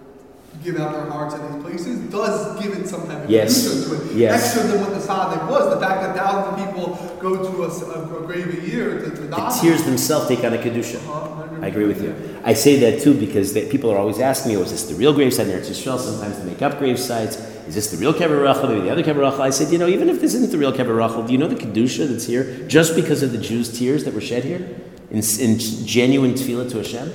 give 0.64 0.80
out 0.80 0.94
their 0.94 1.10
hearts 1.10 1.36
at 1.36 1.52
these 1.52 1.62
places 1.64 2.00
does 2.12 2.62
give 2.62 2.74
it 2.74 2.88
some 2.88 3.06
type 3.08 3.24
of 3.24 3.30
Yes. 3.30 3.64
to 3.88 3.96
it. 3.96 4.16
Yes. 4.16 4.56
Extra 4.56 4.72
than 4.72 4.82
what 4.82 4.92
the 4.92 5.00
tzaddik 5.06 5.50
was. 5.50 5.74
The 5.74 5.80
fact 5.80 6.02
that 6.02 6.16
thousands 6.16 6.62
of 6.62 6.66
people 6.66 7.18
go 7.20 7.36
to 7.38 7.64
a 7.64 8.22
grave 8.26 8.64
a 8.64 8.68
year 8.68 9.00
to, 9.00 9.10
to 9.10 9.22
The 9.22 9.60
tears 9.62 9.84
themselves 9.84 10.28
take 10.28 10.44
on 10.44 10.54
a 10.54 10.58
kedusha. 10.58 10.96
Uh-huh. 10.98 11.44
I 11.62 11.68
agree 11.68 11.86
with 11.86 12.02
you. 12.02 12.14
I 12.44 12.54
say 12.54 12.78
that 12.80 13.02
too 13.02 13.14
because 13.18 13.54
they, 13.54 13.70
people 13.70 13.90
are 13.90 13.98
always 13.98 14.20
asking 14.20 14.52
me, 14.52 14.58
oh, 14.58 14.62
"Was 14.62 14.72
this 14.72 14.84
the 14.84 14.96
real 14.96 15.14
gravesite 15.14 15.48
in 15.48 15.52
Eretz 15.58 15.70
Yisrael?" 15.70 15.98
Sometimes 15.98 16.38
they 16.40 16.46
make 16.46 16.62
up 16.62 16.74
gravesites. 16.74 17.40
Is 17.70 17.76
this 17.76 17.90
the 17.92 17.98
real 17.98 18.14
Kever 18.14 18.44
Rachel? 18.44 18.68
Maybe 18.68 18.82
the 18.82 18.90
other 18.90 19.04
Kever 19.04 19.22
Rachel. 19.22 19.42
I 19.42 19.50
said, 19.50 19.72
you 19.72 19.78
know, 19.78 19.88
even 19.88 20.10
if 20.10 20.20
this 20.20 20.34
isn't 20.34 20.52
the 20.52 20.58
real 20.58 20.74
Kever 20.74 20.98
Rachel, 20.98 21.24
do 21.26 21.32
you 21.32 21.38
know 21.40 21.48
the 21.48 21.56
kedusha 21.56 22.06
that's 22.10 22.26
here 22.26 22.68
just 22.68 22.96
because 22.96 23.24
of 23.24 23.32
the 23.32 23.38
Jews' 23.38 23.78
tears 23.80 24.04
that 24.04 24.14
were 24.14 24.20
shed 24.20 24.44
here 24.44 24.68
in, 25.10 25.20
in 25.40 25.58
genuine 25.60 26.34
tefillah 26.34 26.70
to 26.72 26.78
Hashem? 26.80 27.14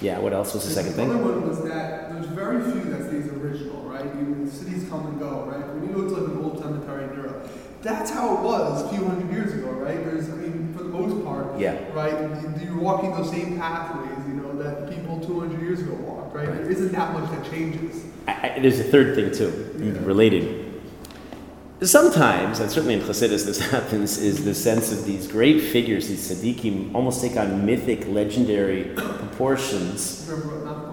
Yeah. 0.00 0.20
What 0.20 0.32
else 0.32 0.54
was 0.54 0.64
the 0.64 0.70
second 0.70 0.94
The 0.94 1.02
other 1.02 1.40
thing? 1.40 2.07
Very 2.48 2.72
few 2.72 2.90
that 2.92 3.08
stays 3.08 3.26
original, 3.32 3.82
right? 3.82 4.04
You, 4.04 4.48
cities 4.50 4.88
come 4.88 5.06
and 5.06 5.18
go, 5.18 5.44
right? 5.44 5.66
When 5.74 5.88
you 5.88 5.94
go 5.94 6.08
to 6.08 6.20
like 6.22 6.32
an 6.36 6.44
old 6.44 6.58
cemetery 6.62 7.04
in 7.04 7.14
Europe, 7.14 7.48
that's 7.82 8.10
how 8.10 8.36
it 8.36 8.40
was 8.42 8.82
a 8.84 8.88
few 8.96 9.04
hundred 9.06 9.30
years 9.32 9.52
ago, 9.54 9.70
right? 9.70 9.96
There's, 10.04 10.28
I 10.28 10.34
mean, 10.36 10.72
for 10.76 10.82
the 10.82 10.88
most 10.88 11.24
part, 11.24 11.58
Yeah. 11.58 11.76
right? 11.94 12.12
you- 12.20 12.54
You're 12.64 12.78
walking 12.78 13.12
those 13.12 13.30
same 13.30 13.58
pathways, 13.58 14.26
you 14.28 14.34
know, 14.34 14.52
that 14.62 14.90
people 14.90 15.20
200 15.20 15.60
years 15.62 15.80
ago 15.80 15.94
walked, 15.94 16.34
right? 16.34 16.46
There 16.46 16.70
isn't 16.70 16.92
that 16.92 17.12
much 17.12 17.30
that 17.30 17.48
changes. 17.50 18.04
I, 18.26 18.32
I, 18.56 18.58
there's 18.60 18.80
a 18.80 18.84
third 18.84 19.14
thing 19.14 19.32
too, 19.32 19.50
related. 20.04 20.64
Sometimes, 21.80 22.58
and 22.58 22.68
certainly 22.68 22.94
in 22.94 23.00
Chassidus 23.00 23.46
this 23.46 23.60
happens, 23.70 24.18
is 24.18 24.44
the 24.44 24.54
sense 24.54 24.90
of 24.90 25.04
these 25.04 25.28
great 25.28 25.60
figures, 25.62 26.08
these 26.08 26.28
tzaddikim, 26.28 26.92
almost 26.94 27.20
take 27.22 27.36
on 27.36 27.64
mythic, 27.64 28.06
legendary 28.08 28.84
proportions, 28.96 30.26
Remember 30.28 30.56
what 30.56 30.64
Nachman 30.66 30.80
did? 30.82 30.87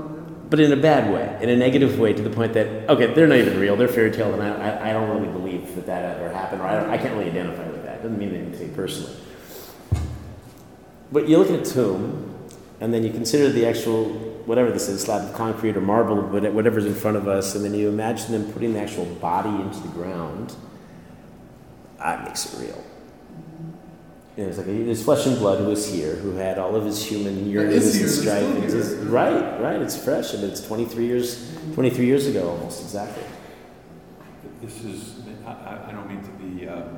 But 0.49 0.59
in 0.59 0.72
a 0.72 0.77
bad 0.77 1.11
way, 1.11 1.38
in 1.41 1.49
a 1.49 1.55
negative 1.55 1.97
way, 1.99 2.13
to 2.13 2.22
the 2.22 2.30
point 2.30 2.53
that 2.53 2.89
okay, 2.89 3.13
they're 3.13 3.27
not 3.27 3.38
even 3.38 3.59
real, 3.59 3.76
they're 3.76 3.88
fairy 3.88 4.11
tale, 4.11 4.34
and 4.34 4.41
I, 4.41 4.89
I, 4.89 4.93
don't 4.93 5.09
really 5.09 5.31
believe 5.31 5.76
that 5.76 5.85
that 5.88 6.17
ever 6.17 6.31
happened, 6.31 6.61
or 6.61 6.65
I, 6.65 6.80
don't, 6.80 6.89
I 6.89 6.97
can't 6.97 7.15
really 7.15 7.30
identify 7.30 7.67
with 7.69 7.84
that. 7.84 8.03
Doesn't 8.03 8.17
mean 8.17 8.35
anything 8.35 8.51
to 8.59 8.65
me 8.65 8.76
personally. 8.76 9.15
But 11.11 11.27
you 11.27 11.38
look 11.38 11.49
at 11.49 11.67
a 11.67 11.72
tomb, 11.72 12.35
and 12.80 12.93
then 12.93 13.03
you 13.03 13.11
consider 13.11 13.49
the 13.49 13.65
actual, 13.65 14.05
whatever 14.45 14.72
this 14.72 14.88
is, 14.88 15.01
slab 15.01 15.30
of 15.30 15.34
concrete 15.35 15.77
or 15.77 15.81
marble, 15.81 16.17
whatever's 16.17 16.85
in 16.85 16.93
front 16.93 17.17
of 17.17 17.27
us, 17.27 17.55
and 17.55 17.63
then 17.63 17.73
you 17.73 17.89
imagine 17.89 18.31
them 18.31 18.51
putting 18.51 18.73
the 18.73 18.80
actual 18.80 19.05
body 19.05 19.49
into 19.49 19.80
the 19.80 19.88
ground. 19.89 20.53
That 21.97 22.23
makes 22.26 22.53
it 22.53 22.59
real. 22.59 22.84
You 24.38 24.44
know, 24.44 24.49
it's 24.49 24.57
like 24.57 24.68
there's 24.68 25.02
flesh 25.03 25.26
and 25.28 25.38
blood 25.38 25.60
who 25.60 25.66
was 25.68 25.88
here, 25.90 26.16
who 26.16 26.36
had 26.36 26.57
all 26.60 26.76
of 26.76 26.84
his 26.84 27.03
human 27.06 27.49
yearnings 27.49 27.95
and 27.95 28.02
they're 28.03 28.10
strivings. 28.10 28.95
Right, 29.06 29.62
right. 29.62 29.82
It's 29.82 29.95
fresh, 29.98 30.34
and 30.34 30.44
it's 30.44 30.60
23 30.68 31.06
years, 31.06 31.56
23 31.74 32.06
years 32.06 32.28
ago 32.28 32.49
almost 32.49 32.82
exactly. 32.84 33.24
This 34.62 34.84
is, 34.84 35.16
I, 35.45 35.52
I- 35.52 35.86
I 35.88 35.91
don't 35.94 36.10
mean 36.10 36.22
to 36.22 36.32
be, 36.32 36.68
um, 36.68 36.98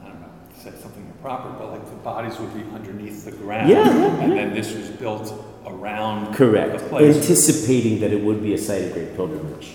I 0.00 0.04
don't 0.04 0.20
know, 0.20 0.28
say 0.56 0.70
something 0.80 1.04
improper, 1.04 1.50
but 1.58 1.72
like 1.72 1.84
the 1.90 1.96
bodies 1.96 2.38
would 2.38 2.54
be 2.54 2.62
underneath 2.72 3.24
the 3.24 3.32
ground. 3.32 3.68
Yeah, 3.70 3.84
yeah, 3.92 4.20
And 4.22 4.32
then 4.32 4.54
this 4.54 4.72
was 4.72 4.88
built 4.90 5.32
around 5.66 6.32
Correct. 6.34 6.78
the 6.78 6.84
place. 6.88 7.16
Anticipating 7.16 7.98
that 8.00 8.12
it 8.12 8.22
would 8.22 8.40
be 8.40 8.54
a 8.54 8.58
site 8.58 8.82
of 8.84 8.92
great 8.92 9.16
pilgrimage. 9.16 9.72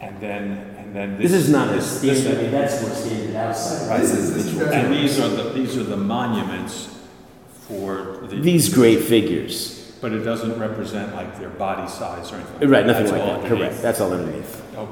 And 0.00 0.18
then, 0.20 0.74
and 0.75 0.75
then 0.96 1.18
This 1.18 1.32
this. 1.32 1.44
is 1.44 1.50
not 1.50 1.68
a 1.72 1.76
this- 1.76 2.00
this- 2.00 2.20
standard. 2.22 2.38
I 2.38 2.42
mean, 2.42 2.50
that's 2.52 2.82
more 2.82 2.90
standard 2.90 3.36
outside. 3.36 3.88
Right. 3.90 4.00
This 4.00 4.12
is- 4.14 4.34
this 4.34 4.46
is 4.46 4.52
very- 4.52 4.74
And 4.74 4.94
these 4.94 5.18
are 5.20 5.28
the, 5.28 5.50
these 5.50 5.76
are 5.76 5.82
the 5.84 5.96
monuments 5.96 6.88
for 7.68 8.18
the. 8.28 8.36
These 8.36 8.72
great 8.72 9.00
figures. 9.02 9.72
But 10.00 10.12
it 10.12 10.20
doesn't 10.20 10.58
represent 10.58 11.14
like 11.14 11.38
their 11.38 11.48
body 11.48 11.88
size 11.88 12.30
or 12.32 12.36
anything. 12.36 12.68
Right, 12.68 12.86
nothing 12.86 13.04
That's 13.04 13.12
like 13.12 13.20
all 13.22 13.26
that. 13.28 13.44
underneath. 13.44 13.58
Correct. 13.68 13.82
That's 13.82 14.00
all 14.00 14.12
underneath. 14.12 14.62
Okay. 14.76 14.90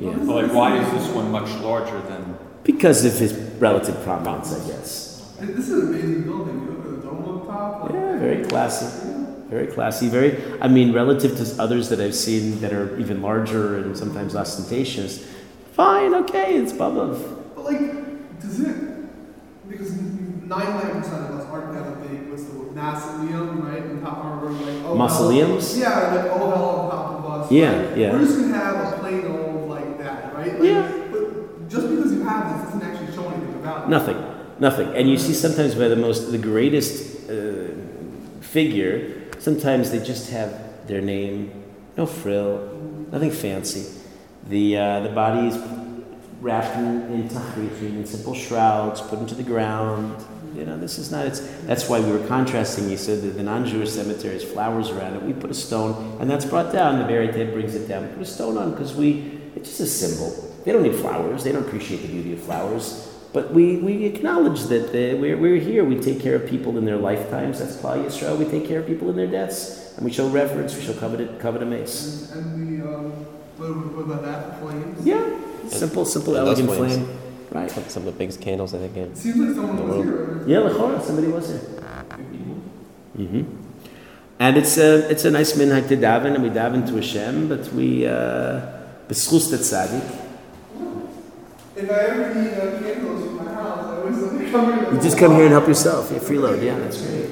Yeah. 0.00 0.10
But 0.26 0.34
like, 0.34 0.52
why 0.52 0.78
is 0.78 0.90
this 0.92 1.08
one 1.14 1.30
much 1.30 1.48
larger 1.60 2.00
than? 2.08 2.34
Because 2.64 3.04
of 3.04 3.12
his 3.18 3.32
relative 3.60 4.02
prominence, 4.04 4.52
I 4.52 4.66
guess. 4.68 5.32
This 5.40 5.68
is 5.68 5.72
an 5.72 5.88
amazing 5.88 6.22
building. 6.22 6.60
You 6.60 6.70
look 6.76 6.86
at 6.86 7.02
the 7.02 7.06
dome 7.08 7.38
up 7.40 7.46
top. 7.46 7.82
Like, 7.84 7.92
Yeah, 7.94 8.18
very 8.18 8.44
classy. 8.44 8.86
Very 9.52 9.66
classy. 9.66 10.08
Very, 10.08 10.42
I 10.62 10.68
mean, 10.68 10.94
relative 10.94 11.36
to 11.36 11.62
others 11.62 11.90
that 11.90 12.00
I've 12.00 12.14
seen 12.14 12.62
that 12.62 12.72
are 12.72 12.98
even 12.98 13.20
larger 13.20 13.76
and 13.76 13.94
sometimes 13.94 14.34
ostentatious. 14.34 15.28
Fine, 15.74 16.14
okay, 16.24 16.56
it's 16.56 16.72
Baba. 16.72 17.12
But 17.54 17.64
like, 17.66 18.40
does 18.40 18.60
it? 18.60 18.76
Because 19.68 19.92
ninety-nine 19.92 21.02
percent 21.02 21.24
of 21.28 21.38
us 21.38 21.46
aren't 21.50 21.74
gonna 21.74 21.96
big. 21.96 22.30
What's 22.30 22.44
the 22.44 22.58
word? 22.60 22.74
Mausoleum, 22.74 23.60
right? 23.68 23.82
On 23.82 24.00
top 24.00 24.24
of 24.42 24.58
like 24.58 24.68
oh, 24.86 24.96
hell- 24.96 25.60
Yeah, 25.76 26.14
like 26.14 26.32
oh 26.32 26.38
hell 26.38 26.64
on 26.80 26.90
top 26.90 27.10
of 27.18 27.30
us. 27.42 27.52
Yeah, 27.52 27.88
right? 27.88 27.98
yeah. 27.98 28.12
We're 28.12 28.20
just 28.20 28.38
gonna 28.40 28.54
have 28.54 28.94
a 28.94 28.98
plain 29.00 29.26
old 29.26 29.68
like 29.68 29.98
that, 29.98 30.34
right? 30.34 30.54
Like, 30.58 30.62
Yeah. 30.62 31.08
But 31.10 31.68
just 31.68 31.90
because 31.90 32.10
you 32.10 32.22
have 32.22 32.56
this 32.56 32.72
doesn't 32.72 32.82
actually 32.88 33.14
show 33.14 33.28
anything 33.28 33.54
about 33.56 33.84
it. 33.84 33.88
Nothing, 33.90 34.16
nothing. 34.60 34.88
And 34.96 35.10
you 35.10 35.18
see 35.18 35.34
sometimes 35.34 35.74
by 35.74 35.88
the 35.88 35.96
most, 35.96 36.30
the 36.32 36.38
greatest 36.38 37.28
uh, 37.28 37.68
figure, 38.40 39.18
sometimes 39.42 39.90
they 39.90 39.98
just 39.98 40.30
have 40.30 40.86
their 40.86 41.00
name, 41.00 41.50
no 41.96 42.06
frill, 42.06 42.78
nothing 43.10 43.32
fancy. 43.32 44.00
The, 44.48 44.78
uh, 44.78 45.00
the 45.00 45.08
body 45.10 45.48
is 45.48 45.58
wrapped 46.40 46.76
in, 46.76 47.02
in 47.12 47.96
in 47.98 48.06
simple 48.06 48.34
shrouds, 48.34 49.00
put 49.00 49.18
into 49.18 49.34
the 49.34 49.42
ground. 49.42 50.24
You 50.56 50.64
know, 50.64 50.78
this 50.78 50.98
is 50.98 51.10
not, 51.10 51.26
it's, 51.26 51.40
that's 51.66 51.88
why 51.88 51.98
we 52.00 52.12
were 52.12 52.24
contrasting. 52.26 52.88
You 52.88 52.96
said 52.96 53.22
that 53.22 53.30
the 53.30 53.42
non-Jewish 53.42 53.90
cemetery 53.90 54.34
has 54.34 54.44
flowers 54.44 54.90
around 54.90 55.14
it. 55.14 55.22
We 55.22 55.32
put 55.32 55.50
a 55.50 55.54
stone, 55.54 56.18
and 56.20 56.30
that's 56.30 56.44
brought 56.44 56.72
down. 56.72 56.98
The 56.98 57.04
buried 57.04 57.32
dead 57.32 57.52
brings 57.52 57.74
it 57.74 57.88
down. 57.88 58.06
We 58.06 58.12
put 58.12 58.22
a 58.22 58.26
stone 58.26 58.56
on 58.58 58.72
because 58.72 58.94
we, 58.94 59.40
it's 59.56 59.70
just 59.70 59.80
a 59.80 59.86
symbol. 59.86 60.54
They 60.64 60.72
don't 60.72 60.82
need 60.82 60.94
flowers. 60.94 61.42
They 61.42 61.52
don't 61.52 61.66
appreciate 61.66 62.02
the 62.02 62.08
beauty 62.08 62.34
of 62.34 62.42
flowers. 62.42 63.11
But 63.32 63.52
we, 63.54 63.76
we 63.78 64.04
acknowledge 64.04 64.64
that 64.64 64.88
uh, 64.90 65.16
we're, 65.16 65.38
we're 65.38 65.56
here. 65.58 65.84
We 65.84 65.98
take 65.98 66.20
care 66.20 66.34
of 66.34 66.46
people 66.46 66.76
in 66.76 66.84
their 66.84 66.98
lifetimes. 66.98 67.60
That's 67.60 67.76
Klal 67.76 68.04
Yisrael. 68.04 68.36
We 68.38 68.44
take 68.44 68.66
care 68.68 68.80
of 68.80 68.86
people 68.86 69.08
in 69.08 69.16
their 69.16 69.26
deaths. 69.26 69.94
And 69.96 70.04
we 70.04 70.12
show 70.12 70.28
reverence. 70.28 70.76
We 70.76 70.82
show 70.82 70.92
covenant, 70.94 71.40
covenant 71.40 71.70
mace. 71.70 72.30
And, 72.32 72.44
and 72.54 72.82
the 72.82 72.86
um, 72.86 73.10
what, 73.56 73.70
what 73.96 74.02
about 74.02 74.22
that? 74.24 74.60
Flames. 74.60 75.06
Yeah. 75.06 75.38
Simple, 75.68 76.04
simple, 76.04 76.36
And 76.36 76.46
elegant 76.46 76.70
flame. 76.70 77.18
Right. 77.50 77.70
Some 77.70 78.06
of 78.06 78.12
the 78.12 78.18
biggest 78.18 78.40
candles 78.40 78.74
I 78.74 78.78
think 78.78 78.96
in 78.96 79.14
seems 79.14 79.36
like 79.36 79.54
someone 79.54 79.76
the 79.76 79.82
was 79.82 80.06
world. 80.06 80.46
here. 80.48 80.60
Yeah, 80.62 80.68
Lechora, 80.68 81.02
somebody 81.02 81.28
was 81.28 81.48
there. 81.52 81.82
hmm 83.16 83.42
And 84.38 84.56
it's 84.56 84.76
a, 84.78 85.10
it's 85.10 85.24
a 85.24 85.30
nice 85.30 85.52
minhag 85.52 85.88
to 85.88 85.96
daven, 85.96 86.34
and 86.34 86.42
we 86.42 86.48
daven 86.50 86.86
to 86.88 86.96
Hashem, 86.96 87.48
but 87.48 87.72
we, 87.72 88.06
uh, 88.06 88.60
b'schus 89.08 89.50
the 89.50 89.58
tzaddik. 89.58 90.21
If 91.82 91.90
I 91.90 91.94
ever 91.94 92.32
need 92.32 92.52
uh, 92.54 92.78
candles 92.78 93.26
in 93.26 93.44
my 93.44 93.52
house, 93.52 93.84
I 93.86 93.96
always 93.96 94.16
like 94.18 94.52
come 94.52 94.72
here. 94.72 94.94
You 94.94 95.00
just 95.00 95.18
come 95.18 95.34
here 95.34 95.42
and 95.46 95.50
help 95.50 95.66
yourself. 95.66 96.12
You 96.12 96.18
freeload, 96.18 96.62
yeah, 96.62 96.78
that's 96.78 97.02
great. 97.02 97.26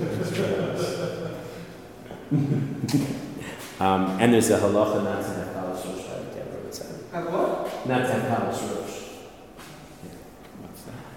um, 3.80 4.18
and 4.20 4.34
there's 4.34 4.50
a 4.50 4.58
halacha 4.58 5.04
not 5.04 5.22
to 5.22 5.28
have 5.28 5.48
kalus 5.54 5.86
rosh. 5.86 6.04
I 6.04 6.34
can't 6.34 6.46
remember 6.46 6.64
what's 6.64 6.78
that. 6.80 6.88
Have 7.12 7.32
what? 7.32 7.86
Not 7.86 7.98
to 7.98 8.12
have 8.12 8.22
kalus 8.22 8.60
rosh. 8.74 8.96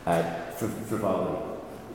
Uh, 0.06 0.24
for 0.52 0.68
frivolity. 0.68 1.42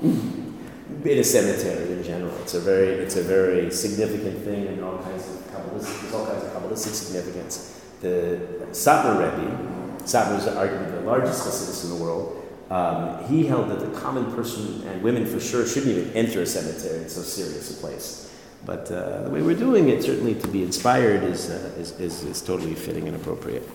in 0.03 1.19
a 1.19 1.23
cemetery 1.23 1.93
in 1.93 2.03
general. 2.03 2.37
It's 2.43 2.55
a 2.55 2.61
very, 2.61 2.89
it's 2.89 3.17
a 3.17 3.23
very 3.23 3.71
significant 3.71 4.43
thing, 4.45 4.67
and 4.67 4.83
all 4.83 4.99
kinds 4.99 5.29
of 5.29 5.37
kabbalistic, 5.53 6.03
there's 6.03 6.15
all 6.15 6.27
kinds 6.27 6.43
of 6.43 6.51
kabbalistic 6.51 6.95
significance. 6.95 7.81
The 8.01 8.41
Satmar 8.73 9.19
Rebbe, 9.19 9.78
Satmar 10.09 10.39
is 10.39 10.45
arguably 10.47 10.91
the 10.93 11.01
largest 11.03 11.47
Hasidus 11.47 11.85
in 11.85 11.91
the 11.91 12.03
world. 12.03 12.35
Um, 12.71 13.25
he 13.27 13.47
held 13.47 13.69
that 13.69 13.81
the 13.81 13.99
common 14.01 14.33
person 14.33 14.83
and 14.89 15.03
women 15.03 15.27
for 15.27 15.39
sure 15.39 15.67
shouldn't 15.67 15.97
even 15.97 16.13
enter 16.13 16.41
a 16.41 16.47
cemetery. 16.47 17.01
It's 17.01 17.15
so 17.15 17.23
serious 17.23 17.77
a 17.77 17.81
place. 17.81 18.35
But 18.65 18.91
uh, 18.91 19.25
the 19.25 19.31
way 19.31 19.43
we're 19.43 19.57
doing 19.57 19.89
it, 19.91 20.03
certainly 20.03 20.35
to 20.35 20.49
be 20.49 20.63
inspired, 20.63 21.23
is, 21.25 21.51
uh, 21.51 21.75
is, 21.79 21.93
is, 22.01 22.25
is 22.25 22.43
totally 22.43 22.75
fitting 22.75 23.07
and 23.07 23.17
appropriate. 23.17 23.69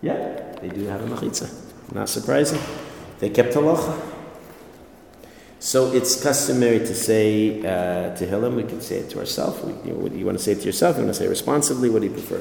Yeah, 0.00 0.56
they 0.62 0.68
do 0.68 0.84
have 0.86 1.02
a 1.02 1.14
machitza. 1.14 1.52
Not 1.92 2.08
surprising. 2.08 2.60
They 3.18 3.30
kept 3.30 3.54
halacha. 3.54 4.00
So 5.58 5.92
it's 5.92 6.22
customary 6.22 6.78
to 6.78 6.94
say 6.94 7.58
uh, 7.58 8.14
to 8.14 8.26
Tehillim, 8.26 8.54
we 8.54 8.62
can 8.62 8.80
say 8.80 8.98
it 8.98 9.10
to 9.10 9.18
ourselves. 9.18 9.60
You, 9.84 9.92
know, 9.92 10.06
you 10.06 10.24
want 10.24 10.38
to 10.38 10.44
say 10.44 10.52
it 10.52 10.60
to 10.60 10.66
yourself? 10.66 10.96
You 10.96 11.02
want 11.02 11.14
to 11.14 11.18
say 11.18 11.26
it 11.26 11.30
responsively? 11.30 11.90
What 11.90 12.02
do 12.02 12.08
you 12.08 12.14
prefer? 12.14 12.40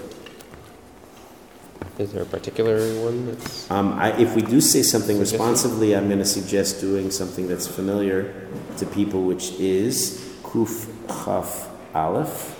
Is 1.99 2.13
there 2.13 2.23
a 2.23 2.25
particular 2.25 2.79
one 3.03 3.25
that's. 3.25 3.69
Um, 3.71 3.93
I, 3.93 4.15
if 4.17 4.35
we 4.35 4.41
do 4.41 4.61
say 4.61 4.83
something 4.83 5.19
responsively, 5.19 5.95
I'm 5.95 6.07
going 6.07 6.19
to 6.19 6.25
suggest 6.25 6.79
doing 6.79 7.09
something 7.09 7.47
that's 7.47 7.67
familiar 7.67 8.33
to 8.77 8.85
people, 8.85 9.23
which 9.23 9.53
is 9.53 10.23
Kuf 10.43 10.87
Chaf 11.07 11.69
Aleph. 11.95 12.56